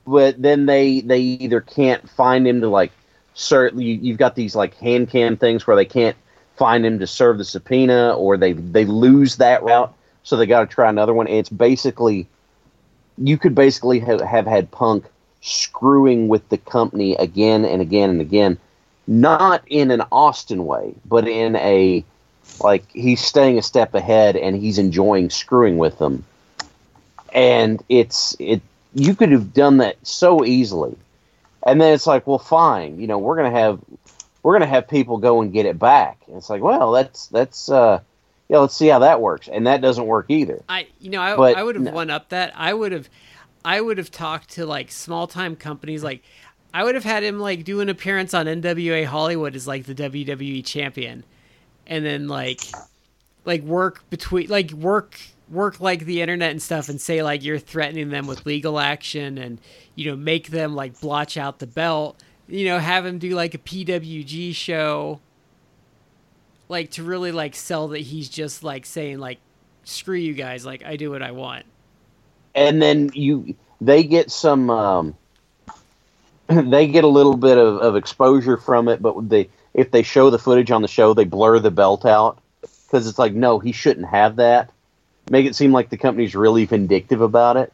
But 0.07 0.41
then 0.41 0.67
they 0.67 1.01
they 1.01 1.21
either 1.21 1.63
can't 1.63 2.09
find 2.11 2.47
him 2.47 2.61
to 2.61 2.69
like, 2.69 2.93
serve. 3.33 3.81
You, 3.81 3.95
you've 3.95 4.19
got 4.19 4.35
these 4.35 4.55
like 4.55 4.75
hand 4.75 5.09
cam 5.09 5.39
things 5.39 5.67
where 5.67 5.77
they 5.77 5.87
can't 5.87 6.17
find 6.57 6.85
him 6.85 6.99
to 6.99 7.07
serve 7.07 7.39
the 7.39 7.45
subpoena, 7.45 8.13
or 8.13 8.37
they 8.37 8.53
they 8.53 8.85
lose 8.85 9.37
that 9.37 9.63
route, 9.63 9.95
so 10.23 10.37
they 10.37 10.45
got 10.45 10.61
to 10.61 10.67
try 10.67 10.91
another 10.91 11.15
one. 11.15 11.29
And 11.29 11.37
it's 11.37 11.49
basically, 11.49 12.29
you 13.17 13.39
could 13.39 13.55
basically 13.55 14.01
have 14.01 14.47
had 14.47 14.71
Punk 14.71 15.07
screwing 15.41 16.29
with 16.29 16.49
the 16.49 16.59
company 16.59 17.15
again 17.17 17.65
and 17.65 17.81
again 17.81 18.11
and 18.11 18.21
again, 18.21 18.59
not 19.07 19.63
in 19.67 19.91
an 19.91 20.03
Austin 20.13 20.67
way, 20.67 20.95
but 21.07 21.27
in 21.27 21.57
a 21.57 22.05
like 22.63 22.91
he's 22.93 23.21
staying 23.21 23.59
a 23.59 23.63
step 23.63 23.95
ahead 23.95 24.37
and 24.37 24.57
he's 24.57 24.79
enjoying 24.79 25.31
screwing 25.31 25.79
with 25.79 25.99
them. 25.99 26.25
And 27.33 27.83
it's 27.89 28.37
it 28.39 28.61
you 28.95 29.15
could 29.15 29.31
have 29.33 29.55
done 29.55 29.79
that 29.79 29.97
so 30.07 30.45
easily. 30.45 30.97
And 31.67 31.81
then 31.81 31.93
it's 31.93 32.07
like, 32.07 32.27
well, 32.27 32.39
fine, 32.39 33.01
you 33.01 33.07
know, 33.07 33.19
we're 33.19 33.37
gonna 33.37 33.51
have 33.51 33.81
we're 34.43 34.55
gonna 34.55 34.67
have 34.67 34.89
people 34.89 35.19
go 35.19 35.41
and 35.43 35.53
get 35.53 35.67
it 35.67 35.79
back. 35.79 36.19
And 36.27 36.37
it's 36.37 36.51
like, 36.51 36.63
well, 36.63 36.93
that's 36.93 37.27
that's 37.29 37.71
uh 37.71 38.01
yeah, 38.49 38.59
let's 38.59 38.75
see 38.75 38.89
how 38.89 38.99
that 39.01 39.21
works. 39.21 39.49
And 39.49 39.67
that 39.69 39.81
doesn't 39.81 40.07
work 40.07 40.27
either. 40.29 40.63
I 40.69 40.89
you 41.01 41.11
know 41.11 41.23
I, 41.23 41.37
But 41.37 41.57
I 41.57 41.63
would 41.63 41.77
have 41.77 41.85
no. 41.85 41.93
one 41.93 42.11
up 42.11 42.31
that 42.31 42.53
I 42.57 42.75
would 42.75 42.93
have 42.93 43.09
I 43.65 43.81
would 43.81 43.99
have 43.99 44.11
talked 44.11 44.51
to 44.51 44.67
like 44.67 44.91
small 44.91 45.27
time 45.27 45.57
companies 45.57 46.03
like 46.03 46.23
I 46.73 46.85
would 46.85 46.95
have 46.95 47.05
had 47.05 47.23
him 47.23 47.41
like 47.41 47.65
do 47.65 47.81
an 47.81 47.89
appearance 47.89 48.33
on 48.33 48.47
NWA 48.47 49.05
Hollywood 49.05 49.57
as 49.57 49.67
like 49.67 49.87
the 49.87 49.95
WWE 49.95 50.65
champion, 50.65 51.25
and 51.87 52.05
then 52.05 52.29
like 52.29 52.61
like 53.45 53.63
work 53.63 54.09
between 54.11 54.49
like 54.49 54.71
work 54.73 55.19
work 55.49 55.81
like 55.81 56.05
the 56.05 56.23
internet 56.23 56.53
and 56.53 56.63
stuff 56.63 56.89
and 56.89 57.01
say 57.01 57.23
like 57.23 57.43
you're 57.43 57.59
threatening 57.59 58.11
them 58.11 58.27
with 58.27 58.47
legal 58.47 58.79
action 58.79 59.37
and 59.37 59.61
you 59.97 60.09
know 60.09 60.17
make 60.17 60.49
them 60.49 60.75
like 60.75 61.01
blotch 61.01 61.37
out 61.37 61.59
the 61.59 61.67
belt. 61.67 62.23
You 62.47 62.67
know 62.67 62.79
have 62.79 63.05
him 63.05 63.19
do 63.19 63.31
like 63.31 63.55
a 63.55 63.59
pwg 63.59 64.55
show. 64.55 65.21
Like 66.69 66.93
to 66.93 67.03
really 67.03 67.33
like 67.33 67.57
sell 67.57 67.89
that 67.89 67.99
he's 67.99 68.29
just 68.29 68.63
like 68.63 68.87
saying 68.87 69.19
like 69.19 69.39
screw 69.83 70.17
you 70.17 70.35
guys 70.35 70.65
like 70.65 70.85
i 70.85 70.95
do 70.95 71.11
what 71.11 71.23
i 71.23 71.33
want 71.33 71.65
and 72.55 72.81
then 72.81 73.11
you 73.15 73.55
they 73.81 74.05
get 74.05 74.31
some 74.31 74.71
um, 74.71 75.15
they 76.49 76.87
get 76.87 77.05
a 77.05 77.09
little 77.09 77.37
bit 77.37 77.59
of, 77.59 77.77
of 77.79 77.97
exposure 77.97 78.57
from 78.57 78.89
it 78.89 79.01
but 79.01 79.29
they 79.29 79.49
if 79.75 79.91
they 79.91 80.03
show 80.03 80.31
the 80.31 80.39
footage 80.39 80.71
on 80.71 80.83
the 80.83 80.89
show 80.89 81.15
they 81.15 81.25
blur 81.25 81.59
the 81.59 81.71
belt 81.71 82.05
out. 82.05 82.39
Because 82.61 83.07
it's 83.07 83.19
like 83.19 83.33
no 83.33 83.59
he 83.59 83.73
shouldn't 83.73 84.07
have 84.07 84.37
that. 84.37 84.71
Make 85.31 85.47
it 85.47 85.55
seem 85.55 85.73
like 85.73 85.91
the 85.91 85.97
company's 85.97 86.35
really 86.35 86.65
vindictive 86.65 87.21
about 87.21 87.57
it. 87.57 87.73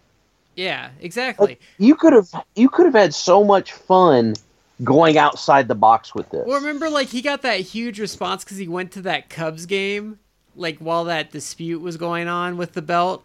Yeah 0.54 0.90
exactly. 1.00 1.58
you 1.78 1.94
could 1.94 2.12
have 2.12 2.28
you 2.54 2.68
could 2.68 2.86
have 2.86 2.94
had 2.94 3.14
so 3.14 3.44
much 3.44 3.72
fun 3.72 4.34
going 4.84 5.16
outside 5.16 5.68
the 5.68 5.74
box 5.74 6.14
with 6.14 6.28
this. 6.30 6.44
Well 6.46 6.60
remember 6.60 6.90
like 6.90 7.08
he 7.08 7.22
got 7.22 7.42
that 7.42 7.60
huge 7.60 7.98
response 7.98 8.44
because 8.44 8.58
he 8.58 8.68
went 8.68 8.92
to 8.92 9.02
that 9.02 9.30
cubs 9.30 9.64
game 9.64 10.18
like 10.56 10.78
while 10.78 11.04
that 11.04 11.30
dispute 11.30 11.80
was 11.80 11.96
going 11.96 12.28
on 12.28 12.56
with 12.56 12.72
the 12.72 12.82
belt 12.82 13.24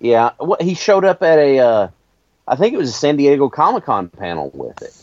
yeah 0.00 0.30
what 0.38 0.60
he 0.62 0.74
showed 0.74 1.04
up 1.04 1.22
at 1.22 1.38
a 1.38 1.58
uh, 1.58 1.88
i 2.46 2.56
think 2.56 2.74
it 2.74 2.76
was 2.76 2.90
a 2.90 2.92
san 2.92 3.16
diego 3.16 3.48
comic-con 3.48 4.08
panel 4.08 4.50
with 4.54 4.80
it 4.82 4.94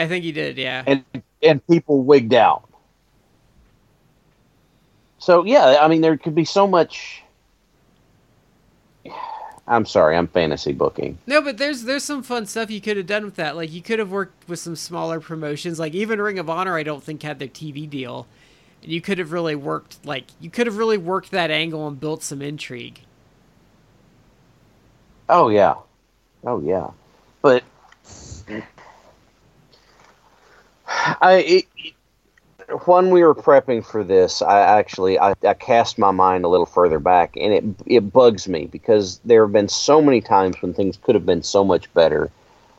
i 0.00 0.06
think 0.06 0.24
he 0.24 0.32
did 0.32 0.58
yeah 0.58 0.82
and 0.86 1.04
and 1.42 1.66
people 1.66 2.02
wigged 2.02 2.34
out. 2.34 2.68
So 5.18 5.44
yeah, 5.44 5.78
I 5.80 5.88
mean 5.88 6.00
there 6.00 6.16
could 6.16 6.34
be 6.34 6.44
so 6.44 6.66
much. 6.66 7.22
I'm 9.68 9.86
sorry, 9.86 10.16
I'm 10.16 10.26
fantasy 10.26 10.72
booking. 10.72 11.18
No, 11.26 11.40
but 11.40 11.56
there's 11.56 11.84
there's 11.84 12.02
some 12.02 12.22
fun 12.22 12.46
stuff 12.46 12.70
you 12.70 12.80
could 12.80 12.96
have 12.96 13.06
done 13.06 13.24
with 13.24 13.36
that. 13.36 13.54
Like 13.56 13.72
you 13.72 13.80
could 13.82 13.98
have 13.98 14.10
worked 14.10 14.48
with 14.48 14.58
some 14.58 14.76
smaller 14.76 15.20
promotions. 15.20 15.78
Like 15.78 15.94
even 15.94 16.20
Ring 16.20 16.38
of 16.38 16.50
Honor, 16.50 16.76
I 16.76 16.82
don't 16.82 17.02
think 17.02 17.22
had 17.22 17.38
their 17.38 17.48
TV 17.48 17.88
deal, 17.88 18.26
and 18.82 18.90
you 18.90 19.00
could 19.00 19.18
have 19.18 19.30
really 19.32 19.54
worked 19.54 20.04
like 20.04 20.24
you 20.40 20.50
could 20.50 20.66
have 20.66 20.76
really 20.76 20.98
worked 20.98 21.30
that 21.30 21.50
angle 21.50 21.86
and 21.86 21.98
built 21.98 22.22
some 22.22 22.42
intrigue. 22.42 23.02
Oh 25.32 25.48
yeah, 25.48 25.74
oh 26.44 26.60
yeah, 26.60 26.90
but 27.42 27.64
I 31.20 31.44
it, 31.46 31.64
it- 31.76 31.94
when 32.86 33.10
we 33.10 33.22
were 33.22 33.34
prepping 33.34 33.84
for 33.84 34.04
this, 34.04 34.42
I 34.42 34.60
actually 34.60 35.18
I, 35.18 35.34
I 35.46 35.54
cast 35.54 35.98
my 35.98 36.10
mind 36.10 36.44
a 36.44 36.48
little 36.48 36.66
further 36.66 36.98
back, 36.98 37.36
and 37.36 37.52
it 37.52 37.64
it 37.86 38.12
bugs 38.12 38.48
me 38.48 38.66
because 38.66 39.20
there 39.24 39.44
have 39.44 39.52
been 39.52 39.68
so 39.68 40.00
many 40.02 40.20
times 40.20 40.60
when 40.62 40.74
things 40.74 40.98
could 41.02 41.14
have 41.14 41.26
been 41.26 41.42
so 41.42 41.64
much 41.64 41.92
better. 41.94 42.30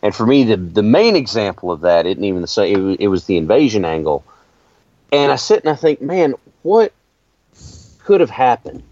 And 0.03 0.15
for 0.15 0.25
me, 0.27 0.43
the 0.45 0.57
the 0.57 0.84
main 0.84 1.15
example 1.15 1.71
of 1.71 1.81
that 1.81 2.07
isn't 2.07 2.23
even 2.23 2.41
the 2.41 2.47
same. 2.47 2.91
It, 2.93 3.01
it 3.01 3.07
was 3.09 3.25
the 3.25 3.38
invasion 3.38 3.85
angle, 3.85 4.23
and 5.11 5.31
I 5.31 5.38
sit 5.38 5.61
and 5.63 5.71
I 5.71 5.75
think, 5.77 6.01
man, 6.01 6.35
what 6.63 6.93
could 7.99 8.21
have 8.21 8.30
happened 8.30 8.84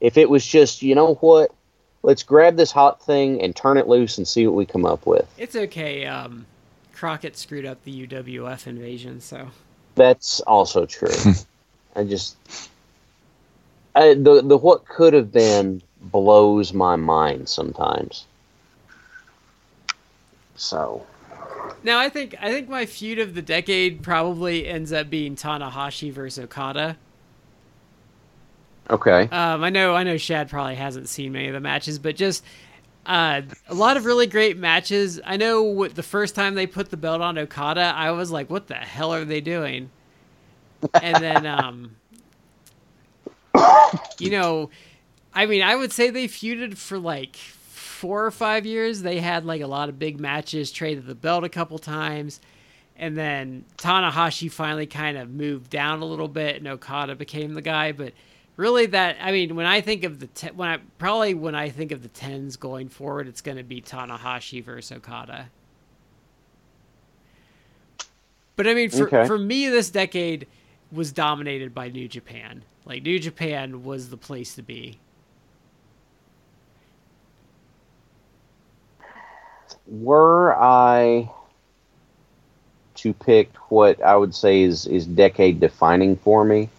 if 0.00 0.18
it 0.18 0.30
was 0.30 0.46
just 0.46 0.82
you 0.82 0.96
know 0.96 1.16
what? 1.16 1.52
Let's 2.06 2.22
grab 2.22 2.56
this 2.56 2.70
hot 2.70 3.02
thing 3.02 3.42
and 3.42 3.54
turn 3.54 3.78
it 3.78 3.88
loose 3.88 4.16
and 4.16 4.28
see 4.28 4.46
what 4.46 4.54
we 4.54 4.64
come 4.64 4.86
up 4.86 5.06
with. 5.06 5.28
It's 5.36 5.56
okay. 5.56 6.06
Um, 6.06 6.46
Crockett 6.94 7.36
screwed 7.36 7.66
up 7.66 7.82
the 7.82 8.06
UWF 8.06 8.68
invasion, 8.68 9.20
so 9.20 9.48
That's 9.96 10.40
also 10.42 10.86
true. 10.86 11.34
I 11.96 12.04
just 12.04 12.36
I, 13.96 14.14
the 14.14 14.40
the 14.40 14.56
what 14.56 14.86
could 14.86 15.14
have 15.14 15.32
been 15.32 15.82
blows 16.00 16.72
my 16.72 16.94
mind 16.94 17.48
sometimes. 17.48 18.24
So 20.54 21.04
now 21.82 21.98
I 21.98 22.08
think 22.08 22.36
I 22.40 22.52
think 22.52 22.68
my 22.68 22.86
feud 22.86 23.18
of 23.18 23.34
the 23.34 23.42
decade 23.42 24.04
probably 24.04 24.68
ends 24.68 24.92
up 24.92 25.10
being 25.10 25.34
Tanahashi 25.34 26.12
versus 26.12 26.44
Okada. 26.44 26.98
Okay, 28.90 29.30
Um, 29.30 29.64
I 29.64 29.70
know 29.70 29.94
I 29.94 30.04
know 30.04 30.16
Shad 30.16 30.48
probably 30.48 30.76
hasn't 30.76 31.08
seen 31.08 31.32
many 31.32 31.48
of 31.48 31.54
the 31.54 31.60
matches, 31.60 31.98
but 31.98 32.16
just 32.16 32.44
uh, 33.06 33.42
a 33.68 33.74
lot 33.74 33.96
of 33.96 34.04
really 34.04 34.26
great 34.26 34.56
matches. 34.56 35.20
I 35.24 35.36
know 35.36 35.62
what, 35.62 35.94
the 35.94 36.02
first 36.02 36.34
time 36.34 36.54
they 36.54 36.66
put 36.66 36.90
the 36.90 36.96
belt 36.96 37.20
on 37.22 37.38
Okada, 37.38 37.92
I 37.96 38.12
was 38.12 38.30
like, 38.30 38.50
"What 38.50 38.68
the 38.68 38.74
hell 38.74 39.12
are 39.12 39.24
they 39.24 39.40
doing?" 39.40 39.90
And 41.00 41.22
then, 41.22 41.46
um, 41.46 41.96
you 44.18 44.30
know, 44.30 44.70
I 45.34 45.46
mean, 45.46 45.62
I 45.62 45.76
would 45.76 45.92
say 45.92 46.10
they 46.10 46.28
feuded 46.28 46.76
for 46.78 46.98
like 46.98 47.36
four 47.36 48.24
or 48.24 48.30
five 48.30 48.66
years. 48.66 49.02
They 49.02 49.20
had 49.20 49.44
like 49.44 49.60
a 49.62 49.66
lot 49.66 49.88
of 49.88 49.98
big 49.98 50.20
matches, 50.20 50.70
traded 50.70 51.06
the 51.06 51.14
belt 51.14 51.44
a 51.44 51.48
couple 51.48 51.78
times. 51.78 52.40
And 52.96 53.16
then 53.16 53.64
Tanahashi 53.76 54.50
finally 54.50 54.86
kind 54.86 55.18
of 55.18 55.28
moved 55.30 55.70
down 55.70 56.00
a 56.00 56.06
little 56.06 56.28
bit, 56.28 56.56
and 56.56 56.66
Okada 56.66 57.14
became 57.14 57.54
the 57.54 57.62
guy. 57.62 57.92
But 57.92 58.14
really, 58.56 58.86
that 58.86 59.16
I 59.20 59.32
mean, 59.32 59.56
when 59.56 59.66
I 59.66 59.80
think 59.80 60.04
of 60.04 60.20
the 60.20 60.28
te- 60.28 60.52
when 60.52 60.68
I 60.68 60.78
probably 60.98 61.34
when 61.34 61.54
I 61.54 61.70
think 61.70 61.92
of 61.92 62.02
the 62.02 62.08
tens 62.08 62.56
going 62.56 62.88
forward, 62.88 63.28
it's 63.28 63.40
going 63.42 63.58
to 63.58 63.64
be 63.64 63.82
Tanahashi 63.82 64.62
versus 64.64 64.96
Okada. 64.98 65.50
But 68.56 68.66
I 68.66 68.74
mean, 68.74 68.90
for 68.90 69.12
Okay. 69.12 69.22
for 69.22 69.38
me, 69.38 69.68
this 69.68 69.90
decade 69.90 70.46
was 70.92 71.12
dominated 71.12 71.74
by 71.74 71.88
New 71.88 72.08
Japan. 72.08 72.64
Like 72.84 73.02
New 73.02 73.18
Japan 73.18 73.84
was 73.84 74.10
the 74.10 74.16
place 74.16 74.54
to 74.56 74.62
be. 74.62 74.98
were 79.86 80.56
I 80.56 81.30
to 82.96 83.12
pick 83.14 83.54
what 83.70 84.02
I 84.02 84.16
would 84.16 84.34
say 84.34 84.62
is 84.62 84.86
is 84.86 85.06
decade 85.06 85.60
defining 85.60 86.16
for 86.16 86.44
me, 86.44 86.70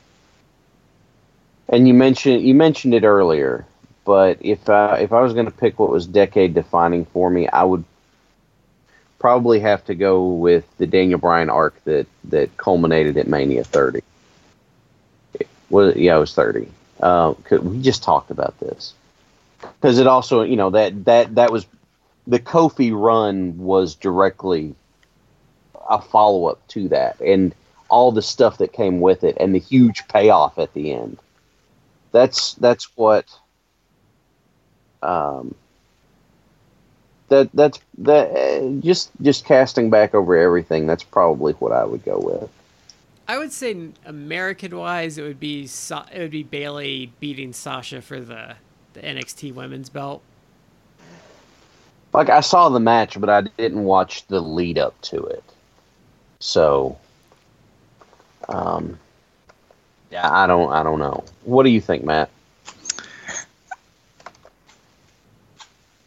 and 1.69 1.88
you 1.88 1.94
mentioned 1.94 2.44
you 2.44 2.56
mentioned 2.56 2.94
it 2.94 3.03
earlier, 3.03 3.65
but 4.06 4.38
if 4.41 4.69
I, 4.69 4.99
if 4.99 5.11
I 5.11 5.22
was 5.22 5.34
going 5.34 5.45
to 5.45 5.52
pick 5.52 5.80
what 5.80 5.89
was 5.89 6.07
decade 6.07 6.53
defining 6.53 7.06
for 7.06 7.30
me, 7.30 7.48
I 7.48 7.64
would 7.64 7.84
probably 9.19 9.60
have 9.60 9.84
to 9.85 9.95
go 9.95 10.27
with 10.27 10.65
the 10.77 10.88
Daniel 10.88 11.19
Bryan 11.19 11.49
arc 11.49 11.84
that 11.84 12.07
that 12.26 12.56
culminated 12.57 13.18
at 13.18 13.27
Mania 13.27 13.64
30. 13.64 14.02
It 15.34 15.48
was 15.69 15.95
yeah, 15.95 16.15
it 16.15 16.19
was 16.19 16.34
30. 16.34 16.69
Uh, 16.99 17.34
we 17.61 17.81
just 17.81 18.02
talked 18.02 18.31
about 18.31 18.60
this 18.60 18.94
because 19.61 19.99
it 19.99 20.07
also 20.07 20.44
you 20.44 20.56
know 20.56 20.69
that 20.72 21.06
that 21.06 21.35
that 21.35 21.52
was 21.52 21.65
the 22.26 22.39
Kofi 22.39 22.91
run 22.94 23.57
was 23.57 23.95
directly 23.95 24.76
a 25.89 26.02
follow 26.02 26.48
up 26.48 26.65
to 26.69 26.89
that, 26.89 27.19
and 27.22 27.53
all 27.89 28.11
the 28.11 28.22
stuff 28.22 28.57
that 28.57 28.73
came 28.73 28.99
with 28.99 29.23
it 29.23 29.38
and 29.39 29.56
the 29.56 29.60
huge 29.60 30.07
payoff 30.07 30.57
at 30.57 30.73
the 30.73 30.94
end. 30.94 31.18
That's 32.11 32.53
that's 32.55 32.85
what 32.95 33.25
um 35.03 35.53
that 37.29 37.49
that's 37.53 37.79
that 37.97 38.31
uh, 38.31 38.69
just 38.81 39.11
just 39.21 39.45
casting 39.45 39.89
back 39.89 40.15
over 40.15 40.35
everything 40.35 40.88
that's 40.88 41.03
probably 41.03 41.53
what 41.53 41.71
I 41.71 41.84
would 41.84 42.03
go 42.05 42.19
with. 42.19 42.49
I 43.27 43.38
would 43.38 43.51
say 43.51 43.89
American 44.05 44.77
wise, 44.77 45.17
it 45.17 45.23
would 45.23 45.39
be 45.39 45.67
Sa- 45.67 46.05
it 46.13 46.19
would 46.19 46.31
be 46.31 46.43
Bayley 46.43 47.11
beating 47.19 47.51
Sasha 47.51 48.01
for 48.01 48.19
the 48.21 48.55
the 48.93 49.01
NXT 49.01 49.53
Women's 49.53 49.89
Belt. 49.89 50.21
Like 52.13 52.29
I 52.29 52.39
saw 52.39 52.69
the 52.69 52.79
match, 52.79 53.19
but 53.19 53.29
I 53.29 53.41
didn't 53.41 53.84
watch 53.84 54.25
the 54.27 54.39
lead 54.39 54.77
up 54.77 54.99
to 55.01 55.23
it. 55.23 55.43
So, 56.39 56.97
um, 58.47 58.97
yeah, 60.11 60.29
I 60.31 60.47
don't, 60.47 60.71
I 60.71 60.84
don't 60.84 60.99
know. 60.99 61.23
What 61.43 61.63
do 61.63 61.69
you 61.69 61.81
think, 61.81 62.03
Matt? 62.03 62.29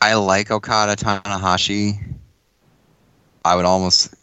I 0.01 0.15
like 0.15 0.51
Okada 0.51 0.97
Tanahashi. 0.97 1.99
I 3.45 3.55
would 3.57 3.65
almost, 3.65 4.15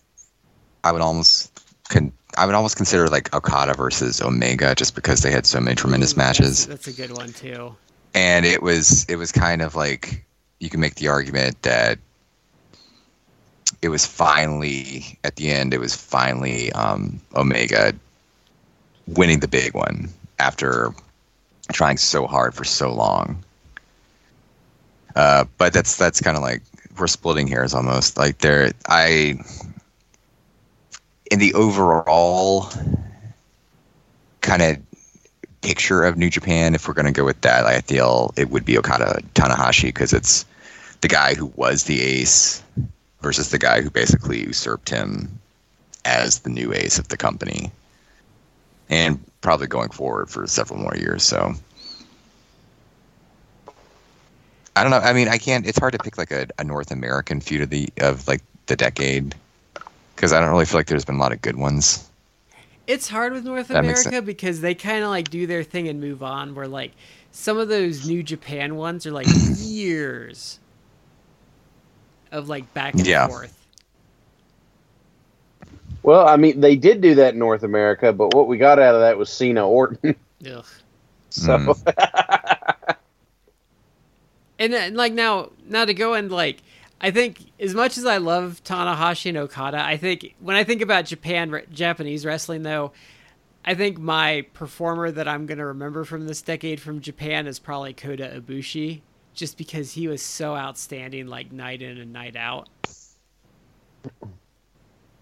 I 0.84 0.92
would 0.92 1.02
almost, 1.02 1.52
con- 1.90 2.12
I 2.38 2.46
would 2.46 2.56
almost 2.56 2.78
consider 2.78 3.08
like 3.08 3.34
Okada 3.36 3.74
versus 3.74 4.22
Omega 4.22 4.74
just 4.76 4.96
because 4.96 5.22
they 5.22 5.32
had 5.32 5.46
so 5.46 5.60
many 5.60 5.76
tremendous 5.76 6.14
Ooh, 6.14 6.18
that's- 6.18 6.40
matches, 6.40 6.68
That's, 6.68 6.88
a 6.88 6.94
good 6.94 7.16
one 7.16 7.34
too. 7.34 7.76
and 8.14 8.46
it 8.46 8.62
was 8.64 9.06
it 9.10 9.16
was 9.18 9.32
kind 9.32 9.62
of 9.62 9.76
like 9.76 10.24
you 10.60 10.70
can 10.70 10.80
make 10.80 10.96
the 10.96 11.08
argument 11.08 11.62
that 11.64 12.00
it 13.82 13.90
was 13.90 14.06
finally 14.06 15.20
at 15.24 15.36
the 15.36 15.52
end 15.52 15.74
it 15.74 15.80
was 15.80 15.96
finally 15.96 16.72
um, 16.74 17.20
Omega 17.36 17.94
winning 19.08 19.40
the 19.40 19.48
big 19.48 19.74
one 19.74 20.10
after 20.40 20.94
trying 21.72 21.98
so 21.98 22.28
hard 22.28 22.54
for 22.54 22.64
so 22.64 22.94
long. 22.94 23.44
Uh, 25.16 25.46
but 25.58 25.74
that's 25.74 25.96
that's 25.96 26.22
kind 26.22 26.38
of 26.38 26.44
like 26.44 26.62
we're 27.00 27.08
splitting 27.08 27.48
hairs 27.48 27.74
almost. 27.74 28.18
Like 28.18 28.40
there, 28.40 28.72
I 28.88 29.40
in 31.32 31.40
the 31.40 31.54
overall 31.54 32.70
kind 34.42 34.62
of 34.62 34.78
picture 35.62 36.04
of 36.04 36.18
New 36.18 36.30
Japan, 36.30 36.76
if 36.76 36.88
we're 36.88 36.94
going 36.94 37.08
to 37.08 37.12
go 37.12 37.26
with 37.26 37.42
that, 37.42 37.66
I 37.66 37.82
feel 37.82 38.34
it 38.38 38.50
would 38.50 38.64
be 38.64 38.78
Okada 38.78 39.22
Tanahashi 39.34 39.86
because 39.86 40.14
it's 40.14 40.46
the 41.02 41.08
guy 41.08 41.34
who 41.34 41.48
was 41.56 41.84
the 41.84 42.02
ace 42.02 42.64
versus 43.22 43.50
the 43.50 43.58
guy 43.58 43.82
who 43.82 43.90
basically 43.90 44.40
usurped 44.40 44.90
him 44.90 45.40
as 46.06 46.40
the 46.40 46.50
new 46.50 46.74
ace 46.74 46.98
of 46.98 47.10
the 47.10 47.18
company, 47.18 47.72
and 48.90 49.20
probably 49.42 49.68
going 49.68 49.90
forward 49.90 50.30
for 50.30 50.48
several 50.48 50.80
more 50.80 50.96
years. 50.96 51.24
So. 51.24 51.54
I 54.76 54.84
don't 54.84 54.92
know. 54.92 55.00
I 55.00 55.14
mean, 55.14 55.28
I 55.28 55.40
can't. 55.40 55.66
It's 55.66 55.80
hard 55.80 55.94
to 55.94 56.00
pick 56.00 56.18
like 56.20 56.32
a, 56.32 56.48
a 56.60 56.64
North 56.64 56.92
American 56.92 57.42
feud 57.42 57.62
of 57.62 57.70
the 57.72 57.90
of 58.00 58.28
like 58.28 58.42
the 58.68 58.76
decade 58.76 59.34
because 60.16 60.34
I 60.34 60.40
don't 60.40 60.52
really 60.52 60.66
feel 60.66 60.80
like 60.80 60.88
there's 60.88 61.06
been 61.06 61.16
a 61.16 61.20
lot 61.20 61.32
of 61.32 61.42
good 61.42 61.56
ones. 61.56 62.08
It's 62.88 63.10
hard 63.10 63.34
with 63.34 63.44
North 63.44 63.70
That 63.72 63.80
America 63.80 64.22
because 64.22 64.62
they 64.62 64.76
kind 64.76 65.04
of 65.04 65.10
like 65.10 65.30
do 65.30 65.46
their 65.48 65.64
thing 65.64 65.88
and 65.88 66.00
move 66.00 66.24
on. 66.24 66.56
Where 66.56 66.68
like 66.68 66.94
some 67.32 67.58
of 67.58 67.70
those 67.70 68.06
New 68.06 68.24
Japan 68.24 68.76
ones 68.76 69.06
are 69.06 69.12
like 69.12 69.32
years 69.36 70.60
of 72.32 72.48
like 72.50 72.74
back 72.74 73.00
and 73.00 73.06
Yeah. 73.06 73.28
forth. 73.28 73.57
Well, 76.04 76.28
I 76.28 76.38
mean, 76.38 76.62
they 76.62 76.76
did 76.76 77.02
do 77.02 77.16
that 77.16 77.34
in 77.34 77.40
North 77.40 77.64
America, 77.64 78.14
but 78.14 78.34
what 78.34 78.48
we 78.48 78.58
got 78.58 78.80
out 78.80 78.96
of 78.96 79.02
that 79.02 79.18
was 79.18 79.30
Cena 79.30 79.68
Orton. 79.68 80.16
Ugh. 80.46 80.66
so, 81.30 81.58
Mm. 81.58 82.96
And, 84.60 84.74
then, 84.74 84.96
like 84.96 85.14
now, 85.14 85.52
now 85.68 85.86
to 85.86 85.94
go 85.94 86.16
and 86.16 86.32
like, 86.32 86.64
I 87.00 87.12
think 87.12 87.52
as 87.60 87.76
much 87.76 87.98
as 87.98 88.06
I 88.06 88.18
love 88.18 88.62
Tanahashi 88.64 89.30
and 89.30 89.38
Okada, 89.38 89.84
I 89.86 89.98
think 89.98 90.34
when 90.40 90.56
I 90.56 90.64
think 90.64 90.82
about 90.82 91.06
Japan 91.06 91.52
re- 91.52 91.66
Japanese 91.72 92.26
wrestling 92.26 92.64
though, 92.64 92.92
I 93.64 93.76
think 93.76 94.00
my 94.00 94.46
performer 94.54 95.12
that 95.12 95.28
I'm 95.28 95.46
gonna 95.46 95.66
remember 95.68 96.06
from 96.06 96.26
this 96.26 96.42
decade 96.42 96.82
from 96.82 97.02
Japan 97.02 97.46
is 97.46 97.60
probably 97.60 97.94
Kota 97.94 98.42
Ibushi, 98.42 99.02
just 99.36 99.58
because 99.58 99.92
he 99.92 100.08
was 100.08 100.24
so 100.24 100.56
outstanding, 100.56 101.28
like 101.28 101.52
night 101.52 101.84
in 101.84 102.00
and 102.00 102.12
night 102.12 102.36
out. 102.36 102.68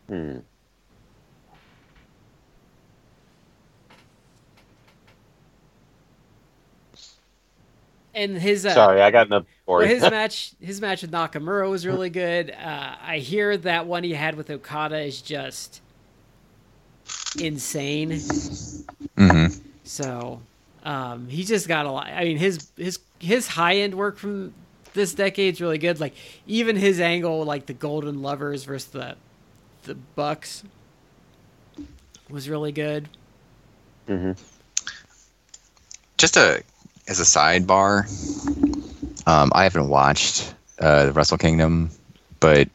hmm. 0.07 0.38
And 8.16 8.38
his 8.38 8.66
uh, 8.66 8.88
sorry, 8.88 9.02
I 9.02 9.12
got 9.12 9.30
nothing 9.30 9.48
for 9.66 9.84
Well, 9.84 9.88
his 9.88 10.08
match, 10.10 10.54
his 10.62 10.82
match 10.82 11.02
with 11.04 11.12
Nakamura 11.12 11.70
was 11.70 11.86
really 11.86 12.10
good. 12.10 12.52
Uh, 12.52 12.96
I 13.02 13.20
hear 13.20 13.58
that 13.58 13.88
one 13.88 14.04
he 14.04 14.14
had 14.14 14.36
with 14.36 14.50
Okada 14.50 15.00
is 15.00 15.22
just 15.22 15.82
insane. 17.38 18.26
hmm 19.18 19.48
So 19.84 20.42
um, 20.84 21.28
he 21.28 21.44
just 21.44 21.68
got 21.68 21.86
a 21.86 21.92
lot. 21.92 22.08
I 22.08 22.24
mean, 22.24 22.38
his 22.38 22.62
his 22.78 23.00
his 23.20 23.48
high 23.50 23.78
end 23.78 23.96
work 23.96 24.18
from 24.18 24.54
this 24.94 25.14
decade's 25.14 25.62
really 25.62 25.78
good. 25.78 26.00
Like 26.00 26.16
even 26.46 26.76
his 26.76 27.00
angle, 27.00 27.44
like 27.46 27.66
the 27.68 27.74
Golden 27.74 28.22
Lovers 28.22 28.64
versus 28.64 28.90
the 28.92 29.18
the 29.84 29.96
Bucks, 29.96 30.64
was 32.30 32.50
really 32.50 32.72
good. 32.72 33.10
hmm 34.08 34.36
Just 36.18 36.38
a 36.38 36.64
as 37.07 37.19
a 37.19 37.23
sidebar, 37.23 38.06
um, 39.27 39.52
I 39.53 39.64
haven't 39.64 39.90
watched 39.90 40.53
uh, 40.80 41.11
Wrestle 41.14 41.38
Kingdom, 41.38 41.91
but 42.40 42.69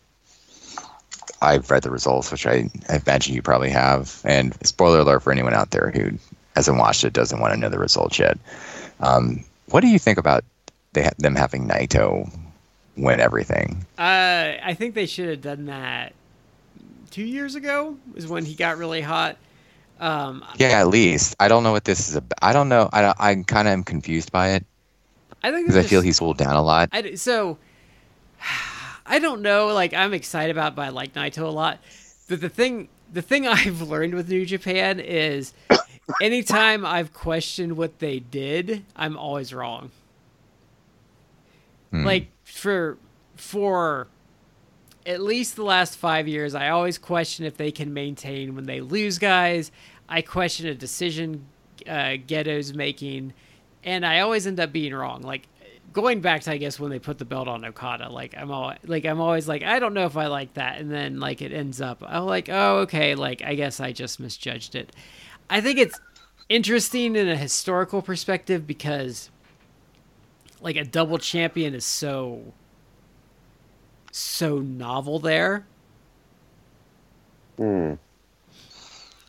I've 1.43 1.71
read 1.71 1.83
the 1.83 1.91
results, 1.91 2.31
which 2.31 2.47
I, 2.47 2.71
I 2.89 3.01
imagine 3.05 3.35
you 3.35 3.43
probably 3.43 3.71
have. 3.71 4.21
And 4.25 4.55
spoiler 4.67 5.01
alert 5.01 5.21
for 5.23 5.33
anyone 5.33 5.55
out 5.55 5.71
there 5.71 5.91
who 5.91 6.13
hasn't 6.55 6.79
watched 6.79 7.05
it, 7.05 7.13
doesn't 7.13 7.41
want 7.41 7.55
to 7.55 7.61
know 7.61 7.69
the 7.69 7.79
results 7.79 8.19
yet. 8.19 8.39
Um, 9.01 9.45
what 9.67 9.81
do 9.81 9.89
you 9.89 9.99
think 9.99 10.19
about 10.19 10.45
ha- 10.97 11.11
them 11.19 11.35
having 11.35 11.67
Naito 11.67 12.31
win 12.97 13.21
everything? 13.21 13.87
Uh, 13.99 14.59
I 14.63 14.75
think 14.77 14.95
they 14.95 15.07
should 15.07 15.29
have 15.29 15.41
done 15.41 15.67
that 15.67 16.13
two 17.11 17.25
years 17.25 17.55
ago. 17.55 17.97
Is 18.15 18.27
when 18.27 18.45
he 18.45 18.55
got 18.55 18.79
really 18.79 19.01
hot. 19.01 19.37
Um, 20.01 20.45
Yeah, 20.57 20.81
at 20.81 20.89
least 20.89 21.37
I 21.39 21.49
don't 21.49 21.63
know 21.63 21.73
what 21.73 21.85
this 21.85 22.09
is 22.09 22.17
about. 22.17 22.39
I 22.43 22.53
don't 22.53 22.69
know. 22.69 22.89
I 22.93 23.15
I 23.19 23.35
kind 23.47 23.69
of 23.69 23.73
am 23.73 23.85
confused 23.85 24.33
by 24.33 24.51
it 24.51 24.65
I 25.43 25.51
think 25.51 25.67
because 25.67 25.85
I 25.85 25.89
feel 25.89 26.01
he's 26.01 26.19
cooled 26.19 26.39
down 26.39 26.55
a 26.57 26.63
lot. 26.63 26.89
I 26.93 27.15
so 27.15 27.59
I 29.07 29.19
don't 29.19 29.43
know. 29.43 29.69
Like 29.69 29.95
I'm 29.95 30.13
excited 30.15 30.51
about, 30.51 30.75
but 30.75 30.83
I 30.83 30.89
like 30.91 31.15
Naito 31.15 31.43
a 31.43 31.47
lot. 31.47 31.79
But 32.29 32.41
the 32.41 32.49
thing, 32.49 32.89
the 33.13 33.23
thing 33.23 33.47
I've 33.47 33.83
learned 33.83 34.15
with 34.15 34.29
New 34.29 34.45
Japan 34.47 35.01
is, 35.01 35.53
anytime 36.23 36.85
I've 36.85 37.13
questioned 37.13 37.77
what 37.77 37.99
they 37.99 38.21
did, 38.21 38.85
I'm 38.97 39.17
always 39.17 39.53
wrong. 39.53 39.91
Hmm. 41.91 42.05
Like 42.05 42.29
for 42.45 42.99
for 43.37 44.09
at 45.07 45.21
least 45.21 45.57
the 45.57 45.65
last 45.65 45.97
five 45.97 46.29
years, 46.29 46.55
I 46.55 46.69
always 46.69 46.99
question 46.99 47.45
if 47.45 47.57
they 47.57 47.71
can 47.71 47.93
maintain 47.95 48.55
when 48.55 48.65
they 48.65 48.81
lose 48.81 49.19
guys. 49.19 49.73
I 50.09 50.23
question 50.23 50.67
a 50.67 50.75
decision 50.75 51.47
uh, 51.87 52.17
Gedo's 52.27 52.75
making, 52.75 53.33
and 53.85 54.05
I 54.05 54.21
always 54.21 54.47
end 54.47 54.61
up 54.61 54.73
being 54.73 54.95
wrong. 54.95 55.23
Like 55.23 55.47
going 55.93 56.21
back 56.21 56.43
to 56.43 56.53
I 56.53 56.57
guess 56.57 56.79
when 56.79 56.91
they 56.91 56.99
put 56.99 57.19
the 57.19 57.25
belt 57.25 57.49
on 57.49 57.65
Okada, 57.65 58.09
like 58.09 58.35
I'm 58.37 58.51
all 58.51 58.75
like 58.85 59.07
I'm 59.07 59.21
always 59.21 59.49
like 59.49 59.63
I 59.63 59.79
don't 59.79 59.95
know 59.95 60.07
if 60.07 60.17
I 60.17 60.27
like 60.27 60.55
that, 60.55 60.79
and 60.79 60.91
then 60.91 61.21
like 61.21 61.43
it 61.43 61.53
ends 61.53 61.81
up 61.81 62.03
I'm 62.07 62.27
like 62.27 62.49
oh 62.49 62.79
okay, 62.81 63.15
like 63.15 63.43
I 63.43 63.55
guess 63.55 63.81
I 63.81 63.93
just 63.93 64.21
misjudged 64.21 64.75
it. 64.75 64.95
I 65.49 65.61
think 65.61 65.79
it's 65.79 65.99
interesting 66.49 67.17
in 67.17 67.29
a 67.29 67.37
historical 67.37 68.03
perspective 68.03 68.67
because 68.67 69.31
like 70.61 70.77
a 70.77 70.85
double 70.85 71.19
champion 71.19 71.75
is 71.75 71.85
so 71.85 72.53
so 74.11 74.59
novel 74.59 75.19
there. 75.19 75.67
Hmm. 77.57 77.95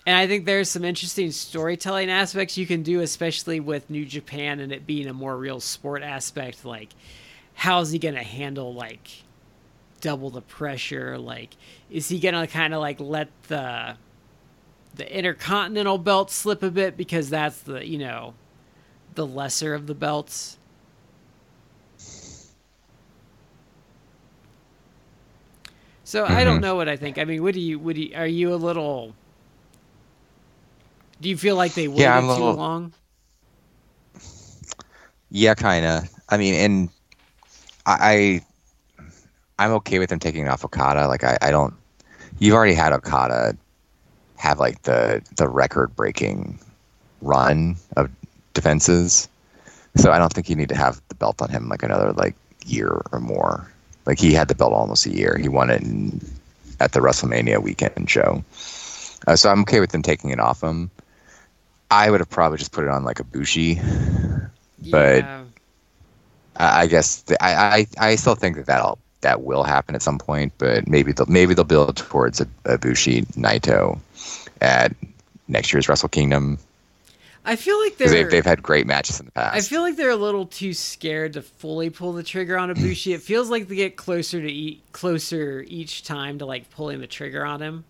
And 0.05 0.15
I 0.17 0.25
think 0.25 0.45
there's 0.45 0.69
some 0.69 0.83
interesting 0.83 1.31
storytelling 1.31 2.09
aspects 2.09 2.57
you 2.57 2.65
can 2.65 2.81
do, 2.81 3.01
especially 3.01 3.59
with 3.59 3.89
New 3.89 4.05
Japan 4.05 4.59
and 4.59 4.71
it 4.71 4.87
being 4.87 5.07
a 5.07 5.13
more 5.13 5.37
real 5.37 5.59
sport 5.59 6.01
aspect. 6.01 6.65
Like, 6.65 6.89
how's 7.53 7.91
he 7.91 7.99
going 7.99 8.15
to 8.15 8.23
handle, 8.23 8.73
like, 8.73 9.07
double 9.99 10.31
the 10.31 10.41
pressure? 10.41 11.19
Like, 11.19 11.55
is 11.91 12.09
he 12.09 12.19
going 12.19 12.33
to 12.33 12.47
kind 12.47 12.73
of, 12.73 12.81
like, 12.81 12.99
let 12.99 13.29
the 13.47 13.95
the 14.93 15.17
intercontinental 15.17 15.97
belt 15.97 16.29
slip 16.29 16.63
a 16.63 16.69
bit 16.69 16.97
because 16.97 17.29
that's 17.29 17.61
the, 17.61 17.87
you 17.87 17.97
know, 17.97 18.33
the 19.15 19.25
lesser 19.25 19.73
of 19.73 19.87
the 19.87 19.95
belts? 19.95 20.57
So 26.11 26.25
I 26.25 26.43
don't 26.43 26.57
Mhm. 26.57 26.63
know 26.63 26.75
what 26.75 26.89
I 26.89 26.97
think. 26.97 27.17
I 27.17 27.23
mean, 27.23 27.41
what 27.41 27.53
do 27.53 27.61
you? 27.61 27.79
Would 27.79 27.95
you? 27.97 28.11
Are 28.17 28.27
you 28.27 28.53
a 28.53 28.59
little? 28.59 29.15
Do 31.21 31.29
you 31.29 31.37
feel 31.37 31.55
like 31.55 31.73
they 31.73 31.87
waited 31.87 32.01
Yeah, 32.01 32.19
too 32.19 32.27
little- 32.27 32.53
long? 32.55 32.91
Yeah, 35.29 35.53
kind 35.53 35.85
of. 35.85 36.09
I 36.27 36.35
mean, 36.35 36.53
and 36.55 36.89
I, 37.85 38.41
I, 38.99 39.03
I'm 39.63 39.71
okay 39.75 39.99
with 39.99 40.09
them 40.09 40.19
taking 40.19 40.49
off 40.49 40.65
Okada. 40.65 41.07
Like, 41.07 41.23
I, 41.23 41.37
I 41.41 41.49
don't. 41.49 41.73
You've 42.39 42.55
already 42.55 42.73
had 42.73 42.91
Okada 42.91 43.55
have 44.35 44.59
like 44.59 44.81
the 44.81 45.21
the 45.37 45.47
record 45.47 45.95
breaking 45.95 46.59
run 47.21 47.77
of 47.95 48.09
defenses, 48.53 49.29
so 49.95 50.11
I 50.11 50.17
don't 50.17 50.33
think 50.33 50.49
you 50.49 50.57
need 50.57 50.67
to 50.69 50.75
have 50.75 51.01
the 51.07 51.15
belt 51.15 51.41
on 51.41 51.47
him 51.47 51.69
like 51.69 51.83
another 51.83 52.11
like 52.11 52.35
year 52.65 53.01
or 53.13 53.21
more. 53.21 53.71
Like 54.05 54.19
he 54.19 54.33
had 54.33 54.47
the 54.47 54.55
belt 54.55 54.73
almost 54.73 55.05
a 55.05 55.11
year. 55.11 55.37
He 55.39 55.47
won 55.49 55.69
it 55.69 55.81
in, 55.81 56.19
at 56.79 56.93
the 56.93 56.99
WrestleMania 56.99 57.61
weekend 57.61 58.09
show. 58.09 58.43
Uh, 59.27 59.35
so 59.35 59.49
I'm 59.49 59.61
okay 59.61 59.79
with 59.79 59.91
them 59.91 60.01
taking 60.01 60.31
it 60.31 60.39
off 60.39 60.63
him. 60.63 60.89
I 61.91 62.09
would 62.09 62.19
have 62.19 62.29
probably 62.29 62.57
just 62.57 62.71
put 62.71 62.83
it 62.85 62.89
on 62.89 63.03
like 63.03 63.17
Ibushi. 63.17 64.49
But- 64.89 65.23
yeah. 65.23 65.43
I 66.57 66.81
I 66.81 66.87
guess 66.87 67.21
the, 67.21 67.41
I, 67.43 67.77
I 67.77 67.87
I 67.97 68.15
still 68.15 68.35
think 68.35 68.57
that 68.57 68.65
that'll 68.65 68.99
that 69.21 69.43
will 69.43 69.63
happen 69.63 69.95
at 69.95 70.01
some 70.01 70.17
point, 70.17 70.51
but 70.57 70.87
maybe 70.87 71.11
they'll 71.11 71.27
maybe 71.27 71.53
they'll 71.53 71.63
build 71.63 71.95
towards 71.97 72.41
a, 72.41 72.45
Ibushi 72.65 73.25
Naito 73.35 73.99
at 74.59 74.93
next 75.47 75.71
year's 75.71 75.87
Wrestle 75.87 76.09
Kingdom 76.09 76.57
I 77.43 77.55
feel 77.55 77.79
like 77.81 77.97
they're 77.97 78.09
they've 78.09 78.29
they've 78.29 78.45
had 78.45 78.61
great 78.61 78.85
matches 78.85 79.19
in 79.19 79.25
the 79.25 79.31
past. 79.31 79.55
I 79.55 79.61
feel 79.61 79.81
like 79.81 79.95
they're 79.95 80.11
a 80.11 80.15
little 80.15 80.45
too 80.45 80.73
scared 80.73 81.33
to 81.33 81.41
fully 81.41 81.89
pull 81.89 82.13
the 82.13 82.23
trigger 82.23 82.57
on 82.57 82.73
Ibushi. 82.73 83.15
it 83.15 83.21
feels 83.21 83.49
like 83.49 83.67
they 83.67 83.75
get 83.75 83.95
closer 83.95 84.39
to 84.39 84.51
e- 84.51 84.81
closer 84.91 85.63
each 85.67 86.03
time 86.03 86.37
to 86.39 86.45
like 86.45 86.69
pulling 86.69 86.99
the 86.99 87.07
trigger 87.07 87.43
on 87.43 87.61
him. 87.61 87.85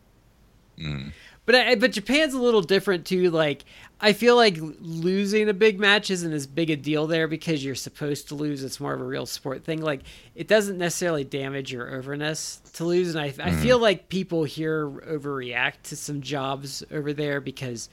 Mm. 0.78 1.12
But 1.46 1.56
I, 1.56 1.76
but 1.76 1.92
Japan's 1.92 2.34
a 2.34 2.42
little 2.42 2.62
different 2.62 3.06
too. 3.06 3.30
Like 3.30 3.66
I 4.00 4.14
feel 4.14 4.38
like 4.38 4.58
losing 4.80 5.50
a 5.50 5.54
big 5.54 5.80
match 5.82 6.10
isn't 6.10 6.32
as 6.32 6.48
big 6.48 6.70
a 6.70 6.78
deal 6.78 7.08
there 7.08 7.28
because 7.28 7.64
you're 7.64 7.76
supposed 7.76 8.30
to 8.30 8.36
lose. 8.36 8.64
It's 8.64 8.80
more 8.80 8.94
of 8.94 9.02
a 9.02 9.06
real 9.06 9.26
sport 9.26 9.66
thing. 9.66 9.82
Like 9.82 10.02
it 10.34 10.48
doesn't 10.48 10.78
necessarily 10.78 11.26
damage 11.26 11.74
your 11.74 11.94
overness 11.94 12.62
to 12.74 12.86
lose. 12.86 13.16
And 13.16 13.20
I 13.20 13.34
I 13.44 13.52
feel 13.52 13.80
like 13.80 14.08
people 14.08 14.46
here 14.46 14.88
overreact 14.88 15.84
to 15.84 15.98
some 15.98 16.22
jobs 16.22 16.84
over 16.90 17.12
there 17.12 17.42
because 17.42 17.90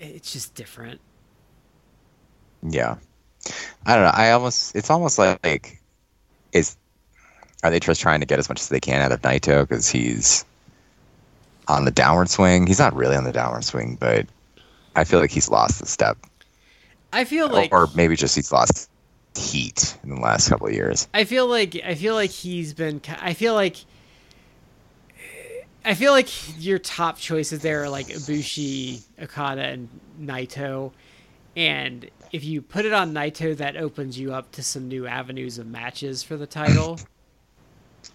it's 0.00 0.32
just 0.32 0.54
different. 0.54 1.00
yeah, 2.62 2.96
I 3.86 3.94
don't 3.94 4.04
know. 4.04 4.12
I 4.12 4.32
almost 4.32 4.74
it's 4.74 4.90
almost 4.90 5.18
like, 5.18 5.38
like 5.44 5.80
is 6.52 6.76
are 7.62 7.70
they 7.70 7.80
just 7.80 8.00
trying 8.00 8.20
to 8.20 8.26
get 8.26 8.38
as 8.38 8.48
much 8.48 8.60
as 8.60 8.68
they 8.68 8.80
can 8.80 9.02
out 9.02 9.12
of 9.12 9.20
Naito 9.22 9.68
because 9.68 9.88
he's 9.88 10.44
on 11.68 11.84
the 11.84 11.90
downward 11.90 12.30
swing? 12.30 12.66
He's 12.66 12.78
not 12.78 12.94
really 12.94 13.16
on 13.16 13.24
the 13.24 13.32
downward 13.32 13.64
swing, 13.64 13.96
but 14.00 14.26
I 14.96 15.04
feel 15.04 15.20
like 15.20 15.30
he's 15.30 15.50
lost 15.50 15.82
a 15.82 15.86
step, 15.86 16.18
I 17.12 17.24
feel 17.24 17.48
like 17.48 17.72
or 17.72 17.88
maybe 17.94 18.16
just 18.16 18.34
he's 18.34 18.52
lost 18.52 18.90
heat 19.36 19.96
in 20.02 20.10
the 20.10 20.20
last 20.20 20.48
couple 20.48 20.66
of 20.66 20.72
years. 20.72 21.08
I 21.14 21.24
feel 21.24 21.46
like 21.46 21.80
I 21.84 21.94
feel 21.94 22.14
like 22.14 22.30
he's 22.30 22.74
been. 22.74 23.00
I 23.20 23.34
feel 23.34 23.54
like. 23.54 23.76
I 25.84 25.94
feel 25.94 26.12
like 26.12 26.28
your 26.62 26.78
top 26.78 27.18
choices 27.18 27.60
there 27.60 27.82
are 27.82 27.88
like 27.88 28.08
Ibushi, 28.08 29.02
Okada, 29.22 29.62
and 29.62 29.88
Naito, 30.20 30.92
and 31.56 32.08
if 32.32 32.44
you 32.44 32.62
put 32.62 32.84
it 32.84 32.92
on 32.92 33.12
Naito, 33.12 33.56
that 33.56 33.76
opens 33.76 34.18
you 34.18 34.32
up 34.32 34.52
to 34.52 34.62
some 34.62 34.88
new 34.88 35.06
avenues 35.06 35.58
of 35.58 35.66
matches 35.66 36.22
for 36.22 36.36
the 36.36 36.46
title. 36.46 36.98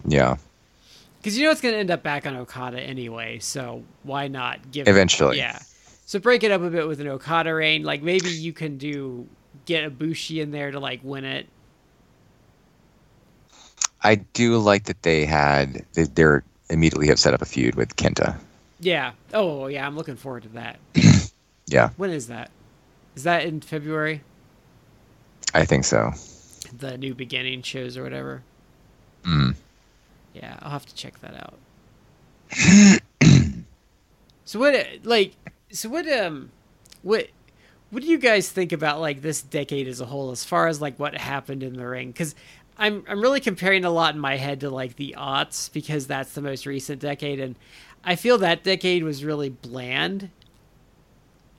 Yeah. 0.04 0.36
Because 1.18 1.38
you 1.38 1.44
know 1.44 1.52
it's 1.52 1.60
going 1.60 1.74
to 1.74 1.78
end 1.78 1.90
up 1.92 2.02
back 2.02 2.26
on 2.26 2.36
Okada 2.36 2.80
anyway, 2.80 3.38
so 3.38 3.82
why 4.02 4.28
not 4.28 4.72
give 4.72 4.88
Eventually. 4.88 5.38
Yeah. 5.38 5.58
So 6.06 6.18
break 6.18 6.42
it 6.42 6.50
up 6.50 6.60
a 6.62 6.70
bit 6.70 6.86
with 6.86 7.00
an 7.00 7.08
Okada 7.08 7.54
reign. 7.54 7.82
Like 7.82 8.02
maybe 8.02 8.28
you 8.28 8.52
can 8.52 8.78
do 8.78 9.26
get 9.64 9.90
Ibushi 9.90 10.42
in 10.42 10.50
there 10.50 10.70
to 10.70 10.80
like 10.80 11.00
win 11.02 11.24
it. 11.24 11.46
I 14.02 14.16
do 14.16 14.58
like 14.58 14.84
that 14.84 15.02
they 15.02 15.24
had 15.24 15.84
they're 15.94 16.44
immediately 16.70 17.08
have 17.08 17.18
set 17.18 17.34
up 17.34 17.42
a 17.42 17.46
feud 17.46 17.74
with 17.74 17.96
Kenta. 17.96 18.36
Yeah. 18.80 19.12
Oh 19.32 19.66
yeah, 19.66 19.86
I'm 19.86 19.96
looking 19.96 20.16
forward 20.16 20.44
to 20.44 20.48
that. 20.50 20.78
Yeah, 21.68 21.90
When 21.96 22.10
is 22.10 22.28
that? 22.28 22.52
Is 23.16 23.24
that 23.24 23.44
in 23.44 23.60
February? 23.60 24.22
I 25.52 25.64
think 25.64 25.84
so. 25.84 26.12
The 26.78 26.96
new 26.96 27.12
beginning 27.14 27.62
shows 27.62 27.96
or 27.96 28.04
whatever. 28.04 28.42
Mm. 29.24 29.56
Yeah, 30.32 30.56
I'll 30.60 30.70
have 30.70 30.86
to 30.86 30.94
check 30.94 31.20
that 31.22 31.34
out. 31.34 31.54
so 34.44 34.60
what 34.60 34.76
like 35.02 35.34
so 35.72 35.88
what 35.88 36.08
um 36.08 36.50
what 37.02 37.28
what 37.90 38.02
do 38.02 38.08
you 38.08 38.18
guys 38.18 38.48
think 38.50 38.72
about 38.72 39.00
like 39.00 39.22
this 39.22 39.42
decade 39.42 39.88
as 39.88 40.00
a 40.00 40.06
whole 40.06 40.30
as 40.30 40.44
far 40.44 40.68
as 40.68 40.80
like 40.80 40.98
what 40.98 41.16
happened 41.16 41.62
in 41.64 41.74
the 41.74 41.86
ring 41.86 42.12
cuz 42.12 42.34
I'm 42.78 43.04
I'm 43.08 43.20
really 43.20 43.40
comparing 43.40 43.84
a 43.84 43.90
lot 43.90 44.14
in 44.14 44.20
my 44.20 44.36
head 44.36 44.60
to 44.60 44.70
like 44.70 44.96
the 44.96 45.14
aughts 45.18 45.72
because 45.72 46.06
that's 46.06 46.32
the 46.32 46.42
most 46.42 46.66
recent 46.66 47.00
decade 47.00 47.40
and 47.40 47.56
I 48.04 48.16
feel 48.16 48.38
that 48.38 48.64
decade 48.64 49.02
was 49.02 49.24
really 49.24 49.48
bland 49.48 50.30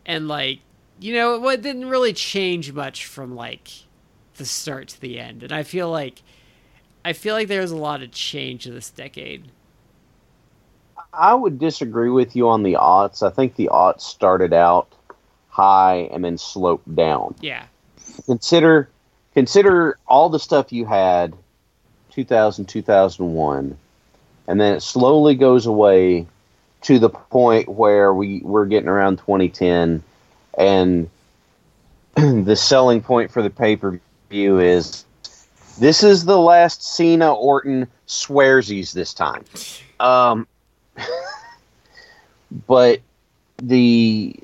and 0.05 0.27
like 0.27 0.59
you 0.99 1.13
know 1.13 1.47
it 1.49 1.61
didn't 1.61 1.89
really 1.89 2.13
change 2.13 2.71
much 2.71 3.05
from 3.05 3.35
like 3.35 3.69
the 4.35 4.45
start 4.45 4.89
to 4.89 5.01
the 5.01 5.19
end 5.19 5.43
and 5.43 5.51
I 5.51 5.63
feel 5.63 5.89
like 5.89 6.21
I 7.03 7.13
feel 7.13 7.35
like 7.35 7.47
there 7.47 7.61
was 7.61 7.71
a 7.71 7.77
lot 7.77 8.03
of 8.03 8.11
change 8.11 8.67
in 8.67 8.75
this 8.75 8.89
decade. 8.89 9.49
I 11.13 11.33
would 11.33 11.57
disagree 11.57 12.09
with 12.09 12.35
you 12.35 12.49
on 12.49 12.63
the 12.63 12.73
aughts. 12.73 13.23
I 13.23 13.29
think 13.29 13.55
the 13.55 13.69
aughts 13.71 14.01
started 14.01 14.51
out 14.51 14.93
high 15.47 16.09
and 16.11 16.23
then 16.23 16.37
sloped 16.37 16.93
down. 16.95 17.33
Yeah. 17.39 17.63
Consider 18.25 18.89
consider 19.37 19.99
all 20.07 20.29
the 20.29 20.39
stuff 20.39 20.73
you 20.73 20.83
had 20.83 21.31
2000 22.09 22.65
2001 22.65 23.77
and 24.47 24.59
then 24.59 24.73
it 24.73 24.81
slowly 24.81 25.35
goes 25.35 25.67
away 25.67 26.25
to 26.81 26.97
the 26.97 27.09
point 27.09 27.69
where 27.69 28.15
we 28.15 28.39
we're 28.39 28.65
getting 28.65 28.89
around 28.89 29.17
2010 29.17 30.01
and 30.57 31.07
the 32.15 32.55
selling 32.55 32.99
point 32.99 33.29
for 33.29 33.43
the 33.43 33.49
pay-per-view 33.51 34.57
is 34.57 35.05
this 35.77 36.01
is 36.01 36.25
the 36.25 36.39
last 36.39 36.81
Cena 36.81 37.31
Orton 37.31 37.87
swearsies 38.07 38.91
this 38.91 39.13
time. 39.13 39.45
Um, 39.99 40.47
but 42.65 43.01
the 43.61 44.35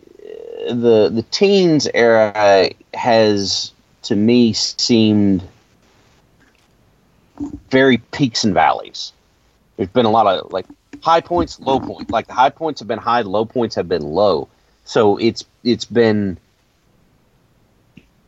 the 0.67 1.09
the 1.09 1.25
teens 1.31 1.87
era 1.95 2.69
has 2.93 3.72
to 4.03 4.15
me 4.15 4.53
seemed 4.53 5.43
very 7.69 7.97
peaks 7.97 8.43
and 8.43 8.53
valleys. 8.53 9.11
There's 9.77 9.89
been 9.89 10.05
a 10.05 10.11
lot 10.11 10.27
of 10.27 10.51
like 10.51 10.65
high 11.01 11.21
points, 11.21 11.59
low 11.59 11.79
points. 11.79 12.11
Like 12.11 12.27
the 12.27 12.33
high 12.33 12.49
points 12.49 12.79
have 12.79 12.87
been 12.87 12.99
high, 12.99 13.23
the 13.23 13.29
low 13.29 13.45
points 13.45 13.75
have 13.75 13.89
been 13.89 14.03
low. 14.03 14.47
So 14.85 15.17
it's 15.17 15.43
it's 15.63 15.85
been 15.85 16.37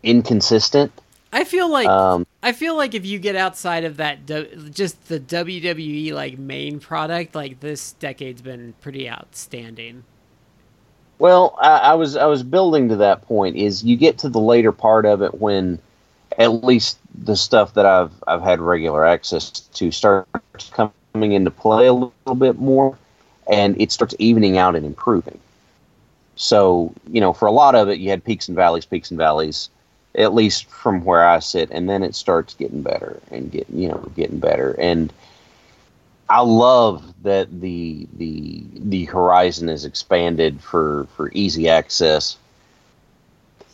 inconsistent. 0.04 0.92
I 1.32 1.44
feel 1.44 1.70
like 1.70 1.88
Um, 1.88 2.26
I 2.42 2.54
feel 2.54 2.78
like 2.78 2.94
if 2.94 3.06
you 3.06 3.20
get 3.20 3.36
outside 3.36 3.84
of 3.84 3.98
that 3.98 4.26
just 4.72 5.10
the 5.10 5.20
WWE 5.20 6.14
like 6.14 6.38
main 6.40 6.80
product, 6.80 7.36
like 7.36 7.60
this 7.60 7.92
decade's 7.94 8.42
been 8.42 8.74
pretty 8.82 9.10
outstanding. 9.10 10.04
Well, 11.20 11.58
I, 11.62 11.78
I 11.78 11.94
was 11.94 12.16
I 12.16 12.26
was 12.26 12.44
building 12.44 12.90
to 12.90 12.98
that 12.98 13.22
point. 13.24 13.56
Is 13.56 13.84
you 13.84 13.96
get 13.96 14.18
to 14.20 14.30
the 14.30 14.40
later 14.40 14.72
part 14.72 15.06
of 15.06 15.22
it 15.22 15.40
when, 15.40 15.80
at 16.38 16.64
least 16.64 16.98
the 17.24 17.36
stuff 17.36 17.74
that 17.76 17.86
I've 17.86 18.12
I've 18.28 18.42
had 18.42 18.60
regular 18.60 19.06
access 19.06 19.52
to 19.52 19.92
starts 19.92 20.28
coming 20.72 21.32
into 21.32 21.52
play 21.52 21.88
a 21.88 21.94
little 21.94 22.36
bit 22.38 22.60
more, 22.60 22.98
and 23.52 23.80
it 23.82 23.92
starts 23.92 24.16
evening 24.20 24.58
out 24.58 24.76
and 24.76 24.86
improving. 24.86 25.40
So 26.36 26.94
you 27.10 27.22
know, 27.22 27.32
for 27.34 27.46
a 27.48 27.52
lot 27.52 27.76
of 27.76 27.88
it, 27.90 28.00
you 28.00 28.10
had 28.10 28.24
peaks 28.24 28.48
and 28.50 28.56
valleys, 28.56 28.86
peaks 28.86 29.10
and 29.10 29.18
valleys, 29.18 29.70
at 30.16 30.34
least 30.34 30.66
from 30.66 31.06
where 31.06 31.26
I 31.26 31.40
sit, 31.40 31.70
and 31.72 31.90
then 31.90 32.04
it 32.04 32.16
starts 32.16 32.54
getting 32.56 32.82
better 32.82 33.22
and 33.32 33.52
getting 33.52 33.80
you 33.80 33.88
know 33.88 34.12
getting 34.16 34.40
better 34.40 34.76
and. 34.80 35.14
I 36.30 36.42
love 36.42 37.14
that 37.24 37.62
the 37.62 38.08
the 38.14 38.64
the 38.74 39.06
horizon 39.06 39.70
is 39.70 39.86
expanded 39.86 40.62
for 40.62 41.08
for 41.16 41.32
easy 41.34 41.70
access. 41.70 42.38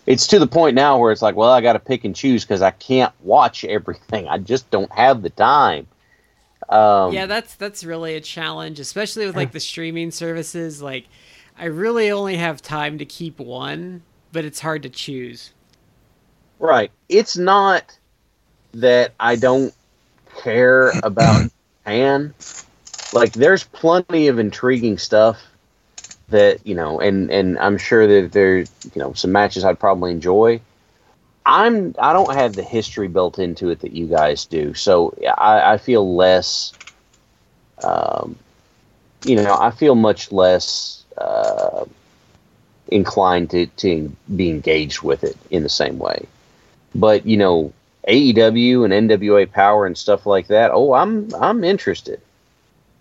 It's 0.06 0.28
to 0.28 0.40
the 0.40 0.48
point 0.48 0.76
now 0.76 0.98
where 0.98 1.12
it's 1.12 1.22
like, 1.22 1.36
well, 1.36 1.52
I 1.52 1.62
got 1.62 1.74
to 1.74 1.80
pick 1.80 2.04
and 2.04 2.16
choose 2.16 2.44
because 2.44 2.62
I 2.62 2.72
can't 2.72 3.14
watch 3.22 3.64
everything. 3.66 4.28
I 4.28 4.38
just 4.38 4.70
don't 4.70 4.92
have 4.92 5.22
the 5.22 5.30
time. 5.30 5.88
Um, 6.68 7.14
yeah, 7.14 7.26
that's 7.26 7.56
that's 7.56 7.84
really 7.84 8.16
a 8.16 8.22
challenge, 8.22 8.80
especially 8.80 9.26
with 9.26 9.36
like 9.36 9.52
the 9.52 9.60
streaming 9.60 10.12
services. 10.12 10.82
Like, 10.82 11.06
I 11.58 11.66
really 11.66 12.12
only 12.12 12.36
have 12.36 12.62
time 12.62 12.98
to 12.98 13.06
keep 13.06 13.40
one, 13.40 14.04
but 14.32 14.46
it's 14.46 14.60
hard 14.60 14.84
to 14.84 14.90
choose. 14.90 15.52
right. 16.60 16.92
It's 17.08 17.38
not 17.38 17.98
that 18.74 19.14
I 19.20 19.36
don't 19.36 19.74
care 20.42 20.92
about 21.04 21.50
Japan. 21.84 22.34
Like, 23.14 23.34
there's 23.34 23.64
plenty 23.64 24.28
of 24.28 24.40
intriguing 24.40 24.98
stuff 24.98 25.42
that 26.32 26.66
you 26.66 26.76
know, 26.76 27.00
and 27.00 27.30
and 27.30 27.60
I'm 27.60 27.78
sure 27.78 28.08
that 28.08 28.32
there's 28.32 28.72
you 28.96 29.00
know 29.00 29.14
some 29.14 29.32
matches 29.32 29.64
I'd 29.64 29.80
probably 29.80 30.12
enjoy. 30.12 30.62
I'm 31.46 31.96
I 32.00 32.14
don't 32.14 32.34
have 32.34 32.54
the 32.54 32.64
history 32.64 33.08
built 33.08 33.38
into 33.38 33.70
it 33.70 33.82
that 33.82 33.92
you 33.92 34.08
guys 34.08 34.46
do, 34.46 34.74
so 34.74 35.16
I, 35.38 35.74
I 35.74 35.78
feel 35.78 36.16
less. 36.16 36.74
Um, 37.84 38.36
you 39.26 39.36
know, 39.36 39.56
I 39.60 39.72
feel 39.72 39.96
much 39.96 40.32
less 40.32 41.04
uh, 41.18 41.86
inclined 42.88 43.50
to 43.52 43.66
to 43.68 44.12
be 44.36 44.50
engaged 44.50 45.02
with 45.02 45.24
it 45.24 45.38
in 45.50 45.64
the 45.64 45.70
same 45.70 46.00
way. 46.00 46.26
But 46.96 47.26
you 47.26 47.38
know, 47.38 47.74
AEW 48.08 48.86
and 48.86 49.10
NWA 49.10 49.52
Power 49.52 49.86
and 49.86 49.98
stuff 49.98 50.26
like 50.26 50.48
that. 50.48 50.72
Oh, 50.72 50.94
I'm 50.94 51.30
I'm 51.36 51.64
interested. 51.64 52.22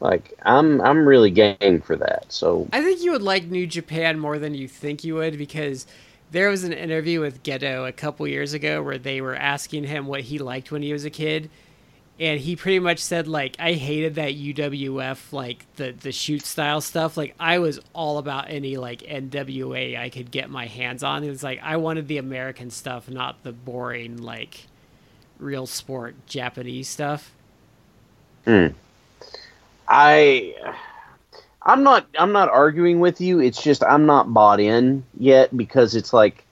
Like 0.01 0.35
I'm 0.43 0.81
I'm 0.81 1.07
really 1.07 1.31
game 1.31 1.83
for 1.83 1.97
that. 1.97 2.27
So 2.29 2.69
I 2.73 2.83
think 2.83 3.03
you 3.03 3.13
would 3.13 3.23
like 3.23 3.45
New 3.47 3.67
Japan 3.67 4.19
more 4.19 4.39
than 4.39 4.55
you 4.55 4.69
think 4.69 5.05
you 5.05 5.15
would 5.17 5.39
because 5.39 5.87
there 6.31 6.49
was 6.49 6.65
an 6.65 6.73
interview 6.73 7.21
with 7.21 7.43
Gedo 7.43 7.89
a 7.89 7.93
couple 7.93 8.27
years 8.27 8.53
ago 8.53 8.83
where 8.83 8.99
they 8.99 9.21
were 9.21 9.35
asking 9.35 9.85
him 9.85 10.07
what 10.07 10.23
he 10.23 10.39
liked 10.39 10.71
when 10.71 10.83
he 10.83 10.93
was 10.93 11.05
a 11.05 11.11
kid. 11.11 11.51
And 12.19 12.39
he 12.39 12.55
pretty 12.55 12.79
much 12.79 12.99
said 12.99 13.27
like 13.27 13.57
I 13.59 13.73
hated 13.73 14.17
that 14.17 14.35
UWF 14.35 15.33
like 15.33 15.65
the 15.77 15.93
the 15.93 16.13
shoot 16.13 16.45
style 16.45 16.83
stuff. 16.83 17.17
Like 17.17 17.35
I 17.41 17.59
was 17.59 17.81
all 17.95 18.19
about 18.19 18.51
any 18.51 18.77
like 18.77 19.01
NWA 19.01 19.99
I 19.99 20.11
could 20.11 20.31
get 20.31 20.51
my 20.51 20.67
hands 20.67 21.03
on. 21.03 21.25
It 21.25 21.31
was 21.31 21.43
like 21.43 21.61
I 21.63 21.77
wanted 21.79 22.09
the 22.09 22.19
American 22.19 22.71
stuff, 22.71 23.09
not 23.09 23.43
the 23.43 23.53
boring 23.53 24.19
like 24.19 24.67
real 25.41 25.67
sport 25.67 26.15
Japanese 26.27 26.89
stuff. 26.89 27.33
Hmm. 28.45 28.69
I 29.89 30.55
I'm 31.63 31.83
not 31.83 32.07
I'm 32.19 32.33
not 32.33 32.49
arguing 32.49 33.01
with 33.01 33.21
you. 33.21 33.41
It's 33.41 33.63
just 33.63 33.83
I'm 33.85 34.07
not 34.07 34.33
bought 34.33 34.61
in 34.61 35.05
yet 35.19 35.55
because 35.57 35.95
it's 35.95 36.13
like 36.13 36.45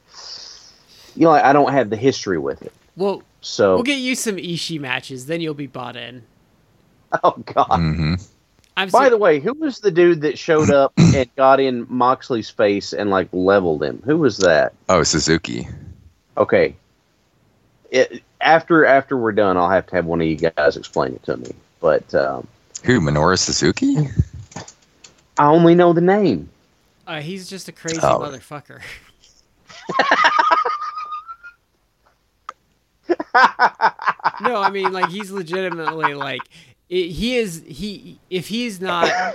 you 1.15 1.25
know 1.25 1.31
I 1.31 1.53
don't 1.53 1.73
have 1.73 1.91
the 1.91 1.97
history 1.97 2.39
with 2.39 2.63
it. 2.63 2.73
Well, 2.97 3.23
So 3.41 3.75
we'll 3.77 3.85
get 3.85 3.99
you 4.01 4.15
some 4.15 4.37
Ishii 4.37 4.81
matches, 4.81 5.27
then 5.27 5.41
you'll 5.41 5.55
be 5.55 5.67
bought 5.69 5.97
in. 5.97 6.25
oh 7.23 7.31
god. 7.47 7.69
Mm-hmm. 7.71 8.15
I'm 8.77 8.91
By 8.91 9.05
so- 9.05 9.11
the 9.11 9.19
way, 9.19 9.41
who 9.41 9.55
was 9.55 9.79
the 9.81 9.91
dude 9.91 10.21
that 10.21 10.39
showed 10.39 10.71
up 10.71 10.93
and 10.99 11.29
got 11.37 11.59
in 11.61 11.87
Moxley's 11.89 12.51
face 12.51 12.93
and 12.93 13.11
like 13.11 13.29
leveled 13.33 13.83
him? 13.83 14.03
Who 14.05 14.19
was 14.19 14.39
that? 14.39 14.73
Oh, 14.89 15.03
Suzuki. 15.03 15.67
Okay. 16.37 16.77
It, 17.91 18.23
after 18.41 18.85
after 18.87 19.17
we're 19.17 19.33
done, 19.33 19.57
I'll 19.57 19.71
have 19.71 19.87
to 19.89 19.97
have 19.97 20.07
one 20.07 20.21
of 20.21 20.27
you 20.27 20.37
guys 20.37 20.77
explain 20.77 21.15
it 21.15 21.23
to 21.25 21.37
me. 21.37 21.51
But 21.81 22.13
um, 22.15 22.47
Who? 22.85 23.01
Minoru 23.01 23.39
Suzuki? 23.39 24.09
I 25.39 25.47
only 25.47 25.75
know 25.75 25.93
the 25.93 26.01
name. 26.01 26.49
uh, 27.07 27.21
he's 27.21 27.49
just 27.49 27.69
a 27.69 27.73
crazy 27.73 28.01
Oh. 28.03 28.19
motherfucker. 28.21 28.81
no, 34.41 34.61
I 34.61 34.71
mean 34.71 34.93
like 34.93 35.09
he's 35.09 35.31
legitimately 35.31 36.15
like 36.15 36.43
i 36.91 36.95
he 36.95 37.37
is 37.37 37.63
he 37.67 38.19
if 38.31 38.49
he's 38.49 38.81
not 38.81 39.35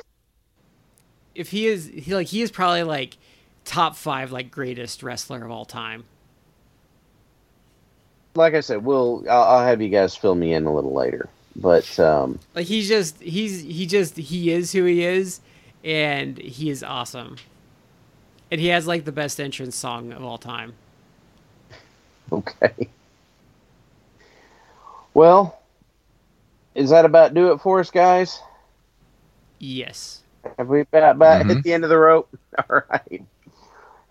if 1.36 1.50
he 1.52 1.68
is 1.68 1.88
he 1.94 2.14
like 2.16 2.28
he 2.28 2.42
is 2.42 2.52
probably 2.52 2.84
like 2.84 3.18
top 3.66 3.96
5 3.96 4.32
like 4.32 4.52
greatest 4.52 5.04
wrestler 5.04 5.44
of 5.46 5.52
all 5.52 5.66
time. 5.66 6.04
Like 8.36 8.54
I 8.54 8.62
said, 8.62 8.84
we'll 8.86 9.24
I'll, 9.30 9.44
I'll 9.44 9.66
have 9.66 9.82
you 9.82 9.90
guys 9.90 10.16
fill 10.16 10.36
me 10.36 10.54
in 10.54 10.66
a 10.66 10.74
little 10.74 10.94
later. 10.94 11.30
But 11.56 12.00
um, 12.00 12.40
Like 12.56 12.68
he's 12.68 12.88
just 12.88 13.22
he's 13.22 13.62
he 13.62 13.86
just 13.86 14.18
he 14.18 14.52
is 14.52 14.72
who 14.74 14.86
he 14.86 15.04
is 15.04 15.42
and 15.84 16.38
he 16.38 16.70
is 16.70 16.84
awesome. 16.84 17.38
And 18.52 18.60
he 18.62 18.68
has 18.68 18.88
like 18.88 19.06
the 19.06 19.12
best 19.12 19.40
entrance 19.40 19.76
song 19.76 20.12
of 20.14 20.24
all 20.24 20.38
time. 20.38 20.76
okay. 22.32 22.90
Well, 25.14 25.60
is 26.76 26.90
that 26.92 27.06
about 27.06 27.34
do 27.34 27.52
it 27.54 27.60
for 27.62 27.80
us, 27.80 27.92
guys? 27.92 28.40
Yes. 29.60 30.24
Have 30.58 30.68
we 30.70 30.82
about, 30.82 31.16
about 31.16 31.46
Mhm. 31.46 31.48
hit 31.48 31.64
the 31.64 31.74
end 31.74 31.84
of 31.84 31.90
the 31.90 31.98
rope? 31.98 32.30
All 32.70 32.82
right. 32.90 33.24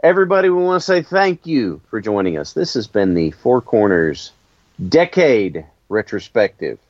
Everybody, 0.03 0.49
we 0.49 0.61
want 0.61 0.81
to 0.81 0.85
say 0.85 1.03
thank 1.03 1.47
you 1.47 1.81
for 1.89 2.01
joining 2.01 2.37
us. 2.37 2.55
This 2.55 2.75
has 2.75 2.89
been 2.89 3.15
the 3.15 3.31
Four 3.31 3.61
Corners 3.61 4.33
Decade 4.89 5.65
Retrospective. 5.89 6.81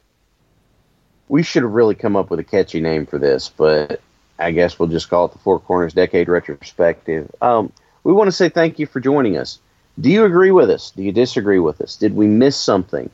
We 1.29 1.43
should 1.43 1.63
have 1.63 1.73
really 1.73 1.95
come 1.95 2.17
up 2.17 2.31
with 2.31 2.41
a 2.41 2.45
catchy 2.45 2.81
name 2.81 3.05
for 3.05 3.19
this, 3.19 3.51
but 3.51 4.01
I 4.39 4.51
guess 4.53 4.79
we'll 4.79 4.89
just 4.89 5.11
call 5.11 5.27
it 5.27 5.33
the 5.33 5.39
Four 5.41 5.61
Corners 5.61 5.93
Decade 5.93 6.31
Retrospective. 6.31 7.31
Um, 7.43 7.71
we 8.03 8.15
want 8.15 8.29
to 8.29 8.33
say 8.33 8.49
thank 8.49 8.79
you 8.79 8.87
for 8.87 8.99
joining 8.99 9.37
us. 9.37 9.59
Do 10.01 10.09
you 10.09 10.25
agree 10.25 10.51
with 10.51 10.71
us? 10.71 10.91
Do 10.91 11.03
you 11.03 11.13
disagree 11.13 11.59
with 11.59 11.83
us? 11.83 11.97
Did 11.97 12.17
we 12.17 12.27
miss 12.27 12.57
something? 12.57 13.11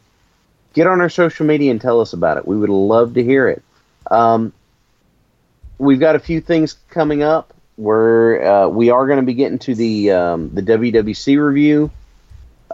Get 0.74 0.86
on 0.86 1.00
our 1.00 1.10
social 1.10 1.44
media 1.44 1.72
and 1.72 1.80
tell 1.80 2.00
us 2.00 2.12
about 2.12 2.36
it. 2.36 2.46
We 2.46 2.56
would 2.56 2.70
love 2.70 3.14
to 3.14 3.24
hear 3.24 3.48
it. 3.48 3.64
Um, 4.12 4.52
we've 5.78 5.98
got 5.98 6.14
a 6.14 6.20
few 6.20 6.40
things 6.40 6.76
coming 6.88 7.24
up. 7.24 7.52
We're 7.78 8.42
uh, 8.44 8.68
we 8.68 8.90
are 8.90 9.06
going 9.06 9.20
to 9.20 9.26
be 9.26 9.34
getting 9.34 9.60
to 9.60 9.74
the 9.76 10.10
um, 10.12 10.50
the 10.54 10.62
WWC 10.62 11.44
review 11.46 11.90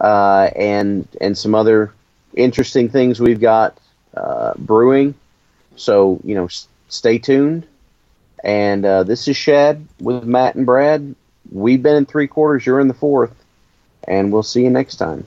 uh, 0.01 0.51
and 0.57 1.07
and 1.21 1.39
some 1.39 1.55
other 1.55 1.93
interesting 2.35 2.89
things 2.89 3.21
we've 3.21 3.41
got 3.41 3.79
uh, 4.17 4.55
brewing. 4.59 5.15
So 5.77 6.21
you 6.25 6.35
know, 6.35 6.47
s- 6.47 6.69
stay 6.89 7.19
tuned. 7.19 7.67
And 8.43 8.85
uh, 8.85 9.05
this 9.05 9.29
is 9.29 9.37
Shad 9.37 9.87
with 10.01 10.25
Matt 10.25 10.55
and 10.55 10.67
Brad. 10.67 11.15
We've 11.53 11.83
been 11.83 11.97
in 11.97 12.07
three 12.07 12.27
quarters. 12.29 12.67
You're 12.67 12.81
in 12.81 12.89
the 12.89 12.95
fourth, 12.95 13.35
and 14.09 14.33
we'll 14.33 14.43
see 14.43 14.65
you 14.65 14.71
next 14.71 14.97
time. 14.97 15.27